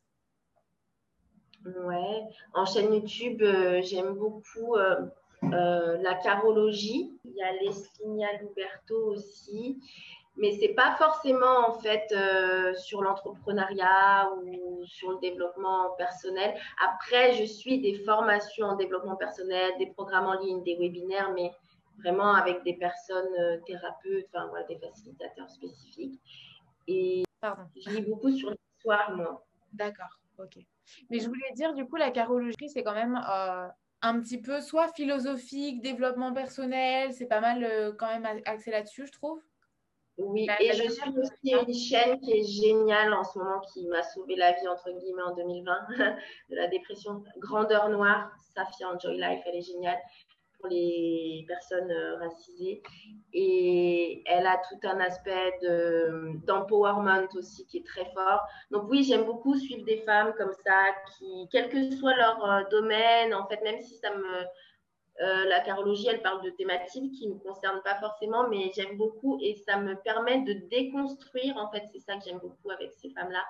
Ouais, 1.66 2.22
en 2.54 2.66
chaîne 2.66 2.93
YouTube, 2.93 3.41
euh, 3.41 3.82
j'aime 3.82 4.14
beaucoup 4.14 4.76
euh, 4.76 5.08
la 5.41 6.16
carologie. 6.16 7.20
Il 7.26 7.34
y 7.34 7.43
a 7.43 7.54
Leslinia 7.54 8.28
Luberto 8.41 9.14
aussi 9.14 9.80
mais 10.41 10.54
c'est 10.54 10.70
pas 10.70 10.95
forcément 10.97 11.68
en 11.68 11.74
fait 11.80 12.16
sur 12.78 13.02
l'entrepreneuriat 13.02 14.30
ou 14.45 14.86
sur 14.86 15.12
le 15.12 15.20
développement 15.20 15.89
personnel. 15.97 16.56
Après, 16.82 17.34
je 17.34 17.43
suis 17.43 17.82
des 17.82 17.95
formations 18.06 18.68
en 18.68 18.76
développement 18.78 19.18
personnel, 19.18 19.74
des 19.80 19.88
programmes 19.88 20.28
en 20.28 20.39
ligne, 20.39 20.64
des 20.64 20.78
webinaires, 20.78 21.34
mais 21.36 21.52
vraiment 22.00 22.34
avec 22.34 22.64
des 22.64 22.74
personnes 22.74 23.34
euh, 23.39 23.58
thérapeutes, 23.66 24.28
enfin 24.34 24.47
voilà, 24.47 24.66
des 24.68 24.78
facilitateurs 24.78 25.50
spécifiques. 25.50 26.20
Et 26.88 27.24
Pardon. 27.41 27.64
je 27.76 27.89
lis 27.89 28.02
beaucoup 28.02 28.32
sur 28.32 28.52
l'histoire, 28.52 29.16
moi. 29.16 29.45
D'accord, 29.74 30.20
ok. 30.38 30.58
Mais 31.10 31.20
je 31.20 31.28
voulais 31.28 31.52
dire, 31.54 31.74
du 31.74 31.86
coup, 31.86 31.95
la 31.95 32.12
carologie, 32.12 32.70
c'est 32.70 32.84
quand 32.84 32.93
même 32.93 33.16
euh, 33.30 33.68
un 34.02 34.20
petit 34.20 34.41
peu 34.41 34.62
soit 34.62 34.88
philosophique, 34.93 35.82
développement 35.82 36.34
personnel, 36.34 37.14
c'est 37.14 37.28
pas 37.28 37.41
mal 37.41 37.95
quand 37.97 38.08
même 38.08 38.41
axé 38.45 38.72
là-dessus, 38.72 39.06
je 39.06 39.12
trouve. 39.12 39.41
Oui, 40.20 40.47
et 40.60 40.74
je 40.74 40.89
suis 40.89 41.18
aussi 41.18 41.54
une 41.54 41.74
chaîne 41.74 42.20
qui 42.20 42.34
est 42.34 42.43
géniale 42.43 43.14
en 43.14 43.24
ce 43.24 43.39
moment, 43.39 43.62
qui 43.62 43.88
m'a 43.88 44.04
sauvé 44.04 44.36
la 44.36 44.52
vie, 44.52 44.68
entre 44.68 44.91
guillemets, 44.91 45.22
en 45.22 45.34
2020, 45.34 45.88
de 46.50 46.56
la 46.56 46.68
dépression. 46.68 47.24
Grandeur 47.38 47.88
Noire, 47.89 48.30
Safia 48.54 48.89
Enjoy 48.89 49.18
Life, 49.18 49.41
elle 49.45 49.56
est 49.56 49.62
géniale 49.62 49.97
pour 50.60 50.70
les 50.70 51.45
personnes 51.47 51.91
euh, 51.91 52.18
racisées. 52.18 52.82
Et 53.34 54.24
elle 54.26 54.45
a 54.45 54.60
tout 54.70 54.88
un 54.88 54.99
aspect 54.99 55.60
d'empowerment 56.45 57.28
aussi 57.36 57.66
qui 57.66 57.78
est 57.78 57.86
très 57.86 58.05
fort. 58.14 58.41
Donc 58.72 58.89
oui, 58.89 59.03
j'aime 59.03 59.26
beaucoup 59.26 59.55
suivre 59.55 59.86
des 59.86 59.97
femmes 59.97 60.34
comme 60.38 60.53
ça, 60.66 60.86
qui, 61.18 61.47
quel 61.51 61.70
que 61.70 61.91
soit 61.95 62.16
leur 62.16 62.43
euh, 62.43 62.64
domaine, 62.72 63.34
en 63.34 63.47
fait, 63.47 63.62
même 63.64 63.82
si 63.82 63.95
ça 63.95 64.16
me 64.16 64.45
euh, 65.22 65.45
la 65.49 65.60
carologie, 65.60 66.07
elle 66.07 66.22
parle 66.22 66.41
de 66.43 66.49
thématiques 66.51 67.14
qui 67.14 67.28
ne 67.28 67.34
me 67.34 67.39
concernent 67.39 67.82
pas 67.84 67.95
forcément, 67.95 68.47
mais 68.47 68.72
j'aime 68.74 68.95
beaucoup 68.95 69.38
et 69.41 69.55
ça 69.68 69.78
me 69.78 69.95
permet 69.95 70.41
de 70.43 70.53
déconstruire, 70.70 71.57
en 71.57 71.70
fait, 71.72 71.84
c'est 71.91 71.99
ça 71.99 72.16
que 72.16 72.24
j'aime 72.24 72.39
beaucoup 72.39 72.72
avec 72.72 72.93
ces 72.93 73.10
femmes-là, 73.10 73.43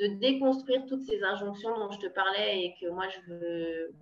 de 0.00 0.18
déconstruire 0.18 0.84
toutes 0.86 1.00
ces 1.00 1.22
injonctions 1.24 1.78
dont 1.78 1.90
je 1.92 2.00
te 2.00 2.08
parlais 2.08 2.64
et 2.64 2.74
que 2.78 2.90
moi, 2.90 3.06
je 3.08 3.32
veux 3.32 3.94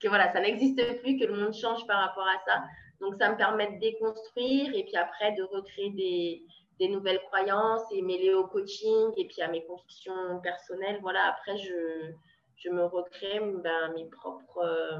que 0.00 0.08
voilà, 0.08 0.32
ça 0.32 0.40
n'existe 0.40 1.00
plus, 1.00 1.18
que 1.18 1.24
le 1.24 1.34
monde 1.34 1.54
change 1.54 1.86
par 1.86 2.00
rapport 2.00 2.26
à 2.26 2.38
ça. 2.46 2.62
Donc, 3.00 3.14
ça 3.16 3.30
me 3.30 3.36
permet 3.36 3.72
de 3.72 3.80
déconstruire 3.80 4.74
et 4.74 4.84
puis 4.84 4.96
après 4.96 5.32
de 5.32 5.42
recréer 5.42 5.90
des, 5.90 6.88
nouvelles 6.88 7.20
croyances 7.30 7.82
et 7.92 8.00
mêler 8.00 8.32
au 8.32 8.46
coaching 8.46 9.12
et 9.18 9.26
puis 9.26 9.42
à 9.42 9.48
mes 9.48 9.64
convictions 9.66 10.40
personnelles. 10.42 10.98
Voilà, 11.02 11.26
après, 11.26 11.58
je, 11.58 12.12
je 12.56 12.70
me 12.70 12.84
recrée 12.84 13.38
ben, 13.40 13.92
mes 13.94 14.06
propres. 14.06 14.58
Euh, 14.58 14.98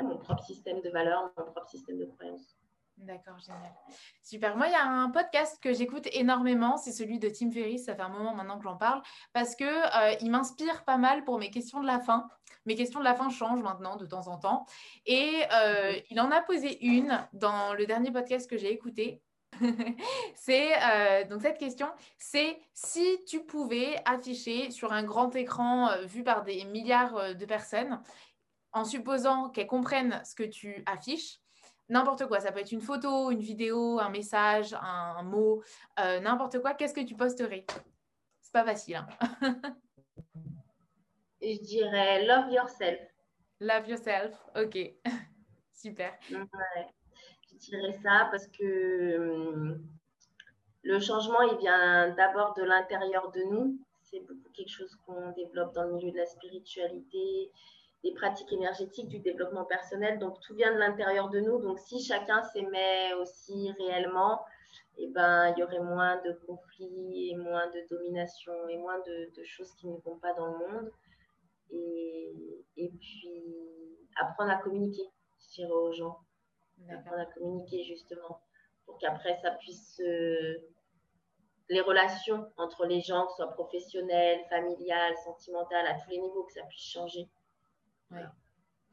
mon 0.00 0.16
propre 0.16 0.42
système 0.44 0.80
de 0.80 0.88
valeurs, 0.88 1.30
mon 1.36 1.44
propre 1.44 1.68
système 1.68 1.98
de 1.98 2.06
croyances. 2.06 2.56
D'accord, 2.98 3.38
génial. 3.38 3.72
Super. 4.22 4.56
Moi, 4.56 4.68
il 4.68 4.72
y 4.72 4.76
a 4.76 4.86
un 4.86 5.10
podcast 5.10 5.58
que 5.62 5.72
j'écoute 5.72 6.06
énormément, 6.12 6.76
c'est 6.76 6.92
celui 6.92 7.18
de 7.18 7.28
Tim 7.28 7.50
Ferriss. 7.50 7.86
Ça 7.86 7.96
fait 7.96 8.02
un 8.02 8.08
moment 8.08 8.34
maintenant 8.34 8.58
que 8.58 8.64
j'en 8.64 8.76
parle 8.76 9.02
parce 9.32 9.56
que 9.56 9.64
euh, 9.64 10.16
il 10.20 10.30
m'inspire 10.30 10.84
pas 10.84 10.98
mal 10.98 11.24
pour 11.24 11.38
mes 11.38 11.50
questions 11.50 11.80
de 11.80 11.86
la 11.86 11.98
fin. 11.98 12.28
Mes 12.64 12.76
questions 12.76 13.00
de 13.00 13.04
la 13.04 13.14
fin 13.14 13.28
changent 13.28 13.62
maintenant 13.62 13.96
de 13.96 14.06
temps 14.06 14.28
en 14.28 14.38
temps. 14.38 14.66
Et 15.06 15.42
euh, 15.52 15.98
il 16.10 16.20
en 16.20 16.30
a 16.30 16.42
posé 16.42 16.84
une 16.84 17.26
dans 17.32 17.74
le 17.74 17.86
dernier 17.86 18.12
podcast 18.12 18.48
que 18.48 18.56
j'ai 18.56 18.72
écouté. 18.72 19.20
c'est 20.34 20.72
euh, 20.82 21.24
donc 21.24 21.42
cette 21.42 21.58
question, 21.58 21.88
c'est 22.18 22.58
si 22.72 23.22
tu 23.26 23.44
pouvais 23.44 24.00
afficher 24.04 24.70
sur 24.70 24.92
un 24.92 25.02
grand 25.02 25.34
écran 25.34 25.90
vu 26.04 26.22
par 26.24 26.42
des 26.42 26.64
milliards 26.64 27.34
de 27.34 27.44
personnes 27.46 28.00
en 28.72 28.84
supposant 28.84 29.50
qu'elles 29.50 29.66
comprennent 29.66 30.22
ce 30.24 30.34
que 30.34 30.44
tu 30.44 30.82
affiches, 30.86 31.41
n'importe 31.88 32.26
quoi. 32.26 32.40
Ça 32.40 32.52
peut 32.52 32.60
être 32.60 32.72
une 32.72 32.80
photo, 32.80 33.30
une 33.30 33.40
vidéo, 33.40 33.98
un 34.00 34.10
message, 34.10 34.74
un, 34.80 35.22
mot, 35.22 35.62
euh, 36.00 36.20
n'importe 36.20 36.60
quoi. 36.60 36.74
Qu'est-ce 36.74 36.94
que 36.94 37.04
tu 37.04 37.14
posterais? 37.14 37.66
C'est 38.40 38.52
pas 38.52 38.64
facile. 38.64 38.96
Hein. 38.96 39.06
Je 41.42 41.60
dirais 41.60 42.24
love 42.24 42.52
yourself. 42.52 43.00
Love 43.60 43.88
yourself, 43.88 44.36
ok. 44.54 44.78
Super. 45.72 46.16
Je 46.30 47.56
dirais 47.56 47.92
ça 48.02 48.28
parce 48.30 48.46
que 48.48 49.18
hum, 49.18 49.86
le 50.82 51.00
changement, 51.00 51.42
il 51.42 51.58
vient 51.58 52.10
d'abord 52.14 52.54
de 52.54 52.62
l'intérieur 52.62 53.30
de 53.30 53.42
nous. 53.50 53.78
C'est 54.02 54.20
beaucoup 54.20 54.50
quelque 54.52 54.70
chose 54.70 54.96
qu'on 55.06 55.30
développe 55.32 55.74
dans 55.74 55.84
le 55.84 55.94
milieu 55.94 56.10
de 56.10 56.16
la 56.16 56.26
spiritualité, 56.26 57.50
des 58.02 58.12
pratiques 58.12 58.52
énergétiques, 58.52 59.08
du 59.08 59.20
développement 59.20 59.64
personnel. 59.64 60.18
Donc, 60.18 60.40
tout 60.40 60.54
vient 60.54 60.72
de 60.72 60.78
l'intérieur 60.78 61.28
de 61.28 61.40
nous. 61.40 61.58
Donc, 61.58 61.78
si 61.78 62.02
chacun 62.02 62.42
s'aimait 62.42 63.14
aussi 63.14 63.72
réellement, 63.78 64.40
eh 64.98 65.06
ben, 65.08 65.48
il 65.50 65.60
y 65.60 65.62
aurait 65.62 65.80
moins 65.80 66.20
de 66.22 66.32
conflits 66.46 67.30
et 67.30 67.36
moins 67.36 67.66
de 67.68 67.86
domination 67.90 68.68
et 68.68 68.76
moins 68.76 68.98
de, 69.00 69.42
choses 69.44 69.72
qui 69.74 69.86
ne 69.86 69.96
vont 69.98 70.18
pas 70.18 70.34
dans 70.34 70.46
le 70.46 70.58
monde. 70.58 70.90
Et, 71.70 72.32
et, 72.76 72.90
puis, 72.90 73.42
apprendre 74.20 74.50
à 74.50 74.56
communiquer, 74.56 75.08
je 75.40 75.54
dirais 75.54 75.70
aux 75.70 75.92
gens. 75.92 76.18
Apprendre 76.90 77.20
à 77.20 77.26
communiquer, 77.26 77.84
justement, 77.84 78.40
pour 78.84 78.98
qu'après, 78.98 79.38
ça 79.42 79.52
puisse... 79.52 80.02
les 81.68 81.80
relations 81.80 82.50
entre 82.56 82.84
les 82.86 83.00
gens, 83.00 83.26
que 83.26 83.30
ce 83.30 83.36
soit 83.36 83.52
professionnelles, 83.52 84.40
familiales, 84.50 85.14
sentimentales, 85.24 85.86
à 85.86 85.94
tous 85.94 86.10
les 86.10 86.18
niveaux, 86.18 86.42
que 86.42 86.52
ça 86.52 86.64
puisse 86.64 86.90
changer. 86.90 87.28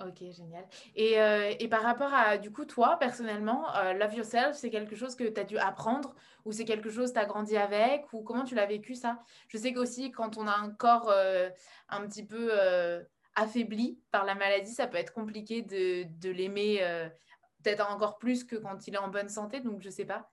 Ok, 0.02 0.20
génial. 0.32 0.66
Et, 0.96 1.20
euh, 1.20 1.54
et, 1.60 1.68
par 1.68 1.82
rapport 1.82 2.14
à, 2.14 2.38
du 2.38 2.52
coup, 2.52 2.64
toi, 2.64 2.96
personnellement, 2.98 3.76
euh, 3.76 3.92
Love 3.92 4.16
Yourself, 4.16 4.56
c'est 4.56 4.70
quelque 4.70 4.96
chose 4.96 5.14
que 5.16 5.26
tu 5.26 5.42
as 5.42 5.44
dû 5.44 5.58
apprendre 5.58 6.16
ou 6.46 6.54
c'est 6.54 6.64
quelque 6.64 6.90
chose 6.90 7.10
que 7.10 7.16
tu 7.16 7.20
as 7.20 7.26
grandi 7.26 7.58
avec 7.58 8.06
ou 8.14 8.24
comment 8.24 8.46
tu 8.46 8.56
l'as 8.56 8.66
vécu 8.66 8.96
ça? 8.96 9.20
Je 9.50 9.58
sais 9.58 9.74
qu'aussi, 9.74 10.12
quand 10.12 10.38
on 10.38 10.48
a 10.48 10.56
un 10.56 10.70
corps 10.70 11.10
euh, 11.10 11.50
un 11.90 12.08
petit 12.08 12.26
peu 12.26 12.50
affaibli 13.36 14.00
par 14.12 14.24
la 14.24 14.36
maladie, 14.36 14.72
ça 14.72 14.88
peut 14.88 14.98
être 14.98 15.12
compliqué 15.12 15.64
de, 15.64 16.06
de 16.22 16.30
l'aimer 16.30 16.80
peut-être 17.62 17.86
encore 17.92 18.20
plus 18.20 18.46
que 18.46 18.56
quand 18.56 18.88
il 18.88 18.96
est 18.96 19.00
en 19.00 19.10
bonne 19.10 19.30
santé, 19.30 19.60
donc 19.60 19.82
je 19.82 19.90
sais 19.90 20.06
pas. 20.06 20.32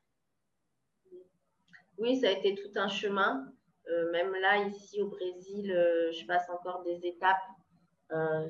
Oui, 1.99 2.21
ça 2.21 2.29
a 2.29 2.31
été 2.31 2.55
tout 2.55 2.71
un 2.79 2.89
chemin. 2.89 3.53
même 4.13 4.33
là, 4.41 4.59
ici 4.59 5.03
au 5.03 5.09
Brésil, 5.09 5.73
je 6.13 6.25
passe 6.27 6.49
encore 6.51 6.85
des 6.85 7.05
étapes 7.05 7.37
euh, 7.39 7.56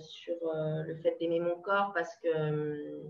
sur 0.00 0.34
euh, 0.44 0.82
le 0.82 0.96
fait 0.96 1.16
d'aimer 1.18 1.40
mon 1.40 1.56
corps 1.60 1.92
parce 1.94 2.14
que 2.16 3.02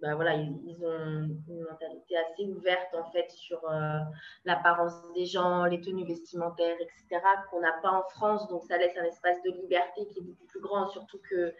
ben 0.00 0.14
voilà, 0.14 0.34
ils, 0.34 0.84
ont 0.84 1.30
une 1.48 1.62
mentalité 1.62 2.18
assez 2.18 2.44
ouverte 2.44 2.94
en 2.94 3.10
fait 3.12 3.30
sur 3.30 3.58
euh, 3.70 3.98
l'apparence 4.44 4.92
des 5.14 5.24
gens, 5.24 5.64
les 5.64 5.80
tenues 5.80 6.04
vestimentaires, 6.04 6.76
etc., 6.78 7.22
qu'on 7.50 7.60
n'a 7.60 7.72
pas 7.80 7.90
en 7.92 8.02
France. 8.10 8.46
Donc 8.48 8.62
ça 8.64 8.76
laisse 8.76 8.96
un 8.98 9.04
espace 9.04 9.42
de 9.42 9.52
liberté 9.52 10.06
qui 10.08 10.18
est 10.18 10.22
beaucoup 10.22 10.44
plus 10.44 10.60
grand, 10.60 10.86
surtout 10.88 11.18
que 11.30 11.54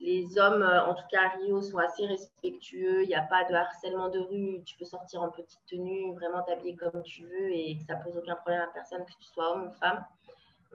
les 0.00 0.38
hommes, 0.38 0.62
en 0.62 0.94
tout 0.94 1.06
cas 1.10 1.22
à 1.22 1.28
Rio, 1.36 1.60
sont 1.62 1.78
assez 1.78 2.06
respectueux. 2.06 3.02
Il 3.02 3.08
n'y 3.08 3.14
a 3.14 3.22
pas 3.22 3.44
de 3.44 3.54
harcèlement 3.54 4.08
de 4.08 4.20
rue. 4.20 4.62
Tu 4.64 4.76
peux 4.76 4.84
sortir 4.84 5.22
en 5.22 5.30
petite 5.30 5.60
tenue, 5.66 6.14
vraiment 6.14 6.42
t'habiller 6.42 6.76
comme 6.76 7.02
tu 7.02 7.24
veux 7.24 7.50
et 7.50 7.76
que 7.78 7.84
ça 7.84 7.96
pose 7.96 8.16
aucun 8.16 8.36
problème 8.36 8.62
à 8.62 8.72
personne, 8.72 9.04
que 9.04 9.12
tu 9.18 9.28
sois 9.28 9.52
homme 9.52 9.68
ou 9.68 9.72
femme. 9.72 10.04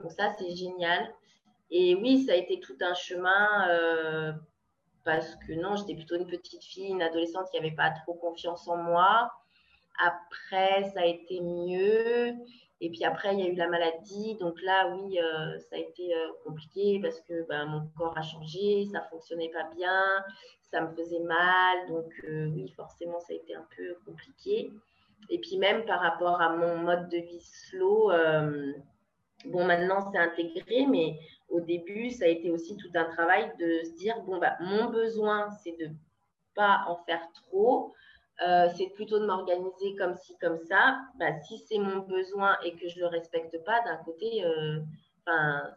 Donc 0.02 0.12
ça, 0.12 0.32
c'est 0.38 0.54
génial. 0.54 1.14
Et 1.70 1.94
oui, 1.94 2.24
ça 2.24 2.32
a 2.32 2.36
été 2.36 2.58
tout 2.60 2.76
un 2.80 2.94
chemin 2.94 3.68
euh, 3.68 4.32
parce 5.04 5.36
que 5.36 5.52
non, 5.52 5.76
j'étais 5.76 5.94
plutôt 5.94 6.16
une 6.16 6.26
petite 6.26 6.64
fille, 6.64 6.88
une 6.88 7.02
adolescente 7.02 7.48
qui 7.50 7.58
n'avait 7.58 7.74
pas 7.74 7.90
trop 7.90 8.14
confiance 8.14 8.66
en 8.66 8.76
moi. 8.76 9.30
Après, 10.04 10.90
ça 10.90 11.00
a 11.00 11.06
été 11.06 11.40
mieux. 11.40 12.34
Et 12.82 12.90
puis 12.90 13.04
après, 13.04 13.34
il 13.34 13.40
y 13.40 13.42
a 13.46 13.48
eu 13.48 13.54
la 13.54 13.68
maladie. 13.68 14.36
Donc 14.40 14.60
là, 14.62 14.88
oui, 14.88 15.20
euh, 15.20 15.58
ça 15.58 15.76
a 15.76 15.78
été 15.78 16.14
euh, 16.14 16.28
compliqué 16.44 16.98
parce 17.00 17.20
que 17.20 17.46
ben, 17.46 17.66
mon 17.66 17.86
corps 17.96 18.16
a 18.18 18.22
changé, 18.22 18.86
ça 18.90 19.02
fonctionnait 19.02 19.50
pas 19.50 19.68
bien, 19.76 20.24
ça 20.62 20.80
me 20.80 20.94
faisait 20.96 21.20
mal. 21.20 21.86
Donc 21.88 22.10
oui, 22.26 22.68
forcément, 22.74 23.20
ça 23.20 23.32
a 23.32 23.36
été 23.36 23.54
un 23.54 23.66
peu 23.76 23.96
compliqué. 24.04 24.72
Et 25.28 25.38
puis 25.38 25.58
même 25.58 25.84
par 25.84 26.00
rapport 26.00 26.40
à 26.40 26.56
mon 26.56 26.78
mode 26.78 27.10
de 27.10 27.18
vie 27.18 27.42
slow, 27.42 28.10
bon, 29.44 29.64
maintenant 29.64 30.00
c'est 30.10 30.18
intégré, 30.18 30.86
mais 30.86 31.18
au 31.50 31.60
début, 31.60 32.10
ça 32.10 32.24
a 32.24 32.28
été 32.28 32.50
aussi 32.50 32.76
tout 32.76 32.90
un 32.94 33.04
travail 33.04 33.52
de 33.58 33.84
se 33.84 33.92
dire, 33.96 34.20
bon, 34.22 34.38
bah, 34.38 34.56
mon 34.60 34.90
besoin, 34.90 35.50
c'est 35.62 35.76
de 35.78 35.90
pas 36.54 36.84
en 36.88 36.96
faire 37.04 37.26
trop, 37.32 37.94
euh, 38.46 38.68
c'est 38.76 38.88
plutôt 38.94 39.18
de 39.18 39.26
m'organiser 39.26 39.94
comme 39.96 40.16
ci, 40.16 40.36
comme 40.40 40.58
ça. 40.58 40.98
Bah, 41.18 41.34
si 41.46 41.58
c'est 41.58 41.78
mon 41.78 41.98
besoin 41.98 42.56
et 42.64 42.74
que 42.74 42.88
je 42.88 42.96
ne 42.96 43.00
le 43.02 43.06
respecte 43.08 43.62
pas, 43.64 43.82
d'un 43.82 43.96
côté, 43.98 44.44
euh, 44.44 44.80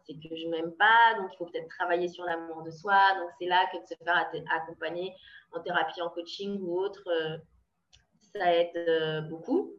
c'est 0.05 0.13
que 0.13 0.35
je 0.35 0.47
m'aime 0.47 0.71
pas, 0.73 1.15
donc 1.17 1.29
il 1.33 1.37
faut 1.37 1.45
peut-être 1.45 1.67
travailler 1.67 2.07
sur 2.07 2.23
l'amour 2.23 2.63
de 2.63 2.71
soi. 2.71 2.97
Donc 3.19 3.29
c'est 3.39 3.45
là 3.45 3.65
que 3.71 3.77
de 3.81 3.85
se 3.85 3.95
faire 4.03 4.29
accompagner 4.51 5.13
en 5.51 5.59
thérapie, 5.61 6.01
en 6.01 6.09
coaching 6.09 6.59
ou 6.61 6.79
autre, 6.79 7.03
euh, 7.07 7.37
ça 8.19 8.53
aide 8.53 8.75
euh, 8.75 9.21
beaucoup. 9.21 9.73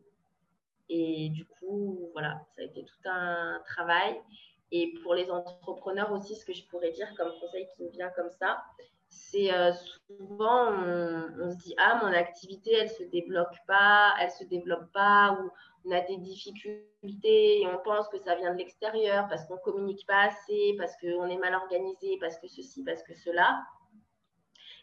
Et 0.88 1.30
du 1.30 1.44
coup, 1.46 2.10
voilà, 2.12 2.40
ça 2.54 2.62
a 2.62 2.64
été 2.64 2.84
tout 2.84 3.08
un 3.08 3.60
travail. 3.66 4.20
Et 4.70 4.94
pour 5.02 5.14
les 5.14 5.30
entrepreneurs 5.30 6.12
aussi, 6.12 6.34
ce 6.34 6.44
que 6.44 6.52
je 6.52 6.64
pourrais 6.66 6.90
dire 6.90 7.12
comme 7.16 7.32
conseil 7.40 7.66
qui 7.76 7.82
me 7.82 7.90
vient 7.90 8.10
comme 8.10 8.30
ça, 8.30 8.62
c'est 9.08 9.52
euh, 9.52 9.72
souvent 10.06 10.72
on, 10.72 11.50
se 11.50 11.56
dit 11.58 11.74
ah 11.78 12.00
mon 12.02 12.12
activité 12.12 12.72
elle 12.72 12.90
se 12.90 13.04
débloque 13.04 13.56
pas, 13.66 14.14
elle 14.20 14.30
se 14.30 14.44
développe 14.44 14.90
pas 14.92 15.38
ou 15.40 15.50
on 15.84 15.92
a 15.92 16.00
des 16.00 16.16
difficultés 16.16 17.60
et 17.60 17.66
on 17.66 17.78
pense 17.84 18.08
que 18.08 18.18
ça 18.18 18.34
vient 18.34 18.52
de 18.52 18.58
l'extérieur 18.58 19.28
parce 19.28 19.44
qu'on 19.44 19.58
communique 19.58 20.06
pas 20.06 20.22
assez, 20.22 20.74
parce 20.78 20.96
qu'on 20.96 21.28
est 21.28 21.36
mal 21.36 21.54
organisé, 21.54 22.16
parce 22.20 22.38
que 22.38 22.48
ceci, 22.48 22.82
parce 22.82 23.02
que 23.02 23.14
cela. 23.14 23.62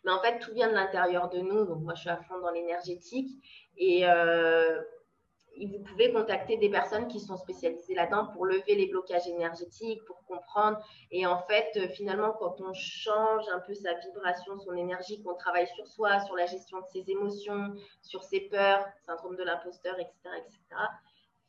Mais 0.03 0.11
en 0.11 0.19
fait, 0.19 0.39
tout 0.39 0.53
vient 0.53 0.69
de 0.69 0.73
l'intérieur 0.73 1.29
de 1.29 1.39
nous. 1.39 1.65
Donc, 1.65 1.81
moi, 1.81 1.93
je 1.93 2.01
suis 2.01 2.09
à 2.09 2.17
fond 2.17 2.39
dans 2.39 2.51
l'énergétique. 2.51 3.29
Et 3.77 4.07
euh, 4.07 4.81
vous 5.59 5.79
pouvez 5.83 6.11
contacter 6.11 6.57
des 6.57 6.69
personnes 6.69 7.07
qui 7.07 7.19
sont 7.19 7.37
spécialisées 7.37 7.93
là-dedans 7.93 8.27
pour 8.27 8.45
lever 8.45 8.75
les 8.75 8.87
blocages 8.87 9.27
énergétiques, 9.27 10.03
pour 10.05 10.23
comprendre. 10.25 10.79
Et 11.11 11.25
en 11.25 11.39
fait, 11.39 11.71
euh, 11.77 11.87
finalement, 11.89 12.31
quand 12.39 12.61
on 12.61 12.73
change 12.73 13.47
un 13.49 13.59
peu 13.59 13.73
sa 13.73 13.93
vibration, 13.93 14.57
son 14.59 14.75
énergie, 14.75 15.21
qu'on 15.23 15.35
travaille 15.35 15.67
sur 15.75 15.87
soi, 15.87 16.19
sur 16.21 16.35
la 16.35 16.45
gestion 16.45 16.79
de 16.79 16.85
ses 16.91 17.11
émotions, 17.11 17.75
sur 18.01 18.23
ses 18.23 18.41
peurs, 18.41 18.85
syndrome 19.05 19.35
de 19.35 19.43
l'imposteur, 19.43 19.99
etc., 19.99 20.15
etc., 20.37 20.59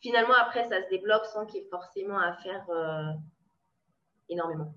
finalement, 0.00 0.34
après, 0.34 0.68
ça 0.68 0.82
se 0.82 0.88
débloque 0.88 1.24
sans 1.26 1.46
qu'il 1.46 1.62
y 1.62 1.64
ait 1.64 1.68
forcément 1.70 2.18
à 2.18 2.34
faire 2.34 2.68
euh, 2.70 3.12
énormément. 4.28 4.74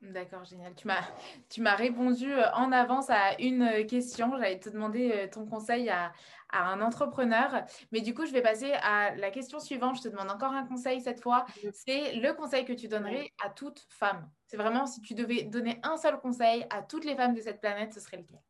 D'accord, 0.00 0.44
génial. 0.44 0.74
Tu 0.76 0.86
m'as, 0.86 1.02
tu 1.48 1.60
m'as 1.60 1.74
répondu 1.74 2.32
euh, 2.32 2.52
en 2.52 2.70
avance 2.70 3.10
à 3.10 3.40
une 3.40 3.86
question. 3.86 4.36
J'allais 4.38 4.60
te 4.60 4.68
demander 4.68 5.28
ton 5.32 5.46
conseil 5.46 5.88
à, 5.90 6.12
à, 6.50 6.70
un 6.72 6.80
entrepreneur. 6.80 7.64
Mais 7.92 8.00
du 8.00 8.14
coup, 8.14 8.26
je 8.26 8.32
vais 8.32 8.42
passer 8.42 8.72
à 8.82 9.14
la 9.16 9.30
question 9.30 9.60
suivante. 9.60 9.96
Je 9.96 10.02
te 10.02 10.08
demande 10.08 10.30
encore 10.30 10.52
un 10.52 10.66
conseil 10.66 11.00
cette 11.00 11.20
fois. 11.20 11.46
C'est 11.72 12.14
le 12.14 12.32
conseil 12.32 12.64
que 12.64 12.72
tu 12.72 12.88
donnerais 12.88 13.30
à 13.44 13.50
toute 13.50 13.80
femme. 13.88 14.28
C'est 14.46 14.56
vraiment 14.56 14.86
si 14.86 15.00
tu 15.02 15.14
devais 15.14 15.42
donner 15.42 15.78
un 15.82 15.96
seul 15.96 16.18
conseil 16.18 16.66
à 16.70 16.82
toutes 16.82 17.04
les 17.04 17.16
femmes 17.16 17.34
de 17.34 17.40
cette 17.40 17.60
planète, 17.60 17.92
ce 17.92 18.00
serait 18.00 18.18
lequel? 18.18 18.40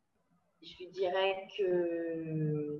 Je 0.62 0.76
lui 0.78 0.88
dirais 0.88 1.46
que 1.56 2.78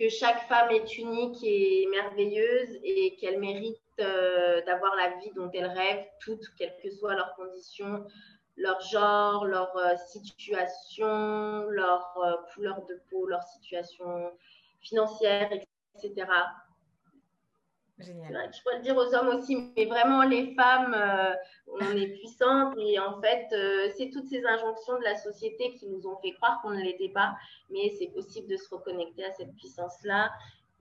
que 0.00 0.08
chaque 0.08 0.48
femme 0.48 0.70
est 0.70 0.96
unique 0.96 1.36
et 1.42 1.86
merveilleuse 1.90 2.78
et 2.82 3.16
qu'elle 3.16 3.38
mérite 3.38 3.76
euh, 4.00 4.62
d'avoir 4.64 4.96
la 4.96 5.10
vie 5.18 5.30
dont 5.36 5.50
elles 5.52 5.66
rêvent, 5.66 6.06
toutes, 6.20 6.54
quelles 6.56 6.74
que 6.82 6.90
soient 6.90 7.14
leurs 7.14 7.34
conditions, 7.34 8.06
leur 8.60 8.80
genre, 8.80 9.46
leur 9.46 9.74
euh, 9.76 9.96
situation, 10.08 11.64
leur 11.70 12.14
euh, 12.18 12.36
couleur 12.52 12.84
de 12.86 13.00
peau, 13.10 13.26
leur 13.26 13.42
situation 13.42 14.30
financière, 14.80 15.50
etc. 15.52 16.26
Génial. 17.98 18.50
Je 18.54 18.62
pourrais 18.62 18.76
le 18.76 18.82
dire 18.82 18.96
aux 18.96 19.14
hommes 19.14 19.28
aussi, 19.28 19.72
mais 19.76 19.84
vraiment 19.84 20.22
les 20.22 20.54
femmes, 20.54 20.96
on 21.66 21.80
est 21.94 22.16
puissantes 22.16 22.74
et 22.78 22.98
en 22.98 23.20
fait, 23.20 23.46
c'est 23.94 24.08
toutes 24.08 24.26
ces 24.26 24.42
injonctions 24.46 24.98
de 24.98 25.04
la 25.04 25.16
société 25.16 25.74
qui 25.74 25.86
nous 25.86 26.06
ont 26.06 26.16
fait 26.22 26.32
croire 26.32 26.62
qu'on 26.62 26.70
ne 26.70 26.80
l'était 26.80 27.10
pas, 27.10 27.36
mais 27.68 27.92
c'est 27.98 28.06
possible 28.06 28.48
de 28.48 28.56
se 28.56 28.74
reconnecter 28.74 29.26
à 29.26 29.32
cette 29.32 29.54
puissance-là 29.54 30.30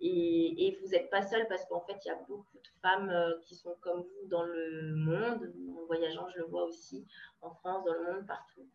et, 0.02 0.78
vous 0.82 0.90
n'êtes 0.90 1.10
pas 1.10 1.22
seul 1.22 1.48
parce 1.48 1.66
qu'en 1.66 1.82
fait, 1.82 1.98
il 2.06 2.08
y 2.08 2.12
a 2.12 2.20
beaucoup 2.28 2.58
de 2.58 2.70
femmes 2.82 3.10
euh, 3.10 3.38
qui 3.42 3.56
sont 3.56 3.76
comme 3.82 4.02
vous 4.02 4.28
dans 4.28 4.44
le 4.44 4.96
monde. 4.96 5.52
En 5.78 5.86
voyageant, 5.86 6.28
je 6.30 6.40
le 6.40 6.46
vois 6.46 6.64
aussi 6.64 7.06
en 7.42 7.52
France, 7.52 7.84
dans 7.86 7.94
le 7.94 8.14
monde, 8.14 8.28
partout. 8.28 8.68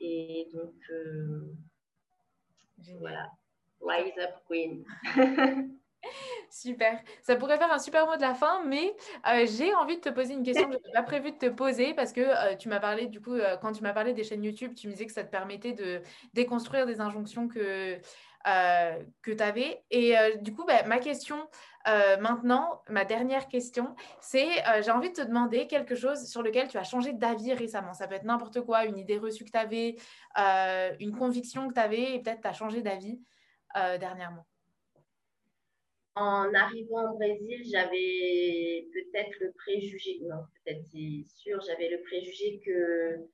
Et 0.00 0.48
donc, 0.52 0.74
euh, 0.90 1.52
voilà. 3.00 3.30
Rise 3.80 4.18
up, 4.18 4.34
Queen. 4.48 4.84
Super. 6.50 7.00
Ça 7.22 7.34
pourrait 7.34 7.58
faire 7.58 7.72
un 7.72 7.78
super 7.78 8.06
mot 8.06 8.16
de 8.16 8.20
la 8.20 8.34
fin, 8.34 8.64
mais 8.64 8.94
euh, 9.26 9.46
j'ai 9.46 9.74
envie 9.74 9.96
de 9.96 10.00
te 10.00 10.08
poser 10.08 10.34
une 10.34 10.44
question 10.44 10.68
que 10.68 10.74
je 10.74 10.78
n'avais 10.78 10.92
pas 10.92 11.02
prévu 11.02 11.32
de 11.32 11.36
te 11.36 11.48
poser 11.48 11.92
parce 11.92 12.12
que 12.12 12.54
tu 12.54 12.68
m'as 12.68 12.78
parlé, 12.78 13.06
du 13.06 13.20
coup, 13.20 13.36
quand 13.60 13.72
tu 13.72 13.82
m'as 13.82 13.92
parlé 13.92 14.12
des 14.14 14.22
chaînes 14.22 14.44
YouTube, 14.44 14.74
tu 14.74 14.86
me 14.86 14.92
disais 14.92 15.06
que 15.06 15.12
ça 15.12 15.24
te 15.24 15.30
permettait 15.30 15.72
de 15.72 16.00
déconstruire 16.34 16.86
des 16.86 17.00
injonctions 17.00 17.48
que 17.48 18.00
euh, 18.48 19.02
que 19.22 19.30
tu 19.30 19.42
avais. 19.42 19.82
Et 19.90 20.18
euh, 20.18 20.36
du 20.36 20.54
coup, 20.54 20.64
bah, 20.64 20.82
ma 20.84 20.98
question 20.98 21.48
euh, 21.86 22.16
maintenant, 22.16 22.82
ma 22.88 23.04
dernière 23.04 23.48
question, 23.48 23.94
c'est 24.20 24.48
j'ai 24.82 24.90
envie 24.90 25.10
de 25.10 25.16
te 25.16 25.26
demander 25.26 25.66
quelque 25.66 25.94
chose 25.94 26.26
sur 26.26 26.42
lequel 26.42 26.68
tu 26.68 26.78
as 26.78 26.84
changé 26.84 27.12
d'avis 27.12 27.52
récemment. 27.52 27.92
Ça 27.92 28.08
peut 28.08 28.14
être 28.14 28.24
n'importe 28.24 28.60
quoi, 28.62 28.84
une 28.84 28.98
idée 28.98 29.18
reçue 29.18 29.44
que 29.44 29.50
tu 29.50 29.58
avais, 29.58 29.96
une 30.98 31.16
conviction 31.16 31.68
que 31.68 31.74
tu 31.74 31.80
avais, 31.80 32.14
et 32.14 32.22
peut-être 32.22 32.42
tu 32.42 32.48
as 32.48 32.52
changé 32.52 32.82
d'avis 32.82 33.20
dernièrement. 33.74 34.46
En 36.14 36.52
arrivant 36.52 37.12
au 37.12 37.16
Brésil, 37.16 37.62
j'avais 37.70 38.86
peut-être 38.92 39.38
le 39.40 39.52
préjugé, 39.52 40.18
non, 40.22 40.42
peut-être 40.64 40.84
c'est 40.84 41.22
sûr, 41.26 41.60
j'avais 41.66 41.88
le 41.88 42.02
préjugé 42.02 42.60
que 42.66 43.28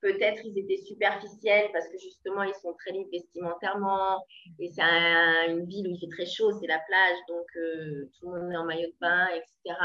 Peut-être 0.00 0.40
ils 0.44 0.58
étaient 0.58 0.82
superficiels 0.82 1.70
parce 1.72 1.86
que 1.88 1.98
justement 1.98 2.42
ils 2.42 2.54
sont 2.54 2.72
très 2.74 2.92
libres 2.92 3.10
vestimentairement 3.12 4.24
et 4.58 4.70
c'est 4.70 4.82
une 4.82 5.66
ville 5.66 5.88
où 5.88 5.90
il 5.90 6.00
fait 6.00 6.08
très 6.08 6.26
chaud, 6.26 6.52
c'est 6.58 6.66
la 6.66 6.78
plage, 6.78 7.18
donc 7.28 7.46
euh, 7.56 8.10
tout 8.18 8.30
le 8.30 8.40
monde 8.40 8.52
est 8.52 8.56
en 8.56 8.64
maillot 8.64 8.88
de 8.88 8.96
bain, 9.00 9.28
etc. 9.28 9.78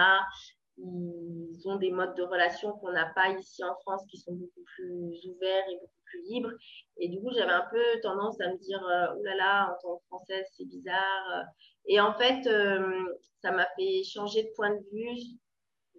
Ils 0.77 1.61
ont 1.65 1.77
des 1.77 1.91
modes 1.91 2.15
de 2.15 2.23
relation 2.23 2.73
qu'on 2.73 2.91
n'a 2.91 3.11
pas 3.15 3.29
ici 3.29 3.63
en 3.63 3.75
France 3.81 4.05
qui 4.09 4.17
sont 4.17 4.33
beaucoup 4.33 4.63
plus 4.75 5.25
ouverts 5.29 5.63
et 5.69 5.75
beaucoup 5.75 6.01
plus 6.05 6.21
libres. 6.23 6.51
Et 6.97 7.07
du 7.07 7.19
coup, 7.21 7.31
j'avais 7.33 7.53
un 7.53 7.65
peu 7.71 8.01
tendance 8.01 8.39
à 8.41 8.51
me 8.51 8.57
dire, 8.57 8.81
oh 8.83 9.23
là 9.23 9.35
là, 9.35 9.71
en 9.71 9.81
tant 9.81 9.97
que 9.97 10.05
française, 10.07 10.45
c'est 10.57 10.65
bizarre. 10.65 11.45
Et 11.87 11.99
en 12.01 12.13
fait, 12.13 12.45
euh, 12.47 13.05
ça 13.41 13.51
m'a 13.51 13.67
fait 13.77 14.03
changer 14.03 14.43
de 14.43 14.49
point 14.55 14.71
de 14.71 14.83
vue 14.91 15.37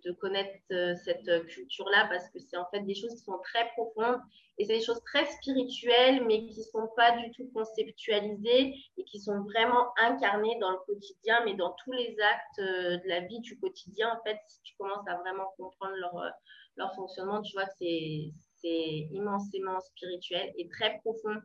de 0.05 0.12
connaître 0.12 0.59
euh, 0.73 0.94
cette 1.05 1.47
culture-là 1.47 2.06
parce 2.10 2.28
que 2.31 2.39
c'est 2.39 2.56
en 2.56 2.66
fait 2.70 2.81
des 2.81 2.94
choses 2.94 3.14
qui 3.14 3.24
sont 3.24 3.39
très 3.43 3.68
profondes 3.77 4.20
et 4.59 4.64
c'est 4.64 4.78
des 4.78 4.85
choses 4.85 5.02
très 5.05 5.27
spirituelles 5.27 6.24
mais 6.27 6.47
qui 6.47 6.59
ne 6.59 6.64
sont 6.64 6.89
pas 6.97 7.16
du 7.18 7.31
tout 7.32 7.51
conceptualisées 7.52 8.74
et 8.97 9.05
qui 9.05 9.20
sont 9.20 9.40
vraiment 9.43 9.93
incarnées 9.98 10.59
dans 10.60 10.70
le 10.70 10.78
quotidien 10.86 11.44
mais 11.44 11.55
dans 11.55 11.74
tous 11.85 11.93
les 11.93 12.16
actes 12.20 12.59
euh, 12.59 12.97
de 12.98 13.09
la 13.09 13.20
vie 13.20 13.40
du 13.40 13.59
quotidien. 13.59 14.16
En 14.18 14.23
fait, 14.23 14.39
si 14.48 14.60
tu 14.62 14.77
commences 14.77 15.06
à 15.09 15.16
vraiment 15.18 15.52
comprendre 15.56 15.94
leur, 15.97 16.16
euh, 16.16 16.31
leur 16.77 16.94
fonctionnement, 16.94 17.43
tu 17.43 17.52
vois 17.55 17.66
que 17.66 17.77
c'est 17.78 19.09
immensément 19.12 19.81
spirituel 19.81 20.52
et 20.56 20.68
très 20.68 20.98
profond. 20.98 21.40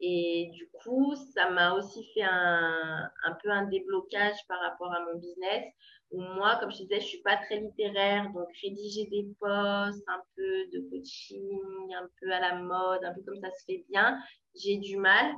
Et 0.00 0.50
du 0.52 0.68
coup, 0.82 1.14
ça 1.34 1.50
m'a 1.50 1.72
aussi 1.74 2.06
fait 2.12 2.22
un, 2.22 3.10
un, 3.24 3.32
peu 3.42 3.50
un 3.50 3.64
déblocage 3.64 4.36
par 4.46 4.60
rapport 4.60 4.92
à 4.92 5.00
mon 5.00 5.18
business 5.18 5.64
moi, 6.12 6.56
comme 6.60 6.70
je 6.70 6.78
disais, 6.78 7.00
je 7.00 7.06
suis 7.06 7.22
pas 7.22 7.36
très 7.36 7.60
littéraire, 7.60 8.30
donc 8.32 8.48
rédiger 8.62 9.06
des 9.06 9.26
posts, 9.40 10.04
un 10.08 10.22
peu 10.36 10.66
de 10.72 10.88
coaching, 10.90 11.94
un 11.94 12.08
peu 12.20 12.32
à 12.32 12.40
la 12.40 12.56
mode, 12.56 13.04
un 13.04 13.12
peu 13.12 13.22
comme 13.22 13.40
ça 13.40 13.50
se 13.50 13.64
fait 13.64 13.84
bien, 13.90 14.18
j'ai 14.54 14.76
du 14.78 14.96
mal. 14.96 15.34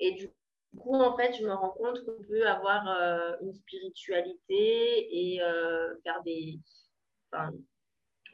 Et 0.00 0.12
du 0.12 0.30
coup, 0.78 0.94
en 0.94 1.16
fait, 1.16 1.34
je 1.34 1.44
me 1.44 1.52
rends 1.52 1.70
compte 1.70 2.04
qu'on 2.04 2.22
peut 2.22 2.46
avoir 2.48 2.88
euh, 2.88 3.36
une 3.42 3.54
spiritualité 3.54 5.34
et 5.34 5.42
euh, 5.42 5.94
faire 6.02 6.22
des. 6.22 6.58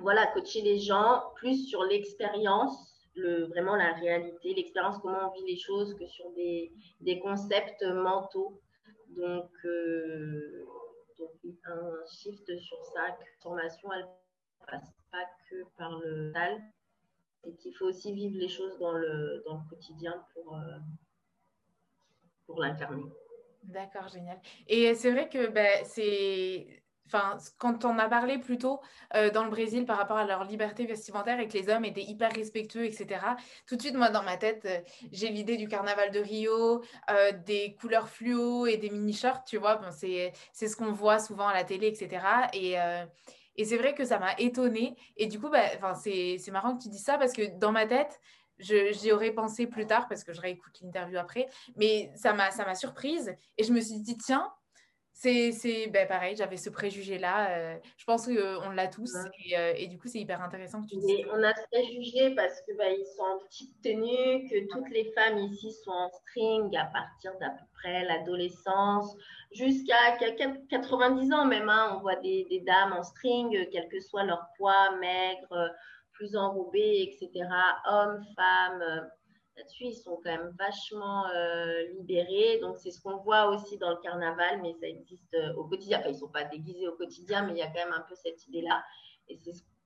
Voilà, 0.00 0.26
coacher 0.28 0.62
les 0.62 0.78
gens 0.78 1.22
plus 1.36 1.68
sur 1.68 1.82
l'expérience, 1.84 2.97
le, 3.18 3.46
vraiment 3.46 3.76
la 3.76 3.92
réalité, 3.94 4.54
l'expérience, 4.54 4.98
comment 4.98 5.30
on 5.30 5.32
vit 5.32 5.46
les 5.46 5.58
choses, 5.58 5.94
que 5.94 6.06
sur 6.06 6.30
des, 6.32 7.20
concepts 7.20 7.82
mentaux. 7.82 8.60
Donc, 9.08 9.50
euh, 9.64 10.66
donc 11.18 11.30
un 11.64 12.06
shift 12.06 12.46
sur 12.58 12.84
ça, 12.94 13.10
que 13.12 13.20
la 13.20 13.42
formation, 13.42 13.92
elle 13.92 14.02
ne 14.02 14.66
passe 14.66 14.92
pas 15.10 15.24
que 15.50 15.64
par 15.76 15.98
le 15.98 16.26
mental 16.26 16.62
et 17.44 17.54
qu'il 17.56 17.74
faut 17.74 17.86
aussi 17.86 18.12
vivre 18.12 18.38
les 18.38 18.48
choses 18.48 18.78
dans 18.78 18.92
le, 18.92 19.42
dans 19.46 19.54
le 19.54 19.68
quotidien 19.70 20.24
pour, 20.34 20.56
euh, 20.56 20.78
pour 22.46 22.60
l'incarner. 22.60 23.04
D'accord, 23.62 24.08
génial. 24.08 24.40
Et 24.66 24.94
c'est 24.94 25.10
vrai 25.10 25.28
que 25.28 25.48
ben, 25.48 25.84
c'est 25.84 26.77
Quand 27.58 27.84
on 27.84 27.98
a 27.98 28.08
parlé 28.08 28.38
plus 28.38 28.58
tôt 28.58 28.80
euh, 29.14 29.30
dans 29.30 29.44
le 29.44 29.50
Brésil 29.50 29.86
par 29.86 29.96
rapport 29.96 30.16
à 30.16 30.24
leur 30.24 30.44
liberté 30.44 30.86
vestimentaire 30.86 31.40
et 31.40 31.48
que 31.48 31.54
les 31.54 31.68
hommes 31.68 31.84
étaient 31.84 32.02
hyper 32.02 32.32
respectueux, 32.32 32.84
etc., 32.84 33.20
tout 33.66 33.76
de 33.76 33.82
suite, 33.82 33.94
moi, 33.94 34.10
dans 34.10 34.22
ma 34.22 34.36
tête, 34.36 34.64
euh, 34.66 34.80
j'ai 35.12 35.28
l'idée 35.28 35.56
du 35.56 35.68
carnaval 35.68 36.10
de 36.10 36.20
Rio, 36.20 36.82
euh, 37.10 37.32
des 37.46 37.74
couleurs 37.80 38.08
fluo 38.08 38.66
et 38.66 38.76
des 38.76 38.90
mini-shirts, 38.90 39.46
tu 39.46 39.56
vois. 39.58 39.76
Bon, 39.76 39.90
c'est 39.90 40.32
ce 40.52 40.76
qu'on 40.76 40.92
voit 40.92 41.18
souvent 41.18 41.48
à 41.48 41.54
la 41.54 41.64
télé, 41.64 41.88
etc. 41.88 42.24
Et, 42.52 42.76
et 43.56 43.64
c'est 43.64 43.76
vrai 43.76 43.94
que 43.94 44.04
ça 44.04 44.18
m'a 44.18 44.34
étonnée. 44.38 44.96
Et 45.16 45.26
du 45.26 45.40
coup, 45.40 45.50
bah, 45.50 45.94
c'est 45.94 46.50
marrant 46.50 46.76
que 46.76 46.82
tu 46.82 46.88
dis 46.88 46.98
ça 46.98 47.18
parce 47.18 47.32
que 47.32 47.58
dans 47.58 47.72
ma 47.72 47.86
tête, 47.86 48.20
j'y 48.58 49.12
aurais 49.12 49.32
pensé 49.32 49.66
plus 49.66 49.86
tard 49.86 50.08
parce 50.08 50.24
que 50.24 50.32
je 50.32 50.40
réécoute 50.40 50.80
l'interview 50.82 51.18
après, 51.18 51.48
mais 51.76 52.10
ça 52.16 52.32
m'a 52.32 52.74
surprise 52.74 53.34
et 53.56 53.64
je 53.64 53.72
me 53.72 53.80
suis 53.80 54.00
dit, 54.00 54.16
tiens, 54.16 54.52
C'est 55.20 55.88
ben, 55.88 56.06
pareil, 56.06 56.36
j'avais 56.36 56.56
ce 56.56 56.70
préjugé-là. 56.70 57.50
Euh, 57.50 57.76
je 57.96 58.04
pense 58.04 58.26
qu'on 58.26 58.70
l'a 58.70 58.86
tous 58.86 59.12
euh, 59.16 59.72
et, 59.74 59.88
du 59.88 59.98
coup, 59.98 60.06
c'est 60.06 60.20
hyper 60.20 60.40
intéressant 60.40 60.80
que 60.82 60.90
tu 60.90 60.96
dises. 60.96 61.26
On 61.32 61.42
a 61.42 61.52
ce 61.56 61.66
préjugé 61.72 62.36
parce 62.36 62.60
qu'ils 62.60 62.76
bah, 62.76 62.84
sont 63.16 63.24
en 63.24 63.38
petite 63.40 63.82
tenue, 63.82 64.48
que 64.48 64.68
toutes 64.72 64.88
les 64.90 65.10
femmes 65.16 65.38
ici 65.38 65.72
sont 65.72 65.90
en 65.90 66.08
string 66.08 66.76
à 66.76 66.84
partir 66.84 67.36
d'à 67.40 67.50
peu 67.50 67.64
près 67.74 68.04
l'adolescence 68.04 69.16
jusqu'à 69.50 69.96
90 70.70 71.32
ans 71.32 71.46
même. 71.46 71.68
Hein. 71.68 71.96
on 71.96 72.00
voit 72.00 72.16
des, 72.16 72.46
des, 72.48 72.60
dames 72.60 72.92
en 72.92 73.02
string, 73.02 73.66
quel 73.72 73.88
que 73.88 73.98
soit 73.98 74.22
leur 74.22 74.46
poids, 74.56 74.96
maigre, 75.00 75.74
plus 76.12 76.36
enrobées, 76.36 77.02
etc. 77.02 77.44
Hommes, 77.90 78.24
femmes 78.36 79.10
là-dessus, 79.58 79.84
ils 79.84 79.94
sont 79.94 80.16
quand 80.16 80.30
même 80.30 80.54
vachement 80.58 81.26
euh, 81.28 81.82
libérés. 81.98 82.58
Donc, 82.60 82.76
c'est 82.78 82.90
ce 82.90 83.00
qu'on 83.00 83.18
voit 83.18 83.48
aussi 83.48 83.76
dans 83.78 83.90
le 83.90 83.96
carnaval, 83.96 84.60
mais 84.62 84.74
ça 84.80 84.86
existe 84.86 85.34
euh, 85.34 85.54
au 85.54 85.64
quotidien. 85.64 85.98
Enfin, 85.98 86.08
ils 86.08 86.14
ne 86.14 86.18
sont 86.18 86.28
pas 86.28 86.44
déguisés 86.44 86.88
au 86.88 86.96
quotidien, 86.96 87.44
mais 87.44 87.52
il 87.52 87.58
y 87.58 87.62
a 87.62 87.66
quand 87.66 87.84
même 87.84 87.92
un 87.92 88.04
peu 88.08 88.14
cette 88.14 88.46
idée-là. 88.46 88.82
Et 89.28 89.36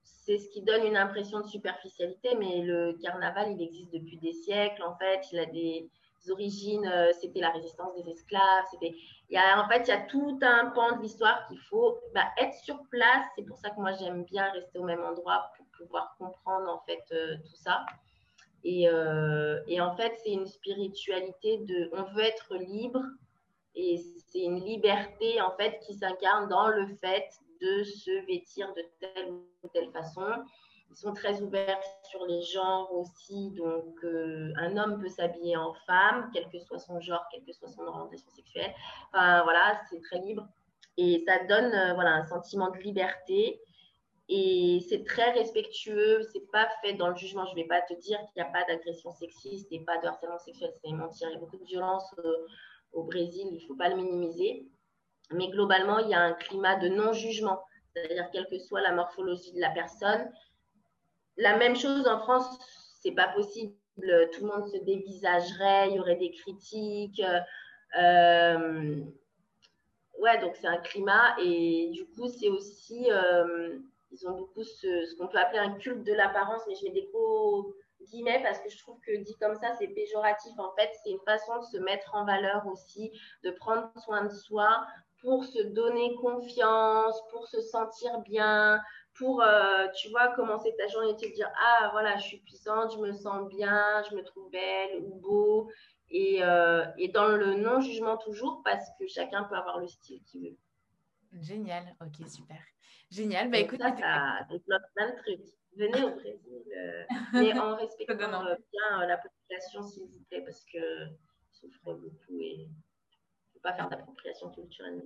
c'est 0.05 0.39
ce 0.39 0.49
qui 0.51 0.63
donne 0.63 0.85
une 0.85 0.97
impression 0.97 1.41
de 1.41 1.47
superficialité, 1.47 2.35
mais 2.37 2.63
le 2.63 2.93
carnaval, 3.03 3.53
il 3.53 3.63
existe 3.63 3.93
depuis 3.93 4.19
des 4.19 4.33
siècles. 4.33 4.83
En 4.83 4.97
fait, 4.97 5.21
il 5.33 5.39
a 5.39 5.47
des 5.47 5.91
origines, 6.31 6.87
euh, 6.87 7.11
c'était 7.21 7.41
la 7.41 7.51
résistance 7.51 7.95
des 7.97 8.09
esclaves. 8.09 8.65
Il 8.81 8.95
y 9.31 9.37
a, 9.37 9.61
en 9.61 9.69
fait, 9.69 9.81
il 9.81 9.89
y 9.89 9.93
a 9.93 10.03
tout 10.03 10.39
un 10.43 10.67
pan 10.67 10.97
de 10.97 11.03
l'histoire 11.03 11.47
qu'il 11.49 11.59
faut 11.59 11.99
bah, 12.15 12.27
être 12.39 12.55
sur 12.55 12.79
place. 12.91 13.25
C'est 13.37 13.45
pour 13.45 13.57
ça 13.57 13.71
que 13.71 13.81
moi, 13.81 13.93
j'aime 13.93 14.25
bien 14.25 14.49
rester 14.53 14.79
au 14.79 14.85
même 14.85 15.03
endroit 15.03 15.51
pour 15.57 15.67
pouvoir 15.77 16.15
comprendre 16.19 16.69
en 16.71 16.81
fait 16.87 17.03
tout 17.09 17.57
ça. 17.57 17.85
Euh, 18.65 19.61
et, 19.67 19.81
en 19.81 19.97
fait, 19.97 20.13
c'est 20.23 20.33
une 20.33 20.47
spiritualité 20.47 21.59
de, 21.59 21.91
on 21.93 22.05
veut 22.15 22.23
être 22.23 22.57
libre 22.57 23.03
et 23.75 23.99
c'est 24.29 24.41
une 24.41 24.63
liberté 24.63 25.41
en 25.41 25.57
fait 25.57 25.79
qui 25.81 25.95
s'incarne 25.95 26.49
dans 26.49 26.69
le 26.69 26.87
fait 27.01 27.27
de 27.61 27.83
se 27.85 28.27
vêtir 28.27 28.73
de 28.75 28.83
telle 29.01 29.31
ou 29.33 29.69
telle 29.73 29.91
façon. 29.91 30.27
Ils 30.91 30.97
sont 30.97 31.15
très 31.15 31.41
ouverts 31.41 31.81
sur 32.11 32.27
les 32.27 32.43
genres 32.43 32.93
aussi, 32.93 33.51
donc 33.53 34.05
euh, 34.05 34.53
un 34.59 34.77
homme 34.77 35.01
peut 35.01 35.09
s'habiller 35.09 35.57
en 35.57 35.73
femme, 35.87 36.31
quel 36.35 36.49
que 36.51 36.59
soit 36.59 36.79
son 36.79 37.01
genre, 37.01 37.25
quelle 37.31 37.45
que 37.45 37.53
soit 37.53 37.69
son 37.69 37.83
orientation 37.83 38.31
sexuelle. 38.31 38.75
Enfin 39.09 39.43
voilà, 39.43 39.81
c'est 39.89 40.03
très 40.03 40.19
libre 40.19 40.47
et 40.99 41.25
ça 41.27 41.45
donne 41.45 41.73
euh, 41.73 41.95
voilà 41.95 42.11
un 42.15 42.27
sentiment 42.27 42.71
de 42.71 42.79
liberté 42.79 43.61
et 44.29 44.85
c'est 44.89 45.05
très 45.05 45.33
respectueux, 45.33 46.23
c'est 46.33 46.51
pas 46.51 46.69
fait 46.83 46.95
dans 46.95 47.09
le 47.09 47.17
jugement. 47.17 47.47
Je 47.47 47.55
vais 47.55 47.67
pas 47.67 47.83
te 47.83 47.95
dire 47.95 48.19
qu'il 48.19 48.43
n'y 48.43 48.49
a 48.49 48.53
pas 48.53 48.65
d'agression 48.65 49.11
sexiste 49.13 49.69
et 49.71 49.81
pas 49.81 49.99
de 49.99 50.07
harcèlement 50.07 50.39
sexuel, 50.39 50.73
c'est 50.83 50.93
mentir. 50.93 51.29
Il 51.29 51.35
y 51.35 51.37
a 51.37 51.41
beaucoup 51.41 51.59
de 51.59 51.65
violence 51.65 52.15
euh, 52.19 52.47
au 52.93 53.05
Brésil, 53.05 53.49
il 53.53 53.61
faut 53.67 53.75
pas 53.75 53.89
le 53.89 53.97
minimiser. 53.97 54.69
Mais 55.33 55.49
globalement, 55.49 55.99
il 55.99 56.09
y 56.09 56.15
a 56.15 56.21
un 56.21 56.35
climat 56.35 56.77
de 56.77 56.89
non-jugement, 56.89 57.63
c'est-à-dire 57.95 58.31
quelle 58.33 58.47
que 58.47 58.59
soit 58.59 58.81
la 58.81 58.93
morphologie 58.93 59.53
de 59.53 59.61
la 59.61 59.71
personne. 59.71 60.31
La 61.37 61.57
même 61.57 61.77
chose 61.77 62.07
en 62.07 62.19
France, 62.19 62.59
c'est 63.01 63.13
pas 63.13 63.29
possible. 63.29 63.75
Tout 64.33 64.47
le 64.47 64.47
monde 64.47 64.69
se 64.69 64.79
dévisagerait, 64.79 65.91
il 65.91 65.97
y 65.97 66.01
aurait 66.01 66.17
des 66.17 66.31
critiques. 66.31 67.23
Euh, 67.99 69.03
ouais, 70.19 70.41
donc 70.41 70.57
c'est 70.57 70.67
un 70.67 70.79
climat 70.79 71.37
et 71.41 71.91
du 71.93 72.07
coup, 72.07 72.29
c'est 72.29 72.49
aussi 72.49 73.11
euh, 73.11 73.79
ils 74.13 74.29
ont 74.29 74.37
beaucoup 74.37 74.63
ce, 74.63 75.17
qu'on 75.17 75.27
peut 75.27 75.39
appeler 75.39 75.59
un 75.59 75.73
culte 75.79 76.05
de 76.05 76.13
l'apparence, 76.13 76.63
mais 76.69 76.75
je 76.75 76.85
mets 76.85 76.93
des 76.93 77.09
gros 77.13 77.75
guillemets 78.03 78.43
parce 78.43 78.59
que 78.61 78.69
je 78.69 78.79
trouve 78.79 78.99
que 79.01 79.17
dit 79.17 79.37
comme 79.41 79.55
ça, 79.55 79.75
c'est 79.79 79.89
péjoratif. 79.89 80.53
En 80.59 80.73
fait, 80.75 80.91
c'est 81.03 81.11
une 81.11 81.21
façon 81.21 81.59
de 81.59 81.65
se 81.65 81.79
mettre 81.79 82.15
en 82.15 82.25
valeur 82.25 82.67
aussi, 82.67 83.11
de 83.45 83.51
prendre 83.51 83.91
soin 84.05 84.25
de 84.25 84.33
soi 84.33 84.87
pour 85.21 85.45
se 85.45 85.63
donner 85.63 86.15
confiance, 86.17 87.17
pour 87.31 87.47
se 87.47 87.61
sentir 87.61 88.21
bien, 88.21 88.81
pour, 89.15 89.41
euh, 89.43 89.87
tu 89.97 90.11
vois, 90.11 90.29
commencer 90.35 90.75
ta 90.77 90.89
journée 90.89 91.11
et 91.11 91.17
te 91.17 91.33
dire, 91.33 91.51
ah, 91.61 91.91
voilà, 91.93 92.17
je 92.17 92.25
suis 92.25 92.39
puissante, 92.39 92.93
je 92.93 92.99
me 92.99 93.13
sens 93.13 93.49
bien, 93.49 94.03
je 94.11 94.17
me 94.17 94.23
trouve 94.23 94.51
belle 94.51 94.99
ou 95.01 95.15
beau. 95.15 95.71
Et, 96.11 96.43
euh, 96.43 96.85
et 96.99 97.09
dans 97.09 97.29
le 97.29 97.55
non-jugement 97.55 98.19
toujours, 98.19 98.63
parce 98.65 98.91
que 98.99 99.07
chacun 99.07 99.45
peut 99.45 99.55
avoir 99.55 99.79
le 99.79 99.87
style 99.87 100.23
qu'il 100.25 100.43
veut. 100.43 100.57
Génial, 101.41 101.97
ok, 102.03 102.29
super. 102.29 102.61
Génial. 103.13 103.51
Bah, 103.51 103.59
écoute, 103.59 103.81
ça, 103.81 103.95
ça 103.95 104.47
développe 104.49 104.83
plein 104.95 105.11
de 105.11 105.17
trucs. 105.17 105.45
Venez 105.77 106.03
au 106.03 106.15
Brésil, 106.15 106.63
euh, 106.77 107.05
mais 107.35 107.59
en 107.59 107.77
respectant 107.77 108.47
euh, 108.47 108.55
bien 108.73 109.03
euh, 109.03 109.07
la 109.07 109.19
population, 109.19 109.83
s'il 109.83 110.05
vous 110.05 110.21
plaît, 110.31 110.43
parce 110.43 110.65
que 110.65 110.79
souffre 111.51 111.95
beaucoup 111.95 112.41
et 112.41 112.55
il 112.55 112.69
ne 112.69 113.53
faut 113.53 113.61
pas 113.63 113.75
faire 113.75 113.91
d'appropriation 113.91 114.51
culturelle. 114.51 115.03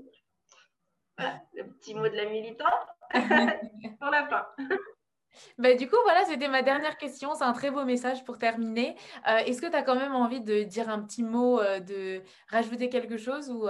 Voilà, 1.19 1.41
le 1.55 1.69
petit 1.69 1.95
mot 1.95 2.09
de 2.09 2.15
la 2.15 2.27
militante 2.27 2.69
pour 4.01 4.11
la 4.11 4.28
fin. 4.28 4.47
Bah, 5.59 5.74
du 5.74 5.89
coup, 5.89 5.97
voilà, 6.05 6.24
c'était 6.27 6.49
ma 6.49 6.62
dernière 6.62 6.99
question. 6.99 7.35
C'est 7.35 7.45
un 7.45 7.53
très 7.53 7.70
beau 7.70 7.85
message 7.85 8.24
pour 8.24 8.39
terminer. 8.39 8.97
Est-ce 9.27 9.61
que 9.61 9.66
tu 9.66 9.77
as 9.77 9.83
quand 9.83 9.97
même 9.97 10.15
envie 10.15 10.41
de 10.41 10.62
dire 10.62 10.89
un 10.89 11.03
petit 11.03 11.23
mot, 11.23 11.61
de 11.61 12.23
rajouter 12.49 12.89
quelque 12.89 13.16
chose 13.16 13.51
ou 13.51 13.69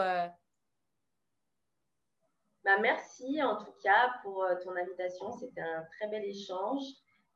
bah, 2.66 2.78
merci 2.80 3.40
en 3.44 3.56
tout 3.56 3.72
cas 3.80 4.12
pour 4.22 4.42
euh, 4.42 4.56
ton 4.64 4.74
invitation. 4.74 5.30
C'était 5.30 5.60
un 5.60 5.84
très 5.96 6.08
bel 6.08 6.24
échange. 6.24 6.82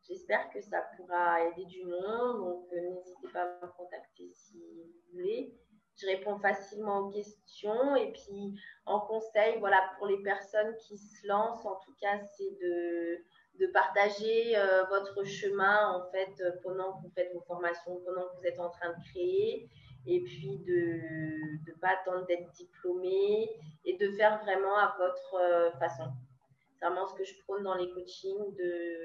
J'espère 0.09 0.51
que 0.51 0.61
ça 0.61 0.83
pourra 0.97 1.45
aider 1.47 1.67
du 1.67 1.85
monde. 1.85 2.39
Donc, 2.39 2.67
euh, 2.73 2.81
n'hésitez 2.91 3.29
pas 3.33 3.43
à 3.43 3.65
me 3.65 3.71
contacter 3.71 4.29
si 4.35 4.59
vous 4.59 5.13
voulez. 5.13 5.55
Je 5.97 6.07
réponds 6.07 6.37
facilement 6.41 6.99
aux 6.99 7.11
questions. 7.11 7.95
Et 7.95 8.11
puis, 8.11 8.59
en 8.87 9.01
conseil, 9.01 9.59
voilà, 9.61 9.81
pour 9.99 10.09
les 10.09 10.21
personnes 10.23 10.75
qui 10.89 10.99
se 10.99 11.25
lancent, 11.29 11.65
en 11.65 11.77
tout 11.77 11.95
cas, 12.01 12.19
c'est 12.37 12.59
de, 12.61 13.25
partager 13.73 14.57
euh, 14.57 14.85
votre 14.87 15.23
chemin, 15.25 15.93
en 15.93 16.11
fait, 16.11 16.43
pendant 16.65 16.95
que 16.95 17.03
vous 17.03 17.13
faites 17.15 17.33
vos 17.35 17.43
formations, 17.43 18.01
pendant 18.05 18.27
que 18.29 18.37
vous 18.39 18.47
êtes 18.47 18.59
en 18.59 18.71
train 18.71 18.89
de 18.89 19.05
créer 19.11 19.71
et 20.07 20.21
puis 20.23 20.59
de 20.59 21.71
ne 21.71 21.73
pas 21.81 21.91
attendre 22.01 22.27
d'être 22.27 22.51
diplômé 22.53 23.49
et 23.85 23.97
de 23.97 24.11
faire 24.13 24.43
vraiment 24.45 24.77
à 24.77 24.97
votre 24.99 25.35
euh, 25.41 25.71
façon. 25.73 26.05
C'est 26.79 26.87
vraiment 26.87 27.07
ce 27.07 27.15
que 27.15 27.25
je 27.25 27.35
prône 27.45 27.63
dans 27.63 27.75
les 27.75 27.91
coachings, 27.91 28.55
de, 28.57 28.97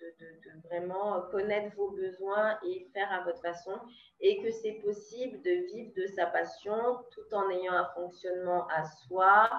de, 0.00 0.68
vraiment 0.68 1.22
connaître 1.30 1.74
vos 1.76 1.90
besoins 1.90 2.58
et 2.66 2.88
faire 2.92 3.10
à 3.12 3.24
votre 3.24 3.40
façon 3.40 3.72
et 4.20 4.42
que 4.42 4.50
c'est 4.50 4.74
possible 4.84 5.40
de 5.42 5.50
vivre 5.72 5.92
de 5.96 6.06
sa 6.06 6.26
passion 6.26 6.98
tout 7.10 7.34
en 7.34 7.48
ayant 7.50 7.72
un 7.72 7.88
fonctionnement 7.94 8.66
à 8.68 8.84
soi 8.84 9.50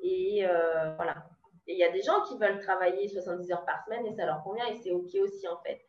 et 0.00 0.46
euh, 0.46 0.94
voilà. 0.96 1.26
Et 1.66 1.74
il 1.74 1.78
y 1.78 1.84
a 1.84 1.92
des 1.92 2.02
gens 2.02 2.22
qui 2.22 2.36
veulent 2.38 2.60
travailler 2.60 3.08
70 3.08 3.52
heures 3.52 3.64
par 3.64 3.84
semaine 3.84 4.06
et 4.06 4.12
ça 4.12 4.26
leur 4.26 4.42
convient 4.42 4.66
et 4.66 4.74
c'est 4.74 4.90
OK 4.90 5.14
aussi 5.14 5.46
en 5.46 5.58
fait 5.62 5.80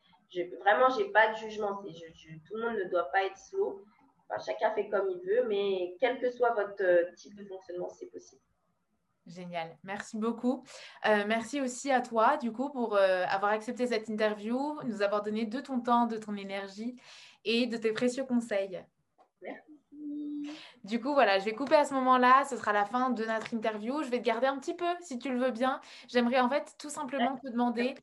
vraiment, 0.61 0.89
je 0.89 0.99
n'ai 0.99 1.09
pas 1.09 1.31
de 1.31 1.37
jugement. 1.37 1.75
tout 1.75 2.55
le 2.55 2.61
monde 2.61 2.77
ne 2.77 2.89
doit 2.89 3.09
pas 3.11 3.23
être 3.23 3.37
slow. 3.37 3.83
chacun 4.45 4.71
fait 4.71 4.89
comme 4.89 5.09
il 5.09 5.21
veut, 5.27 5.47
mais 5.47 5.95
quel 5.99 6.19
que 6.19 6.29
soit 6.31 6.53
votre 6.53 6.81
euh, 6.83 7.11
type 7.15 7.35
de 7.35 7.45
fonctionnement, 7.45 7.89
c'est 7.89 8.07
possible. 8.07 8.41
Génial, 9.25 9.77
merci 9.83 10.17
beaucoup. 10.17 10.65
Euh, 11.05 11.23
merci 11.25 11.61
aussi 11.61 11.91
à 11.91 12.01
toi, 12.01 12.35
du 12.37 12.51
coup, 12.51 12.69
pour 12.69 12.95
euh, 12.95 13.23
avoir 13.29 13.53
accepté 13.53 13.87
cette 13.87 14.09
interview, 14.09 14.79
nous 14.83 15.01
avoir 15.01 15.21
donné 15.21 15.45
de 15.45 15.61
ton 15.61 15.79
temps, 15.79 16.07
de 16.07 16.17
ton 16.17 16.35
énergie 16.35 16.95
et 17.45 17.65
de 17.65 17.77
tes 17.77 17.93
précieux 17.93 18.25
conseils. 18.25 18.83
Merci. 19.41 19.71
Du 20.83 20.99
coup, 20.99 21.13
voilà, 21.13 21.39
je 21.39 21.45
vais 21.45 21.53
couper 21.53 21.75
à 21.75 21.85
ce 21.85 21.93
moment-là. 21.93 22.43
Ce 22.43 22.57
sera 22.57 22.73
la 22.73 22.83
fin 22.83 23.11
de 23.11 23.23
notre 23.23 23.53
interview. 23.53 24.03
Je 24.03 24.09
vais 24.09 24.19
te 24.19 24.25
garder 24.25 24.47
un 24.47 24.57
petit 24.57 24.73
peu, 24.73 24.93
si 24.99 25.17
tu 25.17 25.31
le 25.31 25.39
veux 25.39 25.51
bien. 25.51 25.79
J'aimerais 26.09 26.41
en 26.41 26.49
fait 26.49 26.75
tout 26.77 26.89
simplement 26.89 27.37
te 27.37 27.47
demander, 27.47 27.95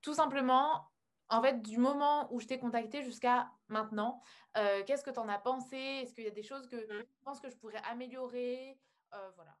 tout 0.00 0.14
simplement, 0.14 0.86
en 1.32 1.42
fait, 1.42 1.62
du 1.62 1.78
moment 1.78 2.32
où 2.32 2.40
je 2.40 2.46
t'ai 2.46 2.58
contacté 2.58 3.02
jusqu'à 3.02 3.50
maintenant, 3.68 4.22
euh, 4.56 4.84
qu'est-ce 4.86 5.02
que 5.04 5.10
tu 5.10 5.18
en 5.18 5.28
as 5.28 5.38
pensé? 5.38 5.76
Est-ce 5.76 6.14
qu'il 6.14 6.24
y 6.24 6.28
a 6.28 6.30
des 6.30 6.42
choses 6.42 6.66
que 6.68 6.76
mmh. 6.76 7.06
tu 7.06 7.20
penses 7.24 7.40
que 7.40 7.50
je 7.50 7.56
pourrais 7.56 7.82
améliorer? 7.84 8.78
Euh, 9.14 9.30
Voilà. 9.36 9.56